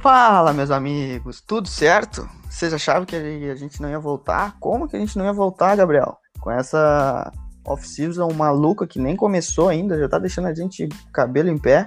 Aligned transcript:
Fala, 0.00 0.54
meus 0.54 0.70
amigos, 0.70 1.42
tudo 1.42 1.68
certo? 1.68 2.26
Vocês 2.48 2.72
achavam 2.72 3.04
que 3.04 3.14
a 3.14 3.54
gente 3.54 3.82
não 3.82 3.90
ia 3.90 3.98
voltar? 3.98 4.56
Como 4.58 4.88
que 4.88 4.96
a 4.96 4.98
gente 4.98 5.18
não 5.18 5.26
ia 5.26 5.32
voltar, 5.32 5.76
Gabriel? 5.76 6.16
Com 6.40 6.50
essa 6.50 7.30
off-season 7.66 8.32
maluca 8.32 8.86
que 8.86 8.98
nem 8.98 9.14
começou 9.14 9.68
ainda, 9.68 9.98
já 9.98 10.08
tá 10.08 10.18
deixando 10.18 10.48
a 10.48 10.54
gente 10.54 10.88
cabelo 11.12 11.50
em 11.50 11.58
pé. 11.58 11.86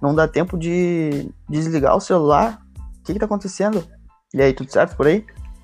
Não 0.00 0.14
dá 0.14 0.26
tempo 0.26 0.56
de 0.56 1.30
desligar 1.50 1.94
o 1.94 2.00
celular. 2.00 2.62
O 2.98 3.02
que 3.04 3.12
que 3.12 3.18
tá 3.18 3.26
acontecendo? 3.26 3.86
E 4.32 4.40
aí, 4.40 4.54
tudo 4.54 4.72
certo 4.72 4.96
por 4.96 5.06
aí? 5.06 5.18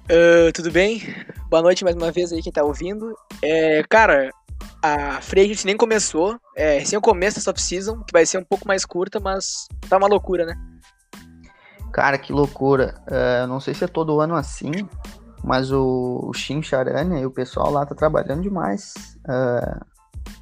Uh, 0.05 0.53
tudo 0.53 0.71
bem? 0.71 1.01
Boa 1.49 1.63
noite 1.63 1.83
mais 1.83 1.97
uma 1.97 2.13
vez 2.13 2.31
aí 2.31 2.43
quem 2.43 2.53
tá 2.53 2.63
ouvindo. 2.63 3.17
É, 3.41 3.83
cara, 3.89 4.31
a 4.83 5.23
Free 5.23 5.47
a 5.47 5.49
gente 5.49 5.65
nem 5.65 5.79
começou. 5.79 6.39
É 6.55 6.79
recém 6.79 6.99
o 6.99 7.03
começo 7.03 7.39
dessa 7.39 7.51
off-season, 7.51 8.03
que 8.03 8.13
vai 8.13 8.27
ser 8.27 8.37
um 8.37 8.45
pouco 8.45 8.69
mais 8.69 8.85
curta, 8.85 9.19
mas 9.19 9.67
tá 9.89 9.97
uma 9.97 10.09
loucura, 10.09 10.45
né? 10.45 10.55
Cara, 11.93 12.19
que 12.19 12.33
loucura. 12.33 12.95
Uh, 13.07 13.47
não 13.47 13.61
sei 13.61 13.75
se 13.75 13.85
é 13.85 13.89
todo 13.89 14.21
ano 14.21 14.35
assim, 14.35 14.73
mas 15.43 15.71
o, 15.71 16.29
o 16.29 16.33
Shin 16.35 16.63
Charania 16.63 17.21
e 17.21 17.27
o 17.27 17.31
pessoal 17.31 17.71
lá 17.71 17.87
tá 17.87 17.95
trabalhando 17.95 18.43
demais. 18.43 18.95
Uh, 19.27 19.85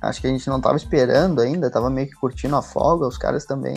acho 0.02 0.21
que 0.21 0.27
a 0.27 0.30
gente 0.30 0.49
não 0.49 0.61
tava 0.61 0.77
esperando 0.77 1.41
ainda, 1.41 1.71
tava 1.71 1.91
meio 1.91 2.09
que 2.09 2.15
curtindo 2.15 2.57
a 2.57 2.62
folga, 2.62 3.07
os 3.07 3.19
caras 3.19 3.45
também. 3.45 3.77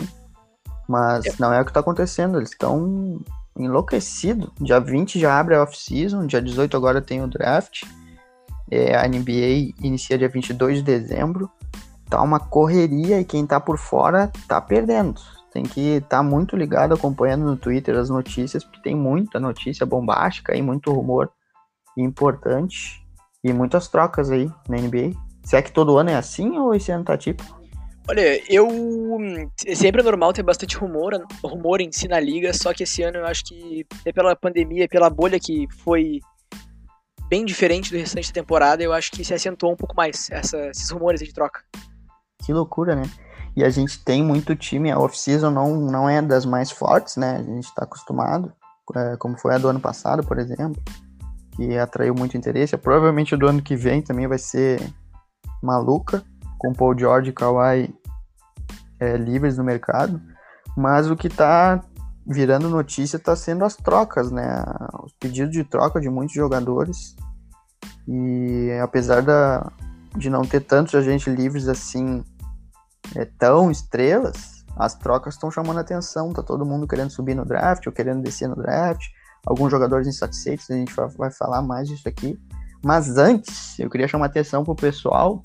Mas 0.88 1.26
é. 1.26 1.34
não 1.38 1.52
é 1.52 1.60
o 1.60 1.64
que 1.64 1.72
tá 1.72 1.80
acontecendo, 1.80 2.38
eles 2.38 2.50
estão 2.50 3.20
enlouquecidos. 3.56 4.50
Dia 4.60 4.80
20 4.80 5.18
já 5.20 5.38
abre 5.38 5.54
a 5.54 5.62
off-season, 5.62 6.26
dia 6.26 6.40
18 6.40 6.76
agora 6.76 7.02
tem 7.02 7.22
o 7.22 7.28
draft. 7.28 7.82
É, 8.70 8.96
a 8.96 9.06
NBA 9.06 9.74
inicia 9.82 10.18
dia 10.18 10.28
22 10.28 10.78
de 10.78 10.82
dezembro. 10.82 11.50
Tá 12.08 12.22
uma 12.22 12.40
correria 12.40 13.20
e 13.20 13.24
quem 13.24 13.46
tá 13.46 13.60
por 13.60 13.76
fora 13.76 14.32
tá 14.46 14.60
perdendo. 14.60 15.20
Tem 15.58 15.64
que 15.64 15.80
estar 15.96 16.18
tá 16.18 16.22
muito 16.22 16.56
ligado, 16.56 16.94
acompanhando 16.94 17.44
no 17.44 17.56
Twitter 17.56 17.96
as 17.96 18.08
notícias, 18.08 18.62
porque 18.62 18.80
tem 18.80 18.94
muita 18.94 19.40
notícia 19.40 19.84
bombástica 19.84 20.56
e 20.56 20.62
muito 20.62 20.92
rumor 20.92 21.32
importante 21.96 23.04
e 23.42 23.52
muitas 23.52 23.88
trocas 23.88 24.30
aí 24.30 24.48
na 24.68 24.76
NBA. 24.76 25.18
Será 25.42 25.60
que 25.60 25.72
todo 25.72 25.98
ano 25.98 26.10
é 26.10 26.14
assim 26.14 26.56
ou 26.56 26.72
esse 26.72 26.92
ano 26.92 27.02
tá 27.02 27.18
tipo? 27.18 27.42
Olha, 28.08 28.40
eu. 28.48 28.68
Sempre 29.74 30.00
é 30.00 30.04
normal 30.04 30.32
ter 30.32 30.44
bastante 30.44 30.76
rumor, 30.76 31.20
rumor 31.42 31.80
em 31.80 31.90
si 31.90 32.06
na 32.06 32.20
liga, 32.20 32.54
só 32.54 32.72
que 32.72 32.84
esse 32.84 33.02
ano 33.02 33.16
eu 33.16 33.26
acho 33.26 33.44
que 33.46 33.84
é 34.04 34.12
pela 34.12 34.36
pandemia, 34.36 34.86
pela 34.86 35.10
bolha 35.10 35.40
que 35.40 35.66
foi 35.82 36.20
bem 37.28 37.44
diferente 37.44 37.90
do 37.90 37.98
restante 37.98 38.28
da 38.28 38.40
temporada, 38.40 38.80
eu 38.80 38.92
acho 38.92 39.10
que 39.10 39.24
se 39.24 39.34
acentuou 39.34 39.72
um 39.72 39.76
pouco 39.76 39.96
mais 39.96 40.30
essa, 40.30 40.68
esses 40.68 40.88
rumores 40.88 41.20
de 41.20 41.34
troca. 41.34 41.64
Que 42.46 42.52
loucura, 42.52 42.94
né? 42.94 43.02
E 43.58 43.64
a 43.64 43.70
gente 43.70 43.98
tem 44.04 44.22
muito 44.22 44.54
time, 44.54 44.88
a 44.88 45.00
off-season 45.00 45.50
não, 45.50 45.80
não 45.80 46.08
é 46.08 46.22
das 46.22 46.46
mais 46.46 46.70
fortes, 46.70 47.16
né? 47.16 47.38
A 47.38 47.42
gente 47.42 47.64
está 47.64 47.82
acostumado, 47.82 48.52
é, 48.94 49.16
como 49.16 49.36
foi 49.36 49.52
a 49.52 49.58
do 49.58 49.66
ano 49.66 49.80
passado, 49.80 50.22
por 50.22 50.38
exemplo, 50.38 50.80
que 51.56 51.76
atraiu 51.76 52.14
muito 52.14 52.36
interesse. 52.36 52.76
Provavelmente 52.76 53.36
do 53.36 53.48
ano 53.48 53.60
que 53.60 53.74
vem 53.74 54.00
também 54.00 54.28
vai 54.28 54.38
ser 54.38 54.80
maluca, 55.60 56.22
com 56.56 56.72
Paul 56.72 56.96
George 56.96 57.30
e 57.30 57.32
Kawhi 57.32 57.92
é, 59.00 59.16
livres 59.16 59.58
no 59.58 59.64
mercado. 59.64 60.22
Mas 60.76 61.10
o 61.10 61.16
que 61.16 61.26
está 61.26 61.82
virando 62.24 62.68
notícia 62.68 63.16
está 63.16 63.34
sendo 63.34 63.64
as 63.64 63.74
trocas, 63.74 64.30
né? 64.30 64.64
Os 65.02 65.12
pedidos 65.14 65.50
de 65.50 65.64
troca 65.64 66.00
de 66.00 66.08
muitos 66.08 66.36
jogadores. 66.36 67.16
E 68.06 68.70
apesar 68.80 69.20
da, 69.20 69.72
de 70.16 70.30
não 70.30 70.42
ter 70.42 70.60
tantos 70.60 70.94
agentes 70.94 71.26
livres 71.26 71.66
assim, 71.66 72.22
é, 73.14 73.24
tão 73.24 73.70
estrelas, 73.70 74.58
as 74.78 74.94
trocas 74.94 75.34
estão 75.34 75.50
chamando 75.50 75.80
atenção. 75.80 76.32
Tá 76.32 76.42
todo 76.42 76.64
mundo 76.64 76.86
querendo 76.86 77.10
subir 77.10 77.34
no 77.34 77.44
draft 77.44 77.86
ou 77.86 77.92
querendo 77.92 78.22
descer 78.22 78.48
no 78.48 78.54
draft. 78.54 79.04
Alguns 79.44 79.70
jogadores 79.70 80.06
insatisfeitos, 80.06 80.70
a 80.70 80.74
gente 80.74 80.92
vai, 81.16 81.30
falar 81.30 81.62
mais 81.62 81.88
disso 81.88 82.08
aqui. 82.08 82.38
Mas 82.82 83.18
antes, 83.18 83.76
eu 83.78 83.90
queria 83.90 84.06
chamar 84.06 84.26
atenção 84.26 84.64
pro 84.64 84.76
pessoal 84.76 85.42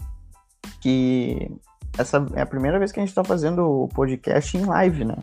que 0.79 1.49
essa 1.97 2.25
é 2.35 2.41
a 2.41 2.45
primeira 2.45 2.77
vez 2.77 2.91
que 2.91 2.99
a 2.99 3.01
gente 3.01 3.09
está 3.09 3.23
fazendo 3.23 3.63
o 3.63 3.87
podcast 3.87 4.55
em 4.55 4.65
live, 4.65 5.05
né? 5.05 5.17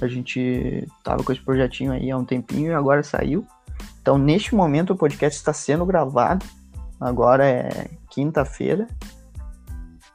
A 0.00 0.06
gente 0.06 0.86
tava 1.04 1.22
com 1.22 1.32
esse 1.32 1.42
projetinho 1.42 1.92
aí 1.92 2.10
há 2.10 2.16
um 2.16 2.24
tempinho 2.24 2.70
e 2.70 2.74
agora 2.74 3.02
saiu. 3.02 3.46
Então, 4.00 4.16
neste 4.16 4.54
momento, 4.54 4.92
o 4.92 4.96
podcast 4.96 5.38
está 5.38 5.52
sendo 5.52 5.84
gravado. 5.84 6.44
Agora 6.98 7.46
é 7.46 7.90
quinta-feira, 8.10 8.86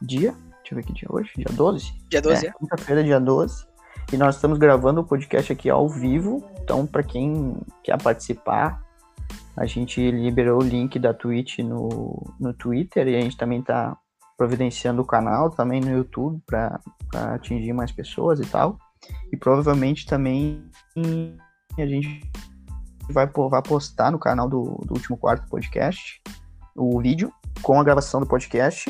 dia. 0.02 0.34
Deixa 0.72 0.74
eu 0.74 0.76
ver 0.78 0.84
que 0.84 0.94
dia 0.94 1.08
é 1.10 1.14
hoje. 1.14 1.32
Dia 1.36 1.46
12? 1.52 1.94
Dia 2.10 2.22
12, 2.22 2.46
é. 2.46 2.50
é. 2.50 2.54
Quinta-feira, 2.54 3.04
dia 3.04 3.20
12. 3.20 3.66
E 4.14 4.18
nós 4.18 4.36
estamos 4.36 4.58
gravando 4.58 5.02
o 5.02 5.04
podcast 5.04 5.52
aqui 5.52 5.70
ao 5.70 5.90
vivo. 5.90 6.50
Então, 6.62 6.88
para 6.88 7.04
quem 7.04 7.58
quer 7.84 8.02
participar, 8.02 8.82
a 9.58 9.66
gente 9.66 10.10
liberou 10.10 10.62
o 10.62 10.64
link 10.64 10.98
da 10.98 11.14
Twitch 11.14 11.60
no, 11.60 12.34
no 12.40 12.54
Twitter 12.54 13.06
e 13.08 13.18
a 13.18 13.22
gente 13.22 13.36
também 13.36 13.60
está 13.60 13.98
providenciando 14.38 15.02
o 15.02 15.06
canal 15.06 15.50
também 15.50 15.82
no 15.82 15.92
YouTube 15.92 16.42
para 16.46 16.80
atingir 17.36 17.74
mais 17.74 17.92
pessoas 17.92 18.40
e 18.40 18.46
tal. 18.46 18.78
E 19.32 19.36
provavelmente 19.36 20.06
também 20.06 20.64
a 21.78 21.86
gente 21.86 22.22
vai, 23.10 23.28
vai 23.28 23.62
postar 23.62 24.10
no 24.10 24.20
canal 24.20 24.48
do, 24.48 24.80
do 24.86 24.94
último 24.94 25.18
quarto 25.18 25.50
podcast 25.50 26.22
o 26.76 27.02
vídeo 27.02 27.30
com 27.62 27.78
a 27.78 27.84
gravação 27.84 28.22
do 28.22 28.26
podcast. 28.26 28.90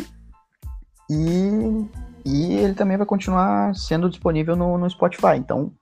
E, 1.12 1.90
e 2.26 2.54
ele 2.60 2.74
também 2.74 2.96
vai 2.96 3.06
continuar 3.06 3.76
sendo 3.76 4.10
disponível 4.10 4.56
no, 4.56 4.78
no 4.78 4.90
Spotify. 4.90 5.36
Então, 5.36 5.74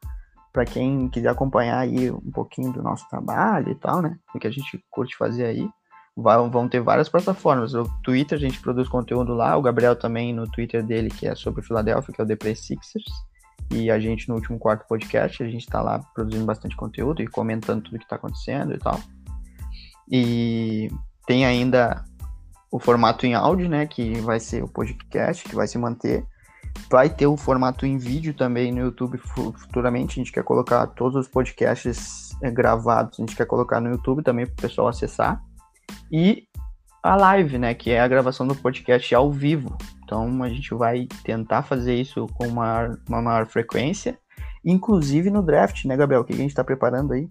para 0.52 0.66
quem 0.66 1.08
quiser 1.10 1.30
acompanhar 1.30 1.78
aí 1.78 2.10
um 2.10 2.32
pouquinho 2.32 2.74
do 2.74 2.82
nosso 2.82 3.08
trabalho 3.10 3.72
e 3.72 3.76
tal, 3.76 4.02
né? 4.02 4.18
O 4.34 4.40
que 4.40 4.48
a 4.48 4.52
gente 4.52 4.84
curte 4.90 5.16
fazer 5.16 5.46
aí, 5.46 5.70
vão 6.18 6.68
ter 6.68 6.82
várias 6.82 7.08
plataformas. 7.08 7.76
O 7.76 7.84
Twitter 8.04 8.40
a 8.40 8.42
gente 8.42 8.60
produz 8.60 8.90
conteúdo 8.90 9.36
lá, 9.36 9.56
o 9.56 9.62
Gabriel 9.62 9.96
também 9.96 10.34
no 10.34 10.50
Twitter 10.50 10.84
dele, 10.84 11.10
que 11.10 11.28
é 11.28 11.36
sobre 11.36 11.62
Philadelphia, 11.62 12.14
que 12.14 12.20
é 12.20 12.24
o 12.24 12.28
The 12.28 12.56
Sixers. 12.56 13.06
E 13.72 13.92
a 13.92 14.00
gente 14.00 14.28
no 14.28 14.34
último 14.34 14.58
quarto 14.58 14.88
podcast, 14.88 15.44
a 15.44 15.48
gente 15.48 15.62
está 15.62 15.80
lá 15.80 16.00
produzindo 16.16 16.44
bastante 16.44 16.76
conteúdo 16.76 17.22
e 17.22 17.28
comentando 17.28 17.84
tudo 17.84 18.00
que 18.00 18.04
está 18.04 18.16
acontecendo 18.16 18.74
e 18.74 18.80
tal. 18.80 19.00
E 20.12 20.90
tem 21.28 21.46
ainda 21.46 22.04
o 22.72 22.80
formato 22.80 23.26
em 23.26 23.34
áudio, 23.34 23.68
né, 23.68 23.86
que 23.86 24.20
vai 24.22 24.40
ser 24.40 24.64
o 24.64 24.68
podcast, 24.68 25.44
que 25.44 25.56
vai 25.56 25.68
se 25.68 25.78
manter. 25.78 26.26
Vai 26.90 27.10
ter 27.10 27.28
o 27.28 27.36
formato 27.36 27.86
em 27.86 27.98
vídeo 27.98 28.34
também 28.34 28.72
no 28.72 28.80
YouTube 28.80 29.18
futuramente. 29.18 30.20
A 30.20 30.24
gente 30.24 30.32
quer 30.32 30.44
colocar 30.44 30.86
todos 30.88 31.16
os 31.16 31.28
podcasts 31.28 32.36
eh, 32.44 32.52
gravados, 32.52 33.20
a 33.20 33.22
gente 33.24 33.36
quer 33.36 33.46
colocar 33.46 33.82
no 33.82 33.90
YouTube 33.90 34.24
também 34.24 34.46
para 34.46 34.54
o 34.54 34.62
pessoal 34.62 34.88
acessar. 34.88 35.42
E 36.12 36.44
a 37.02 37.16
live, 37.16 37.58
né, 37.58 37.74
que 37.74 37.92
é 37.92 38.00
a 38.00 38.08
gravação 38.08 38.46
do 38.46 38.56
podcast 38.56 39.14
ao 39.16 39.32
vivo. 39.32 39.76
Então 40.04 40.44
a 40.44 40.50
gente 40.50 40.74
vai 40.76 41.08
tentar 41.24 41.64
fazer 41.64 41.96
isso 41.96 42.28
com 42.36 42.48
uma, 42.48 42.98
uma 43.08 43.22
maior 43.22 43.48
frequência, 43.48 44.18
inclusive 44.64 45.30
no 45.30 45.42
draft, 45.42 45.86
né, 45.86 45.98
Gabriel? 45.98 46.22
O 46.22 46.26
que 46.26 46.34
a 46.34 46.38
gente 46.38 46.50
está 46.50 46.64
preparando 46.64 47.14
aí? 47.14 47.28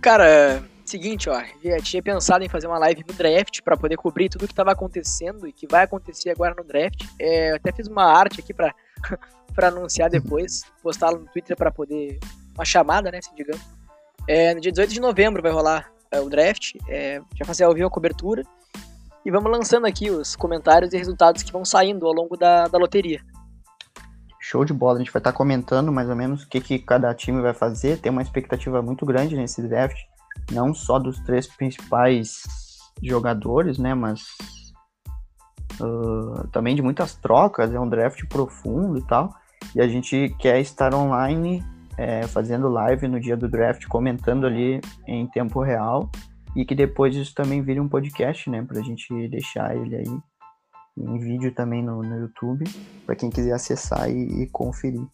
Cara, 0.00 0.62
seguinte, 0.94 1.28
ó, 1.28 1.42
tinha 1.82 2.02
pensado 2.02 2.44
em 2.44 2.48
fazer 2.48 2.68
uma 2.68 2.78
live 2.78 3.04
no 3.06 3.14
draft 3.14 3.60
para 3.62 3.76
poder 3.76 3.96
cobrir 3.96 4.28
tudo 4.28 4.46
que 4.46 4.52
estava 4.52 4.70
acontecendo 4.70 5.46
e 5.46 5.52
que 5.52 5.66
vai 5.66 5.82
acontecer 5.82 6.30
agora 6.30 6.54
no 6.56 6.62
draft. 6.62 7.04
É, 7.18 7.52
até 7.52 7.72
fiz 7.72 7.88
uma 7.88 8.04
arte 8.04 8.40
aqui 8.40 8.54
para 8.54 8.72
para 9.54 9.68
anunciar 9.68 10.10
depois, 10.10 10.62
postar 10.82 11.12
no 11.12 11.26
Twitter 11.26 11.56
para 11.56 11.70
poder 11.70 12.18
uma 12.54 12.64
chamada, 12.64 13.10
né, 13.10 13.18
assim, 13.18 13.34
digamos. 13.36 13.62
É, 14.26 14.54
no 14.54 14.60
dia 14.60 14.72
18 14.72 14.92
de 14.92 15.00
novembro 15.00 15.42
vai 15.42 15.52
rolar 15.52 15.92
é, 16.10 16.20
o 16.20 16.28
draft, 16.28 16.74
é, 16.88 17.20
já 17.36 17.44
fazer 17.44 17.64
ao 17.64 17.72
a 17.72 17.90
cobertura 17.90 18.42
e 19.24 19.30
vamos 19.30 19.50
lançando 19.50 19.86
aqui 19.86 20.10
os 20.10 20.34
comentários 20.34 20.92
e 20.92 20.98
resultados 20.98 21.42
que 21.42 21.52
vão 21.52 21.64
saindo 21.64 22.06
ao 22.06 22.12
longo 22.12 22.36
da, 22.36 22.66
da 22.66 22.78
loteria. 22.78 23.20
Show 24.40 24.64
de 24.64 24.72
bola, 24.72 24.96
a 24.96 24.98
gente 24.98 25.12
vai 25.12 25.20
estar 25.20 25.32
comentando 25.32 25.90
mais 25.92 26.08
ou 26.08 26.16
menos 26.16 26.42
o 26.42 26.48
que, 26.48 26.60
que 26.60 26.78
cada 26.78 27.14
time 27.14 27.40
vai 27.40 27.54
fazer. 27.54 27.98
Tem 27.98 28.12
uma 28.12 28.22
expectativa 28.22 28.82
muito 28.82 29.06
grande 29.06 29.36
nesse 29.36 29.62
draft, 29.62 29.96
não 30.50 30.74
só 30.74 30.98
dos 30.98 31.18
três 31.20 31.46
principais 31.46 32.42
jogadores, 33.02 33.78
né, 33.78 33.94
mas 33.94 34.22
uh, 35.80 36.46
também 36.48 36.74
de 36.74 36.82
muitas 36.82 37.14
trocas. 37.14 37.72
É 37.72 37.80
um 37.80 37.88
draft 37.88 38.24
profundo 38.28 38.98
e 38.98 39.02
tal. 39.06 39.34
E 39.74 39.80
a 39.80 39.88
gente 39.88 40.34
quer 40.38 40.60
estar 40.60 40.94
online, 40.94 41.64
é, 41.96 42.26
fazendo 42.26 42.68
live 42.68 43.08
no 43.08 43.20
dia 43.20 43.36
do 43.36 43.48
draft, 43.48 43.86
comentando 43.86 44.46
ali 44.46 44.80
em 45.06 45.26
tempo 45.26 45.60
real 45.62 46.10
e 46.54 46.64
que 46.64 46.74
depois 46.74 47.16
isso 47.16 47.34
também 47.34 47.62
vire 47.62 47.80
um 47.80 47.88
podcast, 47.88 48.48
né? 48.48 48.62
Pra 48.62 48.80
gente 48.82 49.28
deixar 49.28 49.76
ele 49.76 49.96
aí 49.96 50.20
em 50.96 51.18
vídeo 51.18 51.52
também 51.52 51.82
no, 51.82 52.02
no 52.02 52.20
YouTube, 52.20 52.64
para 53.04 53.16
quem 53.16 53.28
quiser 53.28 53.52
acessar 53.52 54.08
e, 54.08 54.42
e, 54.42 54.46
conferir. 54.48 55.04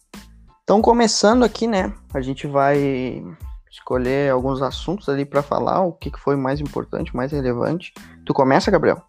Então, 0.63 0.79
começando 0.79 1.43
aqui, 1.43 1.65
né? 1.65 1.91
A 2.13 2.21
gente 2.21 2.45
vai 2.45 3.23
escolher 3.71 4.31
alguns 4.31 4.61
assuntos 4.61 5.07
ali 5.07 5.25
para 5.25 5.41
falar, 5.41 5.81
o 5.81 5.93
que, 5.93 6.11
foi 6.17 6.35
mais 6.35 6.59
importante, 6.59 7.15
mais 7.15 7.31
relevante. 7.31 7.93
Tu 8.25 8.33
começa, 8.33 8.69
Gabriel? 8.69 9.01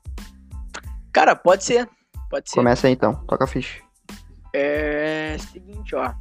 Cara, 1.12 1.34
pode 1.34 1.64
ser. 1.64 1.88
Pode 2.30 2.48
ser. 2.48 2.56
Começa 2.56 2.86
aí 2.86 2.92
então, 2.92 3.14
toca 3.26 3.44
a 3.44 3.46
ficha. 3.46 3.82
É. 4.54 5.36
Seguinte, 5.38 5.94
ó. 5.96 6.14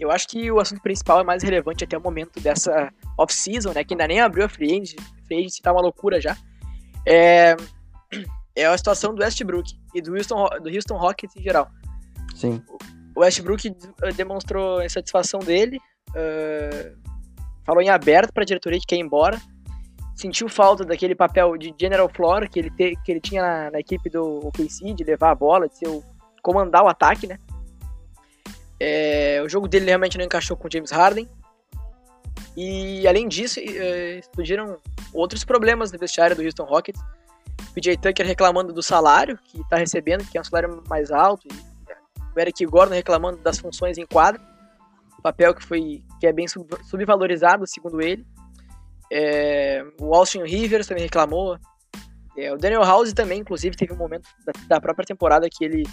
eu 0.00 0.10
acho 0.10 0.26
que 0.28 0.50
o 0.50 0.58
assunto 0.58 0.80
principal 0.80 1.20
é 1.20 1.24
mais 1.24 1.42
relevante 1.42 1.84
até 1.84 1.98
o 1.98 2.00
momento 2.00 2.40
dessa 2.40 2.90
off-season, 3.18 3.72
né? 3.72 3.84
Que 3.84 3.94
ainda 3.94 4.08
nem 4.08 4.20
abriu 4.20 4.46
a 4.46 4.48
free 4.48 4.72
agency, 4.72 4.96
free 5.26 5.38
agency 5.38 5.60
tá 5.60 5.70
uma 5.70 5.82
loucura 5.82 6.20
já. 6.20 6.36
É, 7.06 7.54
é 8.56 8.66
a 8.66 8.78
situação 8.78 9.14
do 9.14 9.22
Westbrook 9.22 9.78
e 9.94 10.00
do 10.00 10.14
Houston, 10.14 10.48
do 10.62 10.70
Houston 10.70 10.96
Rockets 10.96 11.36
em 11.36 11.42
geral. 11.42 11.68
Sim. 12.34 12.62
O 13.14 13.20
Westbrook 13.20 13.76
demonstrou 14.16 14.78
a 14.78 14.86
insatisfação 14.86 15.40
dele, 15.40 15.78
uh, 16.10 17.07
falou 17.68 17.82
em 17.82 17.90
aberto 17.90 18.32
para 18.32 18.44
a 18.44 18.46
diretoria 18.46 18.80
que 18.80 18.86
quer 18.86 18.96
ir 18.96 19.00
embora, 19.00 19.38
sentiu 20.16 20.48
falta 20.48 20.86
daquele 20.86 21.14
papel 21.14 21.54
de 21.58 21.74
general 21.78 22.08
floor 22.08 22.48
que 22.48 22.58
ele, 22.58 22.70
te, 22.70 22.96
que 23.04 23.12
ele 23.12 23.20
tinha 23.20 23.42
na, 23.42 23.70
na, 23.72 23.78
equipe 23.78 24.08
do 24.08 24.38
OKC, 24.48 24.94
de 24.94 25.04
levar 25.04 25.32
a 25.32 25.34
bola, 25.34 25.68
de 25.68 25.76
ser 25.76 25.88
o, 25.88 26.02
comandar 26.42 26.82
o 26.82 26.88
ataque, 26.88 27.26
né? 27.26 27.38
É, 28.80 29.42
o 29.44 29.48
jogo 29.50 29.68
dele 29.68 29.84
realmente 29.84 30.16
não 30.16 30.24
encaixou 30.24 30.56
com 30.56 30.66
o 30.66 30.70
James 30.72 30.90
Harden. 30.90 31.28
E 32.56 33.06
além 33.06 33.28
disso, 33.28 33.60
é, 33.60 34.18
explodiram 34.18 34.78
outros 35.12 35.44
problemas 35.44 35.92
no 35.92 35.98
vestiário 35.98 36.34
do 36.34 36.42
Houston 36.42 36.64
Rockets. 36.64 37.02
O 37.68 37.74
PJ 37.74 37.98
Tucker 37.98 38.26
reclamando 38.26 38.72
do 38.72 38.82
salário 38.82 39.38
que 39.44 39.60
está 39.60 39.76
recebendo, 39.76 40.24
que 40.24 40.38
é 40.38 40.40
um 40.40 40.44
salário 40.44 40.82
mais 40.88 41.10
alto. 41.10 41.46
E 41.46 42.32
o 42.34 42.40
Eric 42.40 42.64
Gordon 42.64 42.94
reclamando 42.94 43.36
das 43.42 43.58
funções 43.58 43.98
em 43.98 44.06
quadro. 44.06 44.40
Papel 45.28 45.54
que 45.54 45.64
foi 45.64 46.02
que 46.18 46.26
é 46.26 46.32
bem 46.32 46.46
subvalorizado, 46.48 47.66
segundo 47.66 48.00
ele. 48.00 48.26
É, 49.12 49.84
o 50.00 50.14
Austin 50.14 50.42
Rivers 50.42 50.86
também 50.86 51.04
reclamou. 51.04 51.58
É, 52.36 52.52
o 52.52 52.56
Daniel 52.56 52.82
House 52.82 53.12
também, 53.12 53.40
inclusive, 53.40 53.76
teve 53.76 53.92
um 53.92 53.96
momento 53.96 54.28
da, 54.46 54.52
da 54.76 54.80
própria 54.80 55.06
temporada 55.06 55.48
que 55.50 55.64
ele 55.64 55.84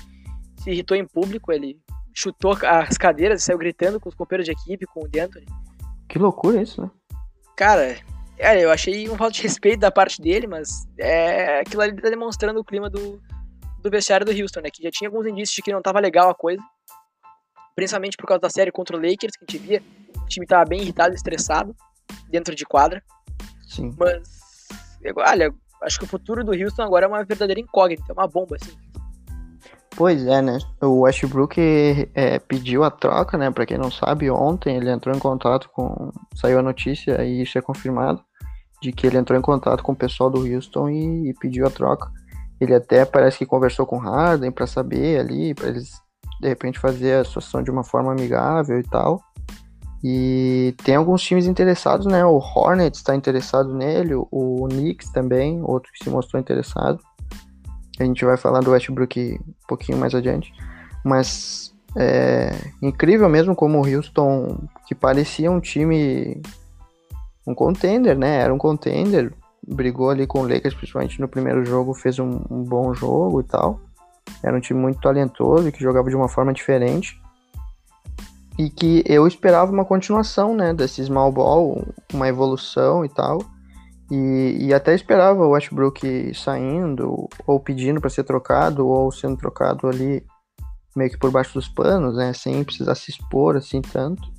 se 0.57 0.71
irritou 0.71 0.95
em 0.95 1.05
público. 1.05 1.51
Ele 1.51 1.77
chutou 2.13 2.57
as 2.63 2.97
cadeiras 2.97 3.41
e 3.41 3.45
saiu 3.45 3.57
gritando 3.57 3.99
com 3.99 4.07
os 4.07 4.15
companheiros 4.15 4.45
de 4.45 4.51
equipe, 4.51 4.85
com 4.85 5.03
o 5.03 5.07
D'Antoni. 5.07 5.45
Que 6.07 6.17
loucura 6.17 6.61
isso, 6.61 6.81
né? 6.81 6.89
Cara, 7.57 7.97
é, 8.37 8.63
eu 8.63 8.71
achei 8.71 9.09
um 9.09 9.17
falta 9.17 9.33
de 9.33 9.41
respeito 9.41 9.79
da 9.79 9.91
parte 9.91 10.21
dele, 10.21 10.47
mas 10.47 10.87
é, 10.97 11.59
aquilo 11.59 11.81
ali 11.81 11.95
tá 12.01 12.09
demonstrando 12.09 12.59
o 12.59 12.63
clima 12.63 12.89
do, 12.89 13.21
do 13.81 13.89
vestiário 13.89 14.25
do 14.25 14.31
Houston, 14.31 14.61
né? 14.61 14.69
Que 14.71 14.83
já 14.83 14.91
tinha 14.91 15.09
alguns 15.09 15.25
indícios 15.25 15.55
de 15.55 15.61
que 15.61 15.73
não 15.73 15.81
tava 15.81 15.99
legal 15.99 16.29
a 16.29 16.35
coisa. 16.35 16.61
Principalmente 17.75 18.17
por 18.17 18.27
causa 18.27 18.41
da 18.41 18.49
série 18.49 18.71
contra 18.71 18.95
o 18.95 18.99
Lakers, 18.99 19.35
que 19.35 19.45
a 19.47 19.51
gente 19.51 19.67
via. 19.67 19.83
O 20.17 20.25
time 20.27 20.45
tava 20.45 20.65
bem 20.65 20.81
irritado 20.81 21.13
e 21.13 21.15
estressado 21.15 21.75
dentro 22.29 22.55
de 22.55 22.65
quadra. 22.65 23.03
Sim. 23.67 23.93
Mas, 23.97 24.67
olha, 25.15 25.53
acho 25.83 25.99
que 25.99 26.05
o 26.05 26.07
futuro 26.07 26.43
do 26.43 26.53
Houston 26.53 26.83
agora 26.83 27.05
é 27.05 27.07
uma 27.07 27.23
verdadeira 27.23 27.59
incógnita, 27.59 28.05
é 28.09 28.13
uma 28.13 28.27
bomba, 28.27 28.55
assim. 28.59 28.71
Pois 29.95 30.25
é, 30.25 30.41
né? 30.41 30.57
O 30.81 31.01
Westbrook 31.01 31.57
é, 32.13 32.39
pediu 32.39 32.83
a 32.83 32.91
troca, 32.91 33.37
né? 33.37 33.49
Pra 33.49 33.65
quem 33.65 33.77
não 33.77 33.89
sabe, 33.89 34.29
ontem 34.29 34.75
ele 34.75 34.89
entrou 34.89 35.15
em 35.15 35.19
contato 35.19 35.69
com. 35.69 36.11
Saiu 36.35 36.59
a 36.59 36.61
notícia 36.61 37.23
e 37.23 37.41
isso 37.41 37.57
é 37.57 37.61
confirmado. 37.61 38.21
De 38.81 38.91
que 38.91 39.07
ele 39.07 39.17
entrou 39.17 39.39
em 39.39 39.41
contato 39.41 39.81
com 39.81 39.93
o 39.93 39.95
pessoal 39.95 40.29
do 40.29 40.45
Houston 40.45 40.89
e, 40.89 41.29
e 41.29 41.33
pediu 41.35 41.65
a 41.65 41.69
troca. 41.69 42.11
Ele 42.59 42.75
até 42.75 43.05
parece 43.05 43.37
que 43.37 43.45
conversou 43.45 43.85
com 43.85 43.97
Harden 43.97 44.51
para 44.51 44.67
saber 44.67 45.19
ali, 45.19 45.53
para 45.53 45.69
eles 45.69 46.01
de 46.39 46.47
repente 46.47 46.79
fazer 46.79 47.13
a 47.21 47.25
situação 47.25 47.63
de 47.63 47.71
uma 47.71 47.83
forma 47.83 48.11
amigável 48.11 48.79
e 48.79 48.83
tal. 48.83 49.21
E 50.03 50.75
tem 50.83 50.95
alguns 50.95 51.23
times 51.23 51.47
interessados, 51.47 52.05
né? 52.05 52.23
O 52.23 52.37
Hornets 52.37 52.99
está 52.99 53.15
interessado 53.15 53.73
nele, 53.73 54.13
o 54.13 54.67
Knicks 54.69 55.09
também, 55.09 55.61
outro 55.63 55.91
que 55.91 56.03
se 56.03 56.09
mostrou 56.09 56.39
interessado. 56.39 56.99
A 57.99 58.03
gente 58.03 58.23
vai 58.23 58.37
falar 58.37 58.59
do 58.59 58.71
Westbrook 58.71 59.39
um 59.41 59.67
pouquinho 59.67 59.97
mais 59.97 60.13
adiante. 60.13 60.53
Mas 61.03 61.73
é 61.97 62.51
incrível 62.81 63.29
mesmo 63.29 63.55
como 63.55 63.79
o 63.79 63.87
Houston, 63.87 64.67
que 64.85 64.93
parecia 64.93 65.49
um 65.49 65.59
time, 65.59 66.41
um 67.47 67.55
contender, 67.55 68.17
né? 68.17 68.41
Era 68.41 68.53
um 68.53 68.57
contender, 68.57 69.33
brigou 69.65 70.09
ali 70.09 70.27
com 70.27 70.41
o 70.41 70.47
Lakers, 70.47 70.75
principalmente 70.75 71.19
no 71.19 71.27
primeiro 71.27 71.65
jogo, 71.65 71.93
fez 71.93 72.19
um, 72.19 72.41
um 72.49 72.63
bom 72.63 72.93
jogo 72.93 73.41
e 73.41 73.43
tal. 73.43 73.79
Era 74.43 74.55
um 74.55 74.59
time 74.59 74.79
muito 74.79 74.99
talentoso 74.99 75.67
e 75.67 75.71
que 75.71 75.83
jogava 75.83 76.09
de 76.09 76.15
uma 76.15 76.29
forma 76.29 76.53
diferente. 76.53 77.19
E 78.57 78.69
que 78.69 79.03
eu 79.05 79.27
esperava 79.27 79.71
uma 79.71 79.83
continuação, 79.83 80.55
né, 80.55 80.73
desse 80.73 81.03
small 81.03 81.31
ball, 81.31 81.85
uma 82.13 82.27
evolução 82.27 83.03
e 83.03 83.09
tal. 83.09 83.39
E, 84.09 84.57
e 84.61 84.73
até 84.73 84.93
esperava 84.93 85.45
o 85.45 85.49
Westbrook 85.49 86.33
saindo, 86.33 87.27
ou 87.45 87.59
pedindo 87.59 87.99
para 87.99 88.09
ser 88.09 88.23
trocado, 88.23 88.87
ou 88.87 89.11
sendo 89.11 89.35
trocado 89.35 89.87
ali 89.87 90.23
meio 90.95 91.09
que 91.09 91.17
por 91.17 91.31
baixo 91.31 91.55
dos 91.55 91.67
panos, 91.67 92.15
né? 92.15 92.31
Sem 92.33 92.63
precisar 92.63 92.95
se 92.95 93.11
expor 93.11 93.57
assim 93.57 93.81
tanto. 93.81 94.35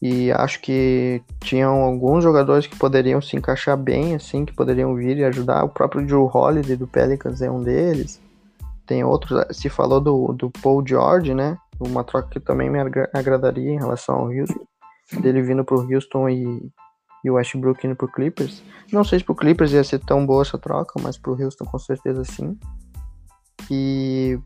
E 0.00 0.32
acho 0.32 0.60
que 0.60 1.22
tinham 1.40 1.82
alguns 1.82 2.24
jogadores 2.24 2.66
que 2.66 2.76
poderiam 2.76 3.20
se 3.20 3.36
encaixar 3.36 3.76
bem, 3.76 4.16
assim, 4.16 4.44
que 4.44 4.52
poderiam 4.52 4.96
vir 4.96 5.16
e 5.18 5.24
ajudar. 5.24 5.62
O 5.64 5.68
próprio 5.68 6.08
Joe 6.08 6.28
Holiday 6.32 6.74
do 6.74 6.88
Pelicans 6.88 7.40
é 7.40 7.48
um 7.48 7.62
deles. 7.62 8.20
Tem 8.86 9.04
outros, 9.04 9.44
se 9.56 9.68
falou 9.68 10.00
do, 10.00 10.32
do 10.32 10.50
Paul 10.50 10.84
George, 10.86 11.34
né? 11.34 11.56
Uma 11.78 12.04
troca 12.04 12.28
que 12.28 12.40
também 12.40 12.70
me 12.70 12.78
agradaria 12.78 13.70
em 13.70 13.78
relação 13.78 14.16
ao 14.16 14.26
Houston. 14.26 14.66
Dele 15.20 15.42
vindo 15.42 15.64
pro 15.64 15.80
Houston 15.80 16.28
e, 16.28 16.70
e 17.24 17.30
o 17.30 17.34
Westbrook 17.34 17.86
indo 17.86 17.96
pro 17.96 18.10
Clippers. 18.10 18.62
Não 18.92 19.04
sei 19.04 19.18
se 19.18 19.24
pro 19.24 19.34
Clippers 19.34 19.72
ia 19.72 19.84
ser 19.84 19.98
tão 19.98 20.24
boa 20.24 20.42
essa 20.42 20.58
troca, 20.58 21.00
mas 21.02 21.18
pro 21.18 21.40
Houston 21.40 21.64
com 21.64 21.78
certeza 21.78 22.24
sim. 22.24 22.58
E, 23.70 24.38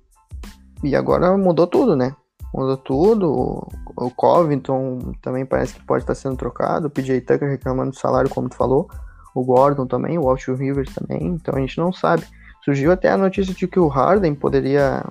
e 0.82 0.94
agora 0.94 1.36
mudou 1.36 1.66
tudo, 1.66 1.96
né? 1.96 2.14
Mudou 2.52 2.76
tudo. 2.76 3.68
O 3.96 4.10
Covington 4.10 5.12
também 5.22 5.44
parece 5.44 5.74
que 5.74 5.84
pode 5.84 6.02
estar 6.02 6.14
sendo 6.14 6.36
trocado. 6.36 6.88
O 6.88 6.90
PJ 6.90 7.20
Tucker 7.20 7.48
reclamando 7.48 7.90
do 7.90 7.98
salário, 7.98 8.30
como 8.30 8.48
tu 8.48 8.56
falou. 8.56 8.88
O 9.34 9.44
Gordon 9.44 9.86
também, 9.86 10.18
o 10.18 10.28
Austin 10.28 10.54
Rivers 10.54 10.94
também. 10.94 11.26
Então 11.26 11.54
a 11.54 11.60
gente 11.60 11.78
não 11.78 11.92
sabe. 11.92 12.24
Surgiu 12.66 12.90
até 12.90 13.08
a 13.08 13.16
notícia 13.16 13.54
de 13.54 13.68
que 13.68 13.78
o 13.78 13.86
Harden 13.86 14.34
poderia 14.34 15.04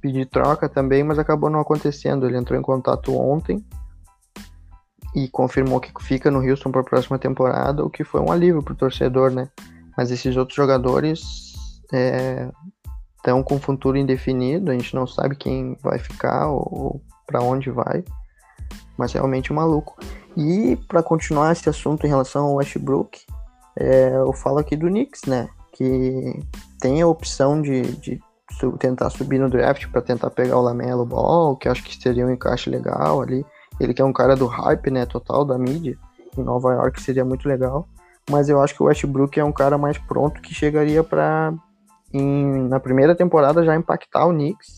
pedir 0.00 0.24
troca 0.24 0.68
também, 0.68 1.02
mas 1.02 1.18
acabou 1.18 1.50
não 1.50 1.58
acontecendo. 1.58 2.28
Ele 2.28 2.36
entrou 2.36 2.56
em 2.56 2.62
contato 2.62 3.12
ontem 3.12 3.60
e 5.12 5.26
confirmou 5.26 5.80
que 5.80 5.92
fica 6.00 6.30
no 6.30 6.38
Houston 6.38 6.70
para 6.70 6.80
a 6.80 6.84
próxima 6.84 7.18
temporada, 7.18 7.84
o 7.84 7.90
que 7.90 8.04
foi 8.04 8.20
um 8.20 8.30
alívio 8.30 8.62
para 8.62 8.72
o 8.72 8.76
torcedor, 8.76 9.32
né? 9.32 9.48
Mas 9.96 10.12
esses 10.12 10.36
outros 10.36 10.54
jogadores 10.54 11.54
estão 13.16 13.40
é, 13.40 13.42
com 13.42 13.58
futuro 13.58 13.98
indefinido, 13.98 14.70
a 14.70 14.74
gente 14.74 14.94
não 14.94 15.04
sabe 15.04 15.34
quem 15.34 15.76
vai 15.82 15.98
ficar 15.98 16.46
ou, 16.50 16.68
ou 16.70 17.02
para 17.26 17.42
onde 17.42 17.68
vai, 17.68 18.04
mas 18.96 19.12
realmente 19.12 19.52
maluco. 19.52 19.98
E 20.36 20.76
para 20.86 21.02
continuar 21.02 21.50
esse 21.50 21.68
assunto 21.68 22.06
em 22.06 22.10
relação 22.10 22.46
ao 22.46 22.54
Westbrook, 22.54 23.26
é, 23.76 24.14
eu 24.14 24.32
falo 24.32 24.58
aqui 24.58 24.76
do 24.76 24.86
Knicks, 24.86 25.22
né? 25.26 25.48
Que 25.72 26.38
tem 26.82 27.00
a 27.00 27.06
opção 27.06 27.62
de, 27.62 27.80
de 27.96 28.20
tentar 28.78 29.08
subir 29.08 29.38
no 29.38 29.48
draft 29.48 29.86
para 29.86 30.02
tentar 30.02 30.30
pegar 30.30 30.58
o 30.58 30.62
Lamelo 30.62 31.06
Ball, 31.06 31.56
que 31.56 31.68
acho 31.68 31.82
que 31.82 31.96
seria 31.96 32.26
um 32.26 32.30
encaixe 32.30 32.68
legal 32.68 33.22
ali. 33.22 33.46
Ele 33.80 33.94
que 33.94 34.02
é 34.02 34.04
um 34.04 34.12
cara 34.12 34.34
do 34.34 34.46
hype, 34.46 34.90
né, 34.90 35.06
total 35.06 35.44
da 35.44 35.56
mídia, 35.56 35.96
em 36.36 36.42
Nova 36.42 36.74
York 36.74 37.00
seria 37.00 37.24
muito 37.24 37.48
legal. 37.48 37.88
Mas 38.28 38.48
eu 38.48 38.60
acho 38.60 38.74
que 38.74 38.82
o 38.82 38.86
Westbrook 38.86 39.38
é 39.38 39.44
um 39.44 39.52
cara 39.52 39.78
mais 39.78 39.96
pronto 39.96 40.42
que 40.42 40.52
chegaria 40.52 41.02
para 41.02 41.54
na 42.68 42.78
primeira 42.78 43.14
temporada 43.14 43.64
já 43.64 43.74
impactar 43.74 44.26
o 44.26 44.32
Knicks 44.32 44.76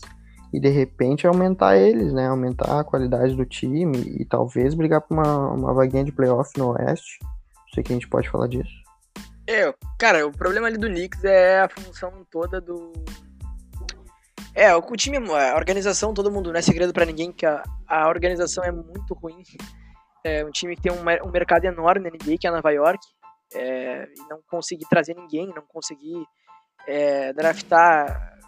e 0.53 0.59
de 0.59 0.69
repente 0.69 1.27
aumentar 1.27 1.75
eles, 1.75 2.13
né? 2.13 2.27
Aumentar 2.27 2.79
a 2.79 2.83
qualidade 2.83 3.35
do 3.35 3.45
time 3.45 3.97
e 3.97 4.23
talvez 4.23 4.73
brigar 4.73 5.01
por 5.01 5.17
uma, 5.17 5.49
uma 5.49 5.73
vaguinha 5.73 6.05
de 6.05 6.13
playoff 6.13 6.51
no 6.57 6.71
Oeste. 6.71 7.19
Não 7.21 7.73
sei 7.73 7.83
que 7.83 7.91
a 7.91 7.95
gente 7.95 8.07
pode 8.07 8.29
falar 8.29 8.47
disso. 8.47 8.84
É, 9.47 9.73
cara, 9.99 10.25
o 10.25 10.31
problema 10.31 10.67
ali 10.67 10.77
do 10.77 10.87
Knicks 10.87 11.23
é 11.23 11.59
a 11.61 11.69
função 11.69 12.25
toda 12.31 12.59
do, 12.59 12.91
é, 14.55 14.73
o 14.73 14.81
time, 14.95 15.17
a 15.17 15.55
organização, 15.55 16.13
todo 16.13 16.31
mundo, 16.31 16.49
não 16.49 16.57
é 16.57 16.61
segredo 16.61 16.93
para 16.93 17.05
ninguém 17.05 17.29
que 17.29 17.45
a, 17.45 17.61
a 17.85 18.07
organização 18.07 18.63
é 18.63 18.71
muito 18.71 19.13
ruim. 19.13 19.43
É 20.23 20.45
um 20.45 20.49
time 20.49 20.77
que 20.77 20.81
tem 20.81 20.93
um, 20.93 21.01
um 21.27 21.31
mercado 21.31 21.65
enorme 21.65 22.09
na 22.09 22.09
NBA, 22.09 22.37
que 22.39 22.47
é 22.47 22.51
Nova 22.51 22.71
York, 22.71 23.05
é, 23.53 24.05
e 24.05 24.29
não 24.29 24.39
conseguir 24.49 24.85
trazer 24.89 25.13
ninguém, 25.13 25.47
não 25.53 25.63
conseguir 25.67 26.25
é, 26.87 27.33
draftar 27.33 28.39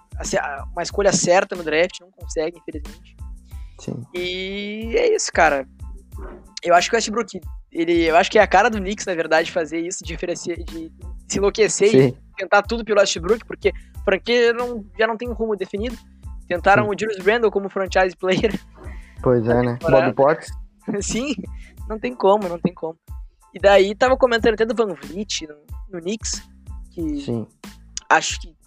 uma 0.72 0.82
escolha 0.82 1.12
certa 1.12 1.58
no 1.58 1.64
draft, 1.64 2.00
não 2.00 2.10
consegue, 2.10 2.58
infelizmente. 2.58 3.18
Sim. 3.82 4.02
E 4.16 4.96
é 4.96 5.14
isso, 5.14 5.30
cara. 5.32 5.68
Eu 6.64 6.74
acho 6.74 6.90
que 6.90 6.96
o 6.96 6.98
Westbrook, 6.98 7.42
ele, 7.78 8.04
eu 8.06 8.18
acho 8.18 8.32
que 8.32 8.40
é 8.40 8.42
a 8.42 8.48
cara 8.48 8.70
do 8.70 8.80
Knicks, 8.80 9.06
na 9.06 9.14
verdade, 9.14 9.52
fazer 9.52 9.80
isso, 9.80 10.04
de 10.04 10.16
de 10.16 10.92
se 11.28 11.38
enlouquecer 11.38 11.90
Sim. 11.90 12.08
e 12.08 12.18
tentar 12.36 12.64
tudo 12.64 12.84
pelo 12.84 13.00
Westbrook, 13.00 13.46
porque 13.46 13.72
franquia 14.04 14.52
não, 14.54 14.84
já 14.98 15.06
não 15.06 15.16
tem 15.16 15.30
um 15.30 15.34
rumo 15.34 15.56
definido. 15.56 15.96
Tentaram 16.48 16.86
Sim. 16.86 16.90
o 16.90 17.00
Julius 17.00 17.26
Randle 17.26 17.52
como 17.52 17.70
franchise 17.70 18.16
player. 18.16 18.60
Pois 19.22 19.46
é, 19.48 19.62
né? 19.62 19.78
Bob 19.82 20.14
Potts. 20.14 20.50
Sim, 21.02 21.36
não 21.88 22.00
tem 22.00 22.16
como, 22.16 22.50
não 22.50 22.58
tem 22.58 22.74
como. 22.74 22.98
E 23.54 23.60
daí 23.60 23.94
tava 23.94 24.18
comentando 24.18 24.54
até 24.54 24.66
do 24.66 24.76
Van 24.76 24.94
Vliet 24.94 25.48
no, 25.48 25.56
no 25.92 26.02
Knicks, 26.02 26.42
que 26.92 27.22
Sim. 27.22 27.48
acho 28.10 28.40
que 28.42 28.58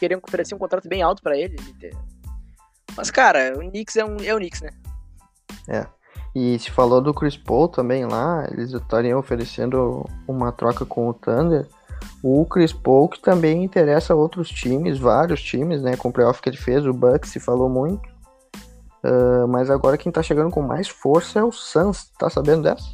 queriam 0.00 0.20
oferecer 0.26 0.54
um 0.54 0.58
contrato 0.58 0.88
bem 0.88 1.02
alto 1.02 1.22
para 1.22 1.36
ele. 1.36 1.56
Mas, 2.96 3.10
cara, 3.10 3.52
o 3.56 3.60
Knicks 3.60 3.96
é, 3.96 4.04
um, 4.04 4.16
é 4.16 4.34
o 4.34 4.38
Knicks, 4.38 4.62
né? 4.62 4.70
É. 5.68 5.86
E 6.34 6.58
se 6.58 6.70
falou 6.70 7.00
do 7.00 7.12
Chris 7.12 7.36
Paul 7.36 7.68
também 7.68 8.06
lá, 8.06 8.46
eles 8.50 8.72
estariam 8.72 9.18
oferecendo 9.18 10.08
uma 10.28 10.52
troca 10.52 10.84
com 10.84 11.08
o 11.08 11.14
Thunder. 11.14 11.66
O 12.22 12.44
Chris 12.46 12.72
Paul 12.72 13.08
que 13.08 13.20
também 13.20 13.64
interessa 13.64 14.14
outros 14.14 14.48
times, 14.48 14.98
vários 14.98 15.42
times, 15.42 15.82
né? 15.82 15.96
Com 15.96 16.08
o 16.08 16.12
playoff 16.12 16.40
que 16.40 16.48
ele 16.48 16.56
fez, 16.56 16.86
o 16.86 16.92
Bucks 16.92 17.30
se 17.30 17.40
falou 17.40 17.68
muito. 17.68 18.08
Uh, 19.02 19.48
mas 19.48 19.70
agora 19.70 19.96
quem 19.96 20.12
tá 20.12 20.22
chegando 20.22 20.50
com 20.50 20.60
mais 20.60 20.88
força 20.88 21.40
é 21.40 21.44
o 21.44 21.50
Suns, 21.50 22.10
tá 22.18 22.28
sabendo 22.28 22.64
dessa? 22.64 22.84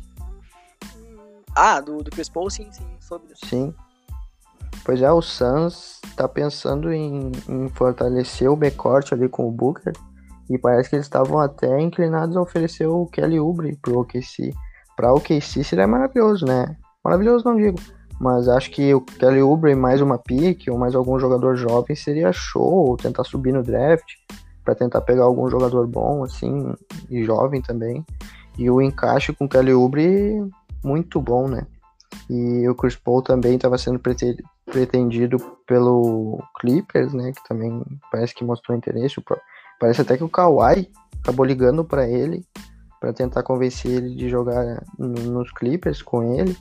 Ah, 1.54 1.80
do, 1.80 2.02
do 2.02 2.10
Chris 2.10 2.28
Paul, 2.28 2.48
sim, 2.48 2.70
sim, 2.70 2.86
soube. 3.00 3.26
Sim. 3.44 3.74
Pois 4.84 5.02
é, 5.02 5.10
o 5.10 5.20
Suns 5.20 6.00
tá 6.16 6.28
pensando 6.28 6.92
em, 6.92 7.32
em 7.48 7.68
fortalecer 7.70 8.48
o 8.48 8.54
backcourt 8.54 9.12
ali 9.12 9.28
com 9.28 9.48
o 9.48 9.50
Booker. 9.50 9.92
E 10.48 10.58
parece 10.58 10.90
que 10.90 10.96
eles 10.96 11.06
estavam 11.06 11.38
até 11.38 11.80
inclinados 11.80 12.36
a 12.36 12.40
oferecer 12.40 12.86
o 12.86 13.06
Kelly 13.06 13.40
Oubre 13.40 13.76
pro 13.82 14.00
OKC. 14.00 14.52
Pra 14.96 15.12
OKC 15.12 15.64
seria 15.64 15.86
maravilhoso, 15.86 16.46
né? 16.46 16.76
Maravilhoso 17.04 17.44
não 17.44 17.56
digo. 17.56 17.78
Mas 18.20 18.48
acho 18.48 18.70
que 18.70 18.94
o 18.94 19.00
Kelly 19.00 19.42
Oubre 19.42 19.74
mais 19.74 20.00
uma 20.00 20.18
pick 20.18 20.68
ou 20.68 20.78
mais 20.78 20.94
algum 20.94 21.18
jogador 21.18 21.56
jovem 21.56 21.94
seria 21.94 22.32
show. 22.32 22.96
Tentar 22.96 23.24
subir 23.24 23.52
no 23.52 23.62
draft 23.62 24.06
para 24.64 24.74
tentar 24.74 25.00
pegar 25.02 25.24
algum 25.24 25.48
jogador 25.48 25.86
bom, 25.86 26.24
assim, 26.24 26.74
e 27.10 27.22
jovem 27.24 27.60
também. 27.60 28.04
E 28.58 28.70
o 28.70 28.80
encaixe 28.80 29.32
com 29.32 29.44
o 29.44 29.48
Kelly 29.48 29.72
Oubre 29.72 30.42
muito 30.82 31.20
bom, 31.20 31.46
né? 31.46 31.66
E 32.30 32.68
o 32.68 32.74
Chris 32.74 32.96
Paul 32.96 33.22
também 33.22 33.56
estava 33.56 33.76
sendo 33.78 34.00
pretendido 34.66 35.36
pelo 35.66 36.42
Clippers, 36.58 37.12
né? 37.12 37.32
Que 37.32 37.48
também 37.48 37.84
parece 38.10 38.34
que 38.34 38.44
mostrou 38.44 38.76
interesse. 38.76 39.22
Parece 39.78 40.02
até 40.02 40.16
que 40.16 40.24
o 40.24 40.28
Kawhi 40.28 40.90
acabou 41.20 41.44
ligando 41.44 41.84
para 41.84 42.08
ele 42.08 42.44
para 43.00 43.12
tentar 43.12 43.42
convencer 43.42 43.90
ele 43.92 44.14
de 44.14 44.28
jogar 44.28 44.82
nos 44.98 45.52
Clippers 45.52 46.02
com 46.02 46.22
ele. 46.34 46.56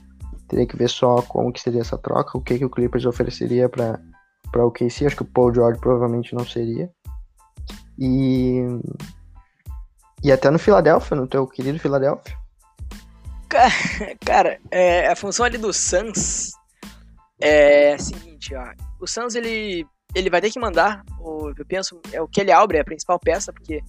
Teria 0.48 0.66
que 0.66 0.76
ver 0.76 0.88
só 0.88 1.22
como 1.22 1.52
que 1.52 1.60
seria 1.60 1.80
essa 1.80 1.98
troca, 1.98 2.38
o 2.38 2.40
que, 2.40 2.58
que 2.58 2.64
o 2.64 2.70
Clippers 2.70 3.06
ofereceria 3.06 3.68
para 3.68 4.00
para 4.52 4.64
o 4.64 4.70
KC. 4.70 5.06
Acho 5.06 5.16
que 5.16 5.22
o 5.22 5.26
Paul 5.26 5.52
George 5.52 5.80
provavelmente 5.80 6.34
não 6.34 6.46
seria. 6.46 6.90
E 7.98 8.62
e 10.22 10.32
até 10.32 10.50
no 10.50 10.58
Philadelphia, 10.58 11.16
no 11.16 11.26
teu 11.26 11.46
querido 11.46 11.78
Philadelphia. 11.78 12.36
Cara, 14.24 14.58
é, 14.70 15.08
a 15.08 15.16
função 15.16 15.44
ali 15.44 15.58
do 15.58 15.72
Suns 15.72 16.52
é 17.40 17.94
a 17.94 17.98
seguinte, 17.98 18.54
ó. 18.54 18.72
O 19.00 19.06
Suns, 19.06 19.34
ele, 19.34 19.86
ele 20.16 20.30
vai 20.30 20.40
ter 20.40 20.50
que 20.50 20.58
mandar, 20.58 21.04
o, 21.20 21.50
eu 21.50 21.66
penso, 21.66 22.00
é 22.10 22.22
o 22.22 22.26
Kelly 22.26 22.50
Albre, 22.50 22.78
é 22.78 22.80
a 22.80 22.84
principal 22.84 23.20
peça, 23.20 23.52
porque 23.52 23.82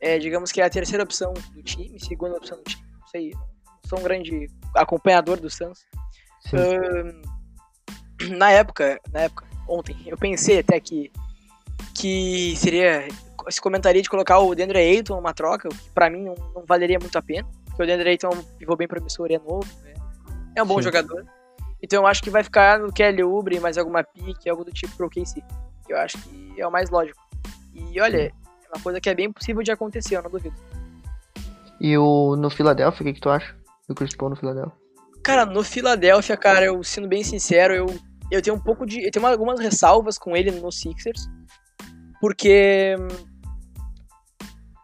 é, 0.00 0.18
digamos 0.18 0.52
que 0.52 0.60
é 0.60 0.64
a 0.64 0.70
terceira 0.70 1.02
opção 1.02 1.32
do 1.32 1.62
time, 1.62 1.98
segunda 1.98 2.36
opção 2.36 2.58
do 2.58 2.64
time, 2.64 2.84
não 3.00 3.08
sei, 3.08 3.32
sou 3.88 3.98
um 3.98 4.02
grande 4.02 4.48
acompanhador 4.74 5.40
do 5.40 5.48
Suns. 5.48 5.86
Uh, 6.52 7.22
na 8.36 8.50
época, 8.50 9.00
na 9.10 9.20
época, 9.20 9.46
ontem, 9.66 9.96
eu 10.06 10.18
pensei 10.18 10.58
até 10.58 10.78
que 10.78 11.10
que 11.94 12.54
seria 12.56 13.08
se 13.48 13.60
comentaria 13.60 14.02
de 14.02 14.10
colocar 14.10 14.38
o 14.38 14.54
Deandre 14.54 14.78
Ayton 14.78 15.16
numa 15.16 15.32
troca, 15.32 15.68
o 15.68 15.74
que 15.74 15.90
pra 15.90 16.10
mim 16.10 16.24
não, 16.24 16.34
não 16.54 16.64
valeria 16.66 16.98
muito 16.98 17.16
a 17.16 17.22
pena, 17.22 17.48
porque 17.64 17.82
o 17.82 17.86
Deandre 17.86 18.10
Ayton 18.10 18.28
é 18.28 18.36
um 18.36 18.42
pivô 18.42 18.76
bem 18.76 18.86
promissor, 18.86 19.30
é 19.30 19.38
novo, 19.38 19.66
né? 19.82 19.94
é 20.54 20.62
um 20.62 20.66
bom 20.66 20.76
Sim. 20.76 20.82
jogador. 20.82 21.24
Então 21.82 22.02
eu 22.02 22.06
acho 22.06 22.22
que 22.22 22.30
vai 22.30 22.42
ficar 22.42 22.78
no 22.78 22.92
Kelly 22.92 23.22
Ubre, 23.22 23.60
mais 23.60 23.76
alguma 23.78 24.02
pique, 24.02 24.48
algo 24.48 24.64
do 24.64 24.72
tipo 24.72 24.96
pro 24.96 25.10
KC. 25.10 25.42
Eu 25.88 25.98
acho 25.98 26.18
que 26.18 26.54
é 26.60 26.66
o 26.66 26.70
mais 26.70 26.90
lógico. 26.90 27.20
E 27.74 28.00
olha, 28.00 28.16
é 28.26 28.32
uma 28.74 28.82
coisa 28.82 29.00
que 29.00 29.08
é 29.08 29.14
bem 29.14 29.32
possível 29.32 29.62
de 29.62 29.70
acontecer, 29.70 30.16
eu 30.16 30.22
não 30.22 30.30
duvido. 30.30 30.56
E 31.80 31.96
o 31.96 32.34
no 32.36 32.50
Philadelphia, 32.50 33.02
o 33.02 33.06
que, 33.06 33.12
que 33.12 33.20
tu 33.20 33.28
acha? 33.28 33.54
Do 33.88 33.94
Chris 33.94 34.16
Paul 34.16 34.30
no 34.30 34.36
Philadelphia? 34.36 34.72
Cara, 35.22 35.44
no 35.44 35.62
Philadelphia, 35.62 36.36
cara, 36.36 36.64
eu 36.64 36.82
sendo 36.82 37.08
bem 37.08 37.22
sincero, 37.22 37.74
eu, 37.74 37.86
eu 38.30 38.40
tenho 38.40 38.56
um 38.56 38.60
pouco 38.60 38.86
de. 38.86 39.04
Eu 39.04 39.10
tenho 39.10 39.26
algumas 39.26 39.60
ressalvas 39.60 40.18
com 40.18 40.36
ele 40.36 40.50
no 40.50 40.72
Sixers. 40.72 41.28
Porque 42.20 42.96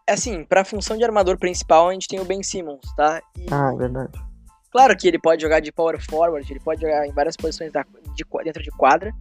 assim, 0.09 0.45
pra 0.45 0.65
função 0.65 0.97
de 0.97 1.05
armador 1.05 1.39
principal, 1.39 1.89
a 1.89 1.93
gente 1.93 2.09
tem 2.09 2.21
o 2.21 2.25
Ben 2.25 2.43
Simmons, 2.43 2.81
tá? 2.97 3.21
E, 3.37 3.47
ah, 3.51 3.73
verdade. 3.75 4.13
Claro 4.73 4.97
que 4.97 5.07
ele 5.07 5.19
pode 5.19 5.43
jogar 5.43 5.61
de 5.61 5.71
power 5.71 6.01
forward, 6.01 6.51
ele 6.51 6.59
pode 6.59 6.81
jogar 6.81 7.07
em 7.07 7.13
várias 7.13 7.37
posições 7.37 7.71
da, 7.71 7.85
de, 8.15 8.25
dentro 8.43 8.63
de 8.63 8.71
quadra. 8.71 9.13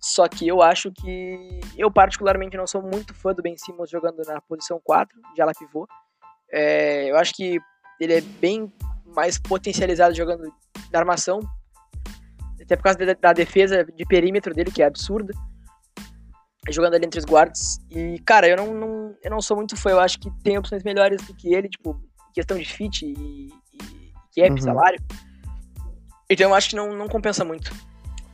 Só 0.00 0.26
que 0.26 0.48
eu 0.48 0.62
acho 0.62 0.90
que. 0.90 1.60
Eu, 1.76 1.90
particularmente, 1.90 2.56
não 2.56 2.66
sou 2.66 2.82
muito 2.82 3.14
fã 3.14 3.32
do 3.32 3.42
Ben 3.42 3.56
Simmons 3.56 3.90
jogando 3.90 4.22
na 4.26 4.40
posição 4.40 4.80
4, 4.82 5.18
de 5.34 5.42
ala 5.42 5.52
pivô. 5.52 5.86
É, 6.50 7.10
eu 7.10 7.16
acho 7.16 7.34
que 7.34 7.58
ele 8.00 8.14
é 8.14 8.20
bem 8.20 8.72
mais 9.14 9.38
potencializado 9.38 10.14
jogando 10.14 10.42
na 10.90 10.98
armação. 10.98 11.40
Até 12.60 12.76
por 12.76 12.84
causa 12.84 12.98
da, 12.98 13.12
da 13.12 13.32
defesa 13.34 13.84
de 13.84 14.04
perímetro 14.06 14.54
dele, 14.54 14.70
que 14.70 14.82
é 14.82 14.86
absurda 14.86 15.34
jogando 16.70 16.94
ali 16.94 17.04
entre 17.04 17.18
os 17.18 17.26
guardas. 17.26 17.78
E, 17.90 18.18
cara, 18.20 18.48
eu 18.48 18.56
não, 18.56 18.74
não, 18.74 19.16
eu 19.22 19.30
não 19.30 19.40
sou 19.40 19.56
muito 19.56 19.76
fã. 19.76 19.90
Eu 19.90 20.00
acho 20.00 20.18
que 20.18 20.30
tem 20.42 20.56
opções 20.56 20.82
melhores 20.82 21.22
do 21.26 21.34
que 21.34 21.54
ele, 21.54 21.68
tipo, 21.68 22.00
questão 22.32 22.56
de 22.56 22.64
fit 22.64 23.04
e, 23.04 23.48
cap, 24.34 24.50
uhum. 24.50 24.58
salário. 24.58 25.00
Então 26.28 26.50
eu 26.50 26.54
acho 26.54 26.70
que 26.70 26.76
não, 26.76 26.96
não 26.96 27.08
compensa 27.08 27.44
muito. 27.44 27.72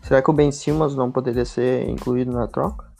Será 0.02 0.22
que 0.22 0.30
o 0.30 0.32
Ben 0.32 0.50
Simmons 0.50 0.96
não 0.96 1.10
poderia 1.10 1.44
ser 1.44 1.88
incluído 1.88 2.32
na 2.32 2.46
troca? 2.46 2.90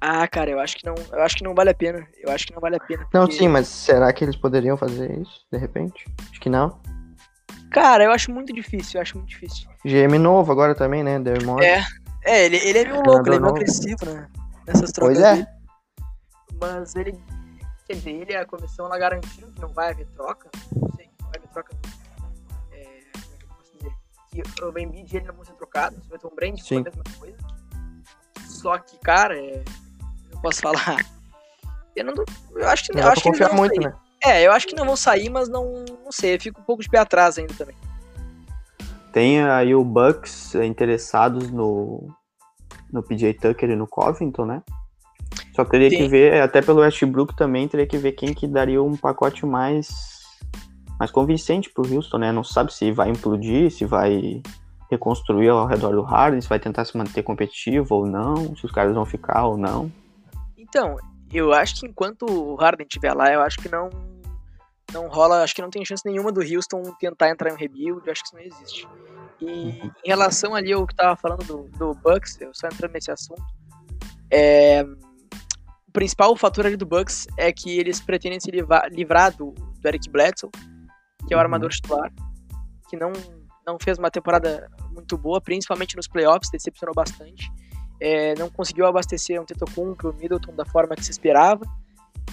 Ah, 0.00 0.26
cara, 0.28 0.50
eu 0.50 0.60
acho 0.60 0.76
que 0.76 0.86
não, 0.86 0.94
eu 1.12 1.22
acho 1.22 1.36
que 1.36 1.44
não 1.44 1.54
vale 1.54 1.70
a 1.70 1.74
pena. 1.74 2.06
Eu 2.22 2.30
acho 2.32 2.46
que 2.46 2.54
não 2.54 2.60
vale 2.60 2.76
a 2.76 2.80
pena. 2.80 3.02
Porque... 3.02 3.18
Não, 3.18 3.30
sim, 3.30 3.48
mas 3.48 3.66
será 3.66 4.12
que 4.12 4.24
eles 4.24 4.36
poderiam 4.36 4.76
fazer 4.76 5.18
isso, 5.18 5.44
de 5.50 5.58
repente? 5.58 6.04
Acho 6.30 6.40
que 6.40 6.48
não. 6.48 6.78
Cara, 7.70 8.04
eu 8.04 8.12
acho 8.12 8.30
muito 8.30 8.52
difícil, 8.52 8.98
eu 8.98 9.02
acho 9.02 9.16
muito 9.16 9.28
difícil. 9.28 9.68
GM 9.84 10.18
novo 10.18 10.52
agora 10.52 10.74
também, 10.74 11.02
né? 11.02 11.18
Dermot. 11.18 11.62
É, 11.62 11.82
é, 12.24 12.46
ele, 12.46 12.56
ele 12.56 12.78
é 12.78 12.84
meio 12.84 13.02
louco, 13.02 13.28
ele 13.28 13.36
é 13.36 13.40
meio 13.40 13.52
agressivo, 13.52 14.06
né? 14.06 14.28
nessas 14.68 14.92
trocas 14.92 15.18
pois 15.18 15.26
é. 15.26 15.34
dele. 15.34 15.46
Mas 16.60 16.94
ele, 16.94 17.18
quer 17.86 17.94
dizer, 17.94 18.10
ele 18.10 18.36
a 18.36 18.44
comissão 18.44 18.86
ela 18.86 18.98
garantiu 18.98 19.48
que 19.48 19.60
não 19.60 19.68
vai 19.68 19.90
haver 19.90 20.06
troca. 20.08 20.50
Não 20.76 20.90
sei, 20.94 21.10
não 21.20 21.28
vai 21.28 21.38
haver 21.38 21.48
troca. 21.48 21.76
Que 24.30 24.42
o 24.62 24.78
Embiid 24.78 25.16
ele 25.16 25.26
não 25.26 25.34
vão 25.34 25.44
ser 25.44 25.54
trocados, 25.54 26.06
vai 26.06 26.18
ter 26.18 26.26
um 26.26 26.34
brand 26.34 26.58
Sim. 26.58 26.78
a 26.78 26.82
mesma 26.82 27.04
coisa. 27.18 27.36
Só 28.46 28.78
que, 28.78 28.98
cara, 28.98 29.36
é, 29.38 29.62
eu 30.30 30.40
posso 30.40 30.60
falar. 30.60 31.04
Eu 31.96 32.04
não 32.04 32.14
eu 32.54 32.68
acho 32.68 32.84
que 32.84 32.92
não. 32.94 33.02
Eu 33.02 33.08
acho 33.08 33.22
que 33.22 33.28
confiar 33.28 33.52
muito, 33.52 33.74
sair. 33.74 33.88
né? 33.88 33.94
É, 34.24 34.46
eu 34.46 34.52
acho 34.52 34.66
que 34.66 34.74
não 34.76 34.84
vão 34.84 34.96
sair, 34.96 35.28
mas 35.28 35.48
não, 35.48 35.84
não 36.04 36.12
sei, 36.12 36.36
eu 36.36 36.40
fico 36.40 36.60
um 36.60 36.64
pouco 36.64 36.82
de 36.82 36.88
pé 36.88 36.98
atrás 36.98 37.38
ainda 37.38 37.54
também. 37.54 37.74
Tem 39.12 39.42
aí 39.42 39.74
o 39.74 39.82
Bucks 39.82 40.54
interessados 40.54 41.50
no 41.50 42.08
no 42.92 43.02
PJ 43.02 43.34
Tucker 43.34 43.70
e 43.70 43.76
no 43.76 43.86
Covington, 43.86 44.46
né? 44.46 44.62
Só 45.54 45.64
teria 45.64 45.90
Sim. 45.90 45.96
que 45.96 46.08
ver, 46.08 46.40
até 46.40 46.62
pelo 46.62 46.80
Westbrook 46.80 47.36
também, 47.36 47.68
teria 47.68 47.86
que 47.86 47.98
ver 47.98 48.12
quem 48.12 48.32
que 48.32 48.46
daria 48.46 48.82
um 48.82 48.96
pacote 48.96 49.44
mais, 49.44 49.88
mais 50.98 51.10
convincente 51.10 51.70
pro 51.70 51.94
Houston, 51.94 52.18
né? 52.18 52.32
Não 52.32 52.42
sabe 52.42 52.72
se 52.72 52.90
vai 52.90 53.08
implodir, 53.08 53.70
se 53.70 53.84
vai 53.84 54.42
reconstruir 54.90 55.48
ao 55.48 55.66
redor 55.66 55.94
do 55.94 56.02
Harden, 56.02 56.40
se 56.40 56.48
vai 56.48 56.58
tentar 56.58 56.84
se 56.84 56.96
manter 56.96 57.22
competitivo 57.22 57.94
ou 57.94 58.06
não, 58.06 58.56
se 58.56 58.64
os 58.64 58.72
caras 58.72 58.94
vão 58.94 59.04
ficar 59.04 59.46
ou 59.46 59.56
não. 59.56 59.92
Então, 60.56 60.96
eu 61.32 61.52
acho 61.52 61.80
que 61.80 61.86
enquanto 61.86 62.24
o 62.24 62.56
Harden 62.56 62.86
estiver 62.86 63.12
lá, 63.14 63.32
eu 63.32 63.40
acho 63.42 63.58
que 63.58 63.70
não 63.70 63.90
não 64.92 65.06
rola, 65.06 65.42
acho 65.42 65.54
que 65.54 65.60
não 65.60 65.68
tem 65.68 65.84
chance 65.84 66.02
nenhuma 66.06 66.32
do 66.32 66.40
Houston 66.40 66.82
tentar 66.98 67.28
entrar 67.28 67.50
em 67.50 67.52
um 67.52 67.56
rebuild, 67.56 68.00
eu 68.06 68.12
acho 68.12 68.22
que 68.22 68.28
isso 68.28 68.36
não 68.36 68.42
existe. 68.42 68.88
E 69.38 69.44
uhum. 69.44 69.90
em 70.04 70.08
relação 70.08 70.54
ali 70.54 70.72
ao 70.72 70.86
que 70.86 70.94
tava 70.94 71.14
falando 71.14 71.44
do, 71.44 71.68
do 71.78 71.94
Bucks, 71.94 72.40
eu 72.40 72.50
só 72.54 72.68
entrando 72.68 72.92
nesse 72.92 73.10
assunto, 73.10 73.42
é, 74.30 74.82
o 75.86 75.92
principal 75.92 76.34
fator 76.36 76.66
ali 76.66 76.76
do 76.76 76.86
Bucks 76.86 77.26
é 77.36 77.52
que 77.52 77.78
eles 77.78 78.00
pretendem 78.00 78.40
se 78.40 78.50
livrar, 78.50 78.88
livrar 78.90 79.36
do, 79.36 79.52
do 79.52 79.86
Eric 79.86 80.08
Bledsoe, 80.08 80.50
que 81.28 81.34
é 81.34 81.36
o 81.36 81.38
uhum. 81.38 81.44
armador 81.44 81.70
titular, 81.70 82.10
que 82.88 82.96
não, 82.96 83.12
não 83.66 83.78
fez 83.78 83.98
uma 83.98 84.10
temporada 84.10 84.68
muito 84.90 85.16
boa, 85.18 85.40
principalmente 85.40 85.94
nos 85.94 86.08
playoffs, 86.08 86.50
decepcionou 86.50 86.94
bastante. 86.94 87.52
É, 88.00 88.34
não 88.36 88.48
conseguiu 88.48 88.86
abastecer 88.86 89.40
um 89.40 89.44
Tetocumpo, 89.44 90.08
o 90.08 90.14
Middleton 90.14 90.54
da 90.54 90.64
forma 90.64 90.96
que 90.96 91.04
se 91.04 91.10
esperava. 91.10 91.64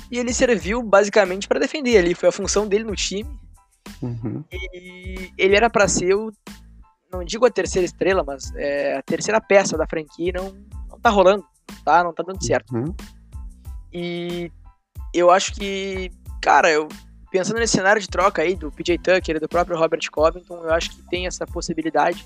E 0.09 0.17
ele 0.17 0.33
serviu 0.33 0.81
basicamente 0.81 1.47
para 1.47 1.59
defender 1.59 1.97
ali, 1.97 2.15
foi 2.15 2.29
a 2.29 2.31
função 2.31 2.67
dele 2.67 2.85
no 2.85 2.95
time. 2.95 3.29
Uhum. 4.01 4.43
E 4.51 5.31
ele 5.37 5.55
era 5.55 5.69
para 5.69 5.87
ser 5.87 6.15
o 6.15 6.31
não 7.11 7.23
digo 7.23 7.45
a 7.45 7.49
terceira 7.51 7.85
estrela, 7.85 8.23
mas 8.25 8.53
é, 8.55 8.97
a 8.97 9.01
terceira 9.01 9.39
peça 9.39 9.77
da 9.77 9.87
franquia 9.87 10.33
não, 10.35 10.53
não 10.89 10.99
tá 10.99 11.09
rolando, 11.09 11.45
tá? 11.83 12.03
Não 12.03 12.13
tá 12.13 12.23
dando 12.23 12.43
certo. 12.43 12.75
Uhum. 12.75 12.93
E 13.93 14.51
eu 15.13 15.31
acho 15.31 15.53
que, 15.53 16.11
cara, 16.41 16.69
eu 16.69 16.89
pensando 17.35 17.59
nesse 17.59 17.73
cenário 17.73 18.01
de 18.01 18.07
troca 18.07 18.41
aí 18.41 18.55
do 18.55 18.71
PJ 18.71 18.97
Tucker 18.97 19.35
e 19.35 19.39
do 19.41 19.49
próprio 19.49 19.77
Robert 19.77 19.99
Covington, 20.09 20.63
eu 20.63 20.71
acho 20.71 20.91
que 20.91 21.01
tem 21.09 21.27
essa 21.27 21.45
possibilidade. 21.45 22.25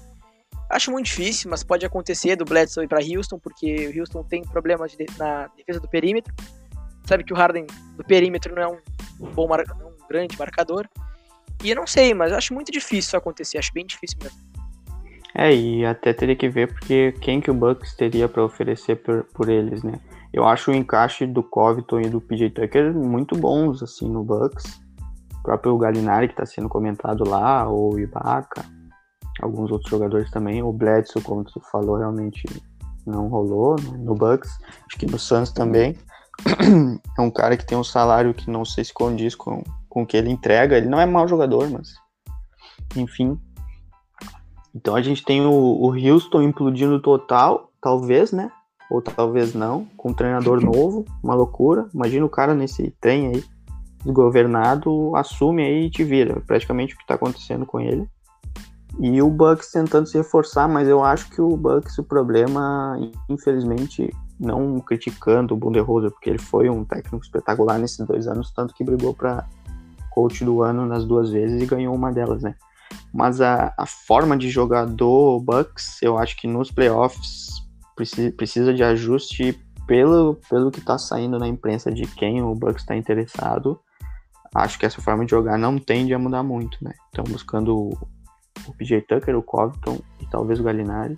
Acho 0.69 0.91
muito 0.91 1.07
difícil, 1.07 1.49
mas 1.49 1.63
pode 1.63 1.83
acontecer 1.83 2.35
do 2.35 2.45
Bledsoe 2.45 2.85
ir 2.85 2.87
para 2.87 2.99
Houston, 3.03 3.39
porque 3.39 3.87
o 3.87 3.99
Houston 3.99 4.23
tem 4.23 4.43
problemas 4.43 4.91
de, 4.91 5.07
na 5.17 5.47
defesa 5.57 5.79
do 5.79 5.87
perímetro. 5.89 6.31
Sabe 7.07 7.23
que 7.23 7.33
o 7.33 7.35
Harden 7.35 7.65
do 7.97 8.03
perímetro 8.03 8.53
não 8.53 8.61
é 8.61 8.67
um 8.67 9.31
bom, 9.33 9.47
mar, 9.47 9.63
não, 9.79 9.91
grande 10.07 10.37
marcador. 10.37 10.87
E 11.63 11.71
eu 11.71 11.75
não 11.75 11.87
sei, 11.87 12.13
mas 12.13 12.31
acho 12.31 12.53
muito 12.53 12.71
difícil 12.71 12.99
isso 12.99 13.17
acontecer, 13.17 13.57
acho 13.57 13.73
bem 13.73 13.87
difícil 13.87 14.19
mesmo. 14.21 14.37
É, 15.33 15.51
e 15.51 15.85
até 15.85 16.13
teria 16.13 16.35
que 16.35 16.49
ver 16.49 16.71
porque 16.71 17.15
quem 17.19 17.41
que 17.41 17.49
o 17.49 17.53
Bucks 17.55 17.95
teria 17.95 18.29
para 18.29 18.43
oferecer 18.43 18.97
por, 18.97 19.23
por 19.33 19.49
eles, 19.49 19.81
né? 19.81 19.93
Eu 20.31 20.45
acho 20.45 20.69
o 20.69 20.75
encaixe 20.75 21.25
do 21.25 21.41
Covington 21.41 22.01
e 22.01 22.09
do 22.09 22.21
PJ 22.21 22.51
Tucker 22.51 22.93
muito 22.93 23.35
bons, 23.35 23.81
assim, 23.81 24.07
no 24.07 24.23
Bucks. 24.23 24.87
O 25.39 25.43
próprio 25.43 25.77
Galinari, 25.77 26.27
que 26.27 26.33
está 26.33 26.45
sendo 26.45 26.69
comentado 26.69 27.27
lá, 27.27 27.67
ou 27.67 27.93
o 27.93 27.99
Ibaka, 27.99 28.63
alguns 29.41 29.71
outros 29.71 29.89
jogadores 29.89 30.29
também. 30.31 30.61
O 30.61 30.71
Bledsoe, 30.71 31.21
como 31.21 31.43
tu 31.43 31.61
falou, 31.71 31.97
realmente 31.97 32.43
não 33.05 33.27
rolou 33.27 33.75
né? 33.81 33.97
no 33.97 34.15
Bucks. 34.15 34.51
Acho 34.87 34.97
que 34.97 35.05
no 35.05 35.19
Suns 35.19 35.51
também. 35.51 35.95
É 37.17 37.21
um 37.21 37.29
cara 37.29 37.57
que 37.57 37.65
tem 37.65 37.77
um 37.77 37.83
salário 37.83 38.33
que 38.33 38.49
não 38.49 38.63
sei 38.63 38.85
se 38.85 38.93
condiz 38.93 39.35
com, 39.35 39.61
com 39.89 40.03
o 40.03 40.05
que 40.05 40.15
ele 40.15 40.29
entrega. 40.29 40.77
Ele 40.77 40.87
não 40.87 40.99
é 40.99 41.05
mau 41.05 41.27
jogador, 41.27 41.69
mas... 41.69 41.89
Enfim, 42.95 43.37
então 44.73 44.95
a 44.95 45.01
gente 45.01 45.23
tem 45.23 45.45
o, 45.45 45.51
o 45.51 45.91
Houston 45.91 46.41
implodindo 46.41 47.01
total, 47.01 47.71
talvez, 47.81 48.31
né? 48.31 48.51
Ou 48.89 49.01
talvez 49.01 49.53
não, 49.53 49.85
com 49.97 50.09
um 50.09 50.13
treinador 50.13 50.61
novo, 50.63 51.05
uma 51.23 51.35
loucura. 51.35 51.87
Imagina 51.93 52.25
o 52.25 52.29
cara 52.29 52.53
nesse 52.53 52.91
trem 53.01 53.27
aí, 53.27 53.43
desgovernado, 54.03 55.15
assume 55.15 55.63
aí 55.63 55.85
e 55.85 55.89
te 55.89 56.03
vira. 56.03 56.41
Praticamente 56.41 56.93
o 56.93 56.97
que 56.97 57.03
está 57.03 57.15
acontecendo 57.15 57.65
com 57.65 57.79
ele. 57.79 58.07
E 58.99 59.21
o 59.21 59.29
Bucks 59.29 59.71
tentando 59.71 60.07
se 60.07 60.17
reforçar, 60.17 60.67
mas 60.67 60.87
eu 60.87 61.03
acho 61.03 61.29
que 61.29 61.41
o 61.41 61.55
Bucks, 61.55 61.97
o 61.97 62.03
problema, 62.03 62.97
infelizmente, 63.29 64.13
não 64.39 64.79
criticando 64.79 65.53
o 65.53 65.57
Bunderhoser, 65.57 66.11
porque 66.11 66.29
ele 66.29 66.39
foi 66.39 66.69
um 66.69 66.83
técnico 66.83 67.23
espetacular 67.23 67.77
nesses 67.77 68.05
dois 68.05 68.27
anos, 68.27 68.51
tanto 68.51 68.73
que 68.73 68.83
brigou 68.83 69.13
para 69.13 69.47
coach 70.09 70.43
do 70.43 70.61
ano 70.61 70.85
nas 70.85 71.05
duas 71.05 71.29
vezes 71.29 71.61
e 71.61 71.65
ganhou 71.65 71.93
uma 71.93 72.11
delas, 72.11 72.41
né? 72.41 72.55
Mas 73.13 73.41
a, 73.41 73.73
a 73.77 73.85
forma 73.85 74.35
de 74.35 74.49
jogar 74.49 74.85
do 74.85 75.39
Bucks, 75.39 76.01
eu 76.01 76.17
acho 76.17 76.35
que 76.37 76.47
nos 76.47 76.71
playoffs 76.71 77.49
precisa, 77.95 78.31
precisa 78.31 78.73
de 78.73 78.83
ajuste 78.83 79.59
pelo, 79.87 80.37
pelo 80.49 80.71
que 80.71 80.79
está 80.79 80.97
saindo 80.97 81.39
na 81.39 81.47
imprensa 81.47 81.91
de 81.91 82.03
quem 82.03 82.41
o 82.41 82.53
Bucks 82.53 82.83
está 82.83 82.95
interessado. 82.95 83.79
Acho 84.53 84.79
que 84.79 84.85
essa 84.85 85.01
forma 85.01 85.25
de 85.25 85.31
jogar 85.31 85.57
não 85.57 85.77
tende 85.77 86.13
a 86.13 86.19
mudar 86.19 86.43
muito, 86.43 86.77
né? 86.81 86.93
Estão 87.07 87.23
buscando 87.23 87.75
o, 87.75 88.73
PJ 88.77 89.01
Tucker, 89.01 89.37
o 89.37 89.43
Covington 89.43 89.99
e 90.19 90.25
talvez 90.27 90.59
o 90.59 90.63
Gallinari, 90.63 91.15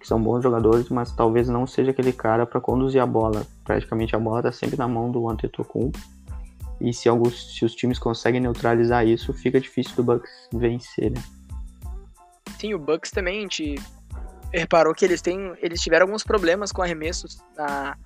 que 0.00 0.06
são 0.06 0.20
bons 0.20 0.42
jogadores, 0.42 0.88
mas 0.88 1.12
talvez 1.12 1.48
não 1.48 1.66
seja 1.66 1.92
aquele 1.92 2.12
cara 2.12 2.44
para 2.44 2.60
conduzir 2.60 3.00
a 3.00 3.06
bola. 3.06 3.46
Praticamente 3.64 4.14
a 4.16 4.18
bola 4.18 4.40
está 4.40 4.52
sempre 4.52 4.76
na 4.76 4.88
mão 4.88 5.10
do 5.10 5.28
Antetokounmpo 5.28 5.98
e 6.80 6.92
se, 6.92 7.08
alguns, 7.08 7.54
se 7.56 7.64
os 7.64 7.74
times 7.74 7.98
conseguem 7.98 8.40
neutralizar 8.40 9.06
isso, 9.06 9.32
fica 9.32 9.60
difícil 9.60 9.94
do 9.96 10.02
Bucks 10.02 10.30
vencer, 10.52 11.10
né? 11.10 11.22
Sim, 12.58 12.74
o 12.74 12.78
Bucks 12.78 13.10
também, 13.10 13.38
a 13.38 13.40
gente 13.42 13.76
reparou 14.52 14.94
que 14.94 15.04
eles 15.04 15.20
têm. 15.20 15.54
Eles 15.60 15.80
tiveram 15.80 16.06
alguns 16.06 16.22
problemas 16.22 16.72
com 16.72 16.82
arremessos 16.82 17.38
na, 17.56 17.96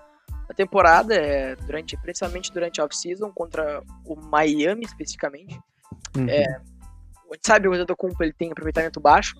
na 0.49 0.55
temporada, 0.55 1.15
é, 1.15 1.55
durante, 1.57 1.97
principalmente 1.99 2.53
durante 2.53 2.81
a 2.81 2.85
off-season, 2.85 3.31
contra 3.33 3.83
o 4.05 4.17
Miami 4.17 4.85
especificamente. 4.85 5.59
Uhum. 6.17 6.29
É, 6.29 6.45
a 6.45 7.35
gente 7.35 7.47
sabe 7.47 7.69
o 7.69 7.73
Antetokounmpo 7.73 8.23
ele 8.23 8.33
tem 8.33 8.51
aproveitamento 8.51 8.99
baixo. 8.99 9.37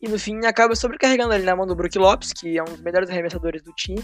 E 0.00 0.08
no 0.08 0.18
fim 0.18 0.46
acaba 0.46 0.74
sobrecarregando 0.76 1.34
ele 1.34 1.44
na 1.44 1.56
mão 1.56 1.66
do 1.66 1.74
Brook 1.74 1.98
Lopes, 1.98 2.32
que 2.32 2.56
é 2.56 2.62
um 2.62 2.66
dos 2.66 2.80
melhores 2.80 3.10
arremessadores 3.10 3.62
do 3.62 3.72
time. 3.72 4.02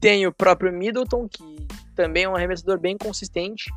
Tem 0.00 0.26
o 0.26 0.32
próprio 0.32 0.72
Middleton, 0.72 1.28
que 1.28 1.66
também 1.94 2.24
é 2.24 2.28
um 2.28 2.36
arremessador 2.36 2.78
bem 2.78 2.96
consistente. 2.96 3.70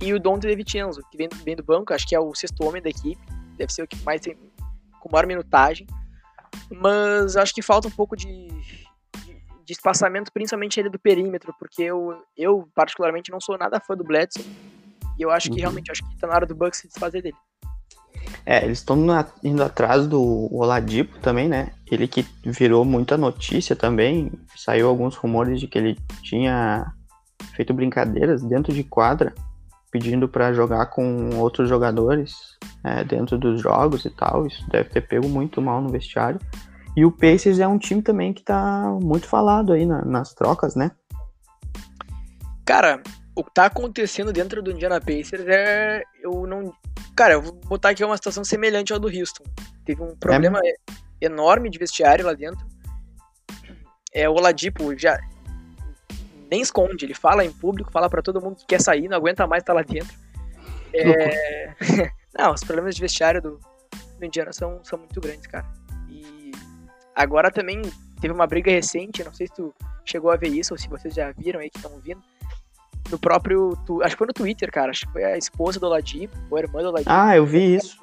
E 0.00 0.12
o 0.14 0.18
Dante 0.18 0.46
DeVincenzo, 0.46 1.02
que 1.10 1.18
vem, 1.18 1.28
vem 1.44 1.54
do 1.54 1.62
banco, 1.62 1.92
acho 1.92 2.08
que 2.08 2.14
é 2.14 2.20
o 2.20 2.34
sexto 2.34 2.64
homem 2.64 2.82
da 2.82 2.88
equipe. 2.88 3.20
Deve 3.56 3.72
ser 3.72 3.82
o 3.82 3.86
que 3.86 3.96
mais 4.02 4.20
tem, 4.22 4.36
com 5.00 5.10
maior 5.12 5.26
minutagem. 5.26 5.86
Mas 6.70 7.36
acho 7.36 7.54
que 7.54 7.62
falta 7.62 7.86
um 7.86 7.90
pouco 7.90 8.16
de, 8.16 8.48
de, 9.70 9.72
espaçamento, 9.72 10.32
principalmente 10.32 10.80
ele 10.80 10.88
do 10.88 10.98
perímetro, 10.98 11.54
porque 11.58 11.82
eu, 11.82 12.22
eu, 12.36 12.68
particularmente, 12.74 13.30
não 13.30 13.40
sou 13.40 13.56
nada 13.56 13.80
fã 13.80 13.96
do 13.96 14.04
Bledsoe. 14.04 14.44
E 15.18 15.22
eu 15.22 15.30
acho 15.30 15.48
que 15.48 15.56
uhum. 15.56 15.60
realmente 15.60 15.90
acho 15.90 16.02
que 16.08 16.18
tá 16.18 16.26
na 16.26 16.34
hora 16.34 16.46
do 16.46 16.54
Bucks 16.54 16.80
se 16.80 16.88
desfazer 16.88 17.22
dele. 17.22 17.36
É, 18.44 18.64
eles 18.64 18.78
estão 18.78 18.98
indo 19.44 19.62
atrás 19.62 20.06
do 20.06 20.48
Oladipo 20.52 21.18
também, 21.18 21.48
né? 21.48 21.72
Ele 21.90 22.08
que 22.08 22.26
virou 22.44 22.84
muita 22.84 23.16
notícia 23.16 23.76
também. 23.76 24.32
Saiu 24.56 24.88
alguns 24.88 25.14
rumores 25.14 25.60
de 25.60 25.66
que 25.66 25.78
ele 25.78 25.98
tinha 26.22 26.92
feito 27.54 27.74
brincadeiras 27.74 28.42
dentro 28.42 28.72
de 28.72 28.82
quadra, 28.82 29.34
pedindo 29.90 30.28
para 30.28 30.52
jogar 30.52 30.86
com 30.86 31.36
outros 31.36 31.68
jogadores 31.68 32.58
é, 32.82 33.04
dentro 33.04 33.38
dos 33.38 33.60
jogos 33.60 34.04
e 34.04 34.10
tal. 34.10 34.46
Isso 34.46 34.68
deve 34.70 34.88
ter 34.88 35.02
pego 35.02 35.28
muito 35.28 35.60
mal 35.60 35.80
no 35.82 35.90
vestiário. 35.90 36.40
E 36.96 37.04
o 37.04 37.12
Pacers 37.12 37.58
é 37.58 37.68
um 37.68 37.78
time 37.78 38.02
também 38.02 38.32
que 38.32 38.42
tá 38.42 38.98
muito 39.02 39.26
falado 39.26 39.72
aí 39.72 39.86
na, 39.86 40.04
nas 40.04 40.34
trocas, 40.34 40.74
né? 40.74 40.90
Cara, 42.64 43.02
o 43.34 43.44
que 43.44 43.52
tá 43.54 43.66
acontecendo 43.66 44.32
dentro 44.32 44.62
do 44.62 44.70
Indiana 44.70 45.00
Pacers 45.00 45.46
é. 45.46 46.02
Eu 46.20 46.46
não. 46.46 46.72
Cara, 47.16 47.34
eu 47.34 47.42
vou 47.42 47.52
botar 47.52 47.90
aqui 47.90 48.04
uma 48.04 48.16
situação 48.16 48.44
semelhante 48.44 48.92
ao 48.92 48.98
do 48.98 49.08
Houston. 49.08 49.44
Teve 49.84 50.02
um 50.02 50.16
problema 50.16 50.60
é. 50.64 50.74
enorme 51.20 51.70
de 51.70 51.78
vestiário 51.78 52.26
lá 52.26 52.32
dentro. 52.32 52.66
É, 54.12 54.28
o 54.28 54.34
Oladipo 54.34 54.96
já 54.98 55.18
nem 56.50 56.60
esconde, 56.60 57.04
ele 57.04 57.14
fala 57.14 57.44
em 57.44 57.52
público, 57.52 57.92
fala 57.92 58.10
para 58.10 58.22
todo 58.22 58.40
mundo 58.40 58.56
que 58.56 58.66
quer 58.66 58.80
sair, 58.80 59.08
não 59.08 59.16
aguenta 59.16 59.46
mais 59.46 59.62
estar 59.62 59.72
tá 59.72 59.78
lá 59.78 59.84
dentro. 59.84 60.12
É... 60.92 61.74
não, 62.36 62.52
os 62.52 62.64
problemas 62.64 62.96
de 62.96 63.00
vestiário 63.00 63.40
do, 63.40 63.60
do 64.18 64.24
Indiana 64.24 64.52
são, 64.52 64.80
são 64.82 64.98
muito 64.98 65.20
grandes, 65.20 65.46
cara. 65.46 65.66
Agora 67.14 67.50
também 67.50 67.82
teve 68.20 68.32
uma 68.32 68.46
briga 68.46 68.70
recente, 68.70 69.24
não 69.24 69.32
sei 69.32 69.46
se 69.46 69.54
tu 69.54 69.74
chegou 70.04 70.30
a 70.30 70.36
ver 70.36 70.48
isso 70.48 70.74
ou 70.74 70.78
se 70.78 70.88
vocês 70.88 71.14
já 71.14 71.32
viram 71.32 71.60
aí 71.60 71.70
que 71.70 71.78
estão 71.78 71.92
ouvindo. 71.92 72.22
No 73.10 73.18
próprio. 73.18 73.76
Acho 74.02 74.14
que 74.14 74.18
foi 74.18 74.26
no 74.26 74.32
Twitter, 74.32 74.70
cara. 74.70 74.90
Acho 74.90 75.06
que 75.06 75.12
foi 75.12 75.24
a 75.24 75.36
esposa 75.36 75.80
do 75.80 75.86
Oladipo, 75.86 76.36
ou 76.48 76.56
a 76.56 76.60
irmã 76.60 76.80
do 76.82 76.88
Oladipo. 76.88 77.10
Ah, 77.10 77.36
eu 77.36 77.44
vi 77.44 77.74
isso. 77.74 77.98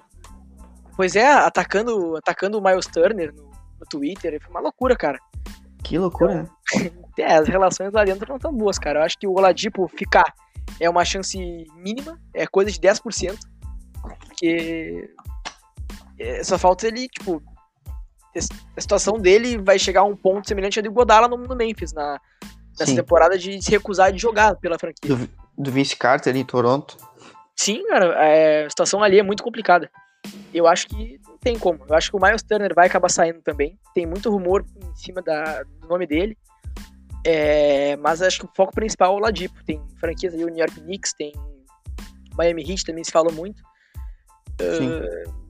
Pois 0.96 1.16
é, 1.16 1.32
atacando, 1.32 2.18
atacando 2.18 2.58
o 2.58 2.62
Miles 2.62 2.88
Turner 2.88 3.34
no, 3.34 3.44
no 3.44 3.86
Twitter. 3.90 4.42
Foi 4.42 4.50
uma 4.50 4.60
loucura, 4.60 4.96
cara. 4.98 5.20
Que 5.84 5.98
loucura, 5.98 6.50
então, 6.74 7.08
É, 7.18 7.36
as 7.36 7.48
relações 7.48 7.92
lá 7.94 8.06
dentro 8.06 8.32
não 8.32 8.38
tão 8.38 8.54
boas, 8.54 8.78
cara. 8.78 9.00
Eu 9.00 9.04
acho 9.04 9.18
que 9.18 9.26
o 9.26 9.34
Oladipo 9.34 9.88
ficar 9.88 10.36
é 10.80 10.88
uma 10.90 11.04
chance 11.04 11.38
mínima, 11.76 12.20
é 12.34 12.46
coisa 12.46 12.70
de 12.70 12.80
10%. 12.80 13.38
Porque 14.26 15.10
é, 16.20 16.44
só 16.44 16.58
falta 16.58 16.88
ele, 16.88 17.08
tipo, 17.08 17.42
a 18.40 18.82
situação 18.82 19.20
dele 19.20 19.58
vai 19.58 19.78
chegar 19.78 20.02
a 20.02 20.06
um 20.06 20.16
ponto 20.16 20.48
semelhante 20.48 20.80
ao 20.80 20.84
do 20.84 20.92
Godala 20.92 21.28
no, 21.28 21.38
no 21.38 21.56
Memphis, 21.56 21.94
na, 21.94 22.20
nessa 22.72 22.92
Sim. 22.92 22.96
temporada 22.96 23.38
de 23.38 23.62
se 23.62 23.72
recusar 23.72 24.12
de 24.12 24.20
jogar 24.20 24.56
pela 24.56 24.78
franquia. 24.78 25.16
Do, 25.16 25.30
do 25.58 25.72
Vince 25.72 25.96
Carter 25.96 26.36
em 26.36 26.46
Toronto. 26.46 26.98
Sim, 27.56 27.84
cara, 27.88 28.06
é, 28.24 28.66
a 28.66 28.70
situação 28.70 29.04
ali 29.04 29.20
é 29.20 29.24
muito 29.24 29.44
complicada. 29.44 29.90
Eu 30.54 30.68
acho 30.68 30.88
que 30.88 31.20
não 31.26 31.38
tem 31.38 31.58
como. 31.58 31.84
Eu 31.88 31.96
acho 31.96 32.12
que 32.12 32.18
o 32.18 32.20
Miles 32.22 32.44
Turner 32.44 32.74
vai 32.76 32.88
acabar 32.88 33.10
saindo 33.10 33.42
também. 33.42 33.80
Tem 33.94 34.06
muito 34.06 34.30
rumor 34.30 34.66
em 34.76 34.96
cima 34.96 35.22
da, 35.22 35.64
do 35.64 35.88
nome 35.88 36.06
dele. 36.06 36.38
É, 37.26 37.96
mas 37.98 38.22
acho 38.22 38.40
que 38.40 38.46
o 38.46 38.50
foco 38.56 38.74
principal 38.74 39.14
é 39.14 39.18
o 39.18 39.20
Ladipo. 39.20 39.64
Tem 39.66 39.82
franquias 40.00 40.34
aí, 40.34 40.44
o 40.44 40.48
New 40.48 40.58
York 40.58 40.80
Knicks, 40.82 41.14
tem 41.14 41.34
Miami 42.38 42.70
Heat 42.70 42.86
também 42.86 43.04
se 43.04 43.12
fala 43.12 43.32
muito. 43.32 43.62
Uh, 44.62 45.47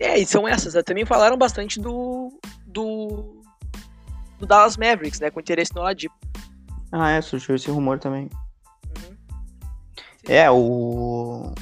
é, 0.00 0.18
e 0.18 0.26
são 0.26 0.48
essas. 0.48 0.74
Né? 0.74 0.82
Também 0.82 1.04
falaram 1.04 1.36
bastante 1.36 1.78
do, 1.78 2.32
do, 2.66 3.42
do 4.38 4.46
Dallas 4.46 4.76
Mavericks, 4.76 5.20
né? 5.20 5.30
Com 5.30 5.40
interesse 5.40 5.74
no 5.74 5.82
Ladipo. 5.82 6.14
Ah, 6.90 7.10
é, 7.10 7.20
surgiu 7.20 7.54
esse 7.54 7.70
rumor 7.70 7.98
também. 7.98 8.28
Uhum. 8.84 9.16
É, 10.26 10.50
o, 10.50 11.52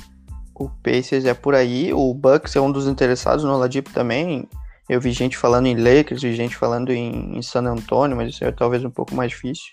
o 0.54 0.68
Pacers 0.82 1.24
é 1.24 1.34
por 1.34 1.54
aí, 1.54 1.92
o 1.92 2.14
Bucks 2.14 2.56
é 2.56 2.60
um 2.60 2.72
dos 2.72 2.86
interessados 2.86 3.44
no 3.44 3.58
Ladipo 3.58 3.90
também. 3.92 4.48
Eu 4.88 5.00
vi 5.00 5.12
gente 5.12 5.36
falando 5.36 5.66
em 5.66 5.76
Lakers, 5.76 6.22
vi 6.22 6.34
gente 6.34 6.56
falando 6.56 6.90
em, 6.90 7.36
em 7.36 7.42
San 7.42 7.64
Antonio, 7.64 8.16
mas 8.16 8.30
isso 8.32 8.44
é 8.44 8.50
talvez 8.50 8.84
um 8.84 8.90
pouco 8.90 9.14
mais 9.14 9.30
difícil. 9.30 9.72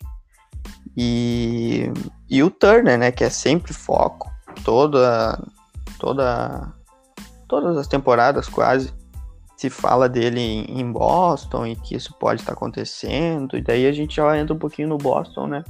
E, 0.97 1.89
e 2.29 2.43
o 2.43 2.49
Turner, 2.49 2.97
né, 2.97 3.11
que 3.11 3.23
é 3.23 3.29
sempre 3.29 3.73
foco, 3.73 4.29
toda, 4.63 5.41
toda, 5.99 6.73
todas 7.47 7.77
as 7.77 7.87
temporadas 7.87 8.47
quase 8.47 8.93
se 9.57 9.69
fala 9.69 10.09
dele 10.09 10.41
em 10.41 10.91
Boston 10.91 11.65
e 11.65 11.75
que 11.75 11.95
isso 11.95 12.13
pode 12.19 12.41
estar 12.41 12.53
acontecendo. 12.53 13.57
E 13.57 13.61
daí 13.61 13.87
a 13.87 13.91
gente 13.91 14.17
já 14.17 14.37
entra 14.37 14.53
um 14.53 14.59
pouquinho 14.59 14.89
no 14.89 14.97
Boston, 14.97 15.47
né? 15.47 15.63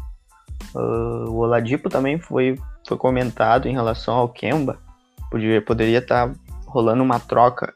Uh, 0.74 1.30
o 1.30 1.38
Oladipo 1.38 1.90
também 1.90 2.20
foi, 2.20 2.60
foi 2.88 2.98
comentado 2.98 3.68
em 3.68 3.74
relação 3.74 4.16
ao 4.16 4.30
Kemba. 4.30 4.80
Podia, 5.30 5.62
poderia 5.62 6.00
estar 6.00 6.32
rolando 6.66 7.04
uma 7.04 7.20
troca 7.20 7.74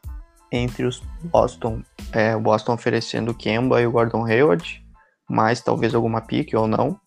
entre 0.52 0.84
os 0.84 1.00
Boston, 1.22 1.82
é, 2.12 2.34
o 2.34 2.40
Boston 2.40 2.74
oferecendo 2.74 3.30
o 3.30 3.34
Kemba 3.34 3.80
e 3.80 3.86
o 3.86 3.92
Gordon 3.92 4.24
Hayward, 4.24 4.84
mais 5.28 5.60
talvez 5.60 5.94
alguma 5.94 6.20
pique 6.20 6.56
ou 6.56 6.66
não. 6.66 6.98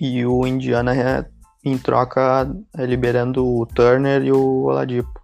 E 0.00 0.26
o 0.26 0.44
Indiana 0.46 0.94
é, 0.94 1.24
em 1.64 1.78
troca 1.78 2.50
liberando 2.76 3.46
o 3.46 3.64
Turner 3.66 4.22
e 4.22 4.32
o 4.32 4.64
Oladipo. 4.64 5.21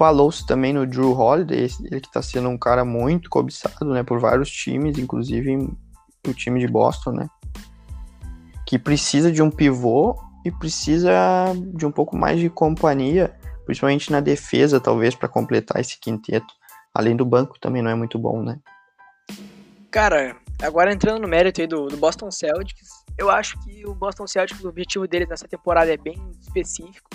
Falou-se 0.00 0.46
também 0.46 0.72
no 0.72 0.86
Drew 0.86 1.12
Holiday, 1.12 1.68
ele 1.84 2.00
que 2.00 2.06
está 2.06 2.22
sendo 2.22 2.48
um 2.48 2.56
cara 2.56 2.86
muito 2.86 3.28
cobiçado, 3.28 3.84
né, 3.84 4.02
por 4.02 4.18
vários 4.18 4.50
times, 4.50 4.96
inclusive 4.96 5.68
o 6.26 6.32
time 6.32 6.58
de 6.58 6.66
Boston, 6.66 7.10
né, 7.12 7.28
que 8.66 8.78
precisa 8.78 9.30
de 9.30 9.42
um 9.42 9.50
pivô 9.50 10.18
e 10.42 10.50
precisa 10.50 11.12
de 11.74 11.84
um 11.84 11.92
pouco 11.92 12.16
mais 12.16 12.40
de 12.40 12.48
companhia, 12.48 13.38
principalmente 13.66 14.10
na 14.10 14.20
defesa, 14.20 14.80
talvez, 14.80 15.14
para 15.14 15.28
completar 15.28 15.78
esse 15.78 16.00
quinteto. 16.00 16.54
Além 16.94 17.14
do 17.14 17.26
banco 17.26 17.60
também 17.60 17.82
não 17.82 17.90
é 17.90 17.94
muito 17.94 18.18
bom, 18.18 18.42
né? 18.42 18.58
Cara, 19.90 20.34
agora 20.62 20.94
entrando 20.94 21.20
no 21.20 21.28
mérito 21.28 21.60
aí 21.60 21.66
do, 21.66 21.88
do 21.88 21.98
Boston 21.98 22.30
Celtics, 22.30 22.88
eu 23.18 23.28
acho 23.28 23.62
que 23.62 23.86
o 23.86 23.94
Boston 23.94 24.26
Celtics, 24.26 24.64
o 24.64 24.68
objetivo 24.70 25.06
deles 25.06 25.28
nessa 25.28 25.46
temporada 25.46 25.92
é 25.92 25.98
bem 25.98 26.18
específico. 26.40 27.10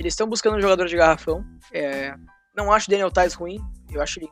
Eles 0.00 0.14
estão 0.14 0.26
buscando 0.26 0.56
um 0.56 0.60
jogador 0.62 0.86
de 0.86 0.96
garrafão. 0.96 1.44
É, 1.74 2.14
não 2.56 2.72
acho 2.72 2.86
o 2.86 2.90
Daniel 2.90 3.10
Tais 3.10 3.34
ruim, 3.34 3.60
eu 3.92 4.00
acho 4.00 4.18
ele 4.18 4.30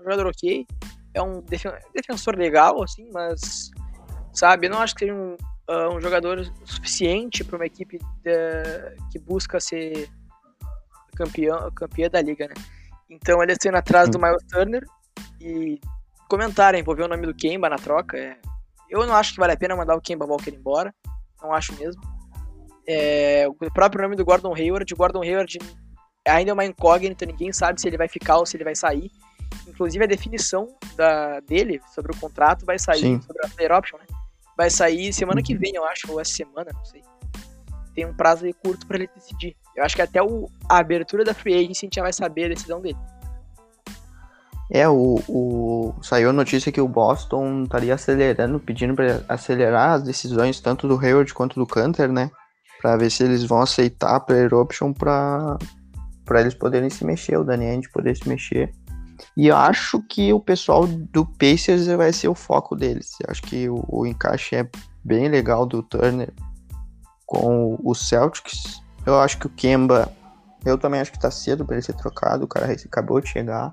um 0.00 0.02
jogador 0.02 0.26
ok. 0.26 0.66
É 1.14 1.22
um 1.22 1.40
defensor 1.94 2.36
legal, 2.36 2.82
assim, 2.82 3.08
mas, 3.12 3.70
sabe, 4.32 4.66
eu 4.66 4.70
não 4.72 4.80
acho 4.80 4.96
que 4.96 5.06
seja 5.06 5.14
um, 5.14 5.34
uh, 5.70 5.96
um 5.96 6.00
jogador 6.00 6.44
suficiente 6.64 7.44
para 7.44 7.54
uma 7.54 7.66
equipe 7.66 8.00
de, 8.24 8.96
que 9.12 9.20
busca 9.20 9.60
ser 9.60 10.10
campeão, 11.14 11.70
campeã 11.76 12.10
da 12.10 12.20
liga, 12.20 12.48
né? 12.48 12.54
Então 13.08 13.40
eles 13.40 13.54
estão 13.54 13.70
indo 13.70 13.78
atrás 13.78 14.08
do 14.08 14.18
Miles 14.18 14.42
Turner 14.50 14.84
e 15.40 15.80
comentaram, 16.28 16.76
envolver 16.76 17.04
o 17.04 17.08
nome 17.08 17.24
do 17.24 17.34
Kemba 17.34 17.68
na 17.68 17.76
troca. 17.76 18.18
É... 18.18 18.36
Eu 18.90 19.06
não 19.06 19.14
acho 19.14 19.32
que 19.32 19.38
vale 19.38 19.52
a 19.52 19.56
pena 19.56 19.76
mandar 19.76 19.94
o 19.94 20.00
Kemba 20.00 20.26
Walker 20.26 20.50
embora, 20.50 20.92
não 21.40 21.52
acho 21.52 21.72
mesmo. 21.78 22.02
É... 22.88 23.46
O 23.48 23.54
próprio 23.72 24.02
nome 24.02 24.16
do 24.16 24.24
Gordon 24.24 24.54
Hayward, 24.54 24.92
o 24.92 24.96
Gordon 24.96 25.22
Hayward 25.22 25.58
ainda 26.26 26.50
é 26.50 26.54
uma 26.54 26.64
incógnita, 26.64 27.26
ninguém 27.26 27.52
sabe 27.52 27.80
se 27.80 27.86
ele 27.86 27.96
vai 27.96 28.08
ficar 28.08 28.38
ou 28.38 28.46
se 28.46 28.56
ele 28.56 28.64
vai 28.64 28.74
sair. 28.74 29.10
Inclusive 29.66 30.04
a 30.04 30.08
definição 30.08 30.68
da, 30.96 31.40
dele 31.40 31.80
sobre 31.94 32.12
o 32.12 32.16
contrato 32.18 32.64
vai 32.64 32.78
sair, 32.78 33.00
Sim. 33.00 33.20
sobre 33.20 33.46
a 33.46 33.48
player 33.48 33.72
option, 33.72 33.98
né? 33.98 34.06
Vai 34.56 34.70
sair 34.70 35.12
semana 35.12 35.42
que 35.42 35.54
uhum. 35.54 35.60
vem, 35.60 35.72
eu 35.74 35.84
acho, 35.84 36.10
ou 36.10 36.20
essa 36.20 36.32
semana, 36.32 36.70
não 36.74 36.84
sei. 36.84 37.02
Tem 37.94 38.06
um 38.06 38.14
prazo 38.14 38.44
curto 38.64 38.86
para 38.86 38.96
ele 38.96 39.08
decidir. 39.14 39.56
Eu 39.76 39.84
acho 39.84 39.94
que 39.94 40.02
até 40.02 40.22
o, 40.22 40.48
a 40.68 40.78
abertura 40.78 41.24
da 41.24 41.34
free 41.34 41.54
agency 41.54 41.84
a 41.84 41.86
gente 41.86 41.94
já 41.94 42.02
vai 42.02 42.12
saber 42.12 42.46
a 42.46 42.48
decisão 42.48 42.80
dele. 42.80 42.98
É, 44.70 44.86
o, 44.86 45.18
o 45.28 45.94
saiu 46.02 46.28
a 46.28 46.32
notícia 46.32 46.70
que 46.70 46.80
o 46.80 46.88
Boston 46.88 47.62
estaria 47.62 47.94
acelerando, 47.94 48.60
pedindo 48.60 48.94
para 48.94 49.24
acelerar 49.28 49.92
as 49.92 50.02
decisões 50.02 50.60
tanto 50.60 50.86
do 50.86 50.98
Hayward 50.98 51.32
quanto 51.32 51.58
do 51.58 51.66
Canter, 51.66 52.12
né? 52.12 52.30
Para 52.80 52.96
ver 52.96 53.10
se 53.10 53.24
eles 53.24 53.44
vão 53.44 53.60
aceitar 53.60 54.16
a 54.16 54.20
player 54.20 54.54
option 54.54 54.92
para 54.92 55.58
para 56.24 56.42
eles 56.42 56.54
poderem 56.54 56.90
se 56.90 57.06
mexer, 57.06 57.38
o 57.38 57.44
Daniel 57.44 57.80
poder 57.90 58.14
se 58.14 58.28
mexer. 58.28 58.70
E 59.34 59.46
eu 59.46 59.56
acho 59.56 60.02
que 60.02 60.30
o 60.30 60.38
pessoal 60.38 60.86
do 60.86 61.24
Pacers 61.24 61.86
vai 61.86 62.12
ser 62.12 62.28
o 62.28 62.34
foco 62.34 62.76
deles. 62.76 63.12
Eu 63.24 63.30
acho 63.30 63.42
que 63.42 63.66
o, 63.68 63.82
o 63.88 64.06
encaixe 64.06 64.56
é 64.56 64.68
bem 65.02 65.28
legal 65.28 65.64
do 65.64 65.82
Turner 65.82 66.30
com 67.24 67.78
o 67.82 67.94
Celtics. 67.94 68.82
Eu 69.06 69.18
acho 69.18 69.38
que 69.38 69.46
o 69.46 69.50
Kemba, 69.50 70.12
eu 70.66 70.76
também 70.76 71.00
acho 71.00 71.12
que 71.12 71.18
tá 71.18 71.30
cedo 71.30 71.64
para 71.64 71.76
ele 71.76 71.82
ser 71.82 71.94
trocado. 71.94 72.44
O 72.44 72.48
cara 72.48 72.70
acabou 72.70 73.20
de 73.20 73.28
chegar 73.28 73.72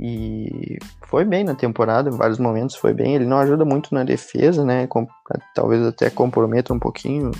e 0.00 0.78
foi 1.06 1.24
bem 1.24 1.44
na 1.44 1.54
temporada, 1.54 2.08
em 2.08 2.16
vários 2.16 2.38
momentos 2.38 2.76
foi 2.76 2.94
bem. 2.94 3.14
Ele 3.14 3.26
não 3.26 3.38
ajuda 3.38 3.64
muito 3.64 3.94
na 3.94 4.02
defesa, 4.02 4.64
né? 4.64 4.86
Com, 4.86 5.06
talvez 5.54 5.84
até 5.86 6.10
comprometa 6.10 6.72
um 6.72 6.78
pouquinho. 6.78 7.30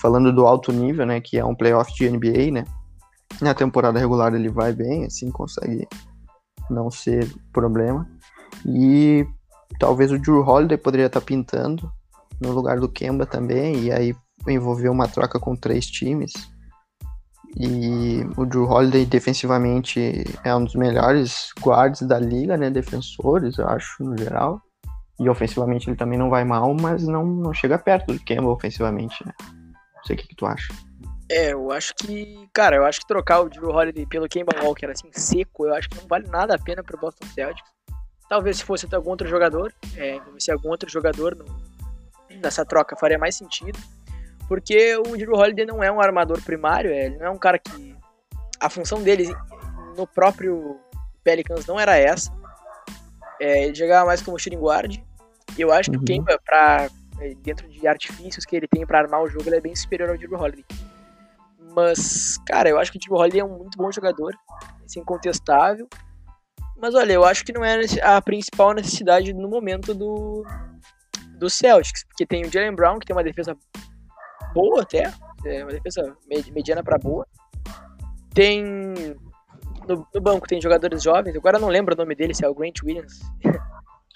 Falando 0.00 0.32
do 0.32 0.46
alto 0.46 0.72
nível, 0.72 1.06
né? 1.06 1.20
Que 1.20 1.38
é 1.38 1.44
um 1.44 1.54
playoff 1.54 1.92
de 1.94 2.08
NBA, 2.08 2.50
né? 2.52 2.64
Na 3.40 3.54
temporada 3.54 3.98
regular 3.98 4.34
ele 4.34 4.48
vai 4.48 4.72
bem, 4.72 5.04
assim, 5.04 5.30
consegue 5.30 5.86
não 6.70 6.90
ser 6.90 7.32
problema. 7.52 8.08
E 8.66 9.26
talvez 9.78 10.10
o 10.10 10.18
Drew 10.18 10.42
Holiday 10.42 10.78
poderia 10.78 11.06
estar 11.06 11.20
tá 11.20 11.26
pintando 11.26 11.90
no 12.40 12.52
lugar 12.52 12.78
do 12.78 12.88
Kemba 12.88 13.26
também, 13.26 13.84
e 13.84 13.92
aí 13.92 14.14
envolver 14.46 14.88
uma 14.88 15.08
troca 15.08 15.38
com 15.38 15.56
três 15.56 15.86
times. 15.86 16.32
E 17.56 18.24
o 18.36 18.44
Drew 18.44 18.68
Holiday 18.68 19.04
defensivamente 19.04 20.24
é 20.44 20.54
um 20.54 20.64
dos 20.64 20.74
melhores 20.74 21.50
guards 21.60 22.02
da 22.02 22.18
liga, 22.18 22.56
né? 22.56 22.70
Defensores, 22.70 23.58
eu 23.58 23.66
acho, 23.66 24.04
no 24.04 24.16
geral. 24.16 24.60
E 25.18 25.28
ofensivamente 25.28 25.88
ele 25.88 25.96
também 25.96 26.18
não 26.18 26.30
vai 26.30 26.44
mal, 26.44 26.72
mas 26.74 27.04
não, 27.04 27.24
não 27.24 27.52
chega 27.52 27.76
perto 27.78 28.12
do 28.12 28.20
Kemba 28.20 28.48
ofensivamente, 28.50 29.26
né? 29.26 29.32
Sei 30.08 30.16
o 30.16 30.18
que, 30.18 30.28
que 30.28 30.34
tu 30.34 30.46
acha. 30.46 30.72
É, 31.30 31.52
eu 31.52 31.70
acho 31.70 31.94
que, 31.94 32.48
cara, 32.54 32.76
eu 32.76 32.86
acho 32.86 33.00
que 33.00 33.06
trocar 33.06 33.40
o 33.40 33.50
Drew 33.50 33.68
Holiday 33.68 34.06
pelo 34.06 34.26
Kemba 34.26 34.58
Walker 34.64 34.86
assim, 34.86 35.10
seco, 35.12 35.66
eu 35.66 35.74
acho 35.74 35.90
que 35.90 36.00
não 36.00 36.08
vale 36.08 36.26
nada 36.28 36.54
a 36.54 36.58
pena 36.58 36.82
pro 36.82 36.96
Boston 36.96 37.26
Celtics. 37.26 37.70
Talvez 38.26 38.56
se 38.56 38.64
fosse 38.64 38.86
algum 38.94 39.10
outro 39.10 39.28
jogador, 39.28 39.70
é, 39.98 40.18
se 40.38 40.50
algum 40.50 40.70
outro 40.70 40.88
jogador 40.88 41.36
no, 41.36 41.44
nessa 42.42 42.64
troca 42.64 42.96
faria 42.96 43.18
mais 43.18 43.36
sentido. 43.36 43.78
Porque 44.48 44.96
o 44.96 45.14
Drew 45.14 45.34
Holiday 45.34 45.66
não 45.66 45.82
é 45.82 45.92
um 45.92 46.00
armador 46.00 46.40
primário, 46.40 46.90
é, 46.90 47.04
ele 47.04 47.18
não 47.18 47.26
é 47.26 47.30
um 47.30 47.38
cara 47.38 47.58
que. 47.58 47.94
A 48.58 48.70
função 48.70 49.02
dele 49.02 49.30
no 49.94 50.06
próprio 50.06 50.80
Pelicans 51.22 51.66
não 51.66 51.78
era 51.78 51.98
essa. 51.98 52.32
É, 53.38 53.64
ele 53.64 53.74
jogava 53.74 54.06
mais 54.06 54.22
como 54.22 54.38
shooting 54.38 54.58
guard. 54.58 54.96
E 55.56 55.60
eu 55.60 55.70
acho 55.70 55.90
que 55.90 55.96
o 55.96 56.00
uhum. 56.00 56.06
Kemba, 56.06 56.40
pra, 56.44 56.88
dentro 57.42 57.68
de 57.68 57.86
artifícios 57.86 58.44
que 58.44 58.56
ele 58.56 58.68
tem 58.68 58.86
para 58.86 59.00
armar 59.00 59.22
o 59.22 59.28
jogo, 59.28 59.48
ele 59.48 59.56
é 59.56 59.60
bem 59.60 59.74
superior 59.74 60.10
ao 60.10 60.18
Drew 60.18 60.38
Holiday. 60.38 60.64
Mas, 61.74 62.38
cara, 62.46 62.68
eu 62.68 62.78
acho 62.78 62.90
que 62.90 62.98
o 62.98 63.00
Drew 63.00 63.16
Holiday 63.16 63.40
é 63.40 63.44
um 63.44 63.58
muito 63.58 63.76
bom 63.76 63.90
jogador, 63.92 64.34
assim, 64.84 65.00
incontestável. 65.00 65.88
Mas 66.80 66.94
olha, 66.94 67.12
eu 67.12 67.24
acho 67.24 67.44
que 67.44 67.52
não 67.52 67.64
é 67.64 67.80
a 68.02 68.22
principal 68.22 68.72
necessidade 68.72 69.32
no 69.32 69.48
momento 69.48 69.92
do, 69.92 70.44
do 71.36 71.50
Celtics, 71.50 72.04
porque 72.04 72.24
tem 72.24 72.44
o 72.44 72.52
Jalen 72.52 72.74
Brown, 72.74 72.98
que 72.98 73.06
tem 73.06 73.16
uma 73.16 73.24
defesa 73.24 73.56
boa 74.54 74.82
até, 74.82 75.12
é 75.44 75.64
uma 75.64 75.72
defesa 75.72 76.16
mediana 76.52 76.82
para 76.82 76.98
boa. 76.98 77.26
Tem 78.32 78.62
no, 79.88 80.06
no, 80.14 80.20
banco 80.20 80.46
tem 80.46 80.60
jogadores 80.60 81.02
jovens, 81.02 81.34
agora 81.34 81.58
não 81.58 81.68
lembro 81.68 81.94
o 81.94 81.98
nome 81.98 82.14
dele, 82.14 82.34
se 82.34 82.44
é 82.44 82.48
o 82.48 82.54
Grant 82.54 82.82
Williams. 82.84 83.20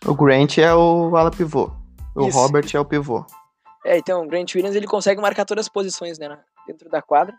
O 0.06 0.14
Grant 0.14 0.58
é 0.58 0.72
o 0.74 1.16
ala 1.16 1.30
pivô. 1.30 1.72
O 2.14 2.28
Isso. 2.28 2.38
Robert 2.38 2.66
é 2.72 2.78
o 2.78 2.84
pivô. 2.84 3.24
É, 3.84 3.98
então, 3.98 4.24
o 4.24 4.28
Grant 4.28 4.54
Williams 4.54 4.76
ele 4.76 4.86
consegue 4.86 5.20
marcar 5.20 5.44
todas 5.44 5.66
as 5.66 5.68
posições 5.68 6.18
né, 6.18 6.38
dentro 6.66 6.88
da 6.88 7.02
quadra. 7.02 7.34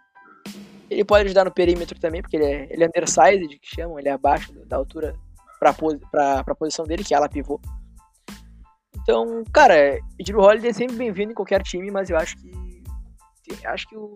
Ele 0.90 1.06
pode 1.06 1.26
ajudar 1.26 1.46
no 1.46 1.52
perímetro 1.52 2.00
também, 2.00 2.22
porque 2.22 2.36
ele 2.36 2.46
é, 2.46 2.68
ele 2.70 2.84
é 2.84 2.88
undersized, 2.88 3.60
que 3.60 3.76
chamam, 3.76 3.98
ele 3.98 4.10
é 4.10 4.12
abaixo 4.12 4.52
da 4.66 4.78
altura 4.78 5.16
para 5.60 6.44
a 6.46 6.56
posição 6.56 6.86
dele, 6.86 7.04
que 7.04 7.14
é 7.14 7.18
ala 7.18 7.30
pivô. 7.30 7.60
Então, 9.02 9.44
cara, 9.52 10.00
Drew 10.24 10.40
Holiday 10.40 10.70
é 10.70 10.74
sempre 10.74 10.96
bem-vindo 10.96 11.32
em 11.32 11.36
qualquer 11.36 11.62
time, 11.62 11.90
mas 11.92 12.10
eu 12.10 12.18
acho 12.18 12.38
que 12.38 12.52
acho 13.66 13.88
que 13.88 13.98
o 13.98 14.14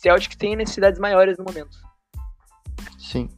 Celtic 0.00 0.36
tem 0.36 0.56
necessidades 0.56 0.98
maiores 0.98 1.36
no 1.38 1.44
momento. 1.44 1.78
Sim. 2.98 3.28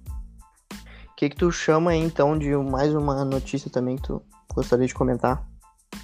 O 1.11 1.15
que, 1.17 1.31
que 1.31 1.37
tu 1.37 1.51
chama 1.51 1.93
aí, 1.93 1.99
então, 1.99 2.39
de 2.39 2.55
mais 2.57 2.95
uma 2.95 3.25
notícia 3.25 3.71
também 3.71 3.97
que 3.97 4.03
tu 4.03 4.23
gostaria 4.55 4.87
de 4.87 4.95
comentar? 4.95 5.45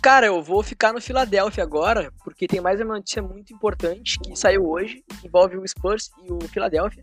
Cara, 0.01 0.27
eu 0.27 0.41
vou 0.43 0.63
ficar 0.63 0.93
no 0.93 1.01
Philadelphia 1.01 1.63
agora, 1.63 2.13
porque 2.23 2.47
tem 2.47 2.61
mais 2.61 2.81
uma 2.81 2.95
notícia 2.95 3.21
muito 3.21 3.53
importante 3.53 4.19
que 4.21 4.37
saiu 4.37 4.69
hoje, 4.69 5.03
que 5.21 5.27
envolve 5.27 5.57
o 5.57 5.67
Spurs 5.67 6.11
e 6.23 6.33
o 6.33 6.41
Philadelphia. 6.49 7.03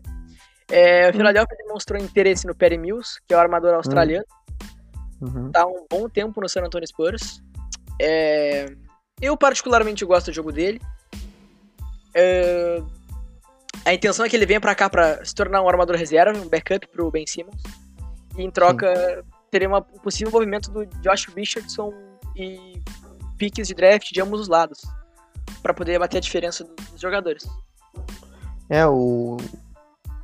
É, 0.68 1.06
o 1.06 1.10
hum. 1.10 1.12
Philadelphia 1.12 1.56
demonstrou 1.58 2.00
interesse 2.00 2.46
no 2.46 2.54
Perry 2.54 2.78
Mills, 2.78 3.20
que 3.26 3.34
é 3.34 3.36
o 3.36 3.40
armador 3.40 3.74
australiano. 3.74 4.26
Uhum. 5.20 5.50
Tá 5.50 5.66
um 5.66 5.86
bom 5.90 6.08
tempo 6.08 6.40
no 6.40 6.48
San 6.48 6.62
Antonio 6.62 6.86
Spurs. 6.86 7.42
É, 8.00 8.66
eu 9.20 9.36
particularmente 9.36 10.04
gosto 10.04 10.26
do 10.26 10.32
jogo 10.32 10.52
dele. 10.52 10.80
Uh, 12.14 12.86
a 13.84 13.92
intenção 13.92 14.24
é 14.24 14.28
que 14.28 14.36
ele 14.36 14.46
venha 14.46 14.60
para 14.60 14.74
cá 14.74 14.88
para 14.88 15.24
se 15.24 15.34
tornar 15.34 15.62
um 15.62 15.68
armador 15.68 15.96
reserva, 15.96 16.38
um 16.38 16.48
backup 16.48 16.86
pro 16.88 17.10
Ben 17.10 17.26
Simmons. 17.26 17.62
E 18.36 18.42
em 18.42 18.50
troca, 18.50 18.94
Sim. 18.94 19.22
teria 19.50 19.68
um 19.68 19.82
possível 19.82 20.28
envolvimento 20.28 20.70
do 20.70 20.86
Josh 21.02 21.26
Richardson 21.34 21.92
e 22.36 22.82
piques 23.38 23.68
de 23.68 23.74
draft 23.74 24.12
de 24.12 24.20
ambos 24.20 24.40
os 24.40 24.48
lados. 24.48 24.82
para 25.62 25.74
poder 25.74 25.98
bater 25.98 26.18
a 26.18 26.20
diferença 26.20 26.64
dos 26.92 27.00
jogadores. 27.00 27.48
É, 28.68 28.86
o, 28.86 29.36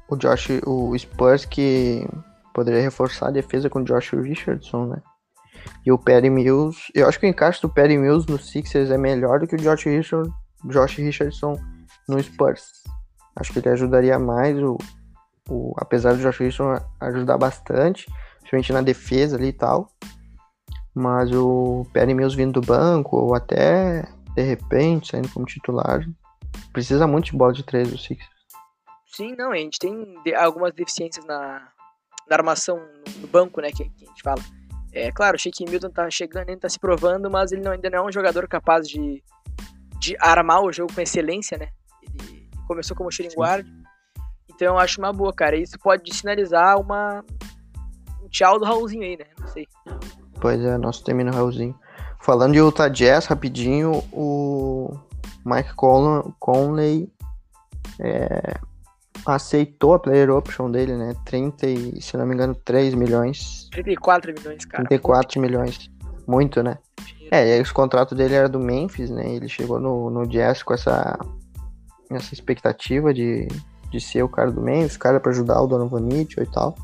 o 0.08 0.16
Josh, 0.16 0.48
o 0.64 0.96
Spurs 0.96 1.44
que 1.44 2.06
poderia 2.54 2.80
reforçar 2.80 3.28
a 3.28 3.32
defesa 3.32 3.68
com 3.68 3.80
o 3.80 3.84
Josh 3.84 4.12
Richardson, 4.12 4.86
né? 4.86 5.02
E 5.84 5.90
o 5.90 5.98
Perry 5.98 6.30
Mills, 6.30 6.78
eu 6.94 7.08
acho 7.08 7.18
que 7.18 7.26
o 7.26 7.28
encaixe 7.28 7.60
do 7.62 7.68
Perry 7.68 7.96
Mills 7.96 8.30
no 8.30 8.38
Sixers 8.38 8.90
é 8.90 8.98
melhor 8.98 9.40
do 9.40 9.46
que 9.46 9.56
o 9.56 9.58
Josh, 9.58 9.84
Richard, 9.84 10.30
Josh 10.64 10.96
Richardson 10.96 11.56
no 12.08 12.22
Spurs. 12.22 12.82
Acho 13.36 13.52
que 13.52 13.58
ele 13.58 13.70
ajudaria 13.70 14.18
mais, 14.18 14.56
o, 14.58 14.76
o, 15.48 15.72
apesar 15.78 16.14
do 16.14 16.20
Josh 16.20 16.38
Richardson 16.38 16.84
ajudar 17.00 17.38
bastante, 17.38 18.06
principalmente 18.38 18.72
na 18.72 18.82
defesa 18.82 19.36
ali 19.36 19.48
e 19.48 19.52
tal. 19.52 19.88
Mas 20.94 21.30
o 21.32 21.86
Perry 21.92 22.14
Mills 22.14 22.36
vindo 22.36 22.60
do 22.60 22.66
banco, 22.66 23.16
ou 23.16 23.34
até 23.34 24.02
de 24.34 24.42
repente 24.42 25.10
saindo 25.10 25.28
como 25.30 25.46
titular, 25.46 26.06
precisa 26.72 27.06
muito 27.06 27.26
de 27.26 27.36
bola 27.36 27.52
de 27.52 27.62
três 27.62 27.92
o 27.92 27.98
Sixers. 27.98 28.30
Sim, 29.06 29.34
não, 29.36 29.52
a 29.52 29.56
gente 29.56 29.78
tem 29.78 30.16
algumas 30.36 30.72
deficiências 30.72 31.24
na, 31.26 31.68
na 32.28 32.36
armação 32.36 32.80
no, 33.20 33.28
banco, 33.28 33.60
né, 33.60 33.70
que, 33.70 33.88
que 33.90 34.04
a 34.04 34.08
gente 34.08 34.22
fala. 34.22 34.42
É 34.92 35.10
claro, 35.10 35.36
o 35.36 35.38
Shake 35.38 35.64
Milton 35.68 35.90
tá 35.90 36.10
chegando, 36.10 36.48
ele 36.48 36.60
tá 36.60 36.68
se 36.68 36.78
provando, 36.78 37.30
mas 37.30 37.52
ele 37.52 37.62
não- 37.62 37.72
ainda 37.72 37.90
não 37.90 37.98
é 37.98 38.02
um 38.08 38.12
jogador 38.12 38.46
capaz 38.48 38.88
de, 38.88 39.22
de 39.98 40.16
armar 40.18 40.62
o 40.62 40.72
jogo 40.72 40.92
com 40.94 41.00
excelência, 41.00 41.56
né? 41.58 41.68
Ele 42.02 42.48
começou 42.66 42.96
como 42.96 43.10
shooting 43.10 43.36
guard, 43.36 43.66
então 44.50 44.74
eu 44.74 44.78
acho 44.78 44.98
uma 44.98 45.12
boa, 45.12 45.32
cara. 45.32 45.56
Isso 45.56 45.78
pode 45.78 46.14
sinalizar 46.14 46.78
uma 46.78 47.24
um 48.22 48.28
tchau 48.28 48.58
do 48.58 48.64
Raulzinho 48.64 49.02
aí, 49.02 49.16
né? 49.16 49.26
Não 49.38 49.48
sei. 49.48 49.66
Pois 50.42 50.60
é, 50.60 50.76
nosso 50.76 51.04
termina 51.04 51.30
o 51.30 51.34
Raulzinho. 51.34 51.78
Falando 52.20 52.54
de 52.54 52.58
Utah 52.58 52.88
Jazz, 52.88 53.26
rapidinho, 53.26 54.02
o 54.12 54.92
Mike 55.46 55.72
Conley, 55.76 57.08
é, 58.00 58.58
aceitou 59.24 59.94
a 59.94 60.00
player 60.00 60.30
option 60.30 60.68
dele, 60.68 60.96
né? 60.96 61.14
30 61.24 61.66
e, 61.68 62.02
se 62.02 62.16
não 62.16 62.26
me 62.26 62.34
engano, 62.34 62.56
3 62.56 62.92
milhões. 62.94 63.68
34 63.70 64.34
milhões, 64.36 64.64
cara. 64.64 64.84
34 64.84 65.40
milhões. 65.40 65.88
Muito, 66.26 66.60
né? 66.60 66.76
É, 67.30 67.48
e 67.48 67.52
aí 67.52 67.62
o 67.62 67.72
contrato 67.72 68.12
dele 68.12 68.34
era 68.34 68.48
do 68.48 68.58
Memphis, 68.58 69.10
né? 69.10 69.32
Ele 69.32 69.48
chegou 69.48 69.78
no, 69.78 70.10
no 70.10 70.26
Jazz 70.26 70.64
com 70.64 70.74
essa, 70.74 71.16
essa 72.10 72.34
expectativa 72.34 73.14
de, 73.14 73.46
de 73.92 74.00
ser 74.00 74.24
o 74.24 74.28
cara 74.28 74.50
do 74.50 74.60
Memphis, 74.60 74.96
cara 74.96 75.20
pra 75.20 75.30
ajudar 75.30 75.62
o 75.62 75.68
Donovan 75.68 76.00
Mitchell 76.00 76.42
e 76.42 76.50
tal. 76.50 76.74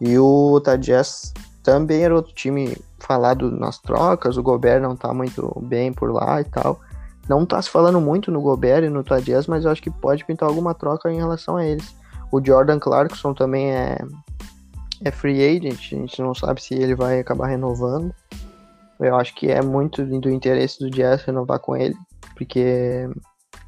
E 0.00 0.18
o 0.18 0.56
Utah 0.56 0.74
Jazz 0.74 1.32
também 1.66 2.04
era 2.04 2.14
outro 2.14 2.32
time 2.32 2.76
falado 3.00 3.50
nas 3.50 3.76
trocas, 3.76 4.36
o 4.36 4.42
Gobert 4.42 4.80
não 4.80 4.94
tá 4.94 5.12
muito 5.12 5.52
bem 5.64 5.92
por 5.92 6.12
lá 6.12 6.40
e 6.40 6.44
tal. 6.44 6.78
Não 7.28 7.44
tá 7.44 7.60
se 7.60 7.68
falando 7.68 8.00
muito 8.00 8.30
no 8.30 8.40
Gobert 8.40 8.84
e 8.84 8.88
no 8.88 9.02
Jazz, 9.02 9.48
mas 9.48 9.64
eu 9.64 9.72
acho 9.72 9.82
que 9.82 9.90
pode 9.90 10.24
pintar 10.24 10.48
alguma 10.48 10.74
troca 10.74 11.10
em 11.10 11.16
relação 11.16 11.56
a 11.56 11.66
eles. 11.66 11.92
O 12.30 12.40
Jordan 12.40 12.78
Clarkson 12.78 13.34
também 13.34 13.72
é, 13.72 13.98
é 15.04 15.10
free 15.10 15.44
agent, 15.44 15.92
a 15.92 15.96
gente 15.96 16.22
não 16.22 16.36
sabe 16.36 16.62
se 16.62 16.74
ele 16.74 16.94
vai 16.94 17.18
acabar 17.18 17.48
renovando. 17.48 18.14
Eu 19.00 19.16
acho 19.16 19.34
que 19.34 19.50
é 19.50 19.60
muito 19.60 20.04
do 20.04 20.30
interesse 20.30 20.78
do 20.78 20.88
Jazz 20.88 21.24
renovar 21.24 21.58
com 21.58 21.76
ele, 21.76 21.96
porque 22.36 23.10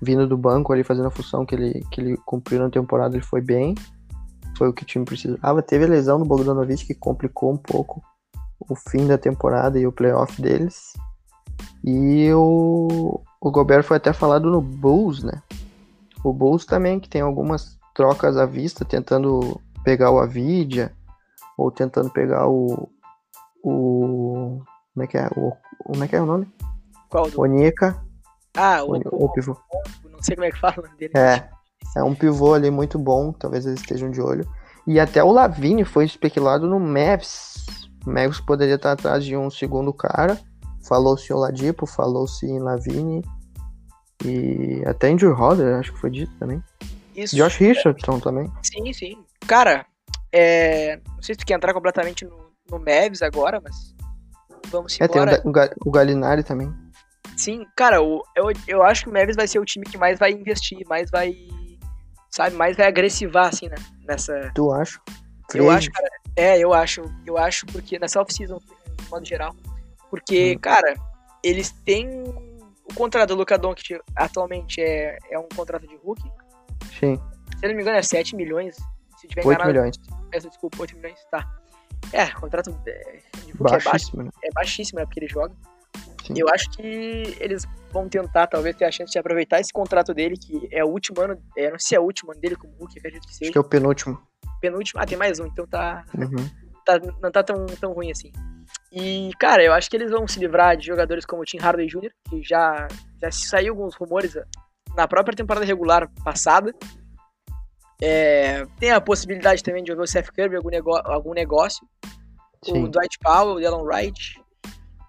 vindo 0.01 0.25
do 0.25 0.39
banco 0.39 0.73
ali 0.73 0.85
fazendo 0.85 1.09
a 1.09 1.11
função 1.11 1.45
que 1.45 1.57
ele, 1.57 1.85
que 1.91 2.01
ele 2.01 2.17
cumpriu 2.19 2.61
na 2.61 2.71
temporada, 2.71 3.17
ele 3.17 3.25
foi 3.25 3.41
bem. 3.41 3.75
Foi 4.59 4.69
o 4.69 4.73
que 4.73 4.83
o 4.83 4.87
time 4.87 5.05
precisava. 5.05 5.63
Teve 5.63 5.85
a 5.85 5.89
lesão 5.89 6.19
do 6.19 6.25
Bogdanovich 6.25 6.85
que 6.85 6.93
complicou 6.95 7.53
um 7.53 7.57
pouco 7.57 8.03
o 8.69 8.75
fim 8.75 9.07
da 9.07 9.17
temporada 9.17 9.79
e 9.79 9.87
o 9.87 9.93
playoff 9.93 10.43
deles. 10.43 10.93
E 11.85 12.29
o, 12.33 13.21
o 13.41 13.51
Gobert 13.53 13.85
foi 13.85 13.99
até 13.99 14.13
falado 14.13 14.51
no 14.51 14.61
Bulls, 14.61 15.23
né? 15.23 15.41
O 16.25 16.33
Bulls 16.33 16.67
também, 16.67 16.99
que 16.99 17.09
tem 17.09 17.21
algumas 17.21 17.79
trocas 17.95 18.37
à 18.37 18.45
vista, 18.45 18.85
tentando 18.85 19.61
pegar 19.85 20.11
o 20.11 20.19
Avidia, 20.19 20.93
ou 21.57 21.71
tentando 21.71 22.11
pegar 22.11 22.49
o. 22.49 22.91
o 23.63 24.61
como 24.93 25.05
é 25.05 25.07
que 25.07 25.19
é? 25.19 25.29
O, 25.37 25.53
como 25.85 26.03
é 26.03 26.09
que 26.09 26.17
é 26.17 26.21
o 26.21 26.27
nome? 26.27 26.53
Qual 27.09 27.31
do... 27.31 27.37
Ah, 28.57 28.83
o, 28.83 28.91
o, 28.91 29.25
o 29.25 29.29
o- 30.05 30.09
Não 30.11 30.21
sei 30.21 30.35
como 30.35 30.47
é 30.47 30.51
que 30.51 30.59
fala 30.59 30.75
o 30.79 30.83
nome 30.83 30.97
dele. 30.97 31.13
É, 31.17 31.49
é 31.97 32.03
um 32.03 32.15
pivô 32.15 32.55
ali 32.55 32.71
muito 32.71 32.99
bom, 32.99 33.33
talvez 33.33 33.67
eles 33.67 33.81
estejam 33.81 34.11
de 34.11 34.21
olho. 34.21 34.49
E 34.87 34.99
até 34.99 35.23
o 35.23 35.31
Lavine 35.33 35.85
foi 35.85 36.05
especulado 36.05 36.67
no 36.67 36.81
Mavs. 36.81 37.57
O 38.07 38.11
Mavs 38.11 38.41
poderia 38.41 38.77
estar 38.77 38.93
atrás 38.93 39.25
de 39.25 39.37
um 39.37 39.51
segundo 39.51 39.93
cara. 39.93 40.39
Falou-se 40.87 41.31
em 41.31 41.37
Oladipo, 41.37 41.85
falou-se 41.87 42.47
em 42.47 42.59
Lavine. 42.59 43.23
E 44.25 44.83
até 44.87 45.11
em 45.11 45.17
Drew 45.17 45.35
Hodder, 45.35 45.77
acho 45.77 45.93
que 45.93 45.99
foi 46.01 46.11
dito 46.11 46.33
também. 46.39 46.63
Isso. 47.15 47.37
Josh 47.37 47.57
Richardson 47.57 48.19
também. 48.21 48.51
Sim, 48.63 48.93
sim. 48.93 49.25
Cara, 49.47 49.85
é... 50.33 50.97
não 51.15 51.23
sei 51.23 51.35
se 51.35 51.39
tu 51.41 51.47
quer 51.47 51.55
entrar 51.55 51.75
completamente 51.75 52.25
no, 52.25 52.51
no 52.71 52.79
Mavs 52.79 53.23
agora, 53.23 53.61
mas 53.63 53.95
vamos 54.71 54.99
É, 55.01 55.07
tem 55.07 55.21
o, 55.21 55.25
embora. 55.25 55.37
Ga- 55.39 55.49
o, 55.49 55.53
Ga- 55.53 55.75
o 55.85 55.91
Galinari 55.91 56.43
também. 56.43 56.73
Sim, 57.37 57.65
cara, 57.77 58.01
o- 58.03 58.23
eu, 58.35 58.47
eu 58.67 58.83
acho 58.83 59.05
que 59.05 59.11
o 59.11 59.13
Mavs 59.13 59.37
vai 59.37 59.47
ser 59.47 59.59
o 59.59 59.65
time 59.65 59.85
que 59.85 59.99
mais 59.99 60.19
vai 60.19 60.33
investir, 60.33 60.79
mais 60.89 61.11
vai, 61.11 61.35
sabe, 62.31 62.57
mais 62.57 62.77
vai 62.77 62.87
agressivar, 62.87 63.49
assim, 63.49 63.69
né, 63.69 63.77
nessa... 64.05 64.51
Tu 64.55 64.73
acha? 64.73 65.01
Eu 65.55 65.71
acho, 65.71 65.91
cara, 65.91 66.09
é, 66.37 66.59
eu 66.59 66.75
acho, 66.75 67.03
eu 67.25 67.39
acho, 67.39 67.65
porque 67.67 67.99
nessa 67.99 68.21
off-season, 68.21 68.59
de 68.59 69.11
modo 69.11 69.27
geral, 69.27 69.55
porque, 70.11 70.55
Hum. 70.57 70.61
cara, 70.61 70.95
eles 71.43 71.71
têm 71.85 72.07
o 72.85 72.95
contrato 72.95 73.31
do 73.31 73.35
Luka 73.35 73.57
Doncic 73.57 73.99
atualmente 74.15 74.81
é, 74.81 75.19
é 75.31 75.39
um 75.39 75.49
contrato 75.55 75.87
de 75.87 75.97
rookie, 75.97 76.31
Sim, 76.99 77.17
se 77.17 77.65
eu 77.65 77.69
não 77.71 77.77
me 77.77 77.83
engano 77.83 77.97
é 77.97 78.03
7 78.03 78.37
milhões, 78.37 78.77
se 79.17 79.27
tiver 79.27 79.41
8 79.41 79.57
enganado, 79.57 79.71
milhões. 79.73 79.97
peço 80.31 80.49
desculpa, 80.49 80.77
8 80.81 80.97
milhões, 80.97 81.19
tá. 81.31 81.49
É, 82.13 82.27
contrato 82.29 82.71
é, 82.87 83.21
de 83.45 83.53
rookie 83.53 83.75
é 83.75 83.79
baixo, 83.79 83.91
Baixíssimo, 83.91 84.23
né? 84.23 84.31
é 84.45 84.51
baixíssimo, 84.53 84.99
né, 84.99 85.07
porque 85.07 85.21
ele 85.21 85.29
joga. 85.29 85.55
Sim. 86.29 86.35
Eu 86.37 86.49
acho 86.51 86.71
que 86.71 86.83
eles 87.41 87.65
vão 87.93 88.09
tentar, 88.09 88.47
talvez, 88.47 88.77
ter 88.77 88.85
a 88.85 88.91
chance 88.93 89.13
de 89.13 89.19
aproveitar 89.19 89.61
esse 89.61 89.73
contrato 89.73 90.15
dele, 90.15 90.37
que 90.37 90.69
é 90.71 90.85
o 90.85 90.89
último 90.89 91.21
ano, 91.21 91.43
é, 91.57 91.71
não 91.71 91.79
sei 91.79 91.89
se 91.89 91.95
é 91.97 92.01
o 92.01 92.05
último 92.05 92.31
ano 92.33 92.41
dele 92.41 92.55
como 92.57 92.73
Hulk, 92.79 92.99
acredito 92.99 93.23
que 93.23 93.29
Acho 93.31 93.39
seja. 93.39 93.53
que 93.53 93.59
é 93.59 93.61
o 93.61 93.65
penúltimo. 93.65 94.21
Penúltimo, 94.61 95.01
ah, 95.01 95.07
tem 95.07 95.17
mais 95.19 95.41
um, 95.41 95.47
então 95.47 95.67
tá, 95.67 96.05
Uhum. 96.17 96.49
tá- 96.85 97.01
não 97.23 97.31
tá 97.31 97.43
tão, 97.43 97.67
tão 97.67 97.93
ruim 97.93 98.11
assim. 98.11 98.31
E, 98.93 99.31
cara, 99.39 99.63
eu 99.65 99.73
acho 99.73 99.89
que 99.91 99.97
eles 99.97 100.11
vão 100.11 100.27
se 100.29 100.39
livrar 100.39 100.77
de 100.77 100.87
jogadores 100.87 101.25
como 101.25 101.43
o 101.43 101.45
Tim 101.45 101.59
Hardaway 101.59 101.87
Jr., 101.89 102.11
que 102.29 102.43
já, 102.43 102.87
já 103.21 103.31
saiu 103.31 103.73
alguns 103.75 103.95
rumores 103.95 104.35
na 104.95 105.07
própria 105.09 105.37
temporada 105.37 105.65
regular 105.65 106.11
passada. 106.25 106.75
É, 108.01 108.65
tem 108.79 108.91
a 108.93 109.01
possibilidade 109.01 109.63
também 109.63 109.83
de 109.83 109.89
jogar 109.91 110.03
o 110.05 110.07
Seth 110.07 110.31
Curry 110.33 110.57
algum, 110.57 110.71
nego 110.71 110.91
algum 111.05 111.33
negócio. 111.33 111.87
O 112.63 112.73
Sim. 112.73 112.91
Dwight 112.91 113.19
Powell, 113.23 113.57
o 113.57 113.61
Dylan 113.61 113.83
Wright. 113.83 114.41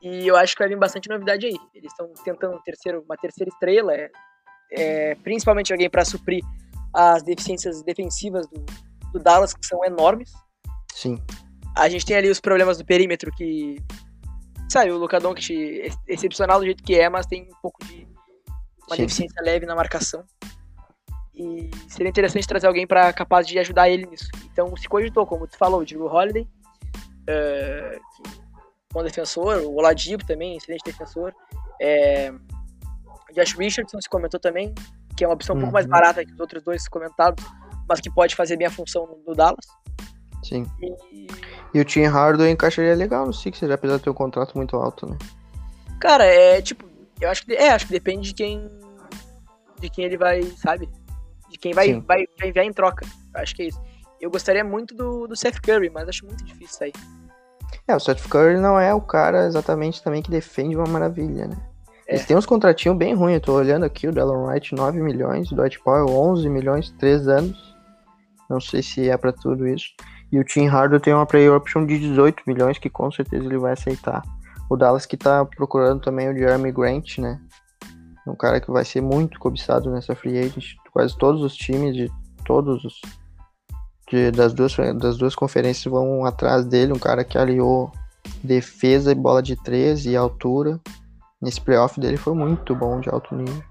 E 0.01 0.27
eu 0.27 0.35
acho 0.35 0.55
que 0.55 0.59
vai 0.59 0.69
vir 0.69 0.77
bastante 0.77 1.09
novidade 1.09 1.45
aí. 1.45 1.57
Eles 1.73 1.91
estão 1.91 2.11
tentando 2.23 2.55
um 2.55 2.61
terceiro, 2.61 3.03
uma 3.05 3.17
terceira 3.17 3.49
estrela, 3.49 3.93
é, 3.93 4.09
é, 4.71 5.15
principalmente 5.15 5.73
alguém 5.73 5.89
para 5.89 6.05
suprir 6.05 6.41
as 6.93 7.21
deficiências 7.23 7.83
defensivas 7.83 8.47
do, 8.47 8.65
do 9.11 9.19
Dallas, 9.19 9.53
que 9.53 9.65
são 9.65 9.83
enormes. 9.83 10.31
Sim. 10.93 11.17
A 11.75 11.87
gente 11.89 12.05
tem 12.05 12.15
ali 12.15 12.29
os 12.29 12.39
problemas 12.39 12.77
do 12.77 12.85
perímetro 12.85 13.31
que. 13.31 13.77
Sabe, 14.71 14.91
o 14.91 14.97
Luka 14.97 15.19
Doncic 15.19 15.51
é 15.51 15.89
excepcional 16.07 16.59
do 16.59 16.65
jeito 16.65 16.83
que 16.83 16.95
é, 16.95 17.09
mas 17.09 17.25
tem 17.25 17.43
um 17.43 17.61
pouco 17.61 17.83
de 17.85 18.07
uma 18.87 18.95
Sim. 18.95 19.01
deficiência 19.03 19.41
leve 19.41 19.65
na 19.65 19.75
marcação. 19.75 20.23
E 21.33 21.71
seria 21.87 22.09
interessante 22.09 22.47
trazer 22.47 22.67
alguém 22.67 22.85
para 22.85 23.11
capaz 23.13 23.47
de 23.47 23.57
ajudar 23.57 23.89
ele 23.89 24.05
nisso. 24.05 24.27
Então 24.51 24.75
se 24.75 24.87
cogitou, 24.87 25.25
como 25.25 25.47
tu 25.47 25.57
falou, 25.57 25.81
o 25.81 25.85
Drew 25.85 26.05
Holiday, 26.05 26.47
eh, 27.27 27.99
que- 28.15 28.48
bom 28.91 29.03
defensor, 29.03 29.57
o 29.61 29.75
Oladipo 29.75 30.25
também, 30.25 30.57
excelente 30.57 30.83
defensor. 30.83 31.33
É, 31.81 32.31
Josh 33.33 33.53
Richardson 33.53 34.01
se 34.01 34.09
comentou 34.09 34.39
também, 34.39 34.73
que 35.15 35.23
é 35.23 35.27
uma 35.27 35.33
opção 35.35 35.55
um 35.55 35.59
pouco 35.59 35.73
mais 35.73 35.85
Uhum. 35.85 35.91
barata 35.91 36.25
que 36.25 36.33
os 36.33 36.39
outros 36.39 36.63
dois 36.63 36.87
comentados, 36.87 37.43
mas 37.87 37.99
que 37.99 38.09
pode 38.09 38.35
fazer 38.35 38.57
bem 38.57 38.67
a 38.67 38.71
função 38.71 39.05
no, 39.05 39.19
no 39.27 39.35
Dallas. 39.35 39.65
Sim. 40.43 40.65
E, 40.81 41.27
E 41.73 41.79
o 41.79 41.85
Tim 41.85 42.03
Hardaway 42.05 42.51
encaixaria 42.51 42.95
legal 42.95 43.25
no 43.27 43.33
Sixers, 43.33 43.71
apesar 43.71 43.97
de 43.97 44.03
ter 44.03 44.09
um 44.09 44.13
contrato 44.13 44.55
muito 44.57 44.75
alto, 44.75 45.05
né? 45.07 45.17
Cara, 45.99 46.25
é 46.25 46.61
tipo, 46.61 46.89
eu 47.21 47.29
acho 47.29 47.45
que 47.45 47.53
é, 47.53 47.69
acho 47.71 47.85
que 47.85 47.91
depende 47.91 48.29
de 48.29 48.33
quem 48.33 48.69
de 49.79 49.89
quem 49.89 50.05
ele 50.05 50.17
vai, 50.17 50.41
sabe? 50.57 50.89
De 51.49 51.57
quem 51.57 51.73
vai 51.73 51.87
Sim. 51.87 51.99
vai, 52.01 52.25
vai 52.39 52.49
enviar 52.49 52.65
em 52.65 52.73
troca. 52.73 53.05
Eu 53.35 53.41
acho 53.41 53.55
que 53.55 53.63
é 53.63 53.65
isso. 53.67 53.81
Eu 54.19 54.31
gostaria 54.31 54.63
muito 54.63 54.95
do, 54.95 55.27
do 55.27 55.35
Seth 55.35 55.59
Curry, 55.61 55.89
mas 55.89 56.07
acho 56.09 56.25
muito 56.25 56.43
difícil 56.43 56.65
isso 56.67 56.83
aí. 56.85 56.93
É, 57.89 57.95
o 57.95 57.99
Seth 57.99 58.21
Curry 58.29 58.59
não 58.59 58.79
é 58.79 58.93
o 58.93 59.01
cara 59.01 59.47
exatamente 59.47 60.03
também 60.03 60.21
que 60.21 60.29
defende 60.29 60.75
uma 60.75 60.85
maravilha, 60.85 61.47
né? 61.47 61.57
É. 62.07 62.13
Eles 62.13 62.25
têm 62.27 62.37
uns 62.37 62.45
contratinhos 62.45 62.95
bem 62.95 63.15
ruins, 63.15 63.33
eu 63.33 63.41
tô 63.41 63.53
olhando 63.53 63.83
aqui, 63.83 64.07
o 64.07 64.11
Dylan 64.11 64.43
Wright 64.43 64.75
9 64.75 65.01
milhões, 65.01 65.51
o 65.51 65.55
Dwight 65.55 65.79
Powell 65.79 66.07
11 66.07 66.47
milhões, 66.49 66.91
3 66.99 67.27
anos. 67.27 67.75
Não 68.47 68.61
sei 68.61 68.83
se 68.83 69.09
é 69.09 69.17
pra 69.17 69.33
tudo 69.33 69.67
isso. 69.67 69.87
E 70.31 70.39
o 70.39 70.43
Tim 70.43 70.67
Hardaway 70.67 70.99
tem 70.99 71.15
uma 71.15 71.25
player 71.25 71.51
option 71.51 71.83
de 71.83 71.97
18 71.97 72.43
milhões, 72.45 72.77
que 72.77 72.91
com 72.91 73.11
certeza 73.11 73.43
ele 73.43 73.57
vai 73.57 73.73
aceitar. 73.73 74.21
O 74.69 74.77
Dallas 74.77 75.07
que 75.07 75.17
tá 75.17 75.43
procurando 75.43 75.99
também 75.99 76.29
o 76.29 76.37
Jeremy 76.37 76.71
Grant, 76.71 77.17
né? 77.17 77.39
Um 78.27 78.35
cara 78.35 78.61
que 78.61 78.69
vai 78.69 78.85
ser 78.85 79.01
muito 79.01 79.39
cobiçado 79.39 79.89
nessa 79.89 80.15
free 80.15 80.37
agent. 80.37 80.75
Quase 80.93 81.17
todos 81.17 81.41
os 81.41 81.55
times 81.55 81.95
de 81.95 82.11
todos 82.45 82.85
os 82.85 83.01
de- 84.09 84.31
das, 84.31 84.53
duas, 84.53 84.75
das 84.97 85.17
duas 85.17 85.35
conferências 85.35 85.85
vão 85.91 86.25
atrás 86.25 86.65
dele, 86.65 86.93
um 86.93 86.99
cara 86.99 87.23
que 87.23 87.37
aliou 87.37 87.91
defesa 88.43 89.11
e 89.11 89.15
bola 89.15 89.41
de 89.41 89.55
13 89.55 90.09
e 90.11 90.15
altura. 90.15 90.79
Nesse 91.41 91.61
playoff 91.61 91.99
dele 91.99 92.17
foi 92.17 92.33
muito 92.33 92.75
bom 92.75 92.99
de 92.99 93.09
alto 93.09 93.33
nível. 93.35 93.63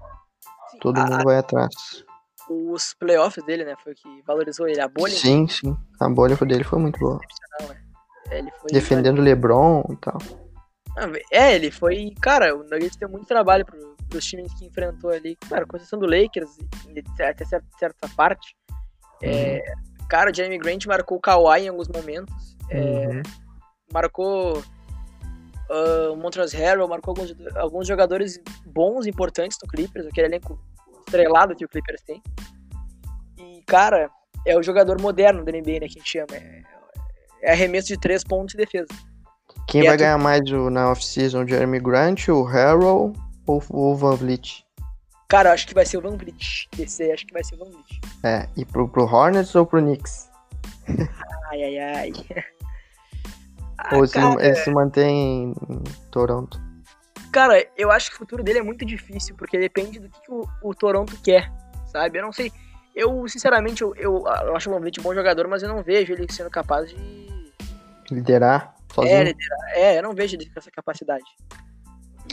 Todo 0.81 0.97
A- 0.99 1.05
mundo 1.05 1.23
vai 1.23 1.37
atrás. 1.37 1.73
os 2.49 2.93
playoffs 2.95 3.43
dele, 3.45 3.63
né, 3.63 3.75
foi 3.83 3.93
o 3.93 3.95
que 3.95 4.23
valorizou 4.25 4.67
ele. 4.67 4.81
A 4.81 4.87
bolha 4.87 5.13
Sim, 5.13 5.47
sim. 5.47 5.77
A 5.99 6.09
bolha 6.09 6.35
dele 6.35 6.63
foi 6.63 6.79
muito 6.79 6.97
boa. 6.99 7.19
né? 8.31 8.47
Defendendo 8.71 9.19
o 9.19 9.21
LeBron 9.21 9.83
e 9.91 9.95
tal. 9.97 10.17
É, 11.31 11.55
ele 11.55 11.71
foi. 11.71 12.13
Cara, 12.21 12.55
o 12.55 12.63
Nuggets 12.63 12.95
deu 12.97 13.07
muito 13.09 13.25
trabalho 13.25 13.65
pro, 13.65 13.95
pros 14.09 14.25
times 14.25 14.53
que 14.55 14.65
enfrentou 14.65 15.09
ali. 15.11 15.35
Cara, 15.47 15.65
com 15.65 15.77
exceção 15.77 15.97
do 15.99 16.05
Lakers, 16.05 16.57
até 17.19 17.45
certa, 17.45 17.67
certa 17.79 18.09
parte. 18.15 18.55
É, 19.21 19.63
cara, 20.09 20.31
o 20.31 20.33
Jeremy 20.35 20.57
Grant 20.57 20.85
marcou 20.87 21.17
o 21.17 21.21
Kawhi 21.21 21.61
em 21.65 21.69
alguns 21.69 21.87
momentos. 21.87 22.57
É, 22.69 22.79
Uhum. 22.79 23.21
marcou 23.93 24.61
ah, 25.69 26.11
o 26.11 26.15
Montrezl 26.15 26.57
Harrell, 26.57 26.87
marcou 26.87 27.11
alguns, 27.11 27.35
alguns 27.55 27.87
jogadores 27.87 28.39
bons, 28.65 29.05
importantes 29.05 29.57
no 29.61 29.67
Clippers, 29.69 30.07
aquele 30.07 30.27
elenco 30.27 30.59
estrelado 31.07 31.55
que 31.55 31.63
o 31.65 31.69
Clippers 31.69 32.01
tem. 32.01 32.21
E, 33.37 33.61
cara, 33.67 34.09
é 34.45 34.57
o 34.57 34.63
jogador 34.63 34.99
moderno 35.01 35.43
da 35.45 35.51
NBA, 35.51 35.73
né, 35.73 35.79
que 35.79 35.85
a 35.85 35.87
gente 35.87 36.09
chama. 36.09 36.27
É, 36.33 36.61
é 37.43 37.51
arremesso 37.51 37.87
de 37.87 37.97
três 37.99 38.23
pontos 38.23 38.53
e 38.55 38.57
defesa. 38.57 38.87
Quem 39.67 39.81
E 39.81 39.85
vai 39.85 39.93
é 39.93 39.97
tu- 39.97 40.01
ganhar 40.01 40.17
mais 40.17 40.41
o- 40.51 40.69
na 40.69 40.91
off-season? 40.91 41.43
O 41.43 41.47
Jeremy 41.47 41.79
Grant, 41.79 42.27
o 42.29 42.43
Harrell 42.43 43.13
ou 43.47 43.63
o 43.69 43.95
Van 43.95 44.15
Vliet? 44.15 44.65
Cara, 45.29 45.49
eu 45.49 45.53
acho 45.53 45.67
que 45.67 45.73
vai 45.75 45.85
ser 45.85 45.97
o 45.97 46.01
Van 46.01 46.17
Vliet. 46.17 46.67
Esse 46.77 47.03
aí, 47.03 47.11
acho 47.11 47.25
que 47.25 47.33
vai 47.33 47.43
ser 47.43 47.55
o 47.55 47.59
Van 47.59 47.65
Vliet. 47.65 48.01
É, 48.23 48.49
e 48.57 48.65
pro, 48.65 48.89
pro 48.89 49.03
Hornets 49.05 49.53
ou 49.55 49.65
pro 49.65 49.79
Knicks? 49.79 50.27
Ai, 51.51 51.63
ai, 51.63 51.77
ai. 51.79 52.11
Ah, 53.81 53.95
ou 53.95 54.05
se, 54.05 54.13
cara, 54.15 54.45
ele 54.45 54.55
se 54.57 54.69
mantém 54.71 55.53
em 55.69 55.83
Toronto? 56.11 56.59
Cara, 57.31 57.65
eu 57.77 57.89
acho 57.89 58.09
que 58.09 58.15
o 58.17 58.19
futuro 58.19 58.43
dele 58.43 58.59
é 58.59 58.61
muito 58.61 58.85
difícil, 58.85 59.35
porque 59.37 59.57
depende 59.57 59.99
do 60.01 60.09
que, 60.09 60.19
que 60.19 60.29
o, 60.29 60.45
o 60.61 60.75
Toronto 60.75 61.17
quer, 61.23 61.49
sabe? 61.85 62.19
Eu 62.19 62.23
não 62.23 62.33
sei. 62.33 62.51
Eu, 62.93 63.25
sinceramente, 63.29 63.81
eu, 63.81 63.95
eu, 63.95 64.25
eu 64.45 64.53
acho 64.57 64.69
o 64.69 64.73
Van 64.73 64.81
Vliet 64.81 64.99
um 64.99 65.03
bom 65.03 65.15
jogador, 65.15 65.47
mas 65.47 65.63
eu 65.63 65.69
não 65.69 65.81
vejo 65.81 66.11
ele 66.11 66.27
sendo 66.29 66.49
capaz 66.49 66.89
de. 66.89 67.53
Liderar 68.11 68.75
É, 68.89 68.93
sozinho? 68.93 69.23
liderar. 69.23 69.69
É, 69.75 69.97
eu 69.99 70.03
não 70.03 70.13
vejo 70.13 70.35
ele 70.35 70.49
com 70.49 70.59
essa 70.59 70.69
capacidade. 70.71 71.23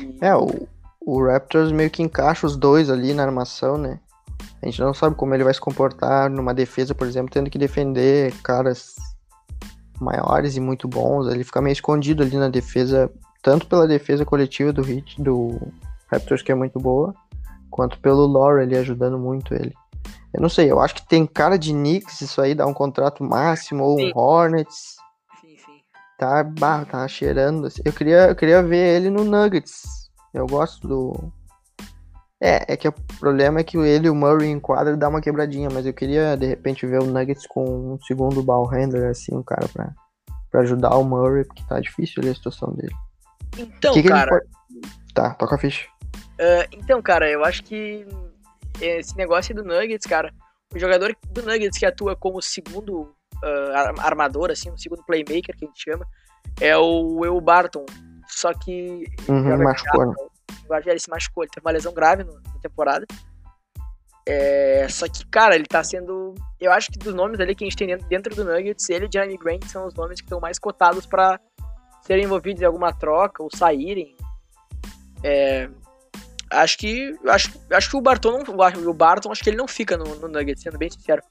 E- 0.03 0.19
É, 0.21 0.35
o, 0.35 0.67
o 1.07 1.25
Raptors 1.25 1.71
meio 1.71 1.89
que 1.89 2.03
encaixa 2.03 2.49
os 2.49 2.57
dois 2.57 2.91
ali 2.91 3.15
na 3.15 3.23
armação, 3.23 3.79
né? 3.79 4.01
A 4.61 4.67
gente 4.67 4.81
não 4.81 4.93
sabe 4.93 5.15
como 5.15 5.33
ele 5.33 5.45
vai 5.45 5.55
se 5.55 5.61
comportar 5.61 6.29
numa 6.29 6.53
defesa, 6.53 6.97
por 6.97 7.07
exemplo, 7.07 7.31
tendo 7.33 7.49
que 7.49 7.57
defender 7.57 8.35
caras 8.43 8.97
maiores 10.01 10.57
e 10.57 10.61
muito 10.61 10.89
bons. 10.89 11.29
Ele 11.29 11.45
fica 11.45 11.63
meio 11.63 11.75
escondido 11.75 12.25
ali 12.25 12.37
na 12.37 12.49
defesa, 12.49 13.09
tanto 13.41 13.69
pela 13.69 13.87
defesa 13.87 14.25
coletiva 14.25 14.73
do 14.73 14.83
Hit, 14.83 15.23
do 15.23 15.57
Raptors, 16.09 16.43
que 16.43 16.51
é 16.51 16.57
muito 16.57 16.81
boa, 16.81 17.15
quanto 17.71 18.01
pelo 18.01 18.27
Lore 18.27 18.63
ali 18.63 18.77
ajudando 18.77 19.17
muito 19.17 19.55
ele. 19.55 19.73
Eu 20.35 20.43
não 20.43 20.49
sei, 20.49 20.69
eu 20.69 20.81
acho 20.81 20.97
que 20.97 21.09
tem 21.09 21.25
cara 21.25 21.57
de 21.57 21.73
Knicks 21.73 22.21
isso 22.21 22.41
aí, 22.41 22.53
dá 22.53 22.67
um 22.67 22.75
contrato 22.75 23.23
máximo, 23.23 23.85
ou 23.85 24.01
um. 24.01 24.11
Hornets. 24.13 24.97
Sim, 25.41 25.57
sim. 25.57 25.81
Tá, 26.19 26.43
bah, 26.43 26.85
tá 26.85 27.07
cheirando. 27.07 27.69
assim. 27.69 27.81
Eu 27.85 27.93
queria, 27.93 28.29
eu 28.29 28.35
queria 28.35 28.61
ver 28.61 28.97
ele 28.97 29.09
no 29.09 29.23
Nuggets. 29.23 30.06
Eu 30.37 30.47
gosto 30.47 30.87
do. 30.87 31.33
É, 32.41 32.75
é 32.75 32.77
que 32.77 32.87
o 32.87 32.93
problema 33.19 33.61
é 33.61 33.65
que 33.65 33.79
ele 33.79 34.09
e 34.09 34.11
o 34.11 34.15
Murray 34.15 34.49
em 34.51 34.61
quadra 34.61 34.95
dá 34.97 35.09
uma 35.09 35.23
quebradinha, 35.23 35.71
mas 35.73 35.87
eu 35.87 35.95
queria 35.95 36.37
de 36.37 36.47
repente 36.47 36.87
ver 36.87 37.01
o 37.01 37.07
Nuggets 37.07 37.47
com 37.47 37.95
um 37.95 37.99
segundo 38.03 38.43
ball 38.43 38.67
handler, 38.67 39.09
assim, 39.11 39.35
um 39.35 39.43
cara 39.43 39.67
pra, 39.69 39.91
pra 40.51 40.61
ajudar 40.61 40.95
o 40.97 41.05
Murray, 41.05 41.45
porque 41.45 41.65
tá 41.67 41.81
difícil 41.81 42.21
ali 42.21 42.31
a 42.31 42.35
situação 42.35 42.73
dele. 42.75 42.95
Então, 43.57 43.95
Que 43.95 44.03
que 44.03 44.09
cara. 44.09 44.29
pode- 44.31 44.47
Tá, 45.15 45.31
toca 45.31 45.55
a 45.55 45.59
ficha. 45.59 45.89
ah, 46.39 46.67
então, 46.73 47.01
cara, 47.01 47.27
eu 47.31 47.43
acho 47.43 47.65
que 47.65 48.07
esse 48.83 49.17
negócio 49.17 49.57
aí 49.57 49.63
do 49.63 49.67
Nuggets, 49.67 50.07
cara, 50.07 50.31
o 50.75 50.79
jogador 50.79 51.17
do 51.31 51.43
Nuggets 51.43 51.79
que 51.79 51.87
atua 51.87 52.15
como 52.15 52.43
segundo 52.43 53.15
ar- 53.75 53.95
armador, 54.01 54.51
assim, 54.51 54.69
o 54.71 54.77
segundo 54.79 55.03
playmaker 55.07 55.57
que 55.57 55.65
a 55.65 55.69
gente 55.69 55.83
chama, 55.83 56.07
é 56.61 56.77
o 56.77 57.17
Will 57.21 57.41
Barton. 57.41 57.87
Só 58.29 58.53
que 58.53 59.05
Uhum, 59.29 59.63
machucou, 59.63 60.07
né? 60.07 60.15
Agora 60.65 60.83
ele 60.91 60.99
se 60.99 61.09
machucou, 61.11 61.45
ele 61.45 61.51
teve 61.51 61.65
uma 61.65 61.73
lesão 61.73 61.93
grave 61.93 62.25
no- 62.25 62.35
na 62.35 62.61
temporada. 62.61 63.07
É, 64.29 64.87
só 64.89 65.07
que, 65.09 65.25
cara, 65.27 65.55
ele 65.55 65.67
tá 65.67 65.85
sendo. 65.85 66.35
Eu 66.61 66.73
acho 66.73 66.91
que 66.91 66.99
dos 66.99 67.15
nomes 67.15 67.39
ali 67.39 67.55
que 67.55 67.63
a 67.63 67.67
gente 67.67 67.77
tem 67.77 67.87
dentro, 67.87 68.07
dentro 68.09 68.35
do 68.35 68.45
Nuggets, 68.45 68.89
ele 68.91 69.05
e 69.05 69.09
o 69.09 69.13
Jeremy 69.13 69.37
Grant 69.39 69.65
são 69.67 69.87
os 69.87 69.95
nomes 69.95 70.21
que 70.21 70.27
estão 70.27 70.41
mais 70.41 70.59
cotados 70.59 71.07
pra 71.07 71.39
serem 72.03 72.25
envolvidos 72.25 72.61
em 72.61 72.65
alguma 72.65 72.93
troca 72.93 73.43
ou 73.43 73.49
saírem. 73.55 74.17
É, 75.23 75.69
acho 76.51 76.77
que. 76.79 77.17
Acho, 77.29 77.53
acho 77.71 77.91
que 77.91 77.97
o 77.97 78.01
Barton 78.01 78.33
não. 78.43 78.55
O 78.91 78.93
Barton, 78.95 79.31
acho 79.31 79.45
que 79.45 79.51
ele 79.51 79.57
não 79.57 79.69
fica 79.69 79.97
no, 79.97 80.05
no 80.17 80.27
Nuggets, 80.27 80.63
sendo 80.63 80.77
bem 80.77 80.91
sincero. 80.91 81.23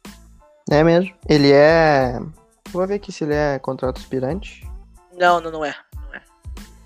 É 0.72 0.82
mesmo. 0.82 1.14
Ele 1.28 1.52
é. 1.52 2.18
Vou 2.72 2.88
ver 2.88 2.96
aqui 2.96 3.12
se 3.12 3.26
ele 3.26 3.34
é 3.34 3.60
contrato 3.60 3.98
aspirante. 4.00 4.66
Não, 5.18 5.42
não, 5.42 5.52
não 5.52 5.66
é. 5.66 5.76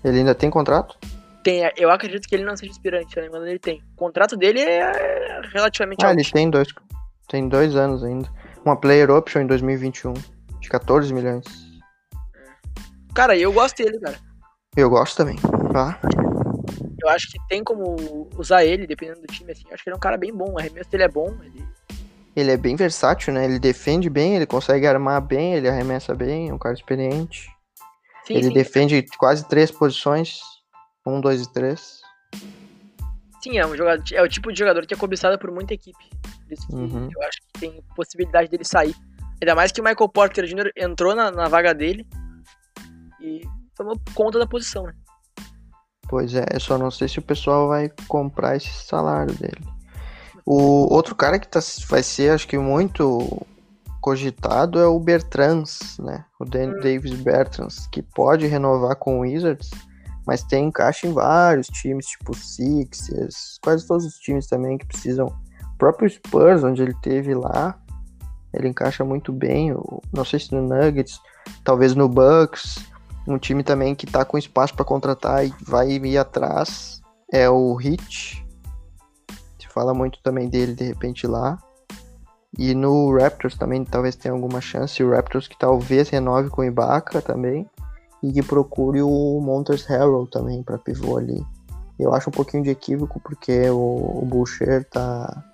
Ele 0.04 0.18
ainda 0.18 0.34
tem 0.34 0.50
contrato? 0.50 0.96
Tem, 1.42 1.70
eu 1.76 1.90
acredito 1.90 2.28
que 2.28 2.34
ele 2.34 2.44
não 2.44 2.56
seja 2.56 2.72
aspirante, 2.72 3.12
se 3.12 3.18
eu 3.18 3.22
não 3.24 3.30
me 3.30 3.36
engano, 3.36 3.50
ele 3.50 3.58
tem. 3.58 3.82
O 3.94 3.96
contrato 3.96 4.36
dele 4.36 4.60
é 4.60 5.40
relativamente 5.52 6.04
Ah, 6.04 6.08
alto. 6.08 6.20
ele 6.20 6.30
tem 6.30 6.50
dois. 6.50 6.68
Tem 7.28 7.48
dois 7.48 7.74
anos 7.76 8.04
ainda. 8.04 8.28
Uma 8.64 8.76
player 8.76 9.10
option 9.10 9.42
em 9.42 9.46
2021. 9.46 10.12
De 10.60 10.68
14 10.68 11.12
milhões. 11.14 11.44
Cara, 13.14 13.36
eu 13.36 13.52
gosto 13.52 13.82
dele, 13.82 13.98
cara. 13.98 14.18
Eu 14.76 14.90
gosto 14.90 15.16
também. 15.16 15.36
Tá? 15.72 15.98
Eu 17.02 17.08
acho 17.08 17.30
que 17.30 17.38
tem 17.48 17.64
como 17.64 18.28
usar 18.36 18.64
ele, 18.64 18.86
dependendo 18.86 19.20
do 19.22 19.26
time, 19.26 19.52
assim. 19.52 19.64
Eu 19.68 19.74
acho 19.74 19.82
que 19.82 19.88
ele 19.88 19.94
é 19.94 19.96
um 19.96 20.00
cara 20.00 20.18
bem 20.18 20.32
bom. 20.32 20.52
O 20.52 20.58
arremesso 20.58 20.90
dele 20.90 21.04
é 21.04 21.08
bom. 21.08 21.34
Ele... 21.42 21.64
Ele 22.36 22.50
é 22.52 22.56
bem 22.56 22.76
versátil, 22.76 23.32
né? 23.32 23.44
Ele 23.44 23.58
defende 23.58 24.08
bem, 24.10 24.36
ele 24.36 24.46
consegue 24.46 24.86
armar 24.86 25.20
bem, 25.20 25.54
ele 25.54 25.68
arremessa 25.68 26.14
bem, 26.14 26.50
é 26.50 26.54
um 26.54 26.58
cara 26.58 26.74
experiente. 26.74 27.48
Sim, 28.26 28.34
ele 28.34 28.48
sim. 28.48 28.52
defende 28.52 29.04
quase 29.18 29.48
três 29.48 29.70
posições. 29.70 30.40
Um, 31.06 31.20
dois 31.20 31.42
e 31.42 31.52
três. 31.52 32.00
Sim, 33.42 33.58
é 33.58 33.66
um 33.66 33.74
jogador. 33.74 34.04
É 34.12 34.22
o 34.22 34.28
tipo 34.28 34.52
de 34.52 34.58
jogador 34.58 34.86
que 34.86 34.92
é 34.92 34.96
cobiçado 34.96 35.38
por 35.38 35.50
muita 35.50 35.72
equipe. 35.74 35.98
Por 36.44 36.52
isso 36.52 36.66
que 36.66 36.74
Uhum. 36.74 37.08
eu 37.14 37.22
acho 37.22 37.38
que 37.40 37.60
tem 37.60 37.82
possibilidade 37.96 38.48
dele 38.50 38.64
sair. 38.64 38.94
Ainda 39.42 39.54
mais 39.54 39.72
que 39.72 39.80
o 39.80 39.84
Michael 39.84 40.08
Porter 40.10 40.44
Jr. 40.44 40.70
entrou 40.76 41.14
na, 41.14 41.30
na 41.30 41.48
vaga 41.48 41.72
dele 41.72 42.06
e 43.20 43.40
tomou 43.74 43.98
conta 44.14 44.38
da 44.38 44.46
posição, 44.46 44.82
né? 44.84 44.92
Pois 46.08 46.34
é, 46.34 46.44
eu 46.52 46.60
só 46.60 46.76
não 46.76 46.90
sei 46.90 47.08
se 47.08 47.18
o 47.18 47.22
pessoal 47.22 47.68
vai 47.68 47.90
comprar 48.08 48.56
esse 48.56 48.68
salário 48.84 49.32
dele. 49.34 49.64
O 50.44 50.92
outro 50.92 51.14
cara 51.14 51.38
que 51.38 51.46
tá, 51.48 51.60
vai 51.88 52.02
ser, 52.02 52.32
acho 52.32 52.46
que 52.48 52.58
muito 52.58 53.46
cogitado 54.00 54.78
é 54.78 54.86
o 54.86 54.98
Bertrans, 54.98 55.98
né? 55.98 56.24
O 56.38 56.44
Dan 56.44 56.70
Hum. 56.70 56.80
Davis 56.80 57.14
Bertrans, 57.14 57.86
que 57.88 58.02
pode 58.02 58.46
renovar 58.46 58.96
com 58.96 59.18
o 59.18 59.20
Wizards, 59.20 59.70
mas 60.26 60.42
tem 60.42 60.66
encaixe 60.66 61.06
em 61.06 61.12
vários 61.12 61.66
times, 61.68 62.06
tipo 62.06 62.34
Sixers, 62.36 63.58
quase 63.62 63.86
todos 63.86 64.04
os 64.04 64.14
times 64.14 64.46
também 64.46 64.78
que 64.78 64.86
precisam. 64.86 65.26
O 65.26 65.78
próprio 65.78 66.08
Spurs, 66.08 66.62
onde 66.62 66.82
ele 66.82 66.94
teve 67.02 67.34
lá, 67.34 67.78
ele 68.52 68.68
encaixa 68.68 69.04
muito 69.04 69.32
bem. 69.32 69.74
Não 70.12 70.24
sei 70.24 70.38
se 70.38 70.54
no 70.54 70.62
Nuggets, 70.62 71.20
talvez 71.64 71.94
no 71.94 72.08
Bucks. 72.08 72.78
Um 73.26 73.38
time 73.38 73.62
também 73.62 73.94
que 73.94 74.06
tá 74.06 74.24
com 74.24 74.38
espaço 74.38 74.74
para 74.74 74.84
contratar 74.84 75.46
e 75.46 75.54
vai 75.62 75.90
ir 75.90 76.18
atrás 76.18 77.00
é 77.32 77.48
o 77.48 77.80
Heat. 77.80 78.44
Se 79.58 79.68
fala 79.68 79.94
muito 79.94 80.20
também 80.22 80.48
dele 80.48 80.74
de 80.74 80.84
repente 80.84 81.26
lá. 81.26 81.58
E 82.58 82.74
no 82.74 83.16
Raptors 83.16 83.56
também 83.56 83.84
talvez 83.84 84.16
tenha 84.16 84.34
alguma 84.34 84.60
chance. 84.60 85.02
O 85.02 85.10
Raptors 85.10 85.46
que 85.46 85.58
talvez 85.58 86.08
renove 86.08 86.50
com 86.50 86.62
o 86.62 86.64
Ibaka 86.64 87.22
também. 87.22 87.68
E 88.22 88.32
que 88.32 88.42
procure 88.42 89.00
o 89.02 89.40
Montrezl 89.40 89.88
Harrell 89.88 90.26
também 90.26 90.62
para 90.62 90.78
pivô 90.78 91.16
ali. 91.16 91.42
Eu 91.98 92.12
acho 92.12 92.28
um 92.28 92.32
pouquinho 92.32 92.62
de 92.62 92.70
equívoco 92.70 93.20
porque 93.20 93.68
o, 93.70 94.20
o 94.22 94.26
Boucher 94.26 94.86
tá, 94.90 95.44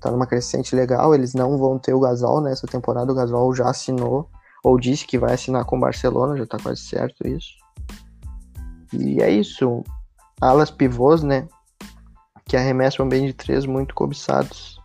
tá 0.00 0.10
numa 0.10 0.26
crescente 0.26 0.74
legal. 0.74 1.14
Eles 1.14 1.34
não 1.34 1.58
vão 1.58 1.78
ter 1.78 1.94
o 1.94 2.00
Gasol 2.00 2.40
nessa 2.40 2.66
temporada. 2.66 3.12
O 3.12 3.14
Gasol 3.14 3.54
já 3.54 3.68
assinou 3.68 4.28
ou 4.62 4.78
disse 4.78 5.06
que 5.06 5.18
vai 5.18 5.34
assinar 5.34 5.64
com 5.64 5.76
o 5.76 5.80
Barcelona, 5.80 6.36
já 6.36 6.46
tá 6.46 6.56
quase 6.62 6.80
certo 6.82 7.26
isso. 7.26 7.50
E 8.92 9.20
é 9.20 9.30
isso. 9.30 9.82
Alas 10.40 10.70
pivôs, 10.70 11.22
né? 11.22 11.48
Que 12.44 12.56
arremessam 12.56 13.08
bem 13.08 13.26
de 13.26 13.32
três, 13.32 13.66
muito 13.66 13.94
cobiçados. 13.94 14.81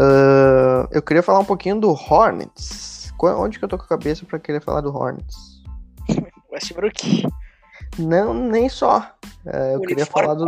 Ah, 0.00 0.88
eu 0.90 1.02
queria 1.02 1.22
falar 1.22 1.40
um 1.40 1.44
pouquinho 1.44 1.78
do 1.78 1.90
Hornets. 1.90 3.12
Onde 3.22 3.58
que 3.58 3.64
eu 3.64 3.68
tô 3.68 3.76
com 3.76 3.84
a 3.84 3.88
cabeça 3.88 4.24
pra 4.24 4.38
querer 4.38 4.62
falar 4.62 4.80
do 4.80 4.96
Hornets? 4.96 5.62
Westbrook. 6.50 7.28
Não, 7.98 8.32
nem 8.32 8.68
só. 8.70 9.12
Ah, 9.46 9.72
eu 9.74 9.80
queria 9.82 10.06
falar 10.06 10.34
do. 10.34 10.46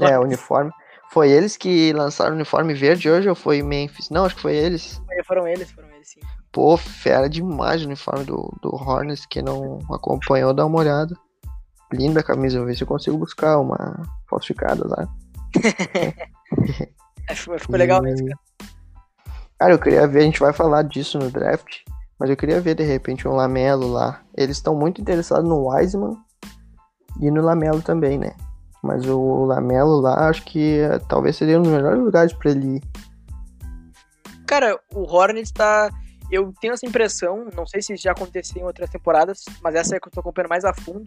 É, 0.00 0.18
uniforme. 0.18 0.72
Foi 1.12 1.30
eles 1.30 1.56
que 1.56 1.92
lançaram 1.92 2.32
o 2.32 2.34
uniforme 2.34 2.74
verde 2.74 3.08
hoje 3.08 3.28
ou 3.28 3.34
foi 3.34 3.62
Memphis? 3.62 4.10
Não, 4.10 4.24
acho 4.24 4.36
que 4.36 4.42
foi 4.42 4.56
eles. 4.56 5.00
Foram 5.26 5.46
eles, 5.46 5.70
foram 5.70 5.88
eles, 5.90 6.08
sim. 6.08 6.20
Pô, 6.52 6.76
fera 6.76 7.28
demais 7.28 7.82
o 7.82 7.86
uniforme 7.86 8.24
do, 8.24 8.52
do 8.62 8.74
Hornets. 8.74 9.26
Quem 9.26 9.42
não 9.42 9.78
acompanhou, 9.92 10.52
dá 10.52 10.66
uma 10.66 10.78
olhada. 10.78 11.16
Linda 11.92 12.20
a 12.20 12.24
camisa, 12.24 12.58
vou 12.58 12.66
ver 12.66 12.76
se 12.76 12.82
eu 12.82 12.86
consigo 12.86 13.18
buscar 13.18 13.58
uma 13.58 14.02
falsificada 14.28 14.86
lá. 14.88 15.08
É, 17.30 17.34
ficou, 17.34 17.76
legal 17.76 18.02
mesmo, 18.02 18.26
cara. 18.28 18.38
Cara, 19.58 19.72
eu 19.74 19.78
queria 19.78 20.06
ver, 20.08 20.20
a 20.20 20.22
gente 20.22 20.40
vai 20.40 20.52
falar 20.52 20.82
disso 20.82 21.18
no 21.18 21.30
draft, 21.30 21.80
mas 22.18 22.30
eu 22.30 22.36
queria 22.36 22.60
ver 22.60 22.74
de 22.74 22.82
repente 22.82 23.28
um 23.28 23.32
Lamelo 23.34 23.88
lá. 23.92 24.22
Eles 24.36 24.56
estão 24.56 24.74
muito 24.74 25.00
interessados 25.00 25.48
no 25.48 25.68
Wiseman 25.68 26.16
E 27.20 27.30
no 27.30 27.42
Lamelo 27.42 27.82
também, 27.82 28.18
né? 28.18 28.34
Mas 28.82 29.06
o 29.06 29.44
Lamelo 29.44 30.00
lá, 30.00 30.28
acho 30.28 30.42
que 30.44 30.78
eh, 30.78 30.98
talvez 31.08 31.36
seria 31.36 31.58
um 31.58 31.62
dos 31.62 31.72
melhores 31.72 32.00
lugares 32.02 32.32
pra 32.32 32.50
ele 32.50 32.76
ir. 32.76 32.82
Cara, 34.46 34.78
o 34.94 35.02
Hornets 35.02 35.52
tá. 35.52 35.90
Eu 36.30 36.52
tenho 36.60 36.72
essa 36.72 36.86
impressão, 36.86 37.46
não 37.54 37.66
sei 37.66 37.82
se 37.82 37.96
já 37.96 38.12
aconteceu 38.12 38.62
em 38.62 38.64
outras 38.64 38.88
temporadas, 38.88 39.44
mas 39.62 39.74
essa 39.74 39.96
é 39.96 40.00
que 40.00 40.08
eu 40.08 40.12
tô 40.12 40.20
acompanhando 40.20 40.48
mais 40.48 40.64
a 40.64 40.72
fundo. 40.72 41.06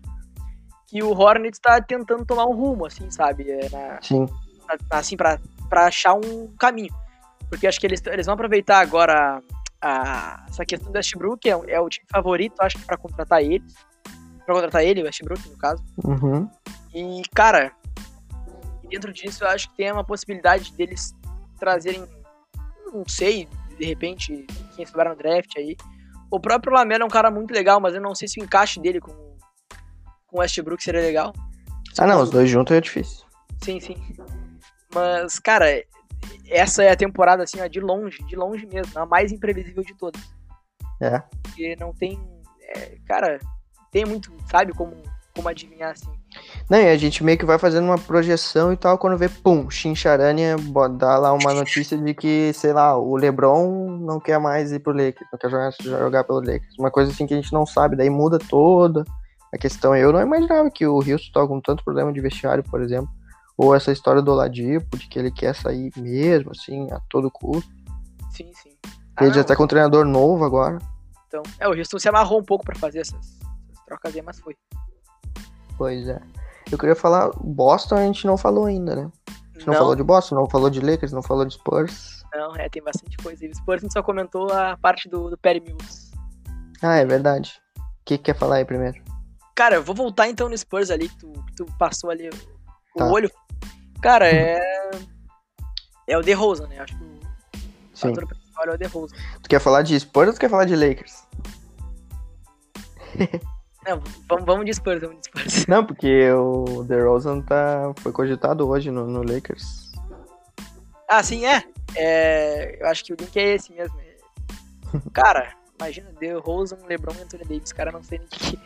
Que 0.87 1.01
o 1.01 1.11
Hornets 1.17 1.59
tá 1.59 1.81
tentando 1.81 2.25
tomar 2.25 2.45
um 2.45 2.53
rumo, 2.53 2.85
assim, 2.85 3.09
sabe? 3.09 3.49
É, 3.49 3.69
na- 3.69 3.99
Sim. 4.01 4.27
na- 4.67 4.97
assim, 4.97 5.17
pra, 5.17 5.39
pra 5.73 5.87
achar 5.87 6.13
um 6.13 6.53
caminho. 6.59 6.93
Porque 7.49 7.65
acho 7.65 7.79
que 7.79 7.87
eles, 7.87 7.99
eles 8.05 8.27
vão 8.27 8.35
aproveitar 8.35 8.79
agora 8.79 9.41
a- 9.81 10.45
essa 10.47 10.63
questão 10.63 10.91
do 10.91 10.95
Westbrook, 10.95 11.49
é, 11.49 11.55
o- 11.57 11.65
é 11.67 11.79
o 11.81 11.89
time 11.89 12.05
favorito, 12.11 12.61
acho 12.61 12.77
que 12.77 12.85
pra 12.85 12.95
contratar 12.95 13.41
ele. 13.41 13.63
Pra 14.45 14.53
contratar 14.53 14.83
ele, 14.83 15.01
o 15.01 15.05
Westbrook, 15.05 15.49
no 15.49 15.57
caso. 15.57 15.83
Uhum. 16.05 16.47
E, 16.93 17.23
cara, 17.33 17.71
dentro 18.87 19.11
disso 19.11 19.43
eu 19.43 19.47
acho 19.49 19.67
que 19.71 19.77
tem 19.77 19.91
uma 19.91 20.03
possibilidade 20.03 20.71
deles 20.73 21.15
trazerem, 21.59 22.05
não 22.93 23.03
sei, 23.07 23.49
de 23.79 23.85
repente, 23.85 24.45
quem 24.75 24.85
sobrar 24.85 25.09
no 25.09 25.15
draft 25.15 25.57
aí. 25.57 25.75
O 26.29 26.39
próprio 26.39 26.71
Lamelo 26.71 27.01
é 27.01 27.05
um 27.05 27.09
cara 27.09 27.31
muito 27.31 27.51
legal, 27.51 27.79
mas 27.79 27.95
eu 27.95 28.01
não 28.01 28.13
sei 28.13 28.27
se 28.27 28.39
o 28.39 28.43
encaixe 28.43 28.79
dele 28.79 28.99
com, 28.99 29.11
com 30.27 30.37
o 30.37 30.39
Westbrook 30.39 30.83
seria 30.83 31.01
legal. 31.01 31.33
Ah, 31.97 32.05
não, 32.05 32.21
os 32.21 32.29
dois 32.29 32.47
juntos 32.47 32.75
é 32.75 32.79
difícil. 32.81 33.25
Sim, 33.63 33.79
sim. 33.79 33.97
Mas, 34.93 35.39
cara, 35.39 35.83
essa 36.49 36.83
é 36.83 36.91
a 36.91 36.95
temporada, 36.95 37.43
assim, 37.43 37.59
ó, 37.61 37.67
de 37.67 37.79
longe, 37.79 38.23
de 38.23 38.35
longe 38.35 38.65
mesmo, 38.65 38.97
a 38.97 39.05
mais 39.05 39.31
imprevisível 39.31 39.83
de 39.83 39.93
todas. 39.95 40.21
É. 41.01 41.21
Porque 41.41 41.75
não 41.79 41.93
tem. 41.93 42.19
é, 42.61 42.97
cara, 43.07 43.39
tem 43.91 44.05
muito, 44.05 44.31
sabe, 44.49 44.73
como, 44.73 44.95
como 45.35 45.49
adivinhar, 45.49 45.91
assim. 45.91 46.09
Não, 46.69 46.79
e 46.79 46.89
a 46.89 46.97
gente 46.97 47.23
meio 47.23 47.37
que 47.37 47.45
vai 47.45 47.59
fazendo 47.59 47.85
uma 47.85 47.97
projeção 47.97 48.73
e 48.73 48.77
tal, 48.77 48.97
quando 48.97 49.17
vê, 49.17 49.29
pum, 49.29 49.69
Chincharanha 49.69 50.55
dá 50.97 51.17
lá 51.17 51.33
uma 51.33 51.53
notícia 51.53 51.97
de 51.97 52.13
que, 52.13 52.51
sei 52.53 52.73
lá, 52.73 52.97
o 52.97 53.15
LeBron 53.15 53.97
não 53.99 54.19
quer 54.19 54.39
mais 54.39 54.71
ir 54.71 54.79
pro 54.79 54.93
Lakers, 54.93 55.29
não 55.31 55.39
quer 55.39 55.49
jogar, 55.49 55.71
jogar 55.79 56.23
pelo 56.23 56.39
Lakers. 56.39 56.77
Uma 56.79 56.89
coisa 56.89 57.11
assim 57.11 57.27
que 57.27 57.33
a 57.33 57.37
gente 57.37 57.53
não 57.53 57.65
sabe, 57.65 57.95
daí 57.95 58.09
muda 58.09 58.39
toda 58.39 59.03
a 59.53 59.57
questão. 59.57 59.95
Eu 59.95 60.11
não 60.11 60.21
imaginava 60.21 60.71
que 60.71 60.87
o 60.87 60.95
Houston 60.95 61.31
tava 61.33 61.47
com 61.47 61.61
tanto 61.61 61.83
problema 61.83 62.11
de 62.11 62.21
vestiário, 62.21 62.63
por 62.63 62.81
exemplo, 62.81 63.09
ou 63.57 63.75
essa 63.75 63.91
história 63.91 64.21
do 64.21 64.31
Oladipo, 64.31 64.97
de 64.97 65.07
que 65.07 65.19
ele 65.19 65.31
quer 65.31 65.53
sair 65.55 65.91
mesmo, 65.97 66.51
assim, 66.51 66.91
a 66.91 66.99
todo 67.09 67.29
custo. 67.31 67.71
Sim, 68.31 68.51
sim. 68.53 68.69
ele 69.19 69.29
Ah, 69.29 69.29
já 69.29 69.37
não, 69.37 69.43
tá 69.43 69.55
com 69.55 69.63
um 69.63 69.67
treinador 69.67 70.05
novo 70.05 70.43
agora. 70.43 70.79
Então, 71.27 71.43
é, 71.59 71.67
o 71.67 71.71
Houston 71.77 71.99
se 71.99 72.09
amarrou 72.09 72.39
um 72.39 72.43
pouco 72.43 72.65
pra 72.65 72.75
fazer 72.75 72.99
essas, 72.99 73.39
essas 73.69 73.85
trocas 73.85 74.15
aí, 74.15 74.21
mas 74.21 74.39
foi. 74.39 74.55
Pois 75.77 76.07
é. 76.07 76.19
Eu 76.71 76.77
queria 76.77 76.95
falar, 76.95 77.29
Boston 77.39 77.95
a 77.95 78.01
gente 78.01 78.25
não 78.25 78.37
falou 78.37 78.65
ainda, 78.65 78.95
né? 78.95 79.11
A 79.27 79.59
gente 79.59 79.67
não, 79.67 79.73
não, 79.73 79.79
falou 79.79 79.95
de 79.95 80.03
Boston, 80.03 80.35
não 80.35 80.49
falou 80.49 80.69
de 80.69 80.79
Lakers, 80.79 81.11
não 81.11 81.21
falou 81.21 81.45
de 81.45 81.53
Spurs. 81.53 82.23
não, 82.33 82.55
é, 82.55 82.67
tem 82.69 82.81
bastante 82.81 83.17
coisa. 83.17 83.45
O 83.45 83.55
Spurs 83.55 83.81
a 83.81 83.85
gente 83.85 83.93
só 83.93 84.01
comentou 84.01 84.51
a 84.51 84.77
parte 84.77 85.07
do, 85.07 85.29
do 85.29 85.37
Perry 85.37 85.59
Mills. 85.59 86.11
Ah, 86.81 86.95
é 86.95 87.05
verdade. 87.05 87.61
O 87.77 87.81
que, 88.05 88.17
que 88.17 88.23
quer 88.25 88.35
falar 88.37 88.55
aí 88.55 88.65
primeiro? 88.65 89.01
Cara, 89.55 89.75
eu 89.75 89.83
vou 89.83 89.93
voltar 89.95 90.27
então 90.27 90.49
no 90.49 90.57
Spurs 90.57 90.89
ali, 90.89 91.07
que 91.07 91.17
tu, 91.17 91.31
que 91.31 91.55
tu 91.55 91.65
passou 91.77 92.09
ali 92.09 92.27
o, 92.29 92.33
o 92.95 92.97
Tá. 92.97 93.11
olho. 93.11 93.31
Cara, 94.03 94.29
é. 94.29 94.59
É 96.05 96.17
o 96.17 96.21
DeRozan, 96.21 96.67
né? 96.67 96.79
Acho 96.79 96.97
que 96.97 97.03
o 97.03 97.19
Sim. 97.93 98.09
fator 98.09 98.27
principal 98.27 98.65
é 98.65 98.71
o 98.71 98.77
DeRozan. 98.77 99.15
Tu 99.41 99.49
quer 99.49 99.59
falar 99.61 99.81
de 99.81 99.97
Spurs 99.97 100.27
ou 100.27 100.33
tu 100.33 100.39
quer 100.41 100.49
falar 100.49 100.65
de 100.65 100.75
Lakers? 100.75 101.23
Não, 103.87 104.01
vamos, 104.29 104.45
vamos 104.45 104.65
de 104.65 104.73
Spurs, 104.73 105.01
vamos 105.01 105.19
de 105.21 105.25
Spurs. 105.27 105.65
Não, 105.67 105.85
porque 105.85 106.29
o 106.31 106.83
DeRozan 106.83 107.41
tá, 107.41 107.93
foi 107.97 108.11
cogitado 108.11 108.67
hoje 108.67 108.91
no, 108.91 109.07
no 109.07 109.23
Lakers. 109.23 109.91
Ah, 111.09 111.21
sim, 111.23 111.45
é. 111.45 111.63
É, 111.95 112.81
Eu 112.81 112.87
acho 112.87 113.03
que 113.03 113.13
o 113.13 113.17
link 113.19 113.35
é 113.37 113.55
esse 113.55 113.71
mesmo. 113.73 113.97
É- 113.99 114.17
Cara, 115.13 115.53
imagina, 115.79 116.11
DeRozan, 116.19 116.77
LeBron 116.87 117.13
e 117.19 117.23
Anthony 117.23 117.43
Davis. 117.43 117.71
Cara, 117.71 117.91
não 117.91 118.03
sei 118.03 118.19
nem 118.19 118.27
o 118.27 118.29
que. 118.29 118.59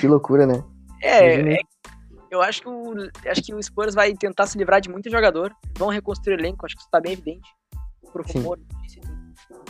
Que 0.00 0.06
loucura, 0.06 0.46
né? 0.46 0.62
É, 1.02 1.54
é- 1.54 1.60
eu 2.30 2.42
acho 2.42 2.62
que, 2.62 2.68
o, 2.68 2.94
acho 3.30 3.42
que 3.42 3.54
o 3.54 3.62
Spurs 3.62 3.94
vai 3.94 4.12
tentar 4.14 4.46
se 4.46 4.58
livrar 4.58 4.80
de 4.80 4.88
muito 4.88 5.10
jogador. 5.10 5.54
Vão 5.78 5.88
reconstruir 5.88 6.36
o 6.36 6.40
elenco, 6.40 6.66
acho 6.66 6.74
que 6.74 6.82
isso 6.82 6.90
tá 6.90 7.00
bem 7.00 7.12
evidente. 7.12 7.48
Pro 8.12 8.24
rumor, 8.24 8.58
notícia 8.58 9.02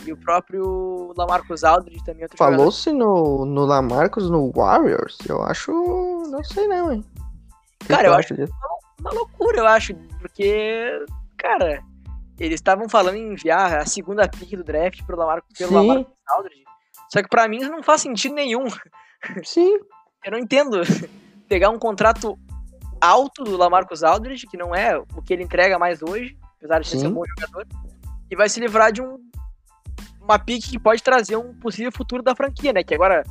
e 0.05 0.13
o 0.13 0.17
próprio 0.17 1.13
Lamarcus 1.17 1.63
Aldridge 1.63 2.03
também 2.03 2.23
é. 2.23 2.27
Falou-se 2.35 2.91
no, 2.91 3.45
no 3.45 3.65
Lamarcus 3.65 4.29
no 4.29 4.51
Warriors? 4.51 5.17
Eu 5.27 5.43
acho. 5.43 5.71
Não 6.29 6.43
sei 6.43 6.67
não, 6.67 6.91
hein? 6.91 7.03
Que 7.79 7.87
Cara, 7.87 8.07
eu 8.07 8.13
acha 8.13 8.33
disso? 8.33 8.53
uma 8.99 9.11
loucura, 9.11 9.59
eu 9.59 9.67
acho, 9.67 9.93
porque, 10.19 11.05
cara, 11.37 11.83
eles 12.39 12.55
estavam 12.55 12.89
falando 12.89 13.15
em 13.15 13.33
enviar 13.33 13.77
a 13.77 13.85
segunda 13.85 14.27
pick 14.27 14.55
do 14.55 14.63
draft 14.63 15.03
pro 15.05 15.17
Lamar, 15.17 15.43
pelo 15.57 15.69
Sim. 15.69 15.75
Lamarcus 15.75 16.13
Aldridge. 16.29 16.63
Só 17.11 17.21
que 17.21 17.29
pra 17.29 17.47
mim 17.47 17.57
isso 17.57 17.71
não 17.71 17.83
faz 17.83 18.01
sentido 18.01 18.33
nenhum. 18.33 18.65
Sim. 19.43 19.77
Eu 20.25 20.31
não 20.31 20.39
entendo 20.39 20.81
pegar 21.47 21.69
um 21.69 21.79
contrato 21.79 22.37
alto 23.01 23.43
do 23.43 23.57
Lamarcus 23.57 24.03
Aldridge, 24.03 24.47
que 24.47 24.57
não 24.57 24.75
é 24.75 24.97
o 24.97 25.21
que 25.21 25.33
ele 25.33 25.43
entrega 25.43 25.79
mais 25.79 26.01
hoje, 26.01 26.37
apesar 26.57 26.79
de 26.79 26.87
ser 26.87 27.07
um 27.07 27.13
bom 27.13 27.23
jogador, 27.25 27.65
e 28.29 28.35
vai 28.35 28.49
se 28.49 28.59
livrar 28.59 28.91
de 28.91 29.01
um 29.01 29.17
uma 30.21 30.37
pick 30.37 30.69
que 30.69 30.77
pode 30.77 31.01
trazer 31.01 31.37
um 31.37 31.53
possível 31.53 31.91
futuro 31.91 32.21
da 32.21 32.35
franquia, 32.35 32.73
né? 32.73 32.83
Que 32.83 32.93
agora 32.93 33.23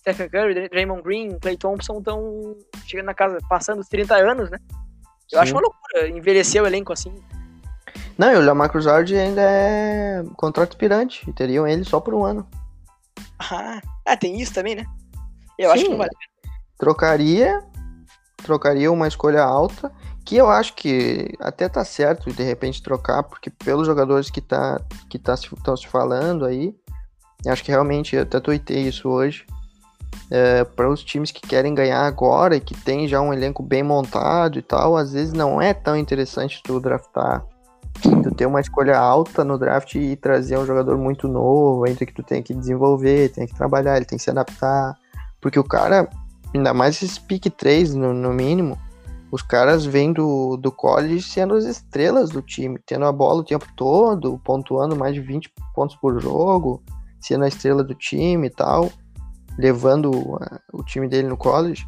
Stephen 0.00 0.28
Curry, 0.28 0.68
Draymond 0.68 1.02
Green, 1.02 1.38
Clay 1.38 1.56
Thompson 1.56 1.98
estão 1.98 2.56
chegando 2.84 3.06
na 3.06 3.14
casa, 3.14 3.38
passando 3.48 3.78
os 3.78 3.88
30 3.88 4.16
anos, 4.16 4.50
né? 4.50 4.58
Eu 5.30 5.38
Sim. 5.38 5.42
acho 5.42 5.54
uma 5.54 5.60
loucura 5.60 6.08
envelhecer 6.08 6.60
o 6.60 6.66
elenco 6.66 6.92
assim. 6.92 7.14
Não, 8.18 8.32
e 8.32 8.36
o 8.36 8.44
Lamarcus 8.44 8.86
Aldridge 8.86 9.16
ainda 9.16 9.40
é 9.40 10.24
contrato 10.36 10.72
expirante. 10.72 11.28
E 11.30 11.32
teriam 11.32 11.66
ele 11.66 11.84
só 11.84 12.00
por 12.00 12.14
um 12.14 12.24
ano. 12.24 12.46
Ah, 13.38 13.80
ah, 14.04 14.16
tem 14.16 14.40
isso 14.40 14.52
também, 14.52 14.74
né? 14.74 14.84
Eu 15.56 15.70
acho 15.70 15.82
Sim. 15.82 15.84
que 15.84 15.90
não 15.92 15.98
vale. 15.98 16.10
trocaria 16.78 17.62
trocaria 18.40 18.90
uma 18.90 19.08
escolha 19.08 19.42
alta 19.42 19.92
que 20.24 20.36
eu 20.36 20.48
acho 20.48 20.74
que 20.74 21.34
até 21.40 21.68
tá 21.68 21.84
certo 21.84 22.32
de 22.32 22.42
repente 22.42 22.82
trocar 22.82 23.22
porque 23.22 23.50
pelos 23.50 23.86
jogadores 23.86 24.30
que 24.30 24.40
tá 24.40 24.80
que 25.08 25.18
tá 25.18 25.36
se, 25.36 25.48
se 25.48 25.86
falando 25.88 26.44
aí 26.44 26.74
acho 27.46 27.64
que 27.64 27.70
realmente 27.70 28.14
eu 28.14 28.22
até 28.22 28.38
tuitei 28.38 28.82
isso 28.82 29.08
hoje 29.08 29.44
para 30.76 30.88
os 30.88 31.02
times 31.02 31.32
que 31.32 31.40
querem 31.40 31.74
ganhar 31.74 32.06
agora 32.06 32.56
e 32.56 32.60
que 32.60 32.74
tem 32.74 33.08
já 33.08 33.20
um 33.20 33.32
elenco 33.32 33.62
bem 33.62 33.82
montado 33.82 34.58
e 34.58 34.62
tal 34.62 34.96
às 34.96 35.12
vezes 35.12 35.32
não 35.32 35.60
é 35.60 35.74
tão 35.74 35.96
interessante 35.96 36.62
tu 36.62 36.78
draftar 36.78 37.44
tu 38.00 38.32
ter 38.34 38.46
uma 38.46 38.60
escolha 38.60 38.96
alta 38.96 39.44
no 39.44 39.58
draft 39.58 39.96
e 39.96 40.14
trazer 40.16 40.56
um 40.56 40.64
jogador 40.64 40.96
muito 40.96 41.26
novo 41.26 41.86
entre 41.88 42.06
que 42.06 42.14
tu 42.14 42.22
tem 42.22 42.42
que 42.42 42.54
desenvolver 42.54 43.30
tem 43.30 43.46
que 43.46 43.54
trabalhar 43.54 43.96
ele 43.96 44.06
tem 44.06 44.16
que 44.16 44.22
se 44.22 44.30
adaptar 44.30 44.96
porque 45.40 45.58
o 45.58 45.64
cara 45.64 46.08
ainda 46.54 46.74
mais 46.74 46.96
esses 46.96 47.18
pick 47.18 47.46
3 47.50 47.94
no, 47.94 48.12
no 48.12 48.32
mínimo, 48.32 48.78
os 49.30 49.42
caras 49.42 49.84
vêm 49.84 50.12
do, 50.12 50.56
do 50.56 50.72
college 50.72 51.22
sendo 51.22 51.54
as 51.54 51.64
estrelas 51.64 52.30
do 52.30 52.42
time, 52.42 52.80
tendo 52.84 53.04
a 53.04 53.12
bola 53.12 53.40
o 53.40 53.44
tempo 53.44 53.66
todo, 53.76 54.40
pontuando 54.44 54.96
mais 54.96 55.14
de 55.14 55.20
20 55.20 55.52
pontos 55.74 55.94
por 55.96 56.20
jogo, 56.20 56.82
sendo 57.20 57.44
a 57.44 57.48
estrela 57.48 57.84
do 57.84 57.94
time 57.94 58.48
e 58.48 58.50
tal, 58.50 58.90
levando 59.56 60.10
uh, 60.10 60.38
o 60.72 60.82
time 60.82 61.08
dele 61.08 61.28
no 61.28 61.36
college. 61.36 61.86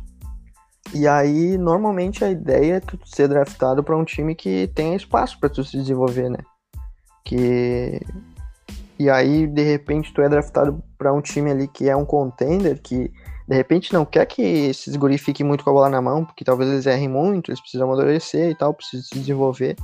E 0.94 1.08
aí, 1.08 1.56
normalmente 1.58 2.24
a 2.24 2.30
ideia 2.30 2.74
é 2.74 2.80
tu 2.80 2.98
ser 3.04 3.28
draftado 3.28 3.82
para 3.82 3.96
um 3.96 4.04
time 4.04 4.34
que 4.34 4.70
tenha 4.74 4.94
espaço 4.94 5.38
para 5.40 5.48
tu 5.48 5.64
se 5.64 5.76
desenvolver, 5.76 6.28
né? 6.28 6.38
Que 7.24 8.00
e 8.98 9.10
aí 9.10 9.46
de 9.46 9.62
repente 9.62 10.12
tu 10.12 10.22
é 10.22 10.28
draftado 10.28 10.82
para 10.96 11.12
um 11.12 11.20
time 11.20 11.50
ali 11.50 11.66
que 11.66 11.88
é 11.88 11.96
um 11.96 12.04
contender 12.04 12.80
que 12.80 13.12
de 13.46 13.56
repente 13.56 13.92
não 13.92 14.04
quer 14.04 14.24
que 14.26 14.42
esses 14.42 14.94
guri 14.96 15.18
fiquem 15.18 15.44
muito 15.44 15.64
com 15.64 15.70
a 15.70 15.72
bola 15.72 15.88
na 15.88 16.00
mão, 16.00 16.24
porque 16.24 16.44
talvez 16.44 16.70
eles 16.70 16.86
errem 16.86 17.08
muito, 17.08 17.50
eles 17.50 17.60
precisam 17.60 17.88
amadurecer 17.88 18.50
e 18.50 18.54
tal, 18.54 18.72
precisam 18.72 19.04
se 19.04 19.18
desenvolver. 19.18 19.76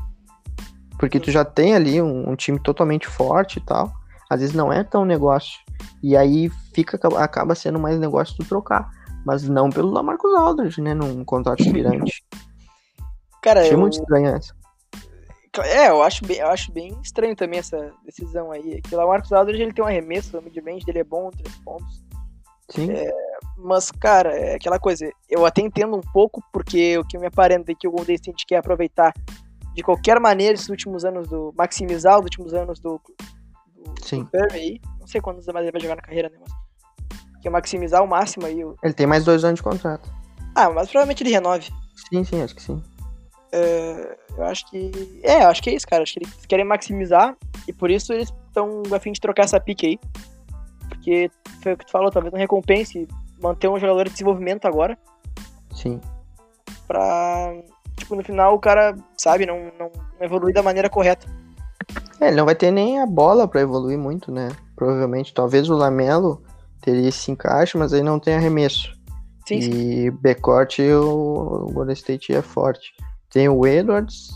Porque 0.98 1.20
tu 1.20 1.30
já 1.30 1.44
tem 1.44 1.74
ali 1.74 2.02
um, 2.02 2.30
um 2.30 2.36
time 2.36 2.58
totalmente 2.58 3.06
forte 3.06 3.58
e 3.58 3.62
tal. 3.62 3.92
Às 4.28 4.40
vezes 4.40 4.54
não 4.54 4.72
é 4.72 4.82
tão 4.82 5.04
negócio. 5.04 5.58
E 6.02 6.16
aí 6.16 6.50
fica, 6.74 6.98
acaba 7.16 7.54
sendo 7.54 7.78
mais 7.78 7.98
negócio 7.98 8.36
tu 8.36 8.44
trocar. 8.44 8.90
Mas 9.24 9.48
não 9.48 9.70
pelo 9.70 9.90
Lamarcus 9.90 10.34
Aldridge, 10.34 10.80
né? 10.80 10.94
Num 10.94 11.24
contrato 11.24 11.60
expirante. 11.60 12.24
Cara, 13.42 13.60
Achei 13.60 13.74
eu, 13.74 13.78
muito 13.78 13.98
estranho 13.98 14.28
essa. 14.28 14.54
é, 15.64 15.88
eu 15.88 16.02
acho, 16.02 16.24
bem, 16.24 16.38
eu 16.38 16.48
acho 16.48 16.72
bem 16.72 16.98
estranho 17.02 17.36
também 17.36 17.60
essa 17.60 17.92
decisão 18.04 18.50
aí. 18.50 18.80
Que 18.82 18.94
o 18.94 18.98
Lamarcus 18.98 19.32
Aldridge 19.32 19.62
ele 19.62 19.72
tem 19.72 19.84
um 19.84 19.88
arremesso, 19.88 20.36
o 20.36 20.42
mid-range 20.42 20.84
dele 20.84 21.00
é 21.00 21.04
bom, 21.04 21.30
três 21.30 21.56
pontos. 21.58 22.02
Sim. 22.70 22.92
Mas, 23.58 23.90
cara, 23.90 24.30
é 24.34 24.54
aquela 24.54 24.78
coisa, 24.78 25.10
eu 25.28 25.44
até 25.44 25.60
entendo 25.62 25.96
um 25.96 26.00
pouco, 26.12 26.40
porque 26.52 26.96
o 26.96 27.04
que 27.04 27.18
me 27.18 27.26
aparenta 27.26 27.72
é 27.72 27.74
que 27.74 27.88
o 27.88 27.90
Golden 27.90 28.14
State 28.14 28.46
quer 28.46 28.56
aproveitar 28.58 29.12
de 29.74 29.82
qualquer 29.82 30.20
maneira 30.20 30.54
esses 30.54 30.68
últimos 30.68 31.04
anos 31.04 31.28
do. 31.28 31.52
maximizar 31.56 32.16
os 32.18 32.24
últimos 32.24 32.54
anos 32.54 32.78
do, 32.80 33.00
do, 33.74 33.94
Sim. 34.04 34.22
do 34.24 34.30
Curry 34.30 34.52
aí. 34.58 34.80
Não 35.00 35.06
sei 35.06 35.20
quantos 35.20 35.46
mais 35.48 35.64
ele 35.64 35.72
vai 35.72 35.80
jogar 35.80 35.96
na 35.96 36.02
carreira, 36.02 36.28
né? 36.28 36.36
Mas 36.40 37.42
quer 37.42 37.50
maximizar 37.50 38.00
ao 38.00 38.06
máximo 38.06 38.46
aí. 38.46 38.64
o- 38.64 38.76
Ele 38.82 38.94
tem 38.94 39.06
mais 39.06 39.24
dois 39.24 39.44
anos 39.44 39.58
de 39.58 39.62
contrato. 39.64 40.08
Ah, 40.54 40.70
mas 40.70 40.88
provavelmente 40.88 41.22
ele 41.22 41.30
renove. 41.30 41.70
Sim, 42.08 42.24
sim, 42.24 42.42
acho 42.42 42.54
que 42.54 42.62
sim. 42.62 42.82
É, 43.52 44.16
eu 44.36 44.44
acho 44.44 44.68
que. 44.70 45.20
É, 45.22 45.44
eu 45.44 45.48
acho 45.48 45.62
que 45.62 45.70
é 45.70 45.74
isso, 45.74 45.86
cara. 45.86 46.02
Acho 46.02 46.14
que 46.14 46.20
eles 46.20 46.46
querem 46.46 46.64
maximizar 46.64 47.36
e 47.66 47.72
por 47.72 47.90
isso 47.90 48.12
eles 48.12 48.32
estão 48.48 48.82
a 48.92 48.98
fim 49.00 49.12
de 49.12 49.20
trocar 49.20 49.44
essa 49.44 49.58
pique 49.60 49.86
aí. 49.86 49.98
Porque 50.88 51.30
foi 51.62 51.72
o 51.74 51.76
que 51.76 51.86
tu 51.86 51.92
falou, 51.92 52.10
talvez 52.10 52.32
não 52.32 52.38
recompense 52.40 53.06
manter 53.40 53.68
um 53.68 53.78
jogador 53.78 54.04
de 54.04 54.10
desenvolvimento 54.10 54.66
agora. 54.66 54.98
Sim. 55.74 56.00
Pra. 56.86 57.54
Tipo, 57.96 58.14
no 58.14 58.24
final 58.24 58.54
o 58.54 58.60
cara, 58.60 58.96
sabe, 59.16 59.44
não, 59.44 59.72
não, 59.78 59.90
evoluir 60.20 60.54
da 60.54 60.62
maneira 60.62 60.88
correta. 60.88 61.26
É, 62.20 62.28
ele 62.28 62.36
não 62.36 62.44
vai 62.44 62.54
ter 62.54 62.70
nem 62.70 63.00
a 63.00 63.06
bola 63.06 63.46
pra 63.46 63.60
evoluir 63.60 63.98
muito, 63.98 64.30
né? 64.32 64.48
Provavelmente. 64.74 65.34
Talvez 65.34 65.68
o 65.68 65.76
Lamelo 65.76 66.42
teria 66.80 67.08
esse 67.08 67.30
encaixe, 67.30 67.76
mas 67.76 67.92
aí 67.92 68.02
não 68.02 68.18
tem 68.18 68.34
arremesso. 68.34 68.96
Sim, 69.46 69.62
sim. 69.62 69.70
E 69.70 70.10
backcourt 70.10 70.78
o, 70.80 71.66
o 71.68 71.72
Golden 71.72 71.94
State 71.94 72.34
é 72.34 72.42
forte. 72.42 72.92
Tem 73.30 73.48
o 73.48 73.66
Edwards, 73.66 74.30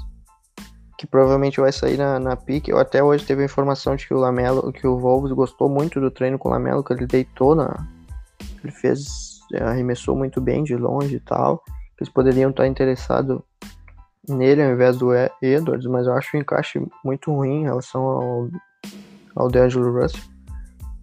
que 0.97 1.07
provavelmente 1.07 1.61
vai 1.61 1.73
sair 1.73 1.99
na, 1.99 2.19
na 2.19 2.37
pique. 2.37 2.71
Eu 2.71 2.79
até 2.79 3.03
hoje 3.03 3.27
teve 3.27 3.43
a 3.43 3.45
informação 3.45 3.97
de 3.97 4.07
que 4.07 4.15
o 4.15 4.19
Lamelo, 4.19 4.73
que 4.73 4.87
o 4.87 4.99
Wolves 4.99 5.33
gostou 5.33 5.69
muito 5.69 6.01
do 6.01 6.11
treino 6.11 6.39
com 6.39 6.49
o 6.49 6.53
Lamelo, 6.53 6.85
que 6.85 6.93
ele 6.93 7.07
deitou 7.07 7.55
na. 7.55 7.87
Ele 8.63 8.73
fez. 8.73 9.41
arremessou 9.61 10.17
muito 10.17 10.41
bem 10.41 10.63
de 10.63 10.77
longe 10.77 11.17
e 11.17 11.21
tal. 11.21 11.63
Eles 12.01 12.13
poderiam 12.13 12.51
estar 12.51 12.67
interessados 12.67 13.41
nele 14.29 14.63
ao 14.63 14.73
invés 14.73 14.97
do 14.97 15.11
Edwards, 15.43 15.87
mas 15.87 16.07
eu 16.07 16.15
acho 16.15 16.37
o 16.37 16.41
encaixe 16.41 16.81
muito 17.05 17.33
ruim 17.33 17.61
em 17.61 17.65
relação 17.65 18.03
ao, 18.03 18.49
ao 19.37 19.49
D'Angelo 19.49 19.93
Russell. 20.01 20.23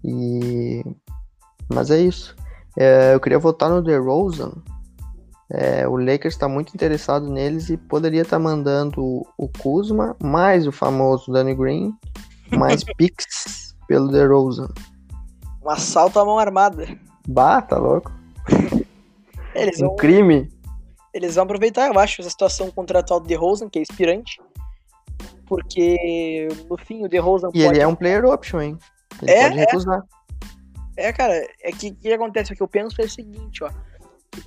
E. 0.04 0.84
Mas 1.72 1.92
é 1.92 2.00
isso. 2.02 2.36
É, 2.78 3.14
eu 3.14 3.20
queria 3.20 3.38
voltar 3.40 3.70
no 3.70 3.82
DeRozan. 3.82 4.54
É, 5.52 5.88
o 5.88 5.96
Lakers 5.98 6.36
está 6.36 6.48
muito 6.48 6.74
interessado 6.74 7.28
neles 7.30 7.70
e 7.70 7.78
poderia 7.78 8.22
estar 8.22 8.38
mandando 8.40 9.02
o- 9.04 9.26
o 9.38 9.50
Kuzma, 9.50 10.16
mais 10.22 10.68
o 10.68 10.72
famoso 10.72 11.32
Danny 11.32 11.56
Green, 11.56 11.92
mais 12.56 12.84
picks 12.98 13.76
pelo 13.88 14.08
DeRozan. 14.10 14.70
Um 15.64 15.70
assalto 15.70 16.20
à 16.20 16.26
mão 16.26 16.38
armada. 16.40 16.88
Bah, 17.32 17.62
tá 17.62 17.78
louco? 17.78 18.12
Eles 19.54 19.80
Um 19.82 19.88
vão, 19.88 19.96
crime. 19.96 20.52
eles 21.14 21.36
vão 21.36 21.44
aproveitar, 21.44 21.88
eu 21.94 22.00
acho, 22.00 22.22
essa 22.22 22.30
situação 22.30 22.72
contratual 22.72 23.20
do 23.20 23.28
DeRozan, 23.28 23.70
que 23.70 23.78
é 23.78 23.82
inspirante. 23.84 24.42
Porque, 25.46 26.48
no 26.70 26.78
fim, 26.78 27.04
o 27.04 27.08
DeRozan 27.08 27.50
E 27.54 27.62
ele 27.62 27.80
é 27.80 27.88
um 27.88 27.96
player 27.96 28.26
option, 28.26 28.62
hein? 28.62 28.78
Ele 29.22 29.32
É, 29.32 29.44
pode 29.44 29.58
é. 29.58 29.60
recusar. 29.62 30.04
É, 30.98 31.14
cara, 31.14 31.34
é 31.64 31.72
que 31.72 31.90
o 31.90 31.96
que 31.96 32.12
acontece? 32.12 32.52
O 32.54 32.56
que 32.56 32.64
eu 32.64 32.68
penso 32.68 33.00
é 33.02 33.06
o 33.06 33.10
seguinte, 33.10 33.64
ó. 33.64 33.70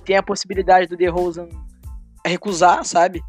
Tem 0.05 0.17
a 0.17 0.23
possibilidade 0.23 0.87
do 0.87 0.97
DeRozan 0.97 1.47
recusar, 2.25 2.83
sabe? 2.85 3.21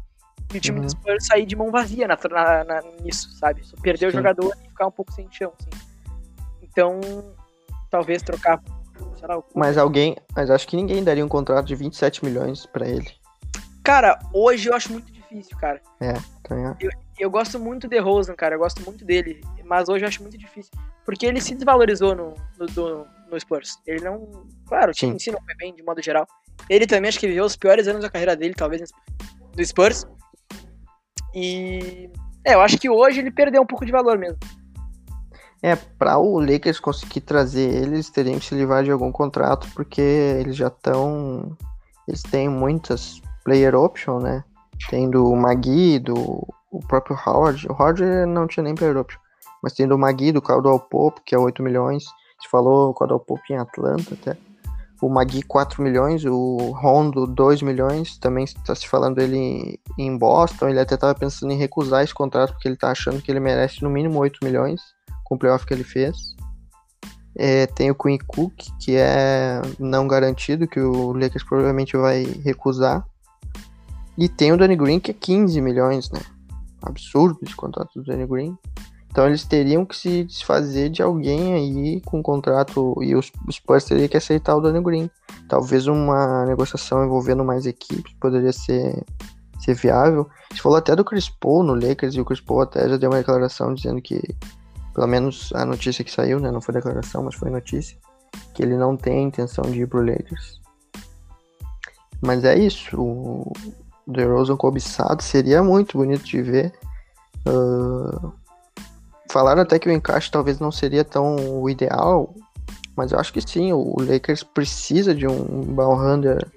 E 0.53 0.57
o 0.57 0.61
time 0.61 0.79
Uhum. 0.79 0.85
do 0.85 0.91
Spurs 0.91 1.25
sair 1.27 1.45
de 1.45 1.55
mão 1.55 1.71
vazia 1.71 2.07
na, 2.07 2.17
na- 2.29 2.63
na- 2.63 2.81
nisso, 3.01 3.29
sabe? 3.37 3.65
Só 3.65 3.75
perder 3.77 4.07
o 4.07 4.11
Sim. 4.11 4.17
jogador 4.17 4.53
e 4.63 4.67
ficar 4.69 4.87
um 4.87 4.91
pouco 4.91 5.11
sem 5.11 5.27
chão, 5.31 5.51
assim. 5.59 5.69
Então, 6.61 6.99
talvez 7.89 8.21
trocar, 8.21 8.61
o 8.99 9.43
Mas 9.53 9.77
alguém. 9.77 10.15
Mas 10.35 10.49
acho 10.49 10.67
que 10.67 10.75
ninguém 10.75 11.03
daria 11.03 11.25
um 11.25 11.29
contrato 11.29 11.65
de 11.65 11.75
27 11.75 12.23
milhões 12.23 12.65
pra 12.65 12.87
ele. 12.87 13.09
Cara, 13.83 14.19
hoje 14.33 14.69
eu 14.69 14.73
acho 14.75 14.91
muito 14.91 15.11
difícil, 15.11 15.57
cara. 15.57 15.81
Tá 16.43 16.55
ligado? 16.55 16.77
Eu 17.19 17.29
gosto 17.29 17.59
muito 17.59 17.87
de 17.87 17.99
Rosen, 17.99 18.35
cara. 18.35 18.55
Eu 18.55 18.59
gosto 18.59 18.83
muito 18.83 19.05
dele. 19.05 19.41
Mas 19.63 19.87
hoje 19.89 20.03
eu 20.03 20.07
acho 20.07 20.21
muito 20.21 20.37
difícil. 20.37 20.71
Porque 21.05 21.25
ele 21.25 21.39
se 21.39 21.53
desvalorizou 21.55 22.15
no, 22.15 22.33
no, 22.59 22.65
do- 22.67 23.07
no 23.29 23.39
Spurs. 23.39 23.77
Ele 23.85 24.03
não. 24.03 24.45
Claro, 24.67 24.91
o 24.91 24.93
time 24.93 25.11
Sim. 25.11 25.15
em 25.15 25.19
si 25.19 25.31
não 25.31 25.41
foi 25.43 25.55
bem, 25.55 25.73
de 25.75 25.83
modo 25.83 26.01
geral. 26.01 26.27
Ele 26.69 26.87
também 26.87 27.09
acho 27.09 27.19
que 27.19 27.27
viveu 27.27 27.45
os 27.45 27.55
piores 27.55 27.87
anos 27.87 28.01
da 28.01 28.09
carreira 28.09 28.35
dele, 28.35 28.53
talvez, 28.55 28.91
do 29.55 29.65
Spurs. 29.65 30.07
E. 31.33 32.09
É, 32.43 32.53
eu 32.53 32.61
acho 32.61 32.77
que 32.77 32.89
hoje 32.89 33.19
ele 33.19 33.31
perdeu 33.31 33.61
um 33.61 33.65
pouco 33.65 33.85
de 33.85 33.91
valor 33.91 34.17
mesmo. 34.17 34.37
É, 35.65 35.75
pra 35.75 36.19
o 36.19 36.39
Lakers 36.39 36.79
conseguir 36.79 37.21
trazer 37.21 37.67
ele, 37.67 37.95
eles 37.95 38.11
teriam 38.11 38.37
que 38.37 38.45
se 38.45 38.53
livrar 38.53 38.83
de 38.83 38.91
algum 38.91 39.11
contrato, 39.11 39.67
porque 39.73 39.99
eles 39.99 40.55
já 40.55 40.67
estão. 40.67 41.57
Eles 42.07 42.21
têm 42.21 42.47
muitas 42.47 43.19
player 43.43 43.73
option, 43.73 44.19
né? 44.19 44.43
Tem 44.91 45.09
do 45.09 45.35
Magui, 45.35 45.97
do 45.97 46.13
o 46.71 46.79
próprio 46.87 47.17
Howard. 47.25 47.65
O 47.67 47.73
Howard 47.73 48.03
não 48.27 48.45
tinha 48.45 48.63
nem 48.63 48.75
player 48.75 48.95
option. 48.95 49.19
Mas 49.63 49.73
tem 49.73 49.87
do 49.87 49.97
Magui, 49.97 50.31
do 50.31 50.39
Caldwell 50.39 50.79
Pope, 50.79 51.21
que 51.25 51.33
é 51.33 51.39
8 51.39 51.63
milhões. 51.63 52.03
Você 52.39 52.47
falou 52.47 52.91
o 52.91 52.93
Caldwell 52.93 53.21
Pope 53.21 53.51
em 53.51 53.57
Atlanta 53.57 54.13
até. 54.13 54.37
O 55.01 55.09
Magui 55.09 55.41
4 55.41 55.81
milhões, 55.81 56.25
o 56.25 56.75
Rondo 56.79 57.25
2 57.25 57.63
milhões, 57.63 58.19
também 58.19 58.43
está 58.43 58.75
se 58.75 58.87
falando 58.87 59.15
dele 59.15 59.79
em 59.97 60.15
Boston. 60.15 60.69
Ele 60.69 60.79
até 60.79 60.93
estava 60.93 61.15
pensando 61.15 61.51
em 61.51 61.57
recusar 61.57 62.03
esse 62.03 62.13
contrato 62.13 62.51
porque 62.51 62.67
ele 62.67 62.75
está 62.75 62.91
achando 62.91 63.19
que 63.19 63.31
ele 63.31 63.39
merece 63.39 63.81
no 63.81 63.89
mínimo 63.89 64.19
8 64.19 64.45
milhões 64.45 64.94
com 65.35 65.37
o 65.37 65.39
playoff 65.39 65.65
que 65.65 65.73
ele 65.73 65.83
fez. 65.83 66.35
É, 67.37 67.67
tem 67.67 67.91
o 67.91 67.95
Queen 67.95 68.17
Cook, 68.17 68.53
que 68.79 68.95
é 68.95 69.61
não 69.77 70.07
garantido, 70.07 70.67
que 70.67 70.79
o 70.79 71.11
Lakers 71.11 71.43
provavelmente 71.43 71.97
vai 71.97 72.23
recusar. 72.43 73.05
E 74.17 74.29
tem 74.29 74.53
o 74.53 74.57
Danny 74.57 74.77
Green, 74.77 74.99
que 74.99 75.11
é 75.11 75.13
15 75.13 75.59
milhões, 75.59 76.09
né? 76.09 76.21
Absurdo 76.81 77.39
esse 77.43 77.55
contrato 77.55 77.91
do 77.95 78.05
Danny 78.05 78.25
Green. 78.25 78.57
Então 79.11 79.27
eles 79.27 79.45
teriam 79.45 79.85
que 79.85 79.95
se 79.95 80.23
desfazer 80.23 80.89
de 80.89 81.01
alguém 81.01 81.53
aí 81.53 82.01
com 82.01 82.21
contrato 82.21 82.95
e 83.01 83.15
os 83.15 83.31
Spurs 83.51 83.85
teriam 83.85 84.07
que 84.07 84.17
aceitar 84.17 84.55
o 84.55 84.61
Danny 84.61 84.81
Green. 84.81 85.09
Talvez 85.47 85.87
uma 85.87 86.45
negociação 86.45 87.03
envolvendo 87.03 87.43
mais 87.43 87.65
equipes 87.65 88.13
poderia 88.19 88.51
ser, 88.51 89.03
ser 89.59 89.73
viável. 89.73 90.29
Se 90.53 90.61
falou 90.61 90.77
até 90.77 90.95
do 90.95 91.03
Chris 91.03 91.29
Paul 91.29 91.63
no 91.63 91.75
Lakers 91.75 92.15
e 92.15 92.21
o 92.21 92.25
Chris 92.25 92.41
Paul 92.41 92.61
até 92.61 92.87
já 92.89 92.97
deu 92.97 93.09
uma 93.09 93.17
declaração 93.17 93.73
dizendo 93.73 94.01
que, 94.01 94.21
pelo 94.95 95.07
menos 95.07 95.51
a 95.53 95.65
notícia 95.65 96.05
que 96.05 96.11
saiu, 96.11 96.39
né? 96.39 96.49
Não 96.49 96.61
foi 96.61 96.73
declaração, 96.73 97.21
mas 97.23 97.35
foi 97.35 97.51
notícia, 97.51 97.97
que 98.53 98.63
ele 98.63 98.77
não 98.77 98.95
tem 98.95 99.19
a 99.19 99.27
intenção 99.27 99.65
de 99.65 99.81
ir 99.81 99.87
pro 99.87 99.99
Lakers. 99.99 100.61
Mas 102.21 102.45
é 102.45 102.57
isso. 102.57 102.99
O 102.99 103.51
DeRozan 104.07 104.55
cobiçado 104.55 105.21
seria 105.21 105.61
muito 105.61 105.97
bonito 105.97 106.23
de 106.23 106.41
ver. 106.41 106.73
Ah, 107.45 108.31
falaram 109.29 109.63
até 109.63 109.77
que 109.77 109.89
o 109.89 109.91
encaixe 109.91 110.31
talvez 110.31 110.59
não 110.59 110.71
seria 110.71 111.03
tão 111.03 111.35
o 111.61 111.69
ideal, 111.69 112.33
mas 112.95 113.11
eu 113.11 113.19
acho 113.19 113.33
que 113.33 113.41
sim. 113.41 113.73
O 113.73 113.97
Lakers 113.99 114.43
precisa 114.43 115.13
de 115.13 115.27
um 115.27 115.61
ball 115.61 115.95
handler 115.95 116.49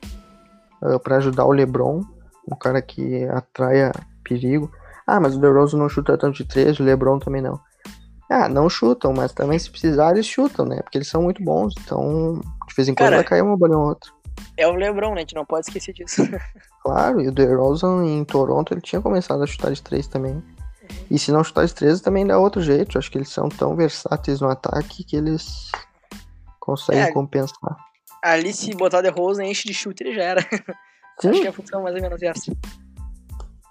para 1.02 1.16
ajudar 1.16 1.44
o 1.44 1.52
LeBron, 1.52 2.04
um 2.50 2.54
cara 2.54 2.80
que 2.80 3.24
atraia 3.24 3.90
perigo. 4.22 4.70
Ah, 5.04 5.18
mas 5.18 5.34
o 5.34 5.40
DeRozan 5.40 5.78
não 5.78 5.88
chuta 5.88 6.16
tanto 6.16 6.36
de 6.36 6.44
três, 6.44 6.78
o 6.78 6.84
LeBron 6.84 7.18
também 7.18 7.42
não. 7.42 7.58
Ah, 8.30 8.48
não 8.48 8.68
chutam, 8.68 9.12
mas 9.12 9.32
também 9.32 9.58
se 9.58 9.70
precisar 9.70 10.10
eles 10.12 10.26
chutam, 10.26 10.66
né? 10.66 10.80
Porque 10.82 10.98
eles 10.98 11.08
são 11.08 11.22
muito 11.22 11.42
bons, 11.42 11.74
então 11.80 12.40
de 12.66 12.74
vez 12.74 12.88
em 12.88 12.94
quando 12.94 12.98
Cara, 13.06 13.16
vai 13.16 13.24
cair 13.24 13.42
uma 13.42 13.56
bolinha 13.56 13.78
ou 13.78 13.88
outra. 13.88 14.10
É 14.56 14.66
o 14.68 14.72
LeBron, 14.74 15.10
né? 15.10 15.16
A 15.16 15.20
gente 15.20 15.34
não 15.34 15.44
pode 15.46 15.66
esquecer 15.66 15.92
disso. 15.94 16.22
Claro, 16.80 17.20
e 17.20 17.28
o 17.28 17.32
DeRozan 17.32 18.04
em 18.06 18.24
Toronto 18.24 18.72
ele 18.72 18.80
tinha 18.80 19.02
começado 19.02 19.42
a 19.42 19.46
chutar 19.46 19.72
de 19.72 19.82
três 19.82 20.06
também. 20.06 20.42
E 21.10 21.18
se 21.18 21.30
não 21.30 21.44
chutar 21.44 21.66
de 21.66 21.74
três 21.74 22.00
também 22.00 22.26
dá 22.26 22.38
outro 22.38 22.62
jeito. 22.62 22.96
Eu 22.96 23.00
acho 23.00 23.10
que 23.10 23.18
eles 23.18 23.28
são 23.28 23.48
tão 23.48 23.76
versáteis 23.76 24.40
no 24.40 24.48
ataque 24.48 25.04
que 25.04 25.16
eles 25.16 25.70
conseguem 26.58 27.02
É. 27.02 27.12
compensar. 27.12 27.76
Ali, 28.24 28.54
se 28.54 28.74
botar 28.74 29.02
DeRozan, 29.02 29.44
enche 29.44 29.68
de 29.68 29.74
chute, 29.74 30.02
ele 30.02 30.14
já 30.14 30.22
era. 30.22 30.40
Acho 31.18 31.30
que 31.32 31.34
Sim, 31.42 31.46
a 31.48 31.52
função 31.52 31.80
é 31.80 31.82
mais 31.82 31.96
ou 31.96 32.00
menos 32.02 32.22
essa. 32.22 32.52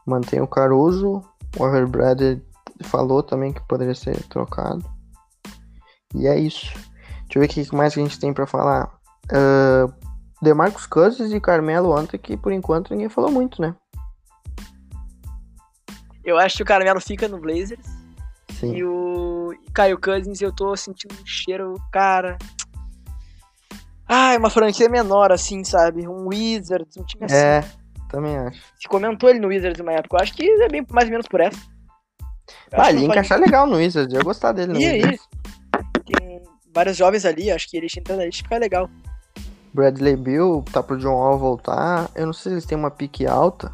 mantém 0.06 0.42
o 0.42 0.48
Caruso. 0.48 1.24
O 1.58 1.64
Overbred 1.64 2.42
falou 2.84 3.24
também 3.24 3.54
que 3.54 3.66
poderia 3.68 3.96
ser 3.96 4.22
trocado. 4.28 4.84
E 6.16 6.28
é 6.28 6.38
isso. 6.38 6.74
Deixa 6.74 7.36
eu 7.36 7.42
ver 7.42 7.46
o 7.46 7.50
que 7.50 7.76
mais 7.76 7.94
que 7.94 8.00
a 8.00 8.04
gente 8.04 8.20
tem 8.20 8.34
pra 8.34 8.48
falar. 8.48 8.92
Uh, 9.26 9.94
Demarcus 10.42 10.86
Cousins 10.86 11.32
e 11.32 11.40
Carmelo 11.40 11.98
ontem 11.98 12.18
que 12.18 12.38
por 12.38 12.52
enquanto 12.52 12.92
ninguém 12.92 13.10
falou 13.10 13.32
muito, 13.32 13.62
né? 13.62 13.76
Eu 16.24 16.38
acho 16.38 16.58
que 16.58 16.64
o 16.64 16.66
Carmelo 16.66 17.00
fica 17.00 17.28
no 17.28 17.40
Blazers. 17.40 17.86
Sim. 18.52 18.76
E 18.76 18.84
o 18.84 19.54
Caio 19.74 20.00
Cousins, 20.00 20.42
eu 20.42 20.54
tô 20.54 20.76
sentindo 20.76 21.14
um 21.14 21.26
cheiro, 21.26 21.74
cara. 21.92 22.38
Ah, 24.08 24.34
é 24.34 24.38
uma 24.38 24.50
franquia 24.50 24.90
menor, 24.90 25.32
assim, 25.32 25.64
sabe? 25.64 26.08
Um 26.08 26.28
Wizards, 26.28 26.98
um 26.98 27.04
time 27.04 27.26
assim. 27.26 27.36
É, 27.36 27.64
também 28.10 28.38
acho. 28.38 28.62
Se 28.80 28.88
comentou 28.88 29.30
ele 29.30 29.40
no 29.40 29.50
Wizards 29.50 29.80
uma 29.80 29.92
época. 29.92 30.18
Eu 30.18 30.24
acho 30.24 30.34
que 30.34 30.44
é 30.44 30.68
bem 30.70 30.86
mais 30.92 31.06
ou 31.06 31.12
menos 31.12 31.28
por 31.28 31.42
essa. 31.42 31.60
Eu 32.72 32.82
Ah, 32.82 32.90
ele 32.90 33.06
encaixar 33.06 33.40
legal 33.40 33.66
no 33.68 33.78
Wizards, 33.78 34.14
eu 34.14 34.20
ia 34.20 34.24
gostar 34.24 34.52
dele 34.52 34.78
E 34.80 34.86
aí? 34.86 34.98
Wizards. 35.02 35.28
Tem 36.06 36.42
vários 36.74 36.98
jovens 36.98 37.26
ali, 37.26 37.52
acho 37.52 37.70
que 37.70 37.78
ele 37.78 37.88
entrando 37.98 38.22
ali 38.22 38.32
fica 38.32 38.58
legal. 38.58 38.90
Bradley 39.74 40.16
Bill 40.16 40.64
tá 40.72 40.82
pro 40.82 40.98
John 40.98 41.14
Wall 41.16 41.38
voltar. 41.38 42.10
Eu 42.16 42.26
não 42.26 42.34
sei 42.34 42.50
se 42.52 42.54
eles 42.56 42.66
têm 42.66 42.78
uma 42.78 42.90
pique 42.92 43.28
alta. 43.28 43.72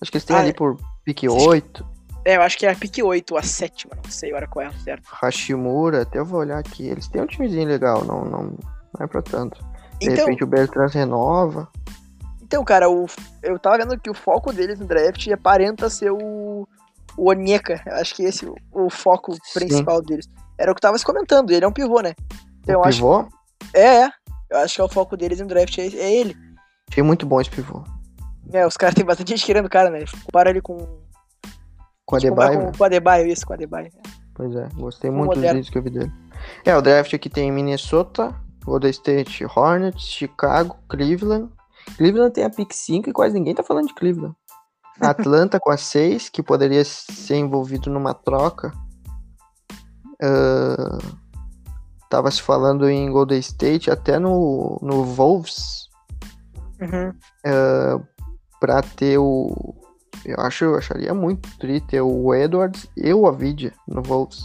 Acho 0.00 0.10
que 0.10 0.16
eles 0.18 0.24
têm 0.24 0.36
Ah, 0.36 0.40
ali 0.40 0.50
é. 0.50 0.52
por 0.52 0.76
pique 1.04 1.26
que- 1.26 1.28
8. 1.28 1.86
É, 2.24 2.36
eu 2.36 2.42
acho 2.42 2.56
que 2.58 2.64
é 2.66 2.70
a 2.70 2.74
pick 2.76 2.98
8, 3.02 3.36
a 3.36 3.42
sétima, 3.42 3.96
não 3.96 4.10
sei 4.10 4.30
agora 4.30 4.46
qual 4.46 4.64
é 4.64 4.68
a 4.68 4.72
certa. 4.72 5.08
Hashimura, 5.10 6.02
até 6.02 6.18
eu 6.20 6.24
vou 6.24 6.38
olhar 6.40 6.58
aqui. 6.58 6.86
Eles 6.86 7.08
têm 7.08 7.20
um 7.22 7.26
timezinho 7.26 7.66
legal, 7.66 8.04
não, 8.04 8.24
não, 8.24 8.42
não 8.44 9.00
é 9.04 9.06
pra 9.08 9.20
tanto. 9.22 9.58
De 9.98 10.06
Então, 10.08 10.26
repente 10.26 10.44
o 10.44 10.46
Bertrand 10.46 10.88
renova. 10.90 11.68
Então, 12.40 12.62
cara, 12.64 12.88
o, 12.88 13.06
eu 13.42 13.58
tava 13.58 13.78
vendo 13.78 13.98
que 13.98 14.10
o 14.10 14.14
foco 14.14 14.52
deles 14.52 14.78
no 14.78 14.86
draft 14.86 15.26
aparenta 15.28 15.88
ser 15.90 16.12
o, 16.12 16.68
o 17.16 17.30
Onyeka. 17.30 17.80
Acho 17.92 18.14
que 18.14 18.22
esse 18.22 18.46
é 18.46 18.50
o, 18.72 18.90
foco 18.90 19.34
Sim. 19.34 19.40
principal 19.54 20.02
deles. 20.02 20.28
Era 20.58 20.72
o 20.72 20.74
que 20.74 20.80
tava 20.80 20.98
se 20.98 21.04
comentando, 21.04 21.50
ele 21.50 21.64
é 21.64 21.68
um 21.68 21.72
pivô, 21.72 22.00
né? 22.00 22.14
Então, 22.60 22.80
o 22.80 22.84
pivô, 22.84 23.26
é, 23.74 24.04
é. 24.04 24.10
Eu 24.50 24.58
acho 24.58 24.74
que 24.74 24.80
é 24.80 24.84
o 24.84 24.88
foco 24.88 25.16
deles 25.16 25.40
no 25.40 25.46
draft, 25.46 25.78
é, 25.78 25.86
é 25.86 26.14
ele. 26.14 26.36
achei 26.90 27.02
muito 27.02 27.26
bom 27.26 27.40
esse 27.40 27.50
pivô. 27.50 27.82
É, 28.52 28.66
os 28.66 28.76
caras 28.76 28.94
têm 28.94 29.04
bastante 29.04 29.30
gente 29.30 29.46
querendo 29.46 29.66
o 29.66 29.70
cara, 29.70 29.90
né? 29.90 30.04
Compara 30.24 30.50
ele 30.50 30.60
com. 30.60 30.76
Com 32.04 32.16
a 32.16 32.20
com, 32.20 32.72
com 32.72 32.82
o 32.82 32.84
Adebayo, 32.84 33.26
isso, 33.26 33.46
com 33.46 33.52
o 33.52 33.54
Adebayo. 33.54 33.90
Pois 34.34 34.54
é, 34.54 34.68
gostei 34.74 35.10
Um 35.10 35.14
muito 35.14 35.34
dos 35.34 35.42
vídeos 35.42 35.70
que 35.70 35.78
eu 35.78 35.82
vi 35.82 35.90
dele. 35.90 36.12
É, 36.64 36.76
o 36.76 36.82
draft 36.82 37.14
aqui 37.14 37.30
tem 37.30 37.50
Minnesota, 37.50 38.34
Golden 38.64 38.90
State, 38.90 39.44
Hornets, 39.44 40.02
Chicago, 40.02 40.76
Cleveland. 40.88 41.50
Cleveland 41.96 42.32
tem 42.32 42.44
a 42.44 42.50
pick 42.50 42.72
5 42.72 43.10
e 43.10 43.12
quase 43.12 43.34
ninguém 43.34 43.54
tá 43.54 43.62
falando 43.62 43.88
de 43.88 43.94
Cleveland. 43.94 44.34
Atlanta 45.02 45.58
com 45.60 45.70
a 45.70 45.76
6, 45.76 46.28
que 46.28 46.42
poderia 46.42 46.84
ser 46.84 47.36
envolvido 47.36 47.90
numa 47.90 48.14
troca. 48.14 48.72
Ah, 50.22 50.98
tava 52.08 52.30
se 52.30 52.40
falando 52.42 52.88
em 52.88 53.10
Golden 53.10 53.38
State, 53.40 53.90
até 53.90 54.18
no, 54.18 54.78
no 54.82 55.04
Wolves, 55.04 55.82
Uhum. 56.80 57.12
pra 58.60 58.82
ter 58.82 59.18
o. 59.18 59.74
Eu 60.24 60.36
acho, 60.40 60.64
eu 60.64 60.76
acharia 60.76 61.12
muito 61.14 61.48
tri 61.58 61.80
ter 61.80 62.00
o 62.00 62.34
Edwards 62.34 62.88
e 62.96 63.12
o 63.14 63.26
Avidia 63.26 63.72
no 63.88 64.02
Wolves. 64.02 64.40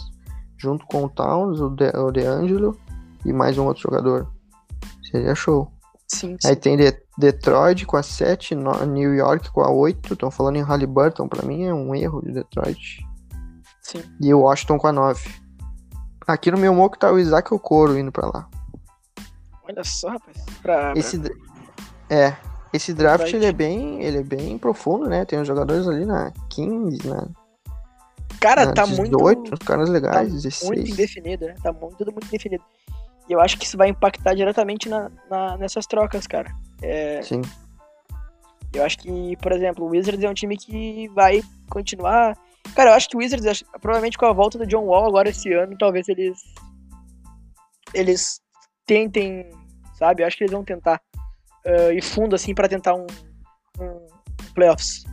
Junto 0.56 0.84
com 0.86 1.04
o 1.04 1.08
Towns, 1.08 1.60
o, 1.60 1.68
De, 1.70 1.88
o 1.96 2.10
DeAngelo 2.10 2.76
e 3.24 3.32
mais 3.32 3.58
um 3.58 3.66
outro 3.66 3.82
jogador. 3.82 4.28
Seria 5.10 5.34
show. 5.34 5.70
Sim, 6.08 6.36
sim. 6.40 6.48
Aí 6.48 6.56
tem 6.56 6.76
De- 6.76 7.00
Detroit 7.18 7.84
com 7.84 7.96
a 7.96 8.02
7, 8.02 8.54
No- 8.54 8.86
New 8.86 9.12
York 9.14 9.50
com 9.50 9.60
a 9.60 9.70
8. 9.70 10.12
Estão 10.14 10.30
falando 10.30 10.56
em 10.56 10.62
Halliburton, 10.62 11.28
pra 11.28 11.42
mim 11.46 11.64
é 11.64 11.74
um 11.74 11.94
erro 11.94 12.22
de 12.22 12.32
Detroit. 12.32 13.04
sim. 13.82 14.02
E 14.20 14.32
o 14.32 14.40
Washington 14.40 14.78
com 14.78 14.86
a 14.86 14.92
9. 14.92 15.28
Aqui 16.26 16.50
no 16.50 16.58
meu 16.58 16.74
moco 16.74 16.98
tá 16.98 17.10
o 17.10 17.18
Isaac 17.18 17.52
Okoro 17.52 17.98
indo 17.98 18.12
pra 18.12 18.26
lá. 18.26 18.48
Olha 19.68 19.82
só, 19.84 20.10
rapaz. 20.10 20.36
Pra, 20.62 20.92
Esse, 20.94 21.20
é, 22.10 22.36
esse 22.72 22.92
draft 22.94 23.32
ele 23.32 23.46
é 23.46 23.52
bem, 23.52 24.02
ele 24.02 24.18
é 24.18 24.22
bem 24.22 24.56
profundo, 24.58 25.08
né? 25.08 25.24
Tem 25.24 25.38
uns 25.40 25.46
jogadores 25.46 25.86
ali 25.88 26.04
na 26.04 26.32
15, 26.50 27.06
na, 27.08 27.26
Cara, 28.40 28.66
na 28.66 28.72
tá 28.72 28.84
18, 28.84 29.18
muito, 29.18 29.54
uns 29.54 29.58
caras 29.66 29.88
tá 29.88 29.92
legais, 29.92 30.28
muito 30.30 30.42
16. 30.42 30.90
indefinido, 30.90 31.46
né? 31.46 31.54
Tá 31.62 31.72
muito, 31.72 31.96
tudo 31.96 32.12
muito 32.12 32.26
indefinido. 32.28 32.62
E 33.28 33.32
eu 33.32 33.40
acho 33.40 33.58
que 33.58 33.64
isso 33.66 33.76
vai 33.76 33.88
impactar 33.88 34.34
diretamente 34.34 34.88
na, 34.88 35.10
na- 35.30 35.56
nessas 35.56 35.86
trocas, 35.86 36.26
cara. 36.26 36.50
É, 36.82 37.20
Sim, 37.22 37.42
eu 38.72 38.84
acho 38.84 38.98
que, 38.98 39.36
por 39.38 39.52
exemplo, 39.52 39.84
o 39.84 39.88
Wizards 39.90 40.22
é 40.22 40.28
um 40.28 40.34
time 40.34 40.56
que 40.56 41.08
vai 41.08 41.42
continuar. 41.70 42.36
Cara, 42.74 42.90
eu 42.90 42.94
acho 42.94 43.08
que 43.08 43.16
o 43.16 43.20
Wizards, 43.20 43.64
provavelmente 43.80 44.18
com 44.18 44.26
a 44.26 44.32
volta 44.32 44.58
do 44.58 44.66
John 44.66 44.84
Wall 44.84 45.06
agora 45.06 45.28
esse 45.30 45.52
ano, 45.52 45.76
talvez 45.78 46.08
eles. 46.08 46.38
Eles 47.94 48.40
tentem, 48.86 49.50
sabe? 49.94 50.22
Eu 50.22 50.26
acho 50.26 50.36
que 50.36 50.44
eles 50.44 50.52
vão 50.52 50.62
tentar 50.64 51.00
ah, 51.66 51.92
ir 51.92 52.02
fundo, 52.02 52.34
assim, 52.34 52.54
pra 52.54 52.68
tentar 52.68 52.94
um, 52.94 53.06
um 53.80 54.06
playoffs. 54.54 55.04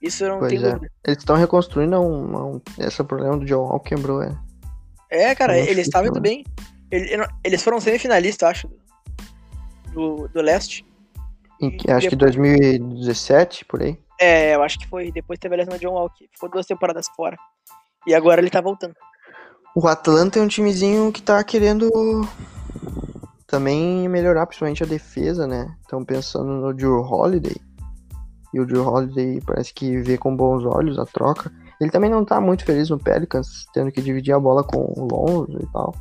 Isso 0.00 0.24
eu 0.24 0.30
não 0.30 0.38
Pois 0.38 0.50
tenho 0.52 0.66
é. 0.66 0.72
dúvida. 0.72 0.92
eles 1.06 1.18
estão 1.18 1.36
reconstruindo 1.36 1.98
um, 2.00 2.54
um, 2.56 2.60
esse 2.78 3.02
problema 3.04 3.36
do 3.38 3.46
Joe 3.46 3.58
Wall 3.58 3.80
quebrou, 3.80 4.22
é. 4.22 4.30
É, 5.10 5.34
cara, 5.34 5.52
acho 5.60 5.70
eles 5.70 5.86
estavam 5.86 6.08
indo 6.10 6.20
bem. 6.20 6.44
Ele- 6.90 7.12
ele- 7.12 7.26
Eles 7.44 7.62
foram 7.62 7.80
semifinalistas, 7.80 8.42
eu 8.42 8.48
acho, 8.50 8.70
do, 9.92 10.28
do 10.28 10.40
leste. 10.42 10.84
Em 11.60 11.76
que- 11.76 11.90
acho 11.90 12.08
que 12.08 12.16
depois- 12.16 12.36
2017, 12.36 13.64
por 13.64 13.82
aí. 13.82 13.98
É, 14.20 14.54
eu 14.54 14.62
acho 14.62 14.78
que 14.78 14.86
foi. 14.88 15.10
Depois 15.10 15.38
teve 15.38 15.54
a 15.54 15.58
lesão 15.58 15.74
do 15.74 15.80
John 15.80 16.08
que 16.16 16.28
ficou 16.32 16.48
duas 16.48 16.66
temporadas 16.66 17.06
fora. 17.16 17.36
E 18.06 18.14
agora 18.14 18.40
ele 18.40 18.50
tá 18.50 18.60
voltando. 18.60 18.94
O 19.74 19.88
Atlanta 19.88 20.38
é 20.38 20.42
um 20.42 20.48
timezinho 20.48 21.10
que 21.10 21.20
tá 21.22 21.42
querendo 21.42 21.90
também 23.46 24.08
melhorar, 24.08 24.46
principalmente 24.46 24.82
a 24.82 24.86
defesa, 24.86 25.46
né? 25.46 25.74
Estão 25.82 26.04
pensando 26.04 26.52
no 26.52 26.72
Drew 26.72 27.00
Holiday. 27.00 27.56
E 28.52 28.60
o 28.60 28.66
Drew 28.66 28.86
Holiday 28.86 29.40
parece 29.44 29.74
que 29.74 29.98
vê 29.98 30.16
com 30.16 30.36
bons 30.36 30.64
olhos 30.64 30.98
a 30.98 31.04
troca. 31.04 31.50
Ele 31.80 31.90
também 31.90 32.08
não 32.08 32.24
tá 32.24 32.40
muito 32.40 32.64
feliz 32.64 32.88
no 32.88 32.98
Pelicans, 32.98 33.66
tendo 33.74 33.90
que 33.90 34.00
dividir 34.00 34.32
a 34.32 34.38
bola 34.38 34.62
com 34.62 34.78
o 34.96 35.08
Lonzo 35.10 35.58
e 35.60 35.66
tal. 35.72 35.92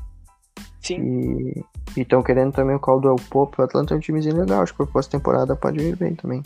Sim. 0.80 1.02
E 1.02 1.66
estão 1.96 2.24
querendo 2.24 2.54
também 2.54 2.76
o 2.76 2.80
Caldwell 2.80 3.16
Pope. 3.30 3.62
O 3.62 3.64
Atlanta 3.64 3.94
é 3.94 3.98
um 3.98 4.00
timezinho 4.00 4.38
legal, 4.38 4.62
acho 4.62 4.74
que 4.74 4.78
por 4.78 4.88
pós-temporada 4.88 5.56
pode 5.56 5.80
vir 5.80 5.96
bem 5.96 6.16
também. 6.16 6.44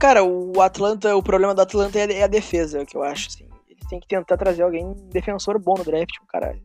Cara, 0.00 0.22
o 0.22 0.60
Atlanta, 0.60 1.16
o 1.16 1.22
problema 1.22 1.54
do 1.54 1.60
Atlanta 1.60 1.98
é 1.98 2.12
é 2.12 2.22
a 2.22 2.28
defesa, 2.28 2.78
é 2.78 2.82
o 2.82 2.86
que 2.86 2.96
eu 2.96 3.02
acho, 3.02 3.28
assim. 3.28 3.48
Eles 3.68 3.84
têm 3.88 3.98
que 3.98 4.06
tentar 4.06 4.36
trazer 4.36 4.62
alguém, 4.62 4.94
defensor 5.10 5.58
bom 5.58 5.74
no 5.76 5.84
draft, 5.84 6.14
um 6.22 6.26
cara. 6.26 6.56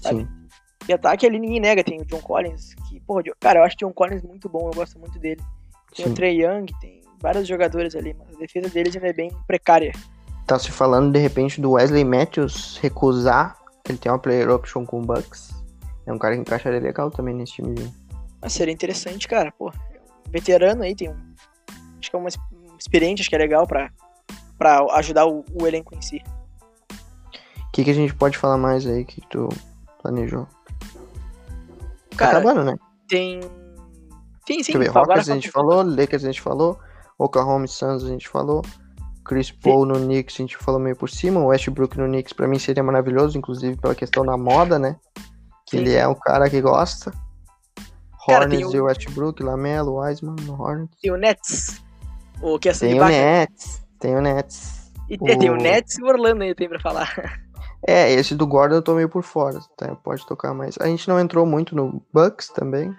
Sabe? 0.00 0.22
Sim. 0.22 0.28
E 0.88 0.92
ataque 0.92 1.24
ali 1.24 1.38
ninguém 1.38 1.60
nega, 1.60 1.84
tem 1.84 2.00
o 2.00 2.04
John 2.04 2.20
Collins, 2.20 2.74
que, 2.88 3.00
porra, 3.00 3.22
cara, 3.38 3.60
eu 3.60 3.64
acho 3.64 3.76
o 3.76 3.78
John 3.78 3.92
Collins 3.92 4.22
muito 4.22 4.48
bom, 4.48 4.68
eu 4.68 4.74
gosto 4.74 4.98
muito 4.98 5.18
dele. 5.20 5.40
Tem 5.94 6.06
Sim. 6.06 6.12
o 6.12 6.14
Trey 6.14 6.42
Young, 6.42 6.66
tem 6.80 7.00
vários 7.20 7.46
jogadores 7.46 7.94
ali, 7.94 8.14
mas 8.18 8.34
a 8.34 8.38
defesa 8.38 8.68
deles 8.68 8.96
ainda 8.96 9.08
é 9.08 9.12
bem 9.12 9.30
precária. 9.46 9.92
Tá 10.46 10.58
se 10.58 10.72
falando 10.72 11.12
de 11.12 11.20
repente 11.20 11.60
do 11.60 11.72
Wesley 11.72 12.04
Matthews 12.04 12.78
recusar. 12.82 13.56
Ele 13.88 13.98
tem 13.98 14.10
uma 14.10 14.18
player 14.18 14.50
option 14.50 14.84
com 14.84 15.00
o 15.00 15.02
Bucks. 15.02 15.50
É 16.06 16.12
um 16.12 16.18
cara 16.18 16.34
que 16.34 16.40
encaixaria 16.40 16.80
legal 16.80 17.10
também 17.10 17.34
nesse 17.34 17.54
timezinho. 17.54 17.94
Mas 18.40 18.52
seria 18.52 18.72
interessante, 18.74 19.28
cara, 19.28 19.52
pô. 19.52 19.72
Veterano 20.30 20.82
aí, 20.82 20.94
tem 20.94 21.10
um. 21.10 21.16
Acho 22.00 22.10
que 22.10 22.16
é 22.16 22.18
uma 22.18 22.28
ex- 22.28 22.38
um 22.52 22.76
experiente, 22.76 23.22
acho 23.22 23.28
que 23.30 23.36
é 23.36 23.38
legal 23.38 23.66
pra, 23.66 23.90
pra 24.58 24.84
ajudar 24.96 25.26
o, 25.26 25.44
o 25.54 25.66
elenco 25.66 25.94
em 25.94 26.02
si. 26.02 26.20
O 27.68 27.70
que, 27.72 27.84
que 27.84 27.90
a 27.90 27.94
gente 27.94 28.14
pode 28.14 28.36
falar 28.36 28.58
mais 28.58 28.86
aí 28.86 29.04
que 29.04 29.20
tu 29.28 29.48
planejou? 30.02 30.46
Tá 32.10 32.16
Cara, 32.16 32.38
acabando, 32.38 32.64
né? 32.64 32.76
tem. 33.08 33.40
Sim, 34.46 34.62
sim, 34.62 34.78
ver. 34.78 34.88
Rockets 34.88 35.30
a 35.30 35.34
gente 35.34 35.50
falou, 35.50 35.82
Lakers 35.82 36.24
a 36.24 36.26
gente 36.26 36.40
falou, 36.42 36.78
Oklahoma 37.16 37.66
Suns 37.68 38.02
a 38.04 38.08
gente 38.08 38.28
falou, 38.28 38.62
Chris 39.24 39.52
Paul 39.52 39.86
no 39.86 39.94
Knicks 39.94 40.34
a 40.34 40.38
gente 40.38 40.56
falou 40.56 40.80
meio 40.80 40.96
por 40.96 41.08
cima, 41.08 41.40
o 41.40 41.46
Westbrook 41.46 41.96
no 41.96 42.06
Knicks 42.06 42.32
pra 42.32 42.48
mim 42.48 42.58
seria 42.58 42.82
maravilhoso, 42.82 43.38
inclusive 43.38 43.76
pela 43.76 43.94
questão 43.94 44.26
da 44.26 44.36
moda, 44.36 44.78
né? 44.80 44.96
Sim. 45.72 45.78
ele 45.78 45.94
é 45.94 46.06
o 46.06 46.14
cara 46.14 46.48
que 46.48 46.60
gosta. 46.60 47.12
Cara, 48.26 48.44
Hornets 48.44 48.68
o- 48.68 48.76
e 48.76 48.80
o 48.80 48.84
Westbrook, 48.84 49.42
Lamelo, 49.42 49.96
Wiseman 50.00 50.36
Hornets. 50.48 50.96
Tem 51.02 51.10
o 51.10 51.16
Nets. 51.16 51.82
O 52.40 52.58
que 52.58 52.68
é 52.68 52.72
Tem 52.72 53.00
o. 53.00 53.04
Nets, 53.04 53.82
tem 53.98 54.16
o 54.16 54.20
Nets. 54.20 54.92
E 55.08 55.18
tem, 55.18 55.38
tem 55.38 55.50
o 55.50 55.54
o- 55.54 55.56
Nets 55.56 55.98
e 55.98 56.02
o 56.02 56.06
Orlando 56.06 56.42
aí, 56.44 56.54
tem 56.54 56.68
pra 56.68 56.78
falar. 56.80 57.12
É, 57.84 58.12
esse 58.12 58.36
do 58.36 58.46
Gordon 58.46 58.76
eu 58.76 58.82
tô 58.82 58.94
meio 58.94 59.08
por 59.08 59.24
fora, 59.24 59.58
tá? 59.76 59.92
Pode 59.96 60.24
tocar 60.24 60.54
mais. 60.54 60.76
A 60.80 60.86
gente 60.86 61.08
não 61.08 61.18
entrou 61.18 61.44
muito 61.44 61.74
no 61.74 62.00
Bucks 62.14 62.46
também. 62.48 62.94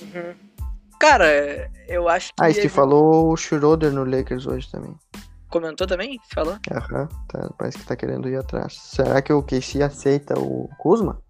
Uhum. 0.00 0.34
Cara, 0.98 1.26
eu 1.86 2.08
acho 2.08 2.28
que. 2.28 2.34
Ah, 2.42 2.48
e 2.48 2.56
ele 2.56 2.68
falou 2.70 3.30
o 3.30 3.36
Schroeder 3.36 3.92
no 3.92 4.04
Lakers 4.04 4.46
hoje 4.46 4.70
também. 4.70 4.94
Comentou 5.50 5.86
também? 5.86 6.18
Falou? 6.32 6.56
Aham, 6.70 7.08
tá, 7.28 7.50
parece 7.58 7.76
que 7.78 7.84
tá 7.84 7.94
querendo 7.94 8.26
ir 8.26 8.36
atrás. 8.36 8.72
Será 8.74 9.20
que 9.20 9.32
o 9.34 9.42
KC 9.42 9.82
aceita 9.82 10.38
o 10.38 10.66
Kuzma? 10.78 11.20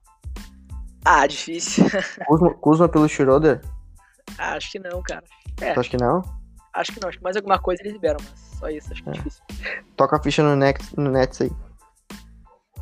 Ah, 1.04 1.26
difícil. 1.26 1.84
Kuzma, 2.26 2.54
Kuzma 2.54 2.88
pelo 2.88 3.08
Schroeder? 3.08 3.60
acho 4.38 4.70
que 4.70 4.78
não, 4.78 5.02
cara. 5.02 5.24
É. 5.60 5.72
Tu 5.74 5.80
acha 5.80 5.90
que 5.90 5.96
não? 5.96 6.22
Acho 6.74 6.92
que 6.92 7.00
não. 7.00 7.08
Acho 7.08 7.18
que 7.18 7.24
mais 7.24 7.36
alguma 7.36 7.58
coisa 7.58 7.82
eles 7.82 7.92
liberam, 7.92 8.18
mas 8.20 8.58
só 8.58 8.68
isso, 8.68 8.92
acho 8.92 9.02
que 9.02 9.08
é 9.08 9.12
É. 9.12 9.14
difícil. 9.16 9.42
Toca 9.96 10.16
a 10.16 10.22
ficha 10.22 10.42
no, 10.42 10.56
Nex, 10.56 10.92
no 10.92 11.10
Nets 11.10 11.40
aí. 11.40 11.50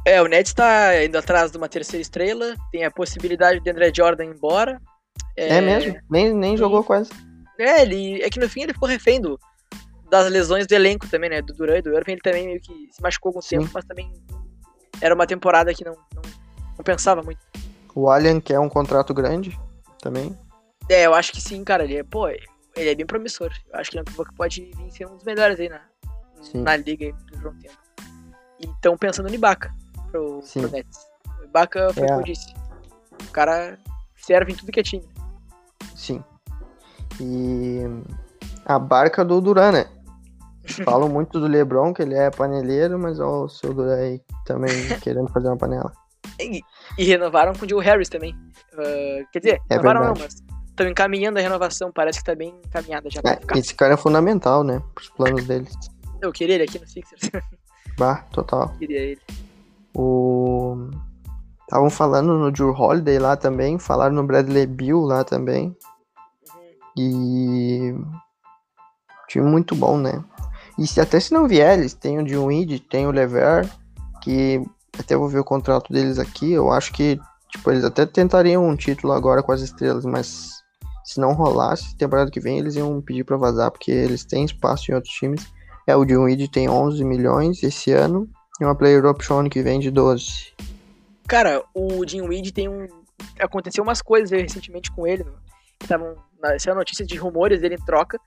É, 0.07 0.21
o 0.23 0.27
Nets 0.27 0.55
tá 0.55 1.03
indo 1.05 1.19
atrás 1.19 1.51
de 1.51 1.59
uma 1.59 1.69
terceira 1.69 2.01
estrela. 2.01 2.55
Tem 2.71 2.85
a 2.85 2.91
possibilidade 2.91 3.61
de 3.61 3.71
André 3.71 3.93
Jordan 3.95 4.25
ir 4.25 4.35
embora. 4.35 4.81
É, 5.37 5.61
mesmo? 5.61 5.99
Nem, 6.11 6.33
nem 6.35 6.57
jogou 6.57 6.83
quase. 6.85 7.11
É, 7.59 7.83
ele. 7.83 8.23
É 8.23 8.31
que 8.31 8.41
no 8.41 8.49
fim 8.49 8.63
ele 8.63 8.73
ficou 8.73 8.89
refém 8.89 9.21
do, 9.21 9.39
das 10.11 10.31
lesões 10.31 10.67
do 10.67 10.73
elenco 10.73 11.07
também, 11.09 11.29
né? 11.31 11.43
Do 11.43 11.53
Duran 11.53 11.79
e 11.79 11.83
do 11.83 11.95
Irving, 11.95 12.13
ele 12.13 12.21
também 12.21 12.47
meio 12.47 12.61
que 12.61 12.89
se 12.91 13.03
machucou 13.03 13.33
com 13.33 13.39
o 13.39 13.43
Sim. 13.43 13.59
tempo, 13.59 13.71
mas 13.75 13.85
também 13.85 14.11
era 15.01 15.15
uma 15.15 15.27
temporada 15.27 15.73
que 15.75 15.85
não, 15.85 15.93
não, 16.15 16.23
não 16.79 16.85
pensava 16.85 17.23
muito. 17.23 17.41
O 17.95 18.09
Allen 18.11 18.41
quer 18.41 18.59
um 18.59 18.69
contrato 18.69 19.13
grande 19.13 19.59
também. 20.01 20.37
É, 20.89 21.07
eu 21.07 21.15
acho 21.15 21.33
que 21.33 21.41
sim, 21.41 21.63
cara. 21.65 21.85
Ele 21.85 21.97
é, 21.99 22.03
pô, 22.05 22.29
ele 22.29 22.41
é 22.91 22.95
bem 22.95 23.07
promissor. 23.07 23.51
Eu 23.73 23.79
acho 23.81 23.91
que 23.91 23.97
ele 23.97 24.01
é 24.01 24.03
um 24.03 24.05
pivô 24.05 24.25
que 24.25 24.35
pode 24.35 24.71
vir 24.77 24.91
ser 24.91 25.07
um 25.07 25.17
dos 25.17 25.25
melhores 25.25 25.59
aí 25.61 25.69
na, 25.69 25.81
Sim. 26.43 26.63
na 26.63 26.77
liga 26.77 27.07
aí 27.07 27.15
por 27.39 27.49
um 27.49 27.59
tempo. 27.59 27.75
E 28.61 28.67
estão 28.67 28.97
pensando 28.97 29.29
no 29.29 29.35
Ibaka 29.35 29.75
pro, 30.11 30.41
Sim. 30.43 30.63
pro 30.63 30.71
Nets. 30.71 30.99
O 31.41 31.45
Ibaka 31.45 31.93
foi 31.95 32.03
É. 32.05 32.07
como 32.07 32.21
eu 32.21 32.25
disse. 32.25 32.55
O 33.23 33.31
cara 33.33 33.79
serve 34.17 34.53
em 34.53 34.57
tudo 34.57 34.73
que 34.73 34.81
é 34.81 34.83
time. 34.83 35.09
Sim. 35.95 36.23
E 37.21 37.83
a 38.65 38.79
barca 38.79 39.25
do 39.25 39.41
Duran, 39.41 39.73
né? 39.73 39.87
Falam 40.85 41.09
muito 41.09 41.41
do 41.41 41.47
Lebron, 41.47 41.93
que 41.93 42.03
ele 42.03 42.15
é 42.15 42.31
paneleiro, 42.31 42.99
mas 42.99 43.19
ó, 43.21 43.45
o 43.45 43.49
seu 43.49 43.75
Duran 43.75 43.97
aí 43.97 44.23
também 44.45 44.71
querendo 45.01 45.29
fazer 45.31 45.49
uma 45.49 45.57
panela. 45.57 45.93
E, 46.99 47.05
renovaram 47.05 47.55
com 47.55 47.65
o 47.65 47.69
Joe 47.69 47.85
Harris 47.85 48.09
também. 48.09 48.35
Ah, 48.75 49.25
quer 49.33 49.39
dizer, 49.39 49.63
É 49.69 49.75
renovaram 49.75 50.05
não, 50.05 50.15
mas 50.19 50.43
estão 50.81 50.89
encaminhando 50.89 51.39
a 51.39 51.43
renovação, 51.43 51.93
parece 51.93 52.19
que 52.19 52.25
tá 52.25 52.35
bem 52.35 52.55
encaminhada 52.65 53.09
já 53.11 53.21
É, 53.25 53.59
esse 53.59 53.75
cara 53.75 53.95
é 53.95 53.97
fundamental, 53.97 54.65
né? 54.65 54.83
Pros 54.95 55.09
planos 55.11 55.45
deles. 55.45 55.75
Eu 56.21 56.33
queria 56.33 56.57
ele 56.57 56.65
aqui 56.65 56.79
no 56.79 56.87
Sixers. 56.87 57.31
Bah, 57.99 58.25
total. 58.33 58.75
queria 58.79 58.99
ele. 58.99 59.21
O. 59.95 60.89
Estavam 61.63 61.91
falando 61.91 62.39
no 62.39 62.51
Drew 62.51 62.73
Holiday 62.73 63.19
lá 63.19 63.37
também, 63.37 63.79
falaram 63.79 64.15
no 64.15 64.25
Bradley 64.25 64.67
Bill 64.67 65.01
lá 65.01 65.23
também. 65.23 65.77
E. 66.97 67.95
Time 69.29 69.45
muito 69.45 69.75
bom, 69.75 69.99
né? 69.99 70.25
E 70.79 70.87
se, 70.87 70.99
até 70.99 71.21
se 71.21 71.35
não 71.35 71.47
vier, 71.47 71.79
eles 71.79 71.93
têm 71.93 72.19
o 72.19 72.25
Dinwiddie, 72.25 72.81
tem 72.81 73.07
o 73.07 73.11
Lever, 73.11 73.69
que 74.23 74.65
até 74.99 75.17
vou 75.17 75.29
ver 75.29 75.41
o 75.41 75.45
contrato 75.45 75.93
deles 75.93 76.19
aqui. 76.19 76.53
Eu 76.53 76.71
acho 76.71 76.93
que, 76.93 77.19
tipo, 77.51 77.71
eles 77.71 77.85
até 77.85 78.07
tentariam 78.07 78.67
um 78.67 78.77
título 78.77 79.13
agora 79.13 79.43
com 79.43 79.53
as 79.53 79.61
estrelas, 79.61 80.05
mas 80.05 80.61
se 81.05 81.19
não 81.19 81.33
rolasse, 81.33 81.97
temporada 81.97 82.31
que 82.31 82.41
vem 82.41 82.59
eles 82.59 82.77
iam 82.77 83.01
pedir 83.01 83.25
pra 83.25 83.37
vazar, 83.37 83.71
porque 83.71 83.91
eles 83.91 84.25
têm 84.25 84.45
espaço 84.45 84.91
em 84.91 84.95
outros 84.95 85.13
times. 85.13 85.47
É, 85.87 85.97
o 85.97 86.05
Dinwiddie 86.05 86.49
tem 86.49 86.69
11 86.69 87.05
milhões 87.05 87.63
esse 87.63 87.93
ano, 87.93 88.29
e 88.61 88.65
uma 88.65 88.75
player 88.75 89.05
option 89.07 89.49
que 89.49 89.63
vem 89.63 89.81
de 89.81 89.91
12. 89.91 90.53
Cara, 91.27 91.63
o 91.75 92.05
Dinwiddie 92.05 92.53
tem 92.53 92.69
um. 92.69 92.87
Aconteceu 93.39 93.83
umas 93.83 94.03
coisas 94.03 94.31
recentemente 94.31 94.91
com 94.91 95.07
ele. 95.07 95.25
estavam. 95.81 96.15
Essa 96.43 96.75
notícia 96.75 97.05
de 97.05 97.17
rumores 97.17 97.61
dele 97.61 97.75
em 97.75 97.85
troca. 97.85 98.19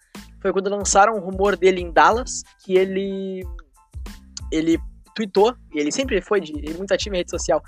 Foi 0.42 0.52
quando 0.52 0.70
lançaram 0.70 1.16
um 1.16 1.20
rumor 1.20 1.56
dele 1.56 1.82
em 1.82 1.92
Dallas, 1.92 2.44
que 2.64 2.76
ele. 2.76 3.44
Ele 4.52 4.78
tweetou, 5.14 5.56
e 5.74 5.80
ele 5.80 5.92
sempre 5.92 6.22
foi 6.22 6.42
de 6.42 6.52
ele 6.54 6.74
é 6.74 6.78
muito 6.78 6.94
ativo 6.94 7.16
em 7.16 7.20
rede 7.20 7.32
social. 7.32 7.62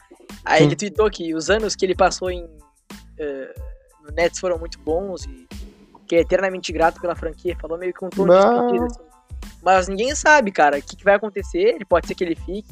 Aí 0.43 0.59
Sim. 0.59 0.65
ele 0.65 0.75
tweetou 0.75 1.09
que 1.09 1.33
os 1.33 1.49
anos 1.49 1.75
que 1.75 1.85
ele 1.85 1.95
passou 1.95 2.29
em. 2.29 2.47
eh, 3.17 3.53
no 4.03 4.11
Nets 4.13 4.39
foram 4.39 4.57
muito 4.59 4.79
bons 4.79 5.25
e 5.25 5.47
que 6.07 6.15
é 6.15 6.19
eternamente 6.19 6.71
grato 6.71 7.01
pela 7.01 7.15
franquia. 7.15 7.57
Falou 7.59 7.77
meio 7.77 7.93
que 7.93 8.05
um 8.05 8.09
tom 8.09 8.23
de 8.23 8.29
Bah. 8.29 8.49
despedida, 8.49 8.85
assim. 8.85 9.03
Mas 9.63 9.87
ninguém 9.87 10.13
sabe, 10.13 10.51
cara, 10.51 10.77
o 10.77 10.81
que, 10.81 10.95
que 10.95 11.03
vai 11.03 11.15
acontecer. 11.15 11.75
Ele 11.75 11.85
pode 11.85 12.07
ser 12.07 12.15
que 12.15 12.23
ele 12.23 12.35
fique. 12.35 12.69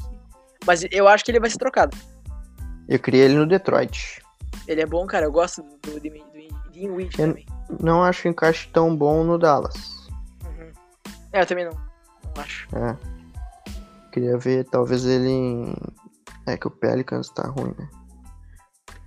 Mas 0.65 0.85
eu 0.91 1.07
acho 1.07 1.25
que 1.25 1.31
ele 1.31 1.39
vai 1.39 1.49
ser 1.49 1.57
trocado. 1.57 1.97
Eu 2.87 2.99
criei 2.99 3.25
ele 3.25 3.35
no 3.35 3.47
Detroit. 3.47 4.21
Ele 4.67 4.81
é 4.81 4.85
bom, 4.85 5.05
cara. 5.07 5.25
Eu 5.25 5.31
gosto 5.31 5.63
do, 5.63 5.69
do, 5.77 5.99
do, 5.99 6.09
do 6.71 7.09
também. 7.09 7.45
Não 7.81 8.03
acho 8.03 8.27
o 8.27 8.31
encaixe 8.31 8.67
tão 8.69 8.95
bom 8.95 9.23
no 9.23 9.37
Dallas. 9.37 10.07
Uhum. 10.43 10.71
É, 11.31 11.41
eu 11.41 11.45
também 11.45 11.65
não. 11.65 11.71
Não 11.71 12.43
acho. 12.43 12.67
É. 12.75 12.97
Queria 14.13 14.37
ver, 14.37 14.63
talvez 14.69 15.03
ele 15.05 15.27
em... 15.27 15.75
É 16.45 16.55
que 16.55 16.67
o 16.67 16.71
Pelicans 16.71 17.29
tá 17.29 17.47
ruim, 17.47 17.73
né? 17.77 17.89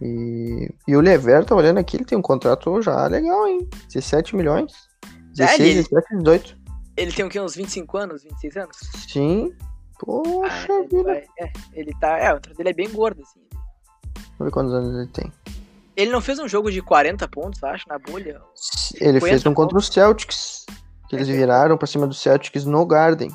E, 0.03 0.69
e 0.89 0.97
o 0.97 1.01
Lever, 1.01 1.45
tá 1.45 1.55
olhando 1.55 1.79
aqui, 1.79 1.97
ele 1.97 2.05
tem 2.05 2.19
um 2.19 2.23
contrato 2.23 2.83
já 2.83 3.07
legal, 3.07 3.47
hein? 3.47 3.67
17 3.89 4.37
milhões. 4.37 4.73
É, 5.39 5.47
16, 5.47 5.61
ele- 5.61 5.75
17, 5.85 6.17
18. 6.19 6.57
Ele 6.97 7.13
tem 7.13 7.25
o 7.25 7.29
quê? 7.29 7.41
Uns 7.41 7.55
25 7.55 7.97
anos, 7.99 8.23
26 8.23 8.57
anos? 8.57 8.77
Sim. 9.09 9.55
Poxa 9.99 10.67
Ah, 10.71 10.79
ele, 10.81 10.89
vida. 10.89 11.03
vai- 11.05 11.25
é, 11.39 11.53
ele 11.73 11.93
tá. 12.01 12.19
É, 12.19 12.35
o 12.35 12.41
trato 12.41 12.57
dele 12.57 12.71
é 12.71 12.75
bem 12.75 12.91
gordo, 12.91 13.23
assim. 13.23 13.41
Vamos 14.39 14.47
ver 14.47 14.51
quantos 14.51 14.73
anos 14.75 14.95
ele 14.99 15.09
tem. 15.13 15.33
Ele 15.95 16.11
não 16.11 16.21
fez 16.21 16.39
um 16.39 16.49
jogo 16.49 16.71
de 16.71 16.83
40 16.83 17.27
pontos, 17.29 17.63
acho, 17.65 17.89
na 17.89 17.99
bolha. 17.99 18.41
Ele 18.95 19.21
50 19.21 19.21
fez 19.21 19.47
um 19.47 19.55
contra 19.55 19.79
os 19.79 19.87
Celtics. 19.89 20.67
Que 21.09 21.17
eles 21.17 21.29
É. 21.29 21.33
viraram 21.33 21.79
pra 21.79 21.87
cima 21.87 22.07
dos 22.07 22.21
Celtics 22.21 22.65
no 22.65 22.85
Garden. 22.85 23.31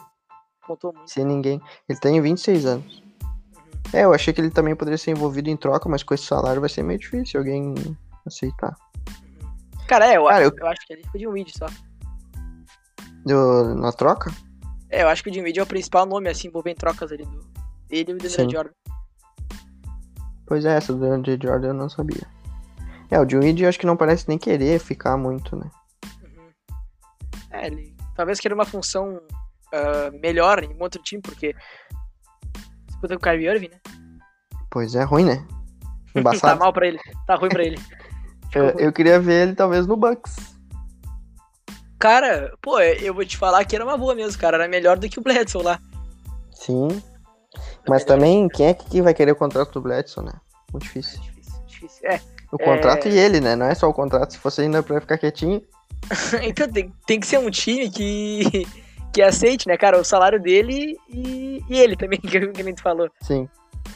Pontou 0.71 0.93
muito. 0.93 1.11
Sem 1.11 1.25
ninguém. 1.25 1.61
Ele 1.89 1.99
tem 1.99 2.21
26 2.21 2.65
anos. 2.65 3.03
É, 3.93 4.05
eu 4.05 4.13
achei 4.13 4.33
que 4.33 4.39
ele 4.39 4.49
também 4.49 4.73
poderia 4.73 4.97
ser 4.97 5.11
envolvido 5.11 5.49
em 5.49 5.57
troca, 5.57 5.89
mas 5.89 6.01
com 6.01 6.13
esse 6.13 6.23
salário 6.23 6.61
vai 6.61 6.69
ser 6.69 6.81
meio 6.81 6.97
difícil 6.97 7.41
alguém 7.41 7.75
aceitar. 8.25 8.73
Cara, 9.85 10.07
é, 10.07 10.15
eu, 10.15 10.25
Cara, 10.25 10.47
acho, 10.47 10.55
eu... 10.57 10.67
acho 10.67 10.87
que 10.87 10.93
ele 10.93 11.03
ficou 11.03 11.19
de 11.19 11.25
Dinwiddie 11.25 11.53
só. 11.57 11.65
Do- 13.25 13.75
na 13.75 13.91
troca? 13.91 14.31
É, 14.89 15.03
eu 15.03 15.09
acho 15.09 15.21
que 15.21 15.29
o 15.29 15.31
Dinwiddie 15.31 15.59
é 15.59 15.63
o 15.63 15.67
principal 15.67 16.05
nome, 16.05 16.29
assim, 16.29 16.47
envolvendo 16.47 16.77
trocas 16.77 17.11
ali 17.11 17.25
do. 17.25 17.45
Ele 17.89 18.11
e 18.11 18.13
o. 18.13 18.17
Deandre 18.17 18.49
Jordan. 18.49 18.71
Pois 20.45 20.63
é, 20.63 20.77
essa 20.77 20.93
do 20.93 21.03
Andre 21.05 21.37
Jordan 21.41 21.69
eu 21.69 21.73
não 21.73 21.89
sabia. 21.89 22.25
É, 23.09 23.19
o 23.19 23.25
Dinwiddie 23.25 23.63
eu 23.63 23.69
acho 23.69 23.79
que 23.79 23.85
não 23.85 23.97
parece 23.97 24.29
nem 24.29 24.37
querer 24.37 24.79
ficar 24.79 25.17
muito, 25.17 25.53
né? 25.57 25.69
Uhum. 26.23 26.77
É, 27.51 27.67
ele 27.67 27.93
talvez 28.15 28.39
queira 28.39 28.55
uma 28.55 28.65
função 28.65 29.21
ah, 29.73 30.11
melhor 30.21 30.63
em 30.63 30.75
outro 30.79 31.01
time, 31.01 31.21
porque 31.21 31.55
disputa 32.87 33.15
com 33.17 33.19
o 33.19 33.31
Kyrie 33.31 33.47
Irving, 33.47 33.69
né? 33.69 33.79
Pois 34.69 34.95
é, 34.95 35.03
ruim, 35.03 35.25
né? 35.25 35.45
tá 36.13 36.19
Embaçado. 36.19 36.59
mal 36.59 36.71
pra 36.73 36.87
ele, 36.87 36.99
tá 37.25 37.35
ruim 37.35 37.49
pra 37.49 37.63
ele. 37.63 37.79
eu, 38.53 38.65
eu 38.79 38.93
queria 38.93 39.19
ver 39.19 39.47
ele 39.47 39.55
talvez 39.55 39.85
no 39.87 39.95
Bucks. 39.95 40.35
Cara, 41.99 42.51
pô, 42.61 42.79
eu 42.79 43.13
vou 43.13 43.23
te 43.25 43.37
falar 43.37 43.63
que 43.63 43.75
era 43.75 43.85
uma 43.85 43.95
boa 43.97 44.15
mesmo, 44.15 44.41
cara. 44.41 44.57
Era 44.57 44.67
melhor 44.67 44.97
do 44.97 45.07
que 45.07 45.19
o 45.19 45.21
Bledsoe 45.23 45.61
lá. 45.63 45.79
Sim. 46.51 46.87
Mas 47.87 48.03
também, 48.03 48.47
quem 48.47 48.67
é 48.67 48.73
que 48.73 49.01
vai 49.03 49.13
querer 49.13 49.33
o 49.33 49.35
contrato 49.35 49.73
do 49.73 49.81
Bledson, 49.81 50.21
né? 50.21 50.33
Muito 50.71 50.83
É 50.83 50.87
difícil. 50.87 51.21
difícil, 51.21 51.63
difícil. 51.67 52.09
É, 52.09 52.19
O 52.51 52.57
contrato 52.57 53.07
e 53.07 53.15
ele, 53.17 53.39
né? 53.39 53.55
Não 53.55 53.67
é 53.67 53.75
só 53.75 53.87
o 53.87 53.93
contrato. 53.93 54.33
Se 54.33 54.39
fosse 54.39 54.61
ainda 54.61 54.81
pra 54.81 54.99
ficar 54.99 55.17
quietinho. 55.19 55.61
então 56.41 56.67
tem, 56.71 56.91
tem 57.05 57.19
que 57.19 57.27
ser 57.27 57.37
um 57.37 57.51
time 57.51 57.87
que, 57.91 58.65
que 59.13 59.21
aceite, 59.21 59.67
né, 59.67 59.77
cara, 59.77 59.99
o 59.99 60.03
salário 60.05 60.39
dele 60.41 60.97
e, 61.09 61.63
e 61.69 61.79
ele 61.79 61.95
também, 61.95 62.19
que, 62.21 62.47
que 62.47 62.63
nem 62.63 62.73
tu 62.73 62.81
falou. 62.81 63.09
Sim. 63.21 63.47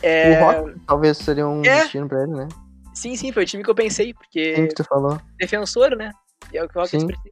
É, 0.02 0.42
O 0.42 0.46
Rock 0.46 0.80
talvez 0.88 1.18
seria 1.18 1.48
um 1.48 1.62
É. 1.64 1.82
destino 1.82 2.08
pra 2.08 2.24
ele, 2.24 2.34
né? 2.34 2.48
sim, 2.94 3.16
sim, 3.16 3.32
foi 3.32 3.44
o 3.44 3.46
time 3.46 3.64
que 3.64 3.70
eu 3.70 3.76
pensei, 3.76 4.08
Sim, 4.08 4.14
porque 4.14 4.68
que 4.68 4.74
tu 4.76 4.84
falou. 4.86 5.20
defensor, 5.38 5.96
né? 5.98 6.12
E 6.54 6.58
é 6.58 6.64
o 6.64 6.68
que 6.70 6.78
o 6.80 6.86
Sim. 6.86 7.08
precisa. 7.08 7.30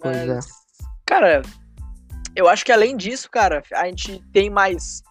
Pois 0.00 0.16
é. 0.16 0.26
Mas, 0.26 0.46
cara, 1.04 1.42
eu 2.34 2.48
acho 2.48 2.64
que 2.64 2.72
além 2.72 2.96
disso, 2.96 3.28
cara, 3.30 3.62
a 3.74 3.86
gente 3.86 4.22
tem 4.32 4.48
mais 4.50 5.02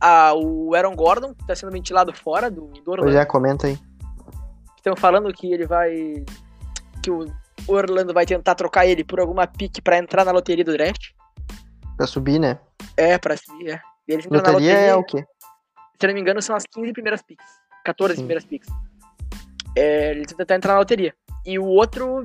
a, 0.00 0.32
o 0.34 0.74
Aaron 0.74 0.94
Gordon, 0.94 1.34
que 1.34 1.46
tá 1.46 1.54
sendo 1.56 1.72
ventilado 1.72 2.12
fora 2.12 2.50
do, 2.50 2.66
do 2.68 2.82
Pois 2.84 2.98
Orlando. 3.00 3.18
é, 3.18 3.24
comenta 3.24 3.66
aí. 3.66 3.78
Estão 4.76 4.94
falando 4.96 5.32
que 5.32 5.52
ele 5.52 5.66
vai. 5.66 6.24
que 7.02 7.10
o 7.10 7.26
Orlando 7.66 8.12
vai 8.14 8.24
tentar 8.26 8.54
trocar 8.54 8.86
ele 8.86 9.02
por 9.04 9.20
alguma 9.20 9.46
pique 9.46 9.80
pra 9.82 9.98
entrar 9.98 10.24
na 10.24 10.32
loteria 10.32 10.64
do 10.64 10.72
draft. 10.72 11.10
Pra 11.96 12.06
subir, 12.06 12.38
né? 12.38 12.58
É, 12.96 13.18
pra 13.18 13.36
subir, 13.36 13.70
é. 13.70 13.80
E 14.06 14.12
eles 14.12 14.26
entram 14.26 14.42
na 14.42 14.50
Loteria 14.50 14.72
loteria, 14.74 14.90
é 14.90 14.94
o 14.94 15.04
quê? 15.04 15.24
se 16.00 16.06
não 16.06 16.14
me 16.14 16.20
engano, 16.20 16.42
são 16.42 16.54
as 16.54 16.64
15 16.66 16.92
primeiras 16.92 17.22
picks. 17.22 17.46
14 17.84 18.14
Sim. 18.14 18.20
primeiras 18.22 18.44
picks. 18.44 18.68
É, 19.76 20.10
eles 20.12 20.26
vão 20.30 20.38
tentar 20.38 20.56
entrar 20.56 20.72
na 20.74 20.78
loteria. 20.80 21.14
E 21.44 21.58
o 21.58 21.64
outro 21.64 22.24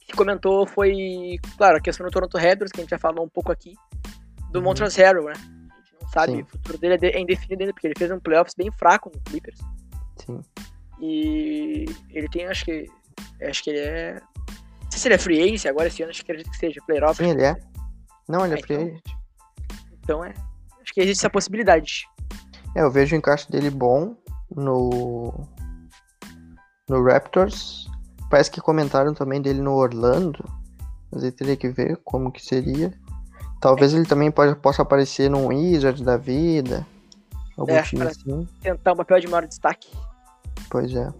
que 0.00 0.12
comentou 0.16 0.66
foi, 0.66 1.38
claro, 1.58 1.76
a 1.78 1.80
questão 1.80 2.06
do 2.06 2.12
Toronto 2.12 2.38
Raptors, 2.38 2.70
que 2.70 2.80
a 2.80 2.82
gente 2.82 2.90
já 2.90 2.98
falou 2.98 3.24
um 3.24 3.28
pouco 3.28 3.50
aqui, 3.50 3.74
do 4.52 4.58
Uhum. 4.60 4.64
Montrezl 4.66 5.00
Harrell, 5.00 5.24
né? 5.24 5.32
A 5.32 5.80
gente 5.80 5.96
não 6.00 6.08
sabe, 6.08 6.32
Sim. 6.32 6.42
o 6.42 6.46
futuro 6.46 6.78
dele 6.78 6.94
é 7.02 7.10
é 7.16 7.20
indefinido 7.20 7.62
ainda, 7.62 7.72
porque 7.72 7.88
ele 7.88 7.94
fez 7.98 8.10
um 8.10 8.20
playoffs 8.20 8.54
bem 8.56 8.70
fraco 8.70 9.10
no 9.12 9.20
Clippers. 9.22 9.58
Sim. 10.24 10.40
E 11.00 11.84
ele 12.10 12.28
tem, 12.28 12.46
acho 12.46 12.64
que. 12.64 12.86
Acho 13.42 13.62
que 13.64 13.70
ele 13.70 13.80
é. 13.80 14.20
Sei 14.96 15.02
se 15.02 15.08
ele 15.08 15.14
é 15.16 15.18
free 15.18 15.42
agent 15.42 15.66
agora 15.66 15.88
esse 15.88 16.02
ano, 16.02 16.10
acho 16.10 16.24
que 16.24 16.32
acredito 16.32 16.50
que 16.50 16.56
seja, 16.56 16.80
playoff. 16.86 17.22
Sim, 17.22 17.30
ele 17.32 17.42
é. 17.44 17.54
Não, 18.26 18.46
ele 18.46 18.54
é 18.54 18.58
Ah, 18.58 18.62
free 18.62 18.74
então. 18.76 18.86
agent. 18.88 19.02
Então 20.02 20.24
é. 20.24 20.32
Acho 20.80 20.94
que 20.94 21.00
existe 21.02 21.20
essa 21.20 21.28
possibilidade. 21.28 22.06
É, 22.74 22.80
eu 22.80 22.90
vejo 22.90 23.14
o 23.14 23.18
encaixe 23.18 23.50
dele 23.50 23.68
bom 23.68 24.16
no. 24.50 25.34
No 26.88 27.04
Raptors. 27.04 27.86
Parece 28.30 28.50
que 28.50 28.60
comentaram 28.60 29.12
também 29.12 29.42
dele 29.42 29.60
no 29.60 29.74
Orlando. 29.74 30.42
Mas 31.12 31.24
aí 31.24 31.30
teria 31.30 31.56
que 31.56 31.68
ver 31.68 31.98
como 32.02 32.32
que 32.32 32.42
seria. 32.42 32.98
Talvez 33.60 33.92
ele 33.92 34.06
também 34.06 34.30
pode, 34.30 34.54
possa 34.56 34.80
aparecer 34.82 35.28
num 35.28 35.48
Wizard 35.48 36.02
da 36.02 36.16
vida. 36.16 36.86
Algum 37.58 37.72
É, 37.74 37.82
time 37.82 38.02
assim. 38.02 38.48
Tentar 38.62 38.92
um 38.92 38.96
papel 38.96 39.20
de 39.20 39.28
maior 39.28 39.46
destaque. 39.46 39.88
Pois 40.70 40.94
é. 40.94 41.12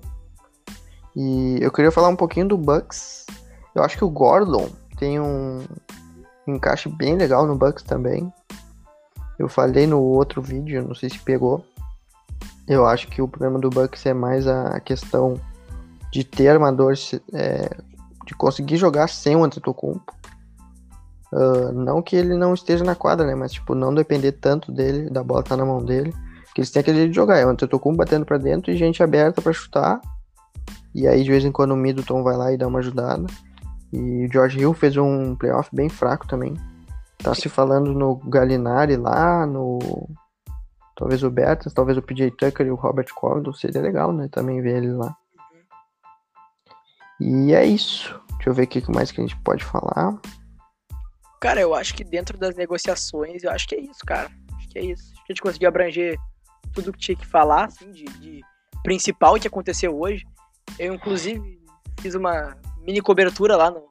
E 1.14 1.59
eu 1.61 1.70
queria 1.70 1.91
falar 1.93 2.09
um 2.09 2.16
pouquinho 2.16 2.49
do 2.49 2.57
Bucks. 2.57 3.27
Eu 3.77 3.85
acho 3.85 3.99
que 3.99 4.05
o 4.05 4.09
Gordon 4.09 4.70
tem 4.99 5.20
um 5.20 5.62
encaixe 6.49 6.89
bem 6.89 7.14
legal 7.14 7.47
no 7.47 7.55
Bucks 7.55 7.83
também. 7.83 8.33
Eu 9.39 9.51
falei 9.51 9.87
no 9.87 10.01
outro 10.01 10.41
vídeo, 10.41 10.83
não 10.83 10.95
sei 10.95 11.11
se 11.11 11.18
pegou. 11.18 11.62
Eu 12.66 12.87
acho 12.87 13.07
que 13.09 13.20
o 13.20 13.29
problema 13.29 13.59
do 13.59 13.68
Bucks 13.68 14.07
é 14.07 14.14
mais 14.14 14.49
a 14.49 14.81
questão 14.81 15.39
de 16.11 16.24
ter 16.24 16.49
armadores, 16.49 17.20
é, 17.35 17.68
de 18.24 18.35
conseguir 18.35 18.79
jogar 18.79 19.09
sem 19.09 19.37
o 19.37 19.45
Antetokounmpo. 19.45 20.11
Ah, 21.31 21.70
não 21.70 22.01
que 22.01 22.16
ele 22.16 22.35
não 22.35 22.55
esteja 22.55 22.83
na 22.83 22.95
quadra, 22.95 23.27
né? 23.27 23.35
Mas 23.35 23.53
tipo, 23.53 23.74
não 23.74 23.95
depender 23.95 24.33
tanto 24.33 24.72
dele, 24.72 25.11
da 25.11 25.22
bola 25.22 25.43
tá 25.43 25.55
na 25.55 25.66
mão 25.66 25.85
dele. 25.85 26.14
Que 26.55 26.62
eles 26.62 26.70
têm 26.70 26.81
aquele 26.81 26.97
jeito 26.97 27.11
de 27.11 27.16
jogar. 27.16 27.37
É 27.37 27.45
o 27.45 27.51
Antetokounmpo 27.51 27.99
batendo 27.99 28.24
pra 28.24 28.39
dentro 28.39 28.72
e 28.72 28.77
gente 28.77 29.03
aberta 29.03 29.43
pra 29.43 29.53
chutar. 29.53 30.01
E 30.95 31.07
aí 31.07 31.22
de 31.22 31.31
vez 31.31 31.45
em 31.45 31.53
quando 31.53 31.72
o 31.72 31.77
Middleton 31.77 32.22
vai 32.22 32.39
lá 32.39 32.51
e 32.51 32.57
dá 32.57 32.66
uma 32.66 32.79
ajudada. 32.79 33.27
E 33.97 34.26
o 34.26 34.30
George 34.30 34.59
Hill 34.59 34.74
fez 34.74 34.94
um 34.99 35.34
playoff 35.34 35.74
bem 35.74 35.88
fraco 35.88 36.28
também. 36.28 36.55
Tá 37.16 37.34
se 37.34 37.49
falando 37.49 37.94
no 37.94 38.16
Galinari 38.16 38.94
lá, 38.97 39.47
no. 39.47 39.78
Talvez 40.94 41.22
o 41.22 41.30
Bertans, 41.30 41.72
talvez 41.72 41.97
o 41.97 42.03
PJ 42.03 42.30
Tucker 42.32 42.66
e 42.66 42.70
o 42.70 42.74
Robert 42.74 43.09
Covington. 43.14 43.55
Seria 43.55 43.80
legal, 43.80 44.12
né? 44.12 44.28
Também 44.30 44.61
ver 44.61 44.76
eles 44.76 44.94
lá. 44.94 45.16
E 47.18 47.55
é 47.55 47.64
isso. 47.64 48.20
Deixa 48.32 48.51
eu 48.51 48.55
ver 48.55 48.64
o 48.64 48.66
que 48.66 48.92
mais 48.92 49.11
que 49.11 49.20
a 49.20 49.24
gente 49.24 49.36
pode 49.40 49.64
falar. 49.64 50.20
Cara, 51.40 51.61
eu 51.61 51.74
acho 51.74 51.94
que 51.94 52.05
dentro 52.05 52.36
das 52.36 52.55
negociações, 52.55 53.42
eu 53.42 53.51
acho 53.51 53.66
que 53.66 53.76
é 53.76 53.80
isso, 53.80 54.01
cara. 54.07 54.30
Acho 54.57 54.68
que 54.68 54.78
é 54.78 54.84
isso. 54.84 55.05
Acho 55.14 55.24
que 55.24 55.32
a 55.32 55.34
gente 55.34 55.42
conseguiu 55.42 55.68
abranger 55.68 56.18
tudo 56.74 56.92
que 56.92 56.99
tinha 56.99 57.16
que 57.16 57.26
falar, 57.26 57.64
assim, 57.64 57.90
de, 57.90 58.05
de 58.05 58.40
principal 58.82 59.40
que 59.40 59.49
aconteceu 59.49 59.99
hoje. 59.99 60.22
Eu, 60.78 60.94
inclusive, 60.94 61.59
fiz 62.01 62.14
uma 62.14 62.57
mini 62.87 63.01
cobertura 63.01 63.57
lá 63.57 63.70
no, 63.70 63.82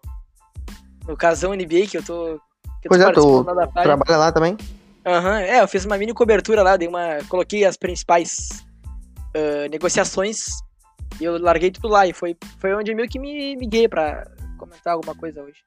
no 1.08 1.18
Casão 1.18 1.54
NBA, 1.54 1.88
que 1.90 1.98
eu 1.98 2.04
tô. 2.04 2.40
Que 2.82 2.88
eu 2.88 2.90
Pois 2.90 3.02
tô 3.02 3.10
é, 3.10 3.14
tu 3.14 3.44
trabalha 3.84 4.18
lá 4.18 4.32
também? 4.32 4.58
Aham, 5.06 5.40
é, 5.40 5.62
eu 5.62 5.68
fiz 5.68 5.86
uma 5.86 5.98
mini 5.98 6.14
cobertura 6.14 6.64
lá, 6.64 6.78
dei 6.78 6.88
uma. 6.88 7.20
Coloquei 7.28 7.66
as 7.66 7.78
principais 7.78 8.66
ah, 9.36 9.68
negociações 9.70 10.46
e 11.20 11.26
eu 11.26 11.38
larguei 11.38 11.70
tudo 11.70 11.90
lá. 11.90 12.08
E 12.08 12.14
foi, 12.14 12.38
foi 12.58 12.74
onde 12.74 12.92
eu 12.92 12.96
meio 12.96 13.10
que 13.10 13.20
me 13.20 13.56
liguei 13.56 13.88
pra 13.88 14.26
comentar 14.58 14.94
alguma 14.94 15.14
coisa 15.14 15.42
hoje. 15.44 15.62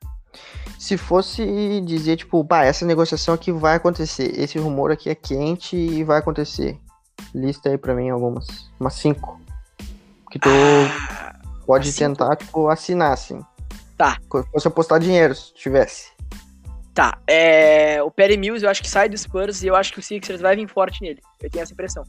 Se 0.79 0.97
fosse 0.97 1.81
dizer, 1.83 2.17
tipo, 2.17 2.45
pá, 2.45 2.65
essa 2.65 2.87
negociação 2.87 3.35
aqui 3.35 3.53
vai 3.53 3.77
acontecer, 3.77 4.39
esse 4.39 4.59
rumor 4.59 4.91
aqui 4.91 5.11
é 5.11 5.15
quente 5.15 5.77
e 5.77 6.05
vai 6.05 6.19
acontecer. 6.19 6.79
Lista 7.35 7.69
aí 7.69 7.77
pra 7.77 7.95
mim 7.95 8.09
algumas. 8.09 8.71
Umas 8.81 8.95
cinco. 8.95 9.41
Que 10.31 10.39
tu 10.39 10.49
Ah, 10.49 11.35
pode 11.69 11.93
cinco? 11.93 12.17
tentar, 12.17 12.35
tipo, 12.37 12.69
assinar, 12.69 13.13
assim. 13.13 13.45
Tá. 13.97 14.17
Se 14.21 14.51
fosse 14.51 14.69
apostar 14.69 14.99
dinheiro, 14.99 15.35
se 15.35 15.53
tivesse. 15.53 16.11
Tá, 16.95 17.19
é, 17.29 18.03
o 18.03 18.11
Perry 18.11 18.39
Mills 18.39 18.65
eu 18.65 18.71
acho 18.71 18.83
que 18.83 18.89
sai 18.89 19.09
do 19.09 19.17
Spurs 19.17 19.63
e 19.63 19.67
eu 19.67 19.77
acho 19.77 19.93
que 19.93 20.01
o 20.01 20.03
Sixers 20.03 20.41
vai 20.41 20.57
vir 20.57 20.67
forte 20.67 21.03
nele. 21.03 21.21
Eu 21.41 21.51
tenho 21.51 21.63
essa 21.63 21.73
impressão. 21.73 22.03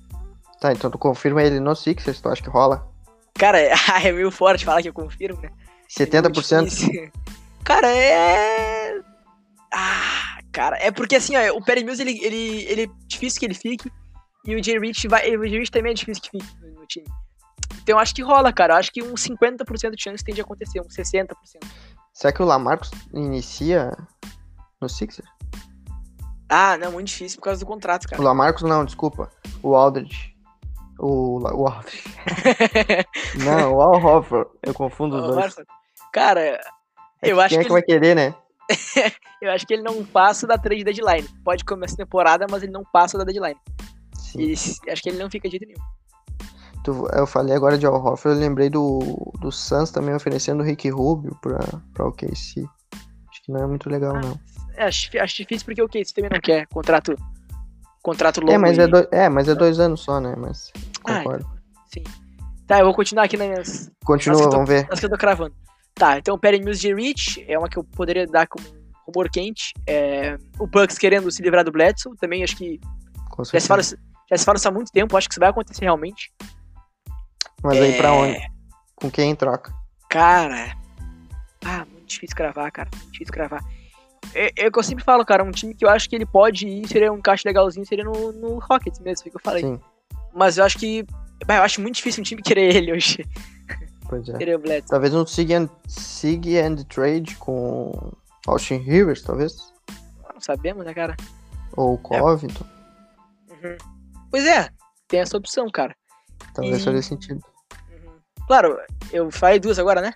Tá, 0.61 0.71
então 0.71 0.89
tu 0.89 0.97
confirma 0.97 1.43
ele 1.43 1.59
no 1.59 1.75
Sixers, 1.75 2.21
tu 2.21 2.29
acha 2.29 2.41
que 2.41 2.49
rola? 2.49 2.87
Cara, 3.35 3.59
é 4.03 4.11
meio 4.11 4.31
forte 4.31 4.63
falar 4.65 4.81
que 4.81 4.89
eu 4.89 4.93
confirmo, 4.93 5.41
né? 5.41 5.49
É 5.99 6.05
meio 6.05 6.23
70%? 6.23 6.63
difícil. 6.63 7.11
Cara, 7.63 7.87
é. 7.87 8.99
Ah, 9.71 10.39
cara, 10.51 10.77
é 10.81 10.89
porque 10.89 11.15
assim, 11.17 11.35
ó, 11.35 11.55
o 11.55 11.63
Perry 11.63 11.83
Mills, 11.83 12.01
ele, 12.01 12.19
ele, 12.23 12.63
ele 12.63 12.83
é 12.85 12.87
difícil 13.05 13.39
que 13.39 13.45
ele 13.45 13.53
fique. 13.53 13.91
E 14.43 14.55
o 14.55 14.63
Jay 14.63 14.79
Rich 14.79 15.07
vai. 15.07 15.35
O 15.35 15.47
Jay 15.47 15.59
Rich 15.59 15.69
também 15.69 15.91
é 15.91 15.93
difícil 15.93 16.23
que 16.23 16.31
fique 16.31 16.45
no 16.65 16.87
time. 16.87 17.05
Então 17.89 17.97
eu 17.97 18.03
acho 18.03 18.13
que 18.13 18.21
rola, 18.21 18.53
cara. 18.53 18.75
Eu 18.75 18.77
acho 18.77 18.91
que 18.91 19.01
uns 19.01 19.23
50% 19.23 19.95
de 19.95 20.03
chance 20.03 20.23
tem 20.23 20.35
de 20.35 20.41
acontecer, 20.41 20.79
uns 20.79 20.95
60%. 20.95 21.33
Será 22.13 22.31
que 22.31 22.39
o 22.39 22.45
Lamarcus 22.45 22.91
inicia 23.11 23.97
no 24.79 24.87
Sixers? 24.87 25.27
Ah, 26.47 26.77
não, 26.77 26.91
muito 26.91 27.07
difícil 27.07 27.39
por 27.39 27.45
causa 27.45 27.61
do 27.61 27.65
contrato, 27.65 28.05
O 28.05 28.09
cara. 28.09 28.21
Lamarcus 28.21 28.61
não, 28.61 28.85
desculpa. 28.85 29.31
O 29.63 29.75
Aldridge. 29.75 30.37
O, 30.99 31.39
o 31.39 31.67
Aldridge. 31.67 32.03
Não, 33.43 33.73
o 33.73 33.81
Al 33.81 34.03
Horford. 34.03 34.51
Eu 34.61 34.73
confundo 34.73 35.15
os 35.15 35.23
Ô, 35.23 35.27
dois. 35.27 35.37
Marcos, 35.37 35.65
Cara, 36.13 36.41
É 36.41 37.31
eu 37.31 37.37
que 37.37 37.41
acho 37.41 37.49
quem 37.49 37.57
é 37.57 37.61
que 37.61 37.67
que 37.67 37.73
vai 37.73 37.81
querer, 37.81 38.15
né? 38.15 38.35
eu 39.41 39.49
acho 39.49 39.65
que 39.65 39.73
ele 39.73 39.81
não 39.81 40.05
passa 40.05 40.45
da 40.45 40.59
trade 40.59 40.83
deadline. 40.83 41.27
Pode 41.43 41.65
começar 41.65 41.95
a 41.95 42.05
temporada, 42.05 42.45
mas 42.51 42.61
ele 42.61 42.71
não 42.71 42.83
passa 42.83 43.17
da 43.17 43.23
deadline. 43.23 43.59
Sim. 44.13 44.41
E 44.41 44.53
acho 44.91 45.01
que 45.01 45.09
ele 45.09 45.17
não 45.17 45.29
fica 45.29 45.49
de 45.49 45.57
jeito 45.57 45.65
nenhum. 45.65 45.81
Tu- 46.83 47.07
eu 47.13 47.27
falei 47.27 47.55
agora 47.55 47.77
de 47.77 47.85
Al 47.85 47.93
Horford, 47.93 48.37
eu 48.37 48.41
lembrei 48.47 48.69
do, 48.69 48.99
do 49.39 49.51
Suns 49.51 49.91
também 49.91 50.15
oferecendo 50.15 50.61
o 50.61 50.63
Rick 50.65 50.89
Rubio 50.89 51.37
pra, 51.41 51.59
pra 51.93 52.07
OKC. 52.07 52.63
Acho 53.29 53.41
que 53.43 53.51
não 53.51 53.61
é 53.63 53.67
muito 53.67 53.89
legal, 53.89 54.15
Ah, 54.15 54.21
não. 54.21 54.39
É, 54.75 54.85
acho, 54.85 55.09
acho 55.19 55.35
difícil 55.35 55.65
porque 55.65 55.81
o 55.81 55.89
Case 55.89 56.13
também 56.13 56.29
não 56.31 56.39
quer 56.39 56.65
contrato, 56.67 57.13
contrato 58.01 58.39
longo. 58.39 58.53
É 58.53 58.57
mas 58.57 58.77
e- 58.77 58.81
é, 58.81 58.87
dois, 58.87 59.07
é, 59.11 59.27
mas 59.29 59.47
é 59.49 59.55
dois 59.55 59.79
anos 59.79 59.99
só, 60.01 60.19
né? 60.21 60.33
Mas 60.37 60.71
Ah, 61.05 61.17
concordo. 61.17 61.45
Sim. 61.93 62.03
Tá, 62.65 62.79
eu 62.79 62.85
vou 62.85 62.93
continuar 62.93 63.23
aqui 63.23 63.35
nas 63.35 63.47
minhas. 63.47 63.91
Continua, 64.05 64.41
tô- 64.43 64.51
vamos 64.51 64.69
ver. 64.69 64.87
As 64.91 64.99
que 64.99 65.05
eu 65.05 65.09
tô 65.09 65.17
cravando. 65.17 65.53
Tá, 65.95 66.17
então 66.17 66.35
o 66.35 66.39
Perry 66.39 66.59
Mills 66.59 66.79
de 66.79 66.93
Rich 66.93 67.43
é 67.47 67.57
uma 67.59 67.67
que 67.67 67.77
eu 67.77 67.83
poderia 67.83 68.25
dar 68.25 68.47
como 68.47 68.65
um 68.69 68.81
rumor 69.11 69.29
quente. 69.29 69.73
É, 69.85 70.37
o 70.57 70.65
Bucks 70.65 70.97
querendo 70.97 71.29
se 71.29 71.41
livrar 71.41 71.65
do 71.65 71.71
Bledsoe, 71.73 72.15
também 72.17 72.41
acho 72.43 72.55
que 72.55 72.79
já 73.53 73.59
se, 73.59 73.67
fala, 73.67 73.81
já 73.83 74.37
se 74.37 74.45
fala 74.45 74.57
isso 74.57 74.67
há 74.67 74.71
muito 74.71 74.91
tempo, 74.91 75.17
acho 75.17 75.27
que 75.27 75.33
isso 75.33 75.39
vai 75.41 75.49
acontecer 75.49 75.81
realmente. 75.83 76.31
Mas 77.63 77.77
aí 77.79 77.97
pra 77.97 78.09
É, 78.09 78.11
onde? 78.11 78.51
Com 78.95 79.11
quem 79.11 79.31
em 79.31 79.35
troca? 79.35 79.73
Cara. 80.09 80.75
Ah, 81.65 81.85
muito 81.91 82.07
difícil 82.07 82.35
cravar, 82.35 82.71
cara. 82.71 82.89
Muito 82.95 83.11
difícil 83.11 83.33
cravar. 83.33 83.63
É, 84.33 84.65
é 84.65 84.71
que 84.71 84.79
eu 84.79 84.83
sempre 84.83 85.03
falo, 85.03 85.25
cara. 85.25 85.43
Um 85.43 85.51
time 85.51 85.73
que 85.73 85.83
eu 85.85 85.89
acho 85.89 86.09
que 86.09 86.15
ele 86.15 86.25
pode 86.25 86.67
ir, 86.67 86.87
seria 86.87 87.11
um 87.11 87.17
encaixe 87.17 87.47
legalzinho, 87.47 87.85
seria 87.85 88.03
no, 88.03 88.31
no 88.31 88.59
Rockets 88.59 88.99
mesmo, 88.99 89.23
foi 89.23 89.29
o 89.29 89.31
que 89.31 89.37
eu 89.37 89.41
falei. 89.43 89.63
Sim, 89.63 89.79
Mas 90.33 90.57
eu 90.57 90.63
acho 90.65 90.77
que. 90.77 91.05
Eu 91.47 91.61
acho 91.63 91.81
muito 91.81 91.95
difícil 91.95 92.21
um 92.21 92.23
time 92.23 92.41
querer 92.41 92.75
ele 92.75 92.91
hoje. 92.93 93.25
pois 94.07 94.27
é. 94.29 94.37
Querer 94.37 94.55
o 94.55 94.59
Bledsoe. 94.59 94.89
Talvez 94.89 95.13
um 95.13 95.25
Sig 95.25 95.53
and, 95.53 95.69
Sig 95.87 96.57
and 96.59 96.75
Trade 96.89 97.35
com 97.37 98.11
Austin 98.47 98.77
Rivers, 98.77 99.21
talvez. 99.21 99.73
Não 100.33 100.41
sabemos, 100.41 100.85
né, 100.85 100.93
cara? 100.93 101.15
Ou 101.75 101.97
Covington. 101.97 102.65
Uhum. 103.49 103.77
Pois 104.31 104.45
é, 104.45 104.69
tem 105.07 105.19
essa 105.21 105.37
opção, 105.37 105.69
cara. 105.69 105.95
Talvez 106.53 106.81
E- 106.81 106.83
faria 106.85 107.01
sentido. 107.01 107.41
Claro, 108.49 108.79
eu 109.13 109.29
falei 109.29 109.59
duas 109.59 109.77
agora, 109.77 110.01
né? 110.01 110.11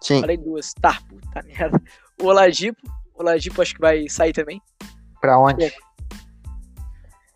Sim, 0.00 0.22
Falei 0.22 0.38
duas. 0.38 0.72
Tá, 0.80 0.98
puta 1.10 1.42
merda. 1.44 1.78
O 2.22 2.24
Oladipo. 2.26 2.80
O 3.14 3.20
Oladipo 3.20 3.60
acho 3.60 3.74
que 3.74 3.80
vai 3.82 4.08
sair 4.08 4.32
também. 4.32 4.62
pra 5.20 5.38
onde? 5.38 5.62
É. 5.62 5.68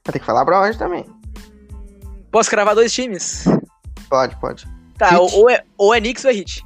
Vai 0.02 0.12
ter 0.12 0.18
que 0.18 0.24
falar 0.24 0.46
pra 0.46 0.62
onde 0.62 0.78
também. 0.78 1.04
Posso 2.32 2.48
cravar 2.48 2.74
dois 2.74 2.90
times? 2.90 3.44
Pode, 4.08 4.34
pode. 4.40 4.66
Tá, 4.96 5.10
Hit. 5.10 5.34
ou, 5.34 5.50
é, 5.50 5.62
ou 5.76 5.94
é 5.94 6.00
Knicks 6.00 6.24
ou 6.24 6.30
é 6.30 6.34
Hit. 6.34 6.64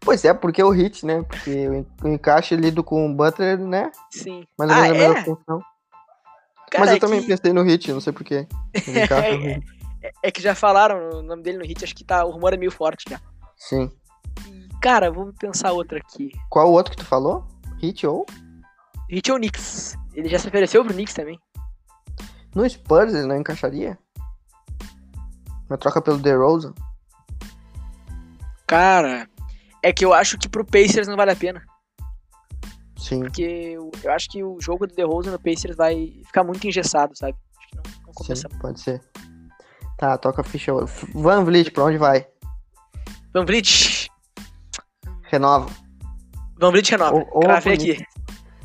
Pois 0.00 0.24
é, 0.24 0.32
porque 0.32 0.62
o 0.62 0.70
Hit, 0.70 1.04
né? 1.04 1.22
Porque 1.24 1.68
o 1.68 1.74
en- 1.74 1.86
o 2.04 2.08
encaixe 2.08 2.54
lido 2.54 2.84
com 2.84 3.10
o 3.10 3.12
Butler, 3.16 3.58
né? 3.58 3.90
Sim. 4.12 4.44
Mais 4.56 4.70
ou 4.70 4.76
ah, 4.76 4.86
é? 4.86 5.24
função. 5.24 5.60
Cara, 6.70 6.84
Mas 6.84 6.90
eu 6.90 6.96
é 6.96 7.00
também 7.00 7.20
que- 7.20 7.26
pensei 7.26 7.52
no 7.52 7.62
Hit, 7.62 7.92
não 7.92 8.00
sei 8.00 8.12
porquê. 8.12 8.46
É, 8.74 9.58
é 10.22 10.30
que 10.30 10.42
já 10.42 10.54
falaram 10.54 11.18
o 11.18 11.22
nome 11.22 11.42
dele 11.42 11.58
no 11.58 11.64
hit, 11.64 11.84
acho 11.84 11.94
que 11.94 12.04
tá, 12.04 12.24
o 12.24 12.30
rumor 12.30 12.52
é 12.52 12.56
meio 12.56 12.70
forte 12.70 13.04
já. 13.08 13.20
Sim. 13.56 13.90
E, 14.46 14.68
cara, 14.80 15.10
vamos 15.10 15.34
pensar 15.36 15.72
outra 15.72 15.98
aqui. 15.98 16.30
Qual 16.50 16.68
o 16.68 16.72
outro 16.72 16.90
que 16.90 16.98
tu 16.98 17.06
falou? 17.06 17.46
Hit 17.80 18.06
ou? 18.06 18.26
Hit 19.10 19.30
ou 19.30 19.38
Knicks? 19.38 19.96
Ele 20.14 20.28
já 20.28 20.38
se 20.38 20.48
ofereceu 20.48 20.84
pro 20.84 20.92
Knicks 20.92 21.14
também. 21.14 21.38
No 22.54 22.68
Spurs 22.68 23.14
ele 23.14 23.26
não 23.26 23.36
encaixaria? 23.36 23.98
Na 25.68 25.76
troca 25.76 26.00
pelo 26.00 26.18
DeRozan? 26.18 26.74
Cara, 28.66 29.28
é 29.82 29.92
que 29.92 30.04
eu 30.04 30.12
acho 30.12 30.38
que 30.38 30.48
pro 30.48 30.64
Pacers 30.64 31.08
não 31.08 31.16
vale 31.16 31.32
a 31.32 31.36
pena. 31.36 31.64
Sim. 32.96 33.20
Porque 33.20 33.42
eu, 33.42 33.90
eu 34.02 34.12
acho 34.12 34.30
que 34.30 34.42
o 34.42 34.58
jogo 34.60 34.86
do 34.86 34.94
DeRozan 34.94 35.32
no 35.32 35.38
Pacers 35.38 35.76
vai 35.76 36.22
ficar 36.26 36.44
muito 36.44 36.66
engessado, 36.66 37.16
sabe? 37.16 37.36
Acho 37.58 37.68
que 37.68 37.76
não, 37.76 37.82
não 38.06 38.12
compensa. 38.14 38.48
Sim, 38.50 38.58
pode 38.58 38.80
ser. 38.80 39.02
Tá, 39.96 40.18
toca 40.18 40.40
a 40.40 40.44
ficha. 40.44 40.72
Van 41.14 41.44
Vliet, 41.44 41.70
pra 41.70 41.84
onde 41.84 41.98
vai? 41.98 42.26
Van 43.32 43.44
Vliet. 43.46 44.08
Renova. 45.30 45.66
Van 46.58 46.70
Vliet 46.70 46.90
renova. 46.90 47.16
Ou- 47.16 47.28
ou 47.32 47.40
Cravei 47.40 47.76
pro 47.76 47.90
aqui. 47.92 48.04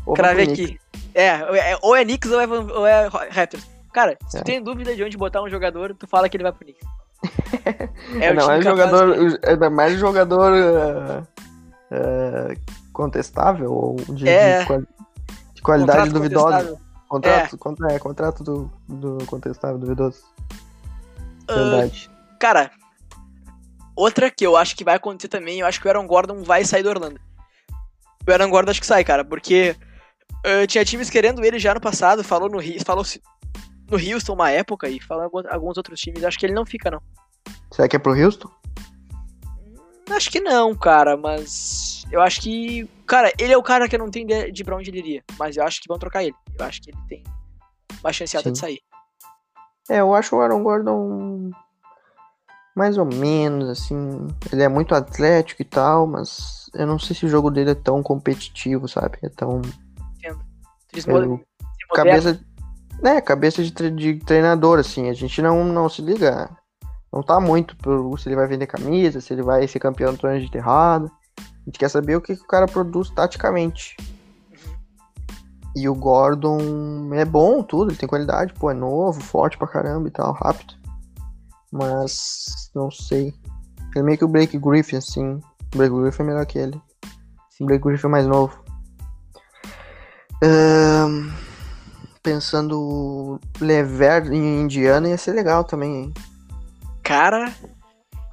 Ou 0.05 0.13
Cravei 0.13 0.51
aqui. 0.51 0.79
É, 1.13 1.27
é, 1.27 1.77
ou 1.81 1.95
é 1.95 2.03
Knicks 2.03 2.31
ou 2.31 2.39
é, 2.39 2.47
Van- 2.47 2.71
ou 2.73 2.85
é 2.85 3.07
Raptors. 3.31 3.67
Cara, 3.93 4.17
se 4.27 4.37
É. 4.37 4.41
tu 4.41 4.45
tem 4.45 4.61
dúvida 4.63 4.95
de 4.95 5.03
onde 5.03 5.17
botar 5.17 5.41
um 5.41 5.49
jogador, 5.49 5.95
tu 5.95 6.07
fala 6.07 6.29
que 6.29 6.37
ele 6.37 6.43
vai 6.43 6.51
pro 6.51 6.61
Knicks. 6.65 6.87
É 8.21 8.31
o 8.31 8.35
não, 8.35 8.51
é 8.51 8.61
jogador. 8.61 9.29
de- 9.29 9.39
É 9.43 9.69
mais 9.69 9.99
jogador. 9.99 10.53
eh, 10.55 11.23
eh, 11.91 12.57
contestável 12.93 13.71
ou 13.71 13.95
de, 13.95 14.27
É. 14.27 14.59
de 14.59 14.65
quali- 14.65 14.87
de 15.55 15.61
qualidade 15.61 15.97
Contrato 15.99 16.13
duvidosa. 16.13 16.79
Contrato, 17.07 17.57
contra- 17.57 17.91
é, 17.93 17.99
contrato 17.99 18.43
do, 18.43 18.71
do 18.87 19.25
contestável, 19.25 19.77
duvidoso. 19.79 20.21
Ah, 21.49 21.55
Verdade. 21.55 22.09
Cara, 22.39 22.71
outra 23.95 24.29
que 24.31 24.45
eu 24.45 24.55
acho 24.55 24.75
que 24.75 24.83
vai 24.83 24.95
acontecer 24.95 25.27
também, 25.27 25.59
eu 25.59 25.65
acho 25.67 25.81
que 25.81 25.87
o 25.87 25.89
Aaron 25.89 26.07
Gordon 26.07 26.43
vai 26.43 26.63
sair 26.63 26.83
do 26.83 26.89
Orlando. 26.89 27.19
O 28.27 28.31
Aaron 28.31 28.49
Gordon 28.49 28.71
acho 28.71 28.79
que 28.81 28.85
sai, 28.87 29.03
cara, 29.03 29.25
porque 29.25 29.75
ah, 30.45 30.65
tinha 30.67 30.85
times 30.85 31.09
querendo 31.09 31.43
ele 31.43 31.59
já 31.59 31.73
no 31.73 31.81
passado, 31.81 32.23
falou 32.23 32.49
no 32.49 32.59
Rio, 32.59 32.79
falou 32.85 33.03
no 33.89 33.97
Houston 33.97 34.33
uma 34.33 34.51
época 34.51 34.87
e 34.87 35.01
falou 35.01 35.23
em 35.43 35.47
alguns- 35.53 35.77
outros 35.77 35.99
times, 35.99 36.23
acho 36.23 36.37
que 36.37 36.45
ele 36.45 36.53
não 36.53 36.65
fica 36.65 36.91
não. 36.91 37.01
Será 37.73 37.87
que 37.87 37.95
é 37.95 37.99
pro 37.99 38.13
Houston? 38.13 38.49
Acho 40.11 40.31
que 40.31 40.39
não, 40.39 40.73
cara, 40.75 41.15
mas 41.15 42.03
eu 42.11 42.19
acho 42.21 42.41
que, 42.41 42.89
cara, 43.05 43.31
ele 43.39 43.53
é 43.53 43.57
o 43.57 43.61
cara 43.63 43.87
que 43.87 43.95
eu 43.95 43.99
não 43.99 44.09
tenho 44.09 44.23
ideia 44.25 44.51
de 44.51 44.63
pra 44.63 44.75
onde 44.75 44.89
ele 44.89 44.97
iria, 44.99 45.23
mas 45.37 45.55
eu 45.55 45.63
acho 45.63 45.79
que 45.81 45.87
vão 45.87 45.99
trocar 45.99 46.23
ele. 46.23 46.33
Eu 46.57 46.65
acho 46.65 46.81
que 46.81 46.89
ele 46.89 46.97
tem 47.07 47.23
uma 48.01 48.11
chance 48.11 48.35
alta 48.35 48.51
de 48.51 48.57
sair. 48.57 48.79
É, 49.89 49.99
eu 50.01 50.13
acho 50.13 50.35
o 50.35 50.41
Aaron 50.41 50.63
Gordon 50.63 51.51
mais 52.75 52.97
ou 52.97 53.05
menos, 53.05 53.67
assim. 53.67 54.27
Ele 54.51 54.63
é 54.63 54.67
muito 54.69 54.95
atlético 54.95 55.61
e 55.61 55.65
tal, 55.65 56.07
mas 56.07 56.69
eu 56.73 56.87
não 56.87 56.97
sei 56.97 57.15
se 57.15 57.25
o 57.25 57.29
jogo 57.29 57.49
dele 57.51 57.71
é 57.71 57.75
tão 57.75 58.01
competitivo, 58.01 58.87
sabe? 58.87 59.17
É 59.23 59.29
tão. 59.29 59.61
Eles 60.93 61.05
Eu- 61.07 61.41
cabeça. 61.93 62.39
Né, 63.01 63.21
cabeça 63.21 63.63
de, 63.63 63.71
tre- 63.71 63.91
de 63.91 64.15
treinador, 64.19 64.79
assim. 64.79 65.09
A 65.09 65.13
gente 65.13 65.41
não, 65.41 65.63
não 65.63 65.87
se 65.87 66.01
liga 66.01 66.49
Não 67.11 67.23
tá 67.23 67.39
muito 67.39 67.75
pro, 67.77 68.15
se 68.17 68.27
ele 68.27 68.35
vai 68.35 68.45
vender 68.45 68.67
camisa, 68.67 69.21
se 69.21 69.33
ele 69.33 69.41
vai 69.41 69.67
ser 69.67 69.79
campeão 69.79 70.13
do 70.13 70.19
torneio 70.19 70.43
de 70.43 70.51
terrada. 70.51 71.09
A 71.39 71.43
gente 71.65 71.79
quer 71.79 71.89
saber 71.89 72.15
o 72.15 72.21
que, 72.21 72.35
que 72.35 72.43
o 72.43 72.47
cara 72.47 72.65
produz 72.65 73.09
taticamente. 73.09 73.95
E 75.75 75.87
o 75.87 75.93
Gordon 75.93 77.13
é 77.13 77.23
bom, 77.23 77.61
tudo, 77.61 77.91
ele 77.91 77.97
tem 77.97 78.09
qualidade, 78.09 78.53
pô, 78.53 78.71
é 78.71 78.73
novo, 78.73 79.21
forte 79.21 79.57
pra 79.57 79.67
caramba 79.67 80.07
e 80.07 80.11
tal, 80.11 80.33
rápido. 80.33 80.73
Mas 81.71 82.71
não 82.73 82.89
sei. 82.89 83.33
Ele 83.91 83.99
é 83.99 84.03
meio 84.03 84.17
que 84.17 84.25
o 84.25 84.27
Blake 84.27 84.57
Griffin, 84.57 84.97
assim. 84.97 85.39
O 85.73 85.77
Blake 85.77 85.95
Griffin 85.95 86.23
é 86.23 86.25
melhor 86.25 86.45
que 86.45 86.57
ele. 86.57 86.81
O 87.59 87.65
Blake 87.65 87.83
Griffin 87.83 88.07
é 88.07 88.09
mais 88.09 88.25
novo. 88.25 88.63
Ahn, 90.41 91.29
pensando 92.23 93.39
Lever 93.59 94.31
em 94.31 94.61
Indiana 94.61 95.09
ia 95.09 95.17
ser 95.17 95.33
legal 95.33 95.63
também, 95.63 96.03
hein? 96.03 96.13
Cara. 97.03 97.53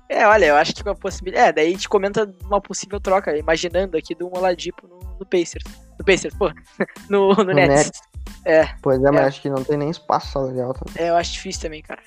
É, 0.09 0.27
olha, 0.27 0.47
eu 0.47 0.57
acho 0.57 0.75
que 0.75 0.83
uma 0.83 0.95
possibilidade. 0.95 1.49
É, 1.49 1.53
daí 1.53 1.69
a 1.69 1.71
gente 1.71 1.89
comenta 1.89 2.33
uma 2.45 2.61
possível 2.61 3.01
troca, 3.01 3.37
imaginando 3.37 3.97
aqui 3.97 4.15
do 4.15 4.33
Oladipo 4.33 4.87
no, 4.87 5.01
no 5.19 5.27
Pacers. 5.27 5.65
No 5.99 6.05
Pacers, 6.05 6.35
pô. 6.35 6.51
No, 7.11 7.29
no, 7.35 7.45
No 7.45 7.55
Nets. 7.55 7.69
Nets. 7.87 8.01
É, 8.45 8.67
Pois 8.83 9.03
é, 9.03 9.11
mas 9.11 9.23
É. 9.23 9.25
acho 9.27 9.43
que 9.43 9.51
não 9.51 9.65
tem 9.65 9.77
nem 9.77 9.91
espaço 9.91 10.31
salarial. 10.33 10.73
Tá? 10.75 10.85
é, 10.97 11.11
eu 11.11 11.17
acho 11.17 11.33
difícil 11.33 11.63
também, 11.63 11.83
cara. 11.83 12.01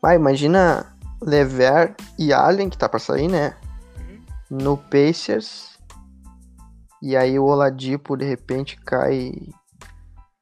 Vai, 0.00 0.16
imagina 0.16 0.94
Lever 1.20 1.94
e 2.18 2.32
Allen, 2.32 2.68
que 2.68 2.78
tá 2.78 2.88
pra 2.88 3.00
sair, 3.00 3.26
né? 3.28 3.56
Uhum. 3.98 4.22
No 4.50 4.76
Pacers. 4.76 5.76
E 7.02 7.16
aí 7.16 7.38
o 7.38 7.44
Oladipo 7.44 8.16
de 8.16 8.24
repente 8.24 8.76
cai. 8.80 9.32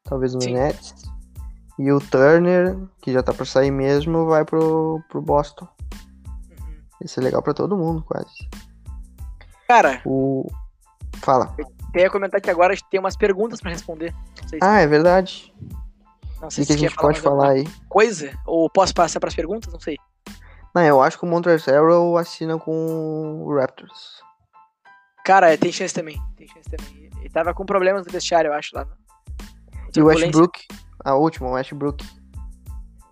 Talvez 0.05 0.35
no 0.35 0.43
Sim. 0.43 0.55
Nets. 0.55 0.95
E 1.79 1.91
o 1.91 2.01
Turner, 2.01 2.77
que 3.03 3.12
já 3.12 3.22
tá 3.22 3.33
pra 3.33 3.45
sair 3.45 3.70
mesmo, 3.70 4.27
vai 4.27 4.45
pro, 4.45 5.03
pro 5.09 5.20
Boston. 5.22 5.66
Uhum. 6.51 6.75
Isso 7.03 7.18
é 7.18 7.22
legal 7.22 7.43
pra 7.43 7.55
todo 7.55 7.77
mundo, 7.77 8.03
quase. 8.05 8.49
Cara, 9.66 10.01
O. 10.05 10.47
Fala. 11.22 11.57
Eu 11.95 12.01
ia 12.03 12.11
comentar 12.11 12.41
que 12.41 12.51
agora 12.51 12.73
a 12.73 12.77
gente 12.77 12.89
tem 12.91 12.99
umas 13.01 13.17
perguntas 13.17 13.61
pra 13.61 13.71
responder. 13.71 14.13
Não 14.43 14.49
sei 14.49 14.59
se, 14.59 14.65
Ah, 14.65 14.81
é 14.81 14.87
verdade. 14.87 15.53
não 16.41 16.51
sei 16.51 16.65
que, 16.65 16.75
que 16.77 16.85
a 16.85 16.89
gente 16.89 16.97
pode 16.97 17.21
falar 17.21 17.51
aí? 17.51 17.65
Coisa? 17.89 18.33
Ou 18.47 18.69
posso 18.71 18.93
passar 18.95 19.21
pras 19.21 19.35
perguntas? 19.35 19.73
Não 19.73 19.81
sei. 19.81 19.97
Não, 20.75 20.83
eu 20.83 21.01
acho 21.01 21.17
que 21.19 21.25
o 21.25 21.29
Montrezl 21.29 22.17
assina 22.19 22.59
com 22.59 23.43
o 23.45 23.55
Raptors. 23.57 24.21
Cara, 25.25 25.57
tem 25.57 25.71
chance 25.73 25.95
também. 25.95 26.21
Tem 26.37 26.47
chance 26.49 26.69
também. 26.69 27.11
Ele 27.21 27.31
tava 27.31 27.55
com 27.55 27.65
problemas 27.65 28.05
no 28.05 28.13
vestiário, 28.13 28.49
eu 28.49 28.53
acho, 28.55 28.71
lá. 28.75 28.85
no- 28.85 28.93
E 29.97 30.03
o. 30.03 30.07
Westbrook, 30.07 30.67
a 31.05 31.15
última, 31.15 31.49
o 31.49 31.53
Westbrook. 31.53 32.05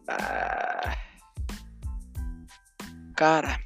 Ah. 0.08 0.96
Cara, 3.16 3.58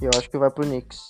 E 0.00 0.04
eu 0.04 0.10
acho 0.16 0.28
que 0.28 0.36
vai 0.36 0.50
pro 0.50 0.64
Knicks. 0.66 1.00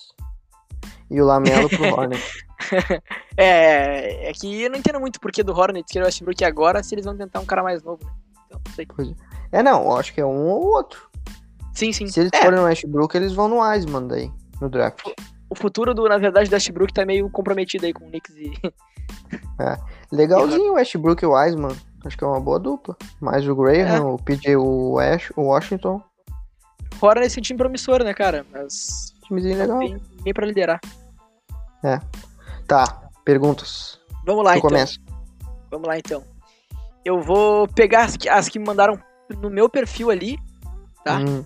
E 1.11 1.21
o 1.21 1.25
Lamelo 1.27 1.69
pro 1.69 1.83
Hornets. 1.93 2.45
é, 3.37 4.31
é 4.31 4.33
que 4.33 4.63
eu 4.63 4.71
não 4.71 4.79
entendo 4.79 5.01
muito 5.01 5.17
o 5.17 5.21
porquê 5.21 5.43
do 5.43 5.53
Hornets 5.53 5.91
querer 5.93 6.05
o 6.05 6.07
Westbrook 6.07 6.45
agora 6.45 6.83
se 6.83 6.95
eles 6.95 7.05
vão 7.05 7.17
tentar 7.17 7.41
um 7.41 7.45
cara 7.47 7.63
mais 7.63 7.83
novo, 7.83 8.05
né? 8.05 8.13
Então, 8.47 8.61
não 8.67 8.73
sei. 8.75 8.87
É, 9.53 9.63
não, 9.63 9.83
eu 9.85 9.97
acho 9.97 10.13
que 10.15 10.21
é 10.21 10.27
um 10.27 10.49
ou 10.49 10.65
outro. 10.67 11.09
Sim, 11.73 11.93
sim. 11.93 12.07
Se 12.07 12.21
eles 12.21 12.31
É, 12.33 12.43
forem 12.43 12.59
no 12.59 12.65
Westbrook, 12.67 13.17
eles 13.17 13.33
vão 13.33 13.49
no 13.49 13.61
Wiseman 13.61 14.07
daí, 14.07 14.31
no 14.61 14.69
draft. 14.69 15.07
o 15.51 15.55
futuro, 15.55 15.93
do, 15.95 16.09
na 16.09 16.19
verdade, 16.19 16.49
do 16.49 16.55
Westbrook 16.55 16.93
tá 16.93 17.05
meio 17.05 17.29
comprometido 17.31 17.87
aí 17.87 17.93
com 17.93 18.05
o 18.05 18.09
Knicks 18.09 18.35
e... 18.37 18.53
Legalzinho 20.13 20.73
o 20.73 20.75
Westbrook 20.75 21.23
e 21.23 21.27
o 21.27 21.33
Wiseman. 21.33 21.77
Acho 22.05 22.19
que 22.19 22.25
é 22.25 22.27
uma 22.27 22.41
boa 22.41 22.59
dupla. 22.61 22.97
Mais 23.21 23.47
o 23.49 23.55
Graham, 23.57 23.97
É. 23.97 24.01
o 24.01 24.19
PJ 24.19 24.57
Wash, 24.57 25.33
o 25.37 25.43
Washington. 25.43 26.03
É 27.03 27.39
um 27.39 27.43
time 27.43 27.59
promissor, 27.59 28.03
né, 28.05 28.15
cara? 28.15 28.47
Mas 28.53 29.13
Timezinho 29.27 29.59
legal. 29.59 29.79
tem 29.79 30.01
ninguém 30.17 30.33
pra 30.35 30.47
liderar. 30.47 30.81
Tá, 32.67 33.11
perguntas. 33.25 34.01
Vamos 34.27 34.45
lá, 34.45 34.53
tu 34.53 34.59
então. 34.59 34.71
começa. 34.71 34.99
Vamos 35.71 35.89
lá, 35.89 35.99
então. 35.99 36.23
Eu 37.05 37.21
vou 37.21 37.69
pegar 37.69 38.05
as 38.05 38.17
que, 38.17 38.29
as 38.29 38.49
que 38.49 38.59
me 38.59 38.67
mandaram 38.67 38.99
no 39.41 39.51
meu 39.51 39.69
perfil 39.69 40.11
ali 40.11 40.39
Tá. 41.05 41.19
Hum, 41.19 41.45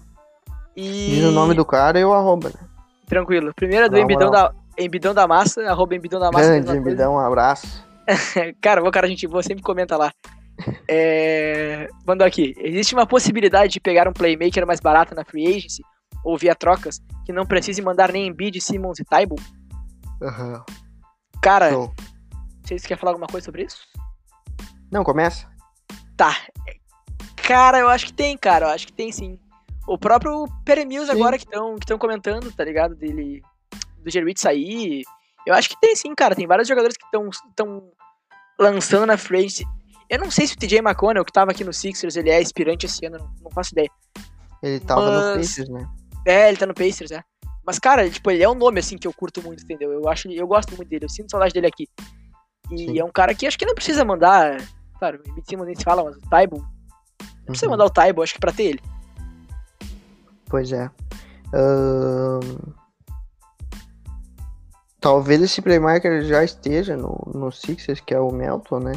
e... 0.77 1.11
diz 1.11 1.25
o 1.25 1.33
nome 1.33 1.53
do 1.53 1.64
cara 1.64 1.99
e 1.99 2.05
o 2.05 2.12
arroba, 2.12 2.51
né? 2.51 2.69
Tranquilo. 3.07 3.53
Primeiro 3.55 3.87
é 3.87 3.89
do 3.89 3.99
Embidão 3.99 4.31
da, 4.31 4.55
Embidão 4.79 5.12
da 5.12 5.27
Massa, 5.27 5.62
arroba 5.69 5.97
Embidão 5.97 6.21
da 6.21 6.31
Massa. 6.31 6.61
Grande, 6.61 6.95
dá 6.95 7.11
um 7.11 7.19
abraço. 7.19 7.85
Cara, 8.62 8.81
vou 8.81 8.91
cara, 8.91 9.07
gente 9.07 9.27
boa, 9.27 9.43
sempre 9.43 9.62
comenta 9.62 9.97
lá. 9.97 10.12
É... 10.89 11.89
Mandou 12.05 12.27
aqui. 12.27 12.53
Existe 12.59 12.93
uma 12.93 13.07
possibilidade 13.07 13.75
de 13.75 13.81
pegar 13.81 14.09
um 14.09 14.12
playmaker 14.12 14.66
mais 14.66 14.81
barato 14.81 15.14
na 15.14 15.25
free 15.25 15.47
agency 15.47 15.83
ou 16.25 16.37
via 16.37 16.53
trocas 16.53 17.01
que 17.25 17.33
não 17.33 17.47
precise 17.47 17.81
mandar 17.81 18.11
nem 18.11 18.27
Embiid, 18.27 18.61
Simmons 18.61 18.99
e 18.99 19.05
Taibo? 19.05 19.37
Aham. 20.21 20.64
Cara, 21.43 21.70
Show. 21.70 21.95
vocês 22.64 22.82
querem 22.82 23.01
falar 23.01 23.12
alguma 23.12 23.26
coisa 23.28 23.45
sobre 23.45 23.64
isso? 23.64 23.78
Não, 24.91 25.05
começa. 25.05 25.49
Tá. 26.16 26.36
Cara, 27.36 27.78
eu 27.78 27.89
acho 27.89 28.07
que 28.07 28.12
tem, 28.12 28.36
cara. 28.36 28.66
Eu 28.66 28.70
acho 28.70 28.86
que 28.86 28.93
tem 28.93 29.12
sim. 29.12 29.39
O 29.86 29.97
próprio 29.97 30.47
Peremills 30.64 31.07
Sim. 31.11 31.12
agora 31.12 31.39
que 31.39 31.45
estão 31.45 31.76
que 31.76 31.86
tão 31.86 31.99
comentando, 31.99 32.53
tá 32.53 32.64
ligado? 32.64 32.95
Dele. 32.95 33.43
Do 34.03 34.11
Gerwit 34.11 34.41
sair. 34.41 35.03
Eu 35.47 35.55
acho 35.55 35.70
que 35.70 35.80
tem 35.80 35.97
sim, 35.97 36.14
cara. 36.14 36.34
Tem 36.34 36.47
vários 36.47 36.68
jogadores 36.68 36.97
que 36.97 37.05
estão 37.05 37.30
tão 37.57 37.91
lançando 38.59 39.07
na 39.07 39.16
frente. 39.16 39.64
Eu 40.11 40.18
não 40.18 40.30
sei 40.30 40.47
se 40.47 40.55
o 40.55 40.59
TJ 40.59 40.78
McConnell, 40.78 41.24
que 41.24 41.32
tava 41.32 41.53
aqui 41.53 41.64
no 41.64 41.72
Sixers, 41.72 42.16
ele 42.16 42.30
é 42.30 42.39
aspirante 42.39 42.86
esse 42.86 43.05
ano, 43.07 43.18
não, 43.18 43.34
não 43.45 43.51
faço 43.51 43.72
ideia. 43.72 43.91
Ele 44.62 44.80
tava 44.80 45.01
no 45.03 45.11
Mas- 45.36 45.36
Pacers, 45.49 45.68
né? 45.68 45.89
É, 46.26 46.49
ele 46.49 46.57
tá 46.59 46.66
no 46.66 46.74
Pacers, 46.74 47.11
é. 47.11 47.22
Mas, 47.69 47.79
cara, 47.79 48.09
tipo, 48.09 48.31
ele 48.31 48.43
é 48.43 48.49
um 48.49 48.55
nome, 48.55 48.81
assim, 48.81 48.97
que 48.97 49.07
eu 49.07 49.12
curto 49.12 49.43
muito, 49.43 49.62
entendeu? 49.62 49.93
Eu 49.93 50.09
acho, 50.09 50.27
eu 50.31 50.47
gosto 50.47 50.75
muito 50.75 50.89
dele, 50.89 51.05
eu 51.05 51.09
sinto 51.11 51.31
saudade 51.31 51.53
dele 51.53 51.66
aqui. 51.66 51.87
E 52.73 52.79
Sim. 52.79 52.99
é 52.99 53.05
um 53.05 53.11
cara 53.12 53.35
que 53.35 53.47
acho 53.47 53.59
que 53.59 53.66
não 53.66 53.75
precisa 53.75 54.07
mandar. 54.07 54.57
Claro, 54.99 55.21
o 55.37 55.43
Simmons 55.47 55.66
nem 55.66 55.77
se 55.77 55.85
fala, 55.85 56.03
mas 56.03 56.16
o 56.16 56.31
Taibo. 56.31 56.66
Não 57.21 57.45
precisa 57.45 57.66
Uhum. 57.66 57.73
mandar 57.73 57.85
o 57.85 57.91
Taibo, 57.91 58.23
acho 58.23 58.33
que 58.33 58.41
pra 58.41 58.55
ter 58.55 58.62
ele. 58.62 58.81
Pois 60.47 60.73
é. 60.73 60.91
Talvez 64.99 65.43
esse 65.43 65.61
playmaker 65.61 66.25
já 66.25 66.43
esteja 66.43 66.97
no, 66.97 67.31
no 67.35 67.53
Sixers, 67.53 68.01
que 68.01 68.14
é 68.14 68.19
o 68.19 68.33
Melton, 68.33 68.79
né? 68.81 68.93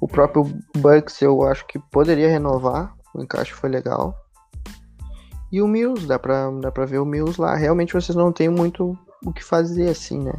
O 0.00 0.08
próprio 0.08 0.42
Bucks 0.76 1.22
eu 1.22 1.44
acho 1.44 1.64
que 1.68 1.78
poderia 1.78 2.28
renovar. 2.28 2.96
O 3.14 3.22
encaixe 3.22 3.52
foi 3.52 3.70
legal. 3.70 4.12
E 5.50 5.62
o 5.62 5.66
Mills, 5.68 6.06
dá 6.06 6.18
pra, 6.18 6.50
dá 6.60 6.70
pra 6.70 6.84
ver 6.84 6.98
o 6.98 7.04
Mills 7.06 7.40
lá. 7.40 7.54
Realmente 7.56 7.94
vocês 7.94 8.14
não 8.14 8.32
têm 8.32 8.48
muito 8.48 8.96
o 9.24 9.32
que 9.32 9.42
fazer 9.42 9.88
assim, 9.88 10.18
né? 10.22 10.34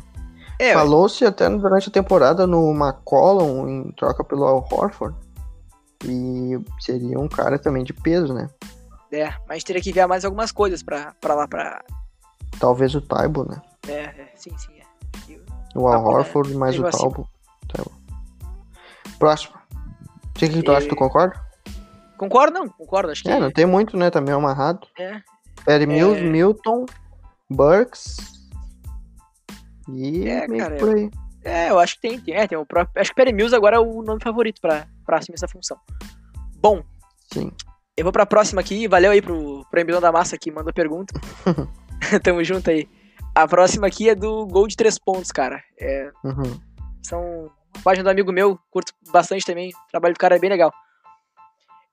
É, 0.60 0.74
Falou-se 0.74 1.24
até 1.26 1.50
durante 1.50 1.90
a 1.90 1.92
temporada 1.92 2.46
no 2.46 2.72
McCollum 2.72 3.68
em 3.68 3.92
troca 3.94 4.24
pelo 4.24 4.44
Al 4.46 4.68
Horford. 4.72 5.16
E 6.06 6.60
seria 6.80 7.18
um 7.20 7.28
cara 7.28 7.58
também 7.58 7.84
de 7.84 7.94
peso, 7.94 8.34
né? 8.34 8.50
é, 9.12 9.34
mas 9.48 9.64
teria 9.64 9.82
que 9.82 9.92
ver 9.92 10.06
mais 10.06 10.24
algumas 10.24 10.52
coisas 10.52 10.84
pra, 10.84 11.14
pra 11.20 11.34
lá, 11.34 11.48
pra. 11.48 11.84
Talvez 12.60 12.94
o 12.94 13.02
Taibo, 13.02 13.44
né? 13.50 13.60
É, 13.88 13.94
é, 14.04 14.32
sim, 14.36 14.52
sim. 14.58 14.74
É. 14.80 15.40
O 15.76 15.88
Al 15.88 16.04
pô, 16.04 16.10
Horford 16.12 16.54
mais 16.56 16.78
o 16.78 16.86
acima. 16.86 17.02
Taibo. 17.10 17.30
Taibo. 17.68 17.92
Próximo. 19.18 19.56
O 20.30 20.34
que, 20.34 20.48
que 20.50 20.62
tu 20.62 20.72
acha? 20.72 20.88
Tu 20.88 20.94
E- 20.94 20.98
concorda? 20.98 21.49
Concordo, 22.20 22.60
não, 22.60 22.70
concordo. 22.70 23.12
Acho 23.12 23.24
que. 23.24 23.30
É, 23.30 23.40
não 23.40 23.50
tem 23.52 23.66
muito, 23.66 23.96
né? 23.98 24.12
Também 24.12 24.34
é 24.34 24.38
amarrado. 24.38 24.86
É. 25.00 25.22
Perry 25.66 25.88
Mills, 25.88 26.20
É. 26.20 26.24
Milton, 26.24 26.86
Burks. 27.50 28.18
E 29.88 30.28
É, 30.30 30.48
meio 30.48 30.64
cara, 30.64 30.76
por 30.78 30.90
aí. 30.96 31.10
É, 31.44 31.70
eu 31.70 31.80
acho 31.80 31.96
que 31.96 32.02
tem. 32.02 32.20
tem, 32.20 32.36
é, 32.36 32.48
tem 32.48 32.58
o 32.58 32.66
próprio. 32.66 33.02
Acho 33.02 33.10
que 33.12 33.16
Perry 33.16 33.34
Mills 33.34 33.56
agora 33.56 33.78
é 33.78 33.80
o 33.80 34.02
nome 34.04 34.22
favorito 34.22 34.60
pra, 34.62 34.86
pra 35.06 35.18
assumir 35.18 35.36
essa 35.36 35.48
função. 35.48 35.78
Bom, 36.58 36.84
Sim. 37.34 37.52
Eu 37.96 38.04
vou 38.04 38.14
pra 38.14 38.26
próxima 38.26 38.62
aqui. 38.62 38.88
Valeu 38.88 39.12
aí 39.12 39.22
pro, 39.22 39.66
pro 39.70 39.80
Embilão 39.82 40.00
da 40.02 40.12
Massa 40.12 40.38
que 40.38 40.52
mandou 40.52 40.74
pergunta. 40.74 41.14
Tamo 42.24 42.44
junto 42.44 42.70
aí. 42.70 42.88
A 43.36 43.48
próxima 43.48 43.88
aqui 43.88 44.10
é 44.10 44.16
do 44.16 44.46
Gol 44.48 44.68
de 44.68 44.76
3 44.76 44.98
pontos, 45.00 45.32
cara. 45.32 45.62
É, 45.80 46.10
Uhum. 46.24 46.60
são 47.04 47.50
página 47.84 48.04
do 48.06 48.10
amigo 48.10 48.32
meu, 48.32 48.58
curto 48.72 48.94
bastante 49.12 49.46
também. 49.46 49.70
O 49.70 49.92
trabalho 49.92 50.14
do 50.14 50.18
cara 50.18 50.36
é 50.36 50.40
bem 50.40 50.50
legal. 50.50 50.72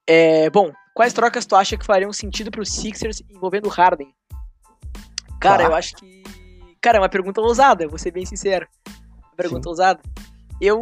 É, 0.06 0.48
bom, 0.50 0.72
quais 0.94 1.12
trocas 1.12 1.44
tu 1.46 1.56
acha 1.56 1.76
que 1.76 1.84
fariam 1.84 2.12
sentido 2.12 2.50
pro 2.50 2.64
Sixers 2.64 3.22
envolvendo 3.30 3.66
o 3.66 3.70
Harden? 3.70 4.12
Cara, 5.40 5.64
Tá. 5.64 5.68
eu 5.70 5.74
acho 5.74 5.94
que. 5.96 6.22
Cara, 6.80 6.98
é 6.98 7.00
uma 7.00 7.08
pergunta 7.08 7.40
ousada, 7.40 7.88
vou 7.88 7.98
ser 7.98 8.10
bem 8.12 8.24
sincero. 8.24 8.66
Uma 8.86 9.36
pergunta 9.36 9.68
ousada. 9.68 10.00
Eu. 10.60 10.80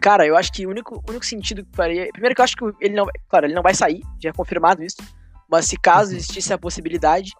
Cara, 0.00 0.26
eu 0.26 0.36
acho 0.36 0.52
que 0.52 0.66
o 0.66 0.70
único, 0.70 1.02
único 1.08 1.24
sentido 1.24 1.64
que 1.64 1.74
faria. 1.74 2.08
Primeiro 2.12 2.34
que 2.34 2.40
eu 2.40 2.44
acho 2.44 2.56
que 2.56 2.64
ele 2.80 2.94
não. 2.94 3.06
Claro, 3.28 3.46
ele 3.46 3.54
não 3.54 3.62
vai 3.62 3.74
sair, 3.74 4.02
já 4.22 4.30
é 4.30 4.32
confirmado 4.32 4.82
isso. 4.82 4.96
Mas 5.48 5.66
se 5.66 5.76
caso 5.76 6.10
Uhum. 6.10 6.16
existisse 6.18 6.52
a 6.52 6.58
possibilidade. 6.58 7.32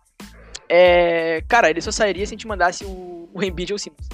É, 0.69 1.43
cara, 1.49 1.71
ele 1.71 1.81
só 1.81 1.93
sairia 1.93 2.27
se 2.27 2.31
a 2.31 2.35
gente 2.37 2.47
mandasse 2.49 2.85
o, 2.85 3.29
o 3.33 3.43
Embiid 3.43 3.73
ou 3.73 3.77
o 3.77 3.79
Simmons. 3.79 4.09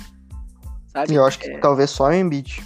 Sabe? 0.88 1.14
Eu 1.14 1.24
acho 1.24 1.38
que 1.38 1.46
É, 1.50 1.58
talvez 1.58 1.88
só 1.90 2.04
o 2.08 2.12
Embiid. 2.12 2.62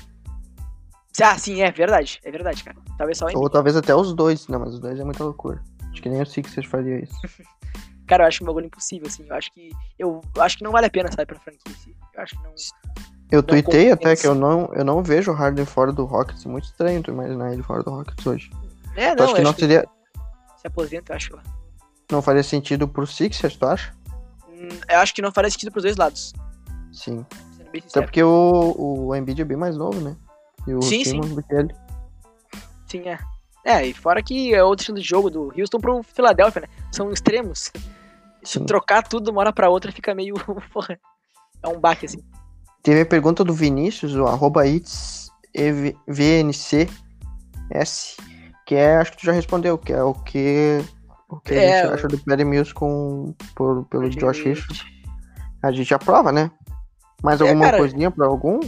Ah, 1.22 1.38
sim, 1.38 1.62
é 1.62 1.70
verdade. 1.70 2.20
É 2.24 2.30
verdade, 2.30 2.62
cara. 2.64 2.76
Talvez 2.98 3.18
só. 3.18 3.26
Ou 3.34 3.48
talvez 3.48 3.76
até 3.76 3.94
os 3.94 4.12
dois. 4.14 4.48
Não, 4.48 4.58
mas 4.60 4.74
os 4.74 4.80
dois 4.80 4.98
é 4.98 5.04
muita 5.04 5.24
loucura. 5.24 5.62
Acho 5.92 6.02
que 6.02 6.08
nem 6.08 6.20
o 6.20 6.26
Sixers 6.26 6.66
faria 6.66 7.02
isso. 7.02 7.14
Cara, 8.06 8.22
eu 8.22 8.28
acho 8.28 8.44
um 8.44 8.46
bagulho 8.46 8.66
impossível, 8.66 9.08
assim. 9.08 9.24
Eu 9.28 9.34
acho 9.34 9.52
que. 9.52 9.70
Eu 9.98 10.20
acho 10.38 10.58
que 10.58 10.62
não 10.64 10.70
vale 10.70 10.86
a 10.86 10.90
pena 10.90 11.10
sair 11.10 11.26
pra 11.26 11.38
franquia. 11.40 11.60
Assim. 11.72 11.92
Eu 12.14 12.22
acho 12.22 12.36
que 12.36 12.42
não. 12.44 12.52
Eu 13.32 13.38
Não 13.38 13.42
tuitei 13.42 13.90
até 13.90 14.14
que 14.14 14.24
eu 14.26 14.34
não, 14.34 14.70
eu 14.72 14.84
não 14.84 15.02
vejo 15.02 15.32
o 15.32 15.34
Harden 15.34 15.64
fora 15.64 15.92
do 15.92 16.04
Rockets. 16.04 16.44
Muito 16.44 16.64
estranho 16.64 17.02
tu 17.02 17.10
imaginar 17.10 17.52
ele 17.52 17.62
fora 17.64 17.82
do 17.82 17.90
Rockets 17.90 18.24
hoje. 18.24 18.50
É, 18.94 19.14
Tu 19.14 19.18
não, 19.18 19.24
acha 19.24 19.34
que 19.34 19.40
eu 19.40 19.42
não 19.44 19.50
acho 19.50 19.58
que 19.58 19.60
seria. 19.62 19.88
se 20.58 20.66
aposenta, 20.68 21.12
eu 21.12 21.16
acho 21.16 21.34
lá. 21.34 21.42
Não 22.12 22.22
faria 22.22 22.42
sentido 22.44 22.86
pro 22.86 23.04
Sixers, 23.04 23.56
tu 23.56 23.66
acha? 23.66 23.92
Hum, 24.48 24.68
Eu 24.88 24.98
acho 25.00 25.12
que 25.12 25.20
não 25.20 25.32
faria 25.32 25.50
sentido 25.50 25.72
pros 25.72 25.82
dois 25.82 25.96
lados. 25.96 26.32
Sim. 26.92 27.26
Até 27.90 28.02
porque 28.02 28.22
o, 28.22 28.74
o 28.78 29.14
Embiid 29.16 29.42
é 29.42 29.44
bem 29.44 29.56
mais 29.56 29.76
novo, 29.76 30.00
né? 30.00 30.16
E 30.66 30.74
o 30.74 30.82
Sim, 30.82 31.04
sim. 31.04 31.10
Simmons 31.10 31.34
do 31.34 31.42
que 31.42 31.54
ele. 31.54 31.74
Sim, 32.86 33.08
é. 33.08 33.18
É, 33.64 33.86
e 33.86 33.92
fora 33.92 34.22
que 34.22 34.54
é 34.54 34.62
outro 34.62 34.82
estilo 34.82 34.98
de 34.98 35.04
jogo 35.08 35.30
do 35.30 35.52
Houston 35.58 35.80
pro 35.80 36.02
Philadelphia, 36.02 36.62
né? 36.62 36.68
São 36.92 37.10
extremos. 37.12 37.72
Se 38.44 38.58
Sim. 38.60 38.66
trocar 38.66 39.02
tudo 39.02 39.24
de 39.24 39.30
uma 39.30 39.40
hora 39.40 39.52
pra 39.52 39.68
outra 39.68 39.90
fica 39.90 40.14
meio. 40.14 40.34
Porra. 40.72 40.98
É 41.62 41.68
um 41.68 41.80
baque, 41.80 42.06
assim. 42.06 42.20
Teve 42.82 43.00
a 43.00 43.06
pergunta 43.06 43.42
do 43.42 43.52
Vinícius, 43.52 44.14
o 44.14 44.26
arroba 44.26 44.62
VNCS, 46.06 48.16
que 48.66 48.74
é, 48.74 48.96
acho 48.96 49.12
que 49.12 49.18
tu 49.18 49.26
já 49.26 49.32
respondeu, 49.32 49.78
que 49.78 49.92
é 49.92 50.02
o 50.02 50.14
que, 50.14 50.84
o 51.28 51.40
que 51.40 51.54
É, 51.54 51.80
a 51.80 51.84
gente 51.84 51.94
acha 51.94 52.08
do 52.08 52.18
Perry 52.18 52.44
Mills 52.44 52.72
com, 52.72 53.34
por, 53.54 53.84
pelo 53.86 54.04
Porque- 54.04 54.18
Josh 54.20 54.42
Richardson. 54.44 54.84
A 55.62 55.72
gente 55.72 55.92
aprova, 55.94 56.30
né? 56.30 56.50
Mais 57.22 57.40
É, 57.40 57.44
alguma 57.48 57.64
cara, 57.64 57.78
coisinha 57.78 58.10
pra 58.10 58.26
algum? 58.26 58.60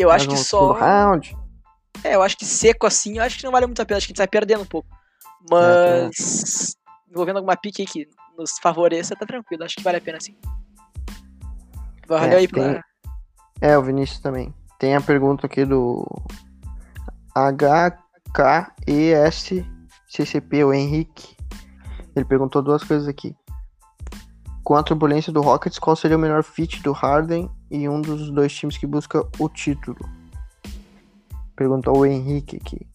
Eu 0.00 0.10
acho 0.10 0.28
que 0.28 0.36
só. 0.36 0.72
round? 0.72 1.36
É, 2.04 2.14
eu 2.14 2.22
acho 2.22 2.36
que 2.36 2.44
seco 2.44 2.86
assim, 2.86 3.18
eu 3.18 3.24
acho 3.24 3.36
que 3.38 3.44
não 3.44 3.50
vale 3.52 3.66
muito 3.66 3.82
a 3.82 3.84
pena. 3.84 3.98
Acho 3.98 4.06
que 4.06 4.12
a 4.12 4.14
gente 4.14 4.18
sai 4.18 4.28
perdendo 4.28 4.62
um 4.62 4.66
pouco. 4.66 4.88
É, 5.52 6.04
Mas. 6.04 6.76
envolvendo 7.10 7.36
alguma 7.36 7.56
pique 7.56 7.82
aí 7.82 7.86
que 7.86 8.08
nos 8.36 8.58
favoreça, 8.62 9.16
tá 9.16 9.26
tranquilo. 9.26 9.64
Acho 9.64 9.76
que 9.76 9.82
vale 9.82 9.98
a 9.98 10.00
pena 10.00 10.20
sim. 10.20 10.36
Valeu 12.06 12.32
É, 12.32 12.40
aí 12.40 12.48
tem- 12.48 12.72
pra. 12.72 12.84
É, 13.60 13.76
o 13.76 13.82
Vinícius 13.82 14.20
também. 14.20 14.54
Tem 14.78 14.94
a 14.94 15.00
pergunta 15.00 15.46
aqui 15.46 15.64
do 15.64 16.06
HKESCCP, 19.26 20.64
o 20.64 20.72
Henrique. 20.72 21.36
Ele 22.14 22.24
perguntou 22.24 22.62
duas 22.62 22.82
coisas 22.84 23.08
aqui. 23.08 23.36
Com 24.68 24.76
a 24.76 24.82
turbulência 24.82 25.32
do 25.32 25.40
Rockets, 25.40 25.78
qual 25.78 25.96
seria 25.96 26.18
o 26.18 26.20
melhor 26.20 26.44
fit 26.44 26.82
do 26.82 26.92
Harden 26.92 27.50
e 27.70 27.88
um 27.88 28.02
dos 28.02 28.30
dois 28.30 28.52
times 28.52 28.76
que 28.76 28.86
busca 28.86 29.26
o 29.38 29.48
título? 29.48 29.96
Perguntou 31.56 31.96
o 31.96 32.04
Henrique 32.04 32.58
aqui. 32.58 32.86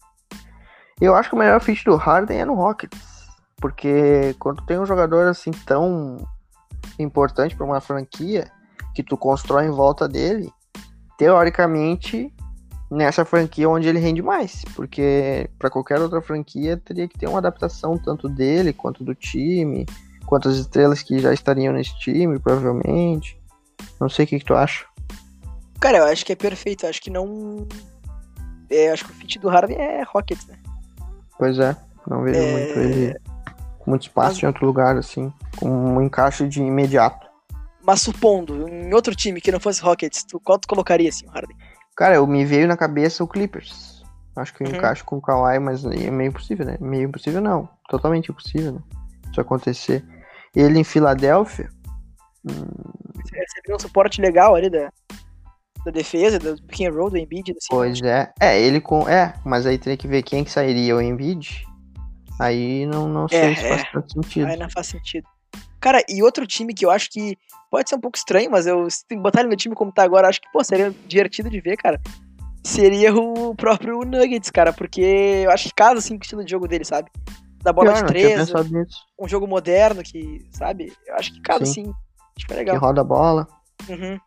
Eu 1.00 1.16
acho 1.16 1.30
que 1.30 1.34
o 1.34 1.38
melhor 1.40 1.60
fit 1.60 1.84
do 1.84 1.96
Harden 1.96 2.38
é 2.38 2.44
no 2.44 2.54
Rockets. 2.54 3.26
Porque 3.56 4.36
quando 4.38 4.64
tem 4.64 4.78
um 4.78 4.86
jogador 4.86 5.26
assim 5.26 5.50
tão 5.50 6.24
importante 6.96 7.56
para 7.56 7.66
uma 7.66 7.80
franquia, 7.80 8.48
que 8.94 9.02
tu 9.02 9.16
constrói 9.16 9.66
em 9.66 9.72
volta 9.72 10.06
dele, 10.06 10.52
teoricamente, 11.18 12.32
nessa 12.88 13.24
franquia 13.24 13.68
onde 13.68 13.88
ele 13.88 13.98
rende 13.98 14.22
mais, 14.22 14.62
porque 14.76 15.50
para 15.58 15.70
qualquer 15.70 16.00
outra 16.00 16.22
franquia 16.22 16.76
teria 16.76 17.08
que 17.08 17.18
ter 17.18 17.28
uma 17.28 17.38
adaptação 17.38 17.98
tanto 17.98 18.28
dele 18.28 18.72
quanto 18.72 19.02
do 19.02 19.12
time, 19.12 19.84
quanto 20.26 20.48
as 20.48 20.56
estrelas 20.56 21.02
que 21.02 21.18
já 21.18 21.32
estariam 21.32 21.72
nesse 21.72 21.96
time, 21.98 22.38
provavelmente. 22.38 23.38
Não 24.00 24.08
sei 24.08 24.24
o 24.24 24.28
que, 24.28 24.38
que 24.38 24.44
tu 24.44 24.54
acha. 24.54 24.84
Cara, 25.80 25.98
eu 25.98 26.04
acho 26.04 26.24
que 26.24 26.32
é 26.32 26.36
perfeito. 26.36 26.84
Eu 26.86 26.90
acho 26.90 27.00
que 27.02 27.10
não. 27.10 27.66
É, 28.70 28.90
acho 28.90 29.04
que 29.04 29.10
o 29.12 29.14
fit 29.14 29.38
do 29.38 29.48
Harden 29.48 29.76
é 29.78 30.02
Rockets, 30.02 30.46
né? 30.46 30.56
Pois 31.38 31.58
é, 31.58 31.76
não 32.08 32.22
vejo 32.22 32.38
É. 32.40 32.52
muito 32.52 32.78
ele 32.78 33.14
com 33.78 33.90
muito 33.90 34.02
espaço 34.02 34.36
Mas- 34.36 34.42
em 34.42 34.46
outro 34.46 34.64
lugar 34.64 34.96
assim, 34.96 35.32
com 35.58 35.68
um 35.68 36.00
encaixe 36.02 36.48
de 36.48 36.62
imediato. 36.62 37.26
Mas 37.86 38.00
supondo, 38.00 38.66
em 38.66 38.94
outro 38.94 39.14
time 39.14 39.40
que 39.42 39.52
não 39.52 39.60
fosse 39.60 39.82
Rockets, 39.82 40.24
tu, 40.24 40.40
qual 40.40 40.58
tu 40.58 40.66
colocaria 40.66 41.08
assim, 41.10 41.26
o 41.26 41.30
Harden? 41.30 41.56
Cara, 41.94 42.14
eu 42.14 42.26
me 42.26 42.44
veio 42.46 42.66
na 42.66 42.76
cabeça 42.78 43.22
o 43.22 43.28
Clippers. 43.28 44.02
Acho 44.36 44.54
que 44.54 44.64
eu 44.64 44.68
Uhum. 44.68 44.74
encaixo 44.76 45.04
com 45.04 45.18
o 45.18 45.20
Kawhi, 45.20 45.58
mas 45.58 45.84
é 45.84 46.10
meio 46.10 46.28
impossível, 46.30 46.64
né? 46.64 46.78
Meio 46.80 47.08
impossível 47.08 47.40
não. 47.42 47.68
Totalmente 47.88 48.30
impossível, 48.32 48.72
né? 48.72 48.80
Isso 49.30 49.40
acontecer. 49.40 50.02
Ele 50.54 50.78
em 50.78 50.84
Filadélfia. 50.84 51.68
Você 52.44 53.36
recebeu 53.36 53.76
um 53.76 53.78
suporte 53.78 54.20
legal 54.20 54.54
ali 54.54 54.68
da, 54.68 54.92
da 55.84 55.90
defesa, 55.90 56.38
do 56.38 56.60
pick 56.66 56.82
and 56.86 56.92
roll, 56.92 57.10
do 57.10 57.16
Embiid, 57.18 57.50
assim. 57.52 57.68
Pois 57.70 58.00
é. 58.02 58.32
É, 58.40 58.60
ele 58.60 58.80
com. 58.80 59.08
É, 59.08 59.34
mas 59.44 59.66
aí 59.66 59.78
teria 59.78 59.96
que 59.96 60.06
ver 60.06 60.22
quem 60.22 60.44
que 60.44 60.50
sairia, 60.50 60.94
o 60.94 61.00
Embiid. 61.00 61.66
Aí 62.40 62.86
não, 62.86 63.08
não 63.08 63.28
sei 63.28 63.38
É, 63.38 63.54
se 63.54 63.68
faz 63.68 63.80
é. 63.82 63.84
tanto 63.92 64.12
sentido. 64.12 64.46
Aí 64.46 64.56
não 64.56 64.70
faz 64.70 64.86
sentido. 64.88 65.26
Cara, 65.80 66.02
e 66.08 66.22
outro 66.22 66.46
time 66.46 66.72
que 66.74 66.84
eu 66.84 66.90
acho 66.90 67.10
que 67.10 67.36
pode 67.70 67.88
ser 67.88 67.96
um 67.96 68.00
pouco 68.00 68.16
estranho, 68.16 68.50
mas 68.50 68.66
eu 68.66 68.88
se 68.90 69.04
botar 69.16 69.40
ele 69.40 69.50
no 69.50 69.56
time 69.56 69.74
como 69.74 69.92
tá 69.92 70.02
agora, 70.02 70.28
acho 70.28 70.40
que, 70.40 70.50
pô, 70.52 70.62
seria 70.64 70.94
divertido 71.06 71.50
de 71.50 71.60
ver, 71.60 71.76
cara. 71.76 72.00
Seria 72.64 73.14
o 73.14 73.54
próprio 73.54 74.00
Nuggets, 74.00 74.50
cara, 74.50 74.72
porque 74.72 75.02
eu 75.44 75.50
acho 75.50 75.64
que 75.68 75.74
casa 75.74 75.98
assim 75.98 76.14
com 76.14 76.20
o 76.20 76.22
estilo 76.22 76.44
de 76.44 76.50
jogo 76.50 76.66
dele, 76.66 76.84
sabe? 76.84 77.10
Da 77.64 77.72
bola 77.72 77.92
Pior, 77.94 78.02
de 78.02 78.06
três, 78.08 78.52
um 79.18 79.26
jogo 79.26 79.48
moderno 79.48 80.02
que, 80.02 80.46
sabe? 80.52 80.92
Eu 81.06 81.14
acho 81.14 81.32
que 81.32 81.40
casa 81.40 81.64
Sim. 81.64 81.70
assim. 81.70 81.94
Acho 82.36 82.46
que 82.46 82.52
é 82.52 82.56
Que 82.56 82.62
legal. 82.64 82.78
roda 82.78 83.00
a 83.00 83.04
bola. 83.04 83.48
Uhum. 83.88 84.20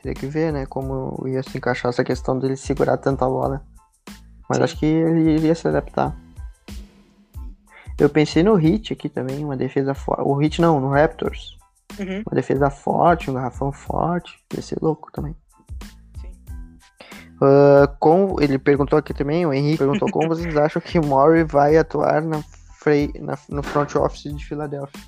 Teria 0.00 0.14
que 0.14 0.26
ver, 0.26 0.52
né? 0.52 0.66
Como 0.66 1.26
ia 1.26 1.42
se 1.42 1.58
encaixar 1.58 1.88
essa 1.88 2.04
questão 2.04 2.38
dele 2.38 2.56
segurar 2.56 2.96
tanta 2.96 3.26
bola. 3.26 3.66
Mas 4.48 4.58
Sim. 4.58 4.62
acho 4.62 4.78
que 4.78 4.86
ele 4.86 5.32
iria 5.32 5.54
se 5.54 5.66
adaptar. 5.66 6.16
Eu 7.98 8.08
pensei 8.08 8.44
no 8.44 8.54
Hit 8.54 8.92
aqui 8.92 9.08
também, 9.08 9.44
uma 9.44 9.56
defesa 9.56 9.92
forte. 9.92 10.22
O 10.22 10.34
Hit 10.36 10.60
não, 10.60 10.78
no 10.78 10.90
Raptors. 10.90 11.58
Uhum. 11.98 12.22
Uma 12.24 12.34
defesa 12.34 12.70
forte, 12.70 13.30
um 13.30 13.34
garrafão 13.34 13.72
forte. 13.72 14.38
Ia 14.54 14.62
ser 14.62 14.78
louco 14.80 15.10
também. 15.12 15.34
Sim. 16.20 16.30
Ah, 17.42 17.92
com, 17.98 18.36
ele 18.40 18.58
perguntou 18.58 18.96
aqui 18.96 19.12
também, 19.12 19.44
o 19.44 19.52
Henrique 19.52 19.78
perguntou 19.78 20.08
como 20.10 20.28
vocês 20.28 20.54
acham 20.56 20.80
que 20.80 21.00
o 21.00 21.04
Murray 21.04 21.42
vai 21.42 21.76
atuar 21.76 22.22
na, 22.22 22.42
frei- 22.82 23.12
na- 23.20 23.38
no 23.48 23.62
front 23.62 23.94
office 23.96 24.34
de 24.34 24.44
Filadélfia. 24.44 25.00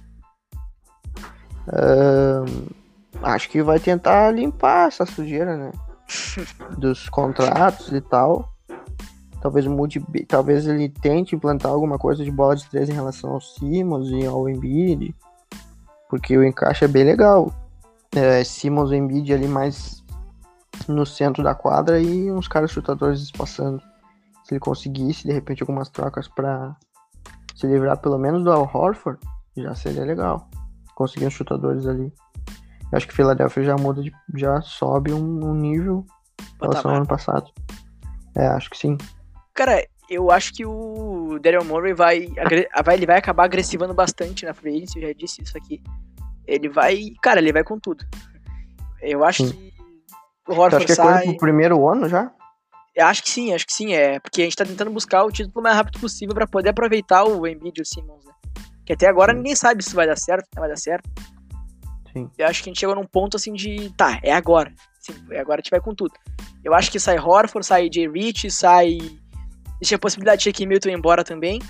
Acho 3.22 3.48
que 3.48 3.62
vai 3.62 3.78
tentar 3.78 4.30
limpar 4.32 4.88
essa 4.88 5.06
sujeira, 5.06 5.56
né? 5.56 5.72
Dos 6.76 7.08
contratos 7.08 7.92
e 7.92 8.00
tal. 8.00 8.48
Talvez 9.40 9.66
mude, 9.66 10.00
talvez 10.28 10.66
ele 10.66 10.88
tente 10.88 11.34
implantar 11.34 11.72
alguma 11.72 11.98
coisa 11.98 12.24
de 12.24 12.30
bola 12.30 12.54
de 12.54 12.68
três 12.68 12.88
em 12.88 12.92
relação 12.92 13.32
ao 13.32 13.40
Simmons 13.40 14.08
e 14.10 14.24
ao 14.24 14.48
Embiid, 14.48 15.14
porque 16.08 16.36
o 16.36 16.44
encaixe 16.44 16.84
é 16.84 16.88
bem 16.88 17.02
legal. 17.02 17.52
É, 18.14 18.44
Simmons 18.44 18.92
e 18.92 18.96
Embiid 18.96 19.32
ali 19.32 19.48
mais 19.48 20.04
no 20.86 21.04
centro 21.04 21.42
da 21.42 21.54
quadra 21.54 22.00
e 22.00 22.30
uns 22.30 22.46
caras 22.46 22.70
chutadores 22.70 23.20
espaçando. 23.20 23.80
Se 24.44 24.54
ele 24.54 24.60
conseguisse, 24.60 25.26
de 25.26 25.32
repente, 25.32 25.62
algumas 25.62 25.88
trocas 25.88 26.28
pra 26.28 26.76
se 27.62 27.66
livrar 27.68 27.96
pelo 27.98 28.18
menos 28.18 28.42
do 28.42 28.50
Al 28.50 28.68
Horford, 28.72 29.20
já 29.56 29.74
seria 29.74 30.04
legal. 30.04 30.48
Conseguir 30.96 31.26
uns 31.26 31.34
chutadores 31.34 31.86
ali. 31.86 32.12
Eu 32.90 32.96
acho 32.96 33.06
que 33.06 33.14
Philadelphia 33.14 33.62
já 33.62 33.76
muda, 33.76 34.02
de, 34.02 34.12
já 34.34 34.60
sobe 34.60 35.12
um, 35.12 35.44
um 35.44 35.54
nível 35.54 36.04
em 36.40 36.60
relação 36.60 36.90
ao 36.90 36.96
ano 36.98 37.06
passado. 37.06 37.50
É, 38.36 38.46
acho 38.48 38.68
que 38.68 38.76
sim. 38.76 38.98
Cara, 39.54 39.86
eu 40.10 40.30
acho 40.30 40.52
que 40.52 40.66
o 40.66 41.38
Daryl 41.40 41.64
Morey 41.64 41.94
vai, 41.94 42.26
vai, 42.84 42.96
ele 42.96 43.06
vai 43.06 43.18
acabar 43.18 43.44
agressivando 43.44 43.94
bastante 43.94 44.44
na 44.44 44.52
free 44.52 44.76
agency, 44.76 45.00
eu 45.00 45.08
já 45.08 45.14
disse 45.14 45.42
isso 45.42 45.56
aqui. 45.56 45.80
Ele 46.46 46.68
vai, 46.68 47.12
cara, 47.22 47.38
ele 47.38 47.52
vai 47.52 47.62
com 47.62 47.78
tudo. 47.78 48.04
Eu 49.00 49.24
acho 49.24 49.46
Sim. 49.46 49.52
que 49.52 49.72
o 50.48 50.52
Horford 50.52 50.84
que 50.84 50.92
é 50.92 50.96
coisa 50.96 51.12
sai. 51.12 51.24
pro 51.26 51.36
primeiro 51.36 51.88
ano 51.88 52.08
já? 52.08 52.32
Eu 52.94 53.06
Acho 53.06 53.22
que 53.22 53.30
sim, 53.30 53.54
acho 53.54 53.66
que 53.66 53.72
sim, 53.72 53.94
é, 53.94 54.20
porque 54.20 54.42
a 54.42 54.44
gente 54.44 54.56
tá 54.56 54.64
tentando 54.64 54.90
buscar 54.90 55.24
o 55.24 55.30
título 55.30 55.60
o 55.60 55.62
mais 55.62 55.76
rápido 55.76 55.98
possível 55.98 56.34
pra 56.34 56.46
poder 56.46 56.70
aproveitar 56.70 57.24
o 57.24 57.46
Embiid 57.46 57.78
e 57.78 57.82
o 57.82 57.86
Simmons, 57.86 58.24
né? 58.24 58.32
Que 58.84 58.92
até 58.92 59.06
agora 59.06 59.32
ninguém 59.32 59.56
sabe 59.56 59.82
se 59.82 59.94
vai 59.94 60.06
dar 60.06 60.18
certo, 60.18 60.44
se 60.44 60.50
não 60.54 60.60
vai 60.60 60.68
dar 60.68 60.76
certo. 60.76 61.08
Sim. 62.12 62.30
Eu 62.36 62.46
acho 62.46 62.62
que 62.62 62.68
a 62.68 62.70
gente 62.70 62.80
chegou 62.80 62.94
num 62.94 63.06
ponto 63.06 63.36
assim 63.36 63.54
de, 63.54 63.90
tá, 63.96 64.20
é 64.22 64.32
agora. 64.32 64.72
Sim, 65.00 65.14
é 65.30 65.40
agora 65.40 65.60
a 65.60 65.62
gente 65.62 65.70
vai 65.70 65.80
com 65.80 65.94
tudo. 65.94 66.12
Eu 66.62 66.74
acho 66.74 66.90
que 66.90 67.00
sai 67.00 67.18
Horford, 67.18 67.66
sai 67.66 67.88
Jay 67.90 68.08
Rich, 68.08 68.50
sai 68.50 68.98
Existe 69.82 69.96
a 69.96 69.98
possibilidade 69.98 70.38
de 70.38 70.44
Shake 70.44 70.64
Milton 70.64 70.90
ir 70.90 70.92
embora 70.92 71.24
também. 71.24 71.60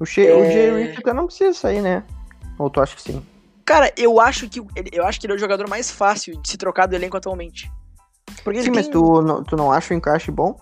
O, 0.00 0.04
o 0.04 0.04
É. 0.04 0.52
Jay 0.52 0.86
Rich 0.86 1.00
até 1.00 1.12
não 1.12 1.26
precisa 1.26 1.52
sair, 1.52 1.82
né? 1.82 2.02
Ou 2.58 2.70
tu 2.70 2.80
acha 2.80 2.96
que 2.96 3.02
sim? 3.02 3.22
Cara, 3.62 3.92
eu 3.94 4.18
acho 4.18 4.48
que 4.48 4.60
eu 4.92 5.04
acho 5.04 5.20
que 5.20 5.26
ele 5.26 5.34
é 5.34 5.36
o 5.36 5.38
jogador 5.38 5.68
mais 5.68 5.90
fácil 5.90 6.40
de 6.40 6.48
se 6.48 6.56
trocar 6.56 6.86
do 6.86 6.94
elenco 6.94 7.16
atualmente. 7.16 7.70
Porque 8.46 8.60
Sim, 8.62 8.68
ele 8.68 8.76
mas 8.76 8.86
tem- 8.86 8.92
tu, 8.92 9.22
não- 9.22 9.42
tu 9.42 9.56
não 9.56 9.72
acha 9.72 9.92
o 9.92 9.96
encaixe 9.96 10.30
bom? 10.30 10.56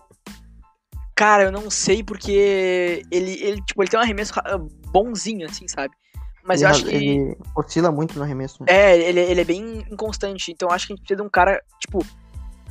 Cara, 1.15 1.43
eu 1.43 1.53
não 1.53 1.69
sei 1.71 2.03
porque 2.03 3.03
ele, 3.11 3.33
ele, 3.43 3.63
tipo, 3.63 3.83
ele 3.83 3.91
tem 3.91 4.01
um 4.01 4.03
arremesso 4.03 4.33
ra- 4.35 4.59
bonzinho, 4.91 5.47
assim, 5.47 5.69
sabe? 5.69 5.95
Mas 6.43 6.63
ele, 6.63 6.67
eu 6.67 6.71
acho 6.75 6.85
que. 6.87 6.95
ele 6.95 7.37
oscila 7.55 7.93
muito 7.93 8.17
no 8.17 8.25
arremesso, 8.25 8.63
né? 8.63 8.67
É, 8.71 8.99
ele, 8.99 9.21
ele 9.21 9.41
é 9.43 9.45
bem 9.45 9.85
inconstante. 9.91 10.51
Então 10.51 10.71
eu 10.71 10.75
acho 10.75 10.87
que 10.87 10.95
a 10.95 10.97
gente 10.97 11.05
precisa 11.05 11.21
de 11.21 11.27
um 11.27 11.31
cara, 11.31 11.61
tipo. 11.79 11.99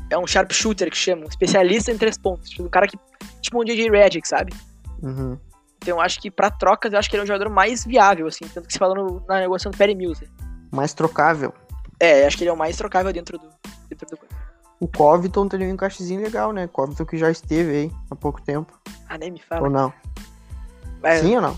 É 0.09 0.17
um 0.17 0.25
sharpshooter 0.25 0.89
que 0.89 0.97
chama, 0.97 1.25
um 1.25 1.29
especialista 1.29 1.91
em 1.91 1.97
três 1.97 2.17
pontos. 2.17 2.49
Tipo, 2.49 2.63
um 2.63 2.69
cara 2.69 2.87
que. 2.87 2.97
Tipo 3.39 3.61
um 3.61 3.63
DJ 3.63 3.91
Redick, 3.91 4.27
sabe? 4.27 4.51
Uhum. 5.03 5.37
Então 5.77 5.97
eu 5.97 6.01
acho 6.01 6.19
que 6.19 6.31
pra 6.31 6.49
trocas, 6.49 6.91
eu 6.91 6.97
acho 6.97 7.07
que 7.09 7.15
ele 7.15 7.21
é 7.21 7.25
o 7.25 7.27
jogador 7.27 7.51
mais 7.51 7.85
viável, 7.85 8.25
assim, 8.25 8.45
tanto 8.51 8.65
que 8.67 8.73
se 8.73 8.79
falou 8.79 8.95
no- 8.95 9.25
na 9.27 9.39
negociação 9.41 9.71
do 9.71 9.77
Perry 9.77 9.93
Mills. 9.93 10.25
Mais 10.71 10.93
trocável. 10.93 11.53
É, 11.99 12.25
acho 12.25 12.35
que 12.35 12.43
ele 12.43 12.49
é 12.49 12.53
o 12.53 12.57
mais 12.57 12.75
trocável 12.77 13.13
dentro 13.13 13.37
do. 13.37 13.47
Dentro 13.89 14.07
do... 14.09 14.19
O 14.83 14.87
Covington 14.87 15.47
teria 15.47 15.67
um 15.67 15.71
encaixezinho 15.71 16.21
legal, 16.21 16.51
né? 16.51 16.67
Covington 16.67 17.05
que 17.05 17.15
já 17.17 17.31
esteve 17.31 17.71
aí 17.71 17.91
há 18.11 18.15
pouco 18.17 18.41
tempo. 18.41 18.77
Ah, 19.07 19.17
nem 19.17 19.31
me 19.31 19.39
Ou 19.39 19.45
fala. 19.47 19.69
não? 19.69 19.93
Mas, 21.01 21.21
Sim 21.21 21.35
ou 21.37 21.41
não? 21.41 21.57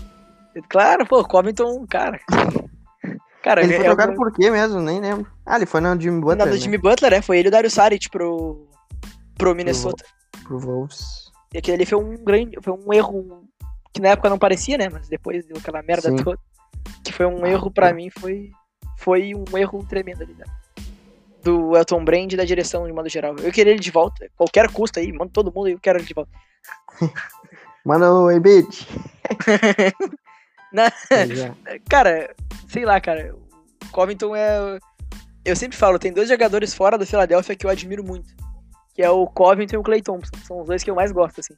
Claro, 0.68 1.04
pô, 1.04 1.24
Covington, 1.24 1.84
cara. 1.88 2.20
Cara, 3.42 3.64
Ele 3.64 3.74
foi 3.74 3.82
é 3.84 3.88
trocado 3.88 4.12
o- 4.12 4.16
por 4.16 4.32
quê 4.32 4.48
mesmo? 4.48 4.80
Nem 4.80 5.00
lembro. 5.00 5.26
Ah, 5.44 5.56
ele 5.56 5.66
foi 5.66 5.80
na 5.80 5.96
Jimmy 5.98 6.20
Butler, 6.20 6.46
do 6.46 6.54
né? 6.54 6.56
Jimmy 6.56 6.78
Butler, 6.78 7.10
né? 7.10 7.22
Foi 7.22 7.38
ele 7.38 7.48
e 7.48 7.50
o 7.50 7.52
Dario 7.52 7.70
Saric 7.70 8.08
pro, 8.10 8.68
pro 9.36 9.54
Minnesota. 9.56 10.04
Pro 10.44 10.58
Wolves. 10.60 11.30
E 11.52 11.58
aquele 11.58 11.76
ali 11.78 11.86
foi 11.86 11.98
um 11.98 12.16
grande. 12.24 12.56
Foi 12.62 12.72
um 12.72 12.92
erro 12.92 13.44
que 13.92 14.00
na 14.00 14.10
época 14.10 14.30
não 14.30 14.38
parecia, 14.38 14.78
né? 14.78 14.88
Mas 14.88 15.08
depois 15.08 15.44
deu 15.46 15.56
aquela 15.56 15.82
merda 15.82 16.10
Sim. 16.10 16.16
toda. 16.16 16.38
Que 17.04 17.12
foi 17.12 17.26
um 17.26 17.44
Ah, 17.44 17.48
erro, 17.48 17.72
pra 17.72 17.88
é. 17.88 17.92
mim, 17.92 18.08
foi. 18.08 18.50
Foi 18.98 19.32
um 19.34 19.58
erro 19.58 19.84
tremendo 19.88 20.22
ali, 20.22 20.34
né? 20.34 20.44
Do 21.46 21.76
Elton 21.76 22.04
Brand 22.04 22.32
e 22.32 22.36
da 22.36 22.44
direção 22.44 22.84
de 22.88 22.92
modo 22.92 23.08
geral. 23.08 23.36
Eu 23.38 23.52
queria 23.52 23.72
ele 23.72 23.80
de 23.80 23.92
volta. 23.92 24.28
Qualquer 24.36 24.68
custo 24.72 24.98
aí, 24.98 25.12
manda 25.12 25.30
todo 25.32 25.52
mundo 25.54 25.66
aí, 25.66 25.74
eu 25.74 25.78
quero 25.78 25.96
ele 25.98 26.06
de 26.06 26.12
volta. 26.12 26.30
Manda 27.86 28.12
o 28.12 28.26
Pois 31.08 31.38
é. 31.38 31.54
Cara, 31.88 32.34
sei 32.68 32.84
lá, 32.84 33.00
cara. 33.00 33.32
O 33.32 33.90
Covington 33.92 34.34
é. 34.34 34.76
Eu 35.44 35.54
sempre 35.54 35.78
falo, 35.78 36.00
tem 36.00 36.12
dois 36.12 36.28
jogadores 36.28 36.74
fora 36.74 36.98
do 36.98 37.06
Philadelphia 37.06 37.54
que 37.54 37.64
eu 37.64 37.70
admiro 37.70 38.02
muito. 38.02 38.34
Que 38.92 39.02
é 39.02 39.10
o 39.10 39.24
Covington 39.28 39.76
e 39.76 39.78
o 39.78 39.84
Clay 39.84 40.02
Thompson. 40.02 40.32
São 40.44 40.60
os 40.62 40.66
dois 40.66 40.82
que 40.82 40.90
eu 40.90 40.96
mais 40.96 41.12
gosto, 41.12 41.38
assim. 41.38 41.54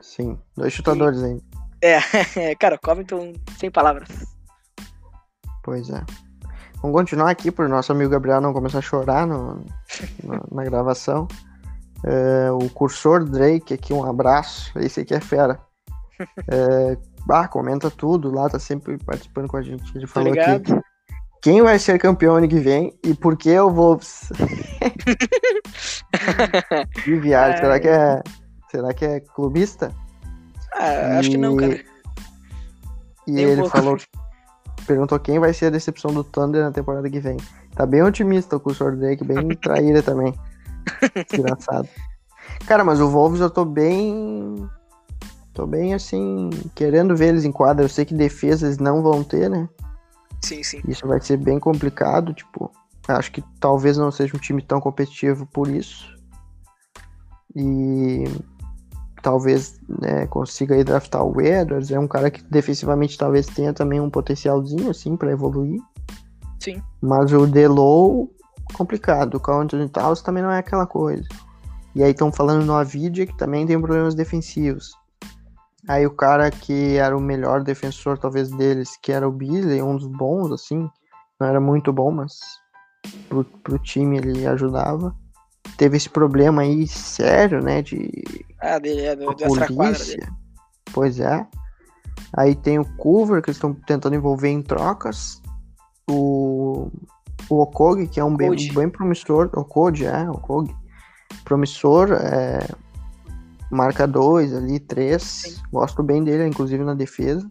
Sim, 0.00 0.36
dois 0.56 0.72
chutadores 0.72 1.22
ainda. 1.22 1.42
É, 1.80 2.56
cara, 2.56 2.74
o 2.74 2.80
Covington 2.80 3.34
sem 3.56 3.70
palavras. 3.70 4.08
Pois 5.62 5.88
é. 5.90 6.04
Vamos 6.82 6.96
continuar 6.96 7.30
aqui 7.30 7.50
pro 7.50 7.68
nosso 7.68 7.90
amigo 7.92 8.10
Gabriel 8.10 8.40
não 8.40 8.52
começar 8.52 8.78
a 8.78 8.82
chorar 8.82 9.26
no- 9.26 9.64
no- 10.22 10.44
na 10.52 10.64
gravação. 10.64 11.26
É, 12.04 12.50
o 12.52 12.68
cursor 12.70 13.24
Drake 13.24 13.74
aqui, 13.74 13.92
um 13.92 14.04
abraço. 14.04 14.72
Esse 14.78 15.00
aqui 15.00 15.14
é 15.14 15.20
fera. 15.20 15.58
É, 16.48 16.96
ah, 17.30 17.46
comenta 17.46 17.88
tudo 17.92 18.28
lá, 18.32 18.48
tá 18.48 18.58
sempre 18.58 18.98
participando 18.98 19.46
com 19.46 19.56
a 19.56 19.62
gente. 19.62 19.96
Ele 19.96 20.04
falou 20.06 20.32
aqui. 20.32 20.40
ligado? 20.40 20.82
Quem 21.40 21.62
vai 21.62 21.78
ser 21.78 21.96
campeão 22.00 22.34
ano 22.34 22.48
que 22.48 22.58
vem 22.58 22.98
e 23.04 23.14
por 23.14 23.36
que 23.36 23.56
o 23.56 23.70
Wolves? 23.70 24.28
que 27.04 27.14
viagem, 27.16 27.58
será 27.58 27.78
que 27.78 27.86
é. 27.88 28.22
Será 28.70 28.92
que 28.92 29.04
é 29.04 29.20
clubista? 29.20 29.92
Ah, 30.74 31.18
acho 31.18 31.30
que 31.30 31.36
não, 31.36 31.54
E- 31.54 31.60
cara. 31.60 31.84
E 33.26 33.32
um 33.32 33.38
ele 33.38 33.60
pouco. 33.62 33.76
falou, 33.76 33.96
perguntou 34.88 35.20
quem 35.20 35.38
vai 35.38 35.52
ser 35.52 35.66
a 35.66 35.70
decepção 35.70 36.12
do 36.12 36.24
Thunder 36.24 36.64
na 36.64 36.72
temporada 36.72 37.08
que 37.10 37.20
vem. 37.20 37.36
Tá 37.74 37.84
bem 37.84 38.02
otimista 38.02 38.56
o 38.56 38.60
cursor 38.60 38.96
Drake, 38.96 39.22
bem 39.22 39.48
traíra 39.62 40.02
também. 40.02 40.34
Engraçado. 41.32 41.86
Cara, 42.66 42.82
mas 42.82 42.98
o 42.98 43.08
Wolves 43.08 43.40
eu 43.40 43.50
tô 43.50 43.64
bem. 43.64 44.68
Tô 45.52 45.66
bem 45.66 45.92
assim, 45.92 46.48
querendo 46.74 47.14
ver 47.14 47.28
eles 47.28 47.44
em 47.44 47.52
quadra. 47.52 47.84
Eu 47.84 47.88
sei 47.88 48.04
que 48.04 48.14
defesa 48.14 48.66
eles 48.66 48.78
não 48.78 49.02
vão 49.02 49.22
ter, 49.22 49.50
né? 49.50 49.68
Sim, 50.42 50.62
sim. 50.62 50.80
Isso 50.88 51.06
vai 51.06 51.20
ser 51.20 51.36
bem 51.36 51.60
complicado, 51.60 52.32
tipo. 52.32 52.70
Acho 53.06 53.32
que 53.32 53.42
talvez 53.60 53.96
não 53.96 54.10
seja 54.10 54.36
um 54.36 54.40
time 54.40 54.62
tão 54.62 54.80
competitivo 54.80 55.46
por 55.46 55.68
isso. 55.68 56.14
E 57.54 58.24
talvez 59.22 59.78
né, 59.88 60.26
consiga 60.26 60.74
aí 60.74 60.84
draftar 60.84 61.24
o 61.24 61.40
Edwards. 61.40 61.90
É 61.90 61.98
um 61.98 62.08
cara 62.08 62.30
que 62.30 62.42
defensivamente 62.44 63.18
talvez 63.18 63.46
tenha 63.46 63.72
também 63.72 64.00
um 64.00 64.10
potencialzinho 64.10 64.90
assim 64.90 65.16
para 65.16 65.32
evoluir. 65.32 65.80
Sim. 66.60 66.82
Mas 67.00 67.32
o 67.32 67.46
Delow, 67.46 68.30
complicado. 68.74 69.34
O 69.34 69.40
Carl 69.40 69.60
Anthony 69.60 69.88
Towns 69.88 70.22
também 70.22 70.42
não 70.42 70.50
é 70.50 70.58
aquela 70.58 70.86
coisa. 70.86 71.26
E 71.94 72.02
aí 72.02 72.10
estão 72.10 72.30
falando 72.30 72.64
no 72.64 72.74
Avidia 72.74 73.26
que 73.26 73.36
também 73.36 73.66
tem 73.66 73.80
problemas 73.80 74.14
defensivos. 74.14 74.92
Aí 75.88 76.06
o 76.06 76.10
cara 76.10 76.50
que 76.50 76.96
era 76.96 77.16
o 77.16 77.20
melhor 77.20 77.62
defensor, 77.62 78.18
talvez, 78.18 78.50
deles, 78.50 78.96
que 79.00 79.10
era 79.10 79.26
o 79.26 79.32
Beasley, 79.32 79.82
um 79.82 79.96
dos 79.96 80.06
bons, 80.06 80.52
assim. 80.52 80.88
Não 81.40 81.46
era 81.46 81.60
muito 81.60 81.92
bom, 81.92 82.10
mas 82.10 82.38
pro, 83.28 83.42
pro 83.44 83.78
time 83.78 84.18
ele 84.18 84.46
ajudava. 84.46 85.14
Teve 85.76 85.96
esse 85.96 86.08
problema 86.08 86.62
aí 86.62 86.86
sério, 86.88 87.62
né? 87.62 87.82
De 87.82 88.10
Ah, 88.60 88.78
dele, 88.78 89.02
é 89.02 89.16
do, 89.16 89.34
polícia. 89.34 90.32
Pois 90.92 91.20
é. 91.20 91.46
Aí 92.36 92.54
tem 92.54 92.78
o 92.78 92.84
Cover, 92.96 93.42
que 93.42 93.50
eles 93.50 93.56
estão 93.56 93.72
tentando 93.72 94.16
envolver 94.16 94.48
em 94.48 94.62
trocas. 94.62 95.40
O, 96.10 96.90
o 97.48 97.60
Okog, 97.60 98.06
que 98.08 98.18
é 98.18 98.24
um 98.24 98.36
bem, 98.36 98.50
bem 98.72 98.88
promissor. 98.88 99.50
Okode, 99.54 100.06
é, 100.06 100.28
Okog. 100.30 100.74
Promissor, 101.44 102.12
é, 102.12 102.66
marca 103.70 104.06
2 104.06 104.54
ali, 104.54 104.80
3. 104.80 105.22
Sim. 105.22 105.56
Gosto 105.72 106.02
bem 106.02 106.24
dele, 106.24 106.46
inclusive 106.46 106.82
na 106.82 106.94
defesa. 106.94 107.48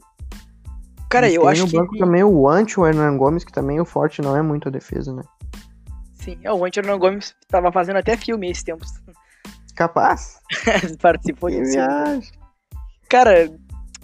Cara, 1.10 1.30
E 1.30 1.36
eu 1.36 1.48
acho 1.48 1.66
que. 1.68 1.78
banco 1.78 1.98
também 1.98 2.24
o 2.24 2.48
Ant, 2.50 2.78
o 2.78 2.86
Hernan 2.86 3.18
Gomes, 3.18 3.44
que 3.44 3.52
também 3.52 3.80
o 3.80 3.86
forte 3.86 4.22
não 4.22 4.36
é 4.36 4.42
muito 4.42 4.68
a 4.68 4.72
defesa, 4.72 5.14
né? 5.14 5.24
Sim, 6.28 6.38
é, 6.44 6.52
o 6.52 6.66
Hernan 6.68 7.00
Gomes 7.00 7.34
tava 7.48 7.72
fazendo 7.72 7.98
até 7.98 8.18
filme 8.18 8.50
esses 8.52 8.64
tempos. 8.64 8.90
Capaz. 9.76 10.40
Participou 11.02 11.50
disso. 11.50 11.78
Cara, 13.08 13.50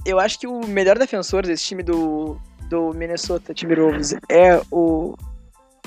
eu 0.06 0.20
acho 0.20 0.40
que 0.40 0.48
o 0.48 0.66
melhor 0.66 0.98
defensor 0.98 1.44
desse 1.46 1.64
time 1.66 1.84
do, 1.84 2.38
do 2.70 2.94
Minnesota 2.94 3.54
Timberwolves 3.54 4.14
é 4.30 4.62
o, 4.72 5.16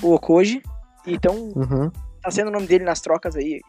o 0.03 0.13
Okoji. 0.13 0.61
Então, 1.07 1.33
Uhum. 1.55 1.89
tá 2.21 2.29
sendo 2.29 2.49
o 2.49 2.51
nome 2.51 2.67
dele 2.67 2.83
nas 2.83 3.01
trocas 3.01 3.35
aí. 3.35 3.61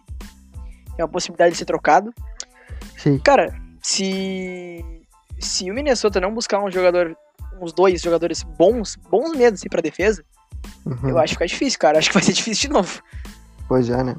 Tem 0.97 1.05
uma 1.05 1.09
possibilidade 1.09 1.53
de 1.53 1.59
ser 1.59 1.65
trocado. 1.65 2.12
Sim. 2.97 3.19
Cara, 3.20 3.55
se 3.81 4.85
se 5.39 5.70
o 5.70 5.74
Minnesota 5.74 6.20
não 6.20 6.35
buscar 6.35 6.61
um 6.62 6.69
jogador, 6.70 7.16
uns 7.62 7.73
dois 7.73 8.03
jogadores 8.03 8.43
bons, 8.43 8.97
bons 9.09 9.31
mesmo 9.36 9.55
assim 9.55 9.69
pra 9.69 9.81
defesa, 9.81 10.24
uhum. 10.85 11.10
eu 11.10 11.18
acho 11.18 11.32
que 11.32 11.39
fica 11.39 11.47
difícil, 11.47 11.78
cara. 11.78 11.98
Acho 11.98 12.09
que 12.09 12.14
vai 12.14 12.22
ser 12.22 12.32
difícil 12.35 12.68
de 12.68 12.74
novo. 12.74 13.02
Pois 13.66 13.90
é, 13.90 14.02
né? 14.02 14.16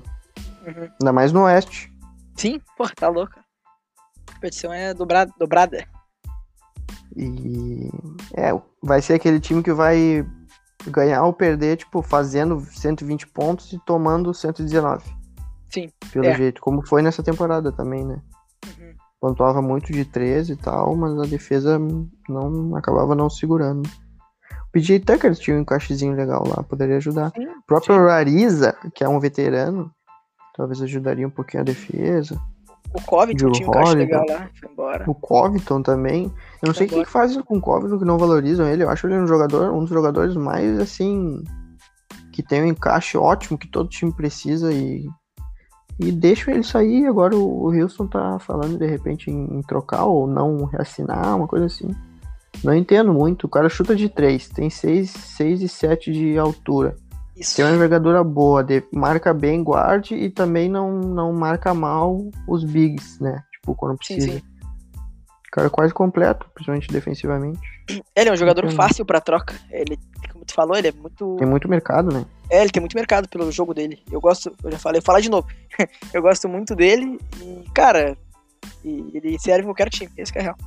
Uhum. 0.65 0.89
Ainda 1.01 1.13
mais 1.13 1.31
no 1.31 1.43
Oeste. 1.43 1.91
Sim, 2.35 2.61
porra, 2.77 2.91
tá 2.95 3.09
louco. 3.09 3.33
A 4.27 4.33
competição 4.33 4.73
é 4.73 4.93
dobrada. 4.93 5.31
dobrada. 5.37 5.87
E 7.15 7.89
é, 8.35 8.51
vai 8.81 9.01
ser 9.01 9.15
aquele 9.15 9.39
time 9.39 9.63
que 9.63 9.73
vai 9.73 10.25
ganhar 10.87 11.23
ou 11.23 11.33
perder, 11.33 11.77
tipo, 11.77 12.01
fazendo 12.01 12.59
120 12.61 13.27
pontos 13.27 13.73
e 13.73 13.79
tomando 13.79 14.33
119. 14.33 15.03
Sim, 15.69 15.91
Pelo 16.11 16.25
é. 16.25 16.35
jeito, 16.35 16.61
como 16.61 16.85
foi 16.85 17.01
nessa 17.01 17.21
temporada 17.21 17.71
também, 17.71 18.05
né? 18.05 18.21
Uhum. 18.65 18.93
Pontuava 19.19 19.61
muito 19.61 19.91
de 19.91 20.05
13 20.05 20.53
e 20.53 20.55
tal, 20.55 20.95
mas 20.95 21.17
a 21.19 21.23
defesa 21.23 21.79
não 22.27 22.75
acabava 22.75 23.13
não 23.15 23.29
segurando. 23.29 23.87
PJ 24.71 24.99
Tucker 24.99 25.35
tinha 25.35 25.57
um 25.57 25.61
encaixezinho 25.61 26.15
legal 26.15 26.43
lá, 26.47 26.63
poderia 26.63 26.97
ajudar. 26.97 27.31
Sim, 27.35 27.47
O 27.47 27.63
próprio 27.65 28.09
Ariza, 28.09 28.75
que 28.93 29.03
é 29.03 29.09
um 29.09 29.19
veterano, 29.19 29.91
talvez 30.55 30.81
ajudaria 30.81 31.27
um 31.27 31.31
pouquinho 31.31 31.61
a 31.61 31.65
defesa. 31.65 32.39
O 32.93 33.01
Covington 33.01 33.51
tinha 33.51 33.67
um 33.67 33.71
caixa 33.71 33.91
Holiday. 33.91 34.05
legal 34.05 34.25
lá, 34.27 34.49
foi 34.59 34.71
embora. 34.71 35.09
O 35.09 35.13
Covington 35.13 35.81
também. 35.81 36.25
Eu 36.61 36.67
não 36.67 36.73
sei 36.73 36.87
o 36.87 36.89
que, 36.89 37.03
que 37.03 37.09
fazem 37.09 37.41
com 37.43 37.57
o 37.57 37.61
Covington 37.61 37.99
que 37.99 38.05
não 38.05 38.17
valorizam 38.17 38.67
ele. 38.67 38.83
Eu 38.83 38.89
acho 38.89 39.05
ele 39.07 39.17
um 39.17 39.27
jogador, 39.27 39.71
um 39.71 39.81
dos 39.81 39.89
jogadores 39.89 40.35
mais 40.35 40.79
assim. 40.79 41.43
que 42.31 42.41
tem 42.41 42.63
um 42.63 42.67
encaixe 42.67 43.17
ótimo 43.17 43.57
que 43.57 43.67
todo 43.67 43.89
time 43.89 44.11
precisa 44.11 44.71
e. 44.73 45.07
E 45.99 46.11
deixa 46.11 46.51
ele 46.51 46.63
sair. 46.63 47.05
Agora 47.05 47.35
o, 47.35 47.73
Houston 47.73 48.07
tá 48.07 48.39
falando 48.39 48.77
de 48.77 48.87
repente 48.87 49.29
em, 49.29 49.57
em 49.57 49.61
trocar 49.61 50.05
ou 50.05 50.25
não 50.25 50.63
reassinar, 50.65 51.35
uma 51.35 51.47
coisa 51.47 51.65
assim. 51.65 51.93
Não 52.64 52.73
entendo 52.73 53.14
muito. 53.14 53.45
O 53.45 53.49
cara 53.49 53.69
chuta 53.69 53.95
de 53.95 54.10
3, 54.10 54.49
tem 54.49 54.69
6, 54.69 55.10
6 55.10 55.61
e 55.61 55.69
7 55.69 56.11
de 56.11 56.38
altura. 56.38 56.95
Isso. 57.36 57.56
Tem 57.56 57.64
uma 57.65 57.73
envergadura 57.73 58.22
boa, 58.23 58.64
de- 58.64 58.84
marca 58.91 59.34
bem 59.34 59.64
guarde 59.64 60.14
e 60.14 60.30
também 60.30 60.68
não, 60.69 60.99
não 60.99 61.31
marca 61.31 61.73
mal 61.73 62.19
os 62.48 62.65
bigs, 62.65 63.18
né? 63.22 63.41
Tipo, 63.53 63.73
quando 63.76 63.98
Sim, 64.03 64.15
precisa. 64.15 64.38
sim. 64.40 64.44
Cara 65.52 65.68
é 65.68 65.69
quase 65.69 65.94
completo, 65.94 66.45
principalmente 66.53 66.90
defensivamente. 66.91 67.60
Ele 68.15 68.30
é 68.30 68.31
um 68.31 68.36
jogador 68.36 68.65
Entendo. 68.65 68.76
fácil 68.76 69.03
pra 69.03 69.19
troca. 69.19 69.56
Ele, 69.72 69.98
como 70.31 70.45
tu 70.45 70.53
falou, 70.53 70.77
ele 70.77 70.90
é 70.90 70.91
muito. 70.91 71.38
Tem 71.38 71.48
muito 71.48 71.68
mercado, 71.68 72.14
né? 72.14 72.23
É, 72.52 72.61
ele 72.61 72.69
tem 72.69 72.81
muito 72.81 72.95
mercado 72.95 73.27
pelo 73.27 73.52
jogo 73.52 73.73
dele. 73.73 73.99
Eu 74.11 74.19
gosto, 74.22 74.53
eu 74.64 74.72
já 74.72 74.77
falei, 74.77 74.99
vou 75.02 75.06
falar 75.06 75.22
de 75.22 75.30
novo. 75.30 75.48
eu 76.14 76.22
gosto 76.22 76.48
muito 76.48 76.76
dele 76.76 77.18
e, 77.41 77.64
cara, 77.73 78.15
ele 78.84 79.40
serve 79.40 79.64
qualquer 79.64 79.90
time, 79.90 80.11
esse 80.18 80.31
que 80.31 80.38
é 80.40 80.41
real. 80.44 80.57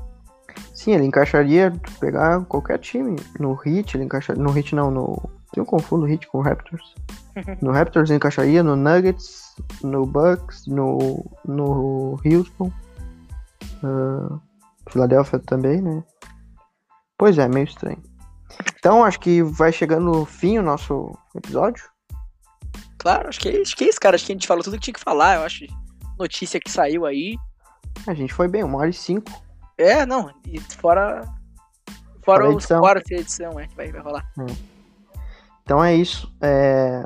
Sim, 0.73 0.93
ele 0.93 1.05
encaixaria 1.05 1.73
pegar 2.01 2.45
qualquer 2.47 2.79
time. 2.79 3.17
No 3.39 3.55
Hit, 3.55 3.97
ele 3.97 4.05
encaixaria. 4.05 4.43
No 4.43 4.51
Hit 4.51 4.75
não, 4.75 4.91
no. 4.91 5.31
Eu 5.55 5.67
confundo 5.67 6.05
o 6.05 6.09
Hit 6.09 6.27
com 6.29 6.39
o 6.39 6.43
Raptors. 6.43 6.95
No 7.63 7.73
Raptors 7.73 8.11
ele 8.11 8.19
encaixaria, 8.19 8.63
no 8.63 8.77
Nuggets, 8.77 9.55
no 9.83 10.05
Bucks, 10.05 10.67
no, 10.67 11.25
no 11.47 12.21
Houston. 12.27 12.71
ah, 13.83 14.39
Filadélfia 14.91 15.39
também, 15.39 15.81
né? 15.81 16.05
Pois 17.17 17.39
é, 17.39 17.49
meio 17.49 17.65
estranho. 17.65 18.03
Então, 18.79 19.05
acho 19.05 19.19
que 19.21 19.43
vai 19.43 19.73
chegando 19.73 20.05
no 20.05 20.27
fim 20.27 20.59
o 20.59 20.63
nosso 20.63 21.17
episódio. 21.35 21.85
Claro, 22.99 23.29
acho 23.29 23.41
que, 23.41 23.49
é, 23.49 23.61
acho 23.61 23.77
que 23.77 23.85
é 23.85 23.89
isso, 23.89 24.01
cara. 24.01 24.15
Acho 24.15 24.27
que 24.27 24.33
a 24.33 24.35
gente 24.35 24.47
falou 24.47 24.63
tudo 24.63 24.75
que 24.75 24.83
tinha 24.83 24.95
que 24.95 25.01
falar. 25.01 25.37
Eu 25.37 25.43
acho 25.43 25.65
notícia 26.19 26.61
que 26.61 26.71
saiu 26.71 27.07
aí. 27.07 27.37
A 28.07 28.15
gente 28.15 28.33
foi 28.33 28.49
bem, 28.49 28.63
uma 28.63 28.79
hora 28.79 28.91
e 28.91 28.93
cinco. 28.93 29.31
É, 29.79 30.07
não. 30.07 30.31
E 30.47 30.61
fora. 30.61 31.23
Fora, 32.25 32.45
fora 32.45 32.51
os 32.51 32.67
fora 32.67 33.01
de 33.01 33.15
edição, 33.15 33.59
é, 33.59 33.67
que 33.67 33.75
vai, 33.75 33.91
vai 33.91 34.01
rolar. 34.01 34.31
Hum. 34.39 34.47
Então 35.63 35.83
é 35.83 35.95
isso. 35.95 36.33
É... 36.41 37.05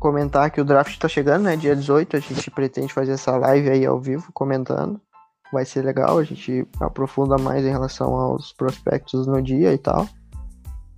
Comentar 0.00 0.50
que 0.50 0.60
o 0.60 0.64
draft 0.64 0.96
tá 0.98 1.08
chegando, 1.08 1.44
né? 1.44 1.56
Dia 1.56 1.74
18, 1.74 2.16
a 2.16 2.20
gente 2.20 2.50
pretende 2.50 2.92
fazer 2.92 3.12
essa 3.12 3.36
live 3.36 3.70
aí 3.70 3.84
ao 3.84 4.00
vivo, 4.00 4.32
comentando. 4.32 5.00
Vai 5.52 5.64
ser 5.64 5.82
legal, 5.82 6.18
a 6.18 6.24
gente 6.24 6.66
aprofunda 6.80 7.38
mais 7.38 7.64
em 7.64 7.70
relação 7.70 8.14
aos 8.14 8.52
prospectos 8.52 9.26
no 9.26 9.42
dia 9.42 9.72
e 9.72 9.78
tal. 9.78 10.06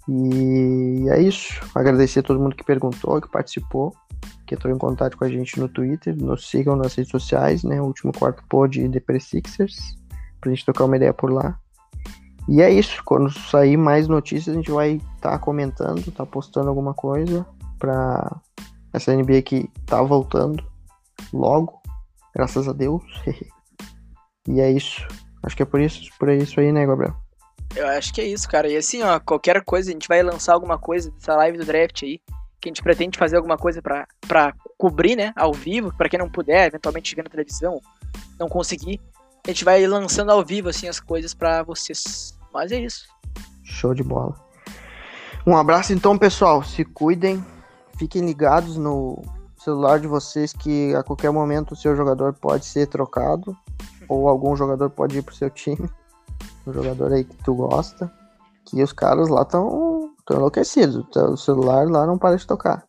E 0.08 1.06
é 1.08 1.20
isso. 1.20 1.60
Agradecer 1.74 2.20
a 2.20 2.22
todo 2.22 2.40
mundo 2.40 2.56
que 2.56 2.64
perguntou, 2.64 3.20
que 3.20 3.30
participou, 3.30 3.94
que 4.46 4.54
entrou 4.54 4.74
em 4.74 4.78
contato 4.78 5.16
com 5.16 5.24
a 5.24 5.28
gente 5.28 5.58
no 5.58 5.68
Twitter. 5.68 6.16
Nos 6.16 6.48
sigam 6.48 6.76
nas 6.76 6.94
redes 6.94 7.10
sociais, 7.10 7.62
né? 7.62 7.80
O 7.80 7.86
último 7.86 8.12
quarto 8.12 8.42
pod 8.48 8.86
de 8.88 9.00
Pre 9.00 9.20
Sixers, 9.20 9.96
pra 10.40 10.50
gente 10.50 10.64
trocar 10.64 10.84
uma 10.84 10.96
ideia 10.96 11.12
por 11.12 11.30
lá. 11.30 11.58
E 12.48 12.60
é 12.60 12.70
isso. 12.70 13.02
Quando 13.04 13.30
sair 13.30 13.76
mais 13.76 14.08
notícias, 14.08 14.54
a 14.54 14.58
gente 14.58 14.70
vai 14.70 14.94
estar 15.16 15.30
tá 15.30 15.38
comentando, 15.38 16.10
tá 16.12 16.26
postando 16.26 16.68
alguma 16.68 16.94
coisa 16.94 17.46
pra 17.78 18.40
essa 18.92 19.14
NBA 19.14 19.42
que 19.42 19.70
tá 19.86 20.02
voltando 20.02 20.64
logo, 21.32 21.80
graças 22.34 22.68
a 22.68 22.72
Deus. 22.72 23.02
e 24.48 24.60
é 24.60 24.70
isso. 24.70 25.06
Acho 25.42 25.56
que 25.56 25.62
é 25.62 25.66
por 25.66 25.80
isso, 25.80 26.10
por 26.18 26.28
isso 26.28 26.60
aí, 26.60 26.72
né, 26.72 26.86
Gabriel? 26.86 27.14
Eu 27.74 27.86
acho 27.86 28.12
que 28.12 28.20
é 28.20 28.26
isso, 28.26 28.48
cara. 28.48 28.68
E 28.68 28.76
assim, 28.76 29.02
ó, 29.02 29.18
qualquer 29.20 29.62
coisa, 29.64 29.90
a 29.90 29.92
gente 29.92 30.08
vai 30.08 30.22
lançar 30.22 30.54
alguma 30.54 30.78
coisa 30.78 31.10
dessa 31.10 31.36
live 31.36 31.58
do 31.58 31.64
draft 31.64 32.02
aí, 32.02 32.20
que 32.60 32.68
a 32.68 32.70
gente 32.70 32.82
pretende 32.82 33.18
fazer 33.18 33.36
alguma 33.36 33.56
coisa 33.56 33.80
pra 33.82 34.52
cobrir, 34.76 35.16
né, 35.16 35.32
ao 35.36 35.52
vivo, 35.52 35.92
para 35.96 36.08
quem 36.08 36.18
não 36.18 36.28
puder, 36.28 36.66
eventualmente 36.66 37.14
ver 37.14 37.22
na 37.22 37.30
televisão, 37.30 37.80
não 38.38 38.48
conseguir. 38.48 39.00
A 39.44 39.48
gente 39.48 39.64
vai 39.64 39.86
lançando 39.86 40.30
ao 40.30 40.44
vivo, 40.44 40.68
assim, 40.68 40.88
as 40.88 41.00
coisas 41.00 41.32
para 41.32 41.62
vocês. 41.62 42.38
Mas 42.52 42.70
é 42.72 42.80
isso. 42.80 43.08
Show 43.62 43.94
de 43.94 44.02
bola. 44.02 44.34
Um 45.46 45.56
abraço 45.56 45.92
então, 45.92 46.18
pessoal. 46.18 46.62
Se 46.62 46.84
cuidem, 46.84 47.44
fiquem 47.98 48.24
ligados 48.24 48.76
no 48.76 49.22
celular 49.56 49.98
de 49.98 50.06
vocês 50.06 50.52
que 50.52 50.94
a 50.94 51.02
qualquer 51.02 51.30
momento 51.30 51.72
o 51.72 51.76
seu 51.76 51.96
jogador 51.96 52.34
pode 52.34 52.66
ser 52.66 52.86
trocado 52.86 53.56
ou 54.08 54.28
algum 54.28 54.56
jogador 54.56 54.90
pode 54.90 55.18
ir 55.18 55.22
pro 55.22 55.34
seu 55.34 55.50
time 55.50 55.88
um 56.66 56.72
jogador 56.72 57.12
aí 57.12 57.24
que 57.24 57.36
tu 57.36 57.54
gosta, 57.54 58.10
que 58.64 58.82
os 58.82 58.92
caras 58.92 59.28
lá 59.28 59.42
estão 59.42 59.99
enlouquecidos. 60.36 61.04
O 61.16 61.36
celular 61.36 61.88
lá 61.88 62.06
não 62.06 62.18
para 62.18 62.36
de 62.36 62.46
tocar. 62.46 62.84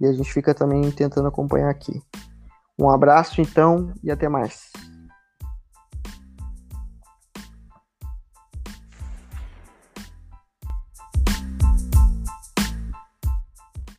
E 0.00 0.06
a 0.06 0.12
gente 0.12 0.32
fica 0.32 0.54
também 0.54 0.90
tentando 0.90 1.28
acompanhar 1.28 1.70
aqui. 1.70 2.02
Um 2.78 2.88
abraço 2.88 3.40
então 3.40 3.92
e 4.02 4.10
até 4.10 4.28
mais. 4.28 4.70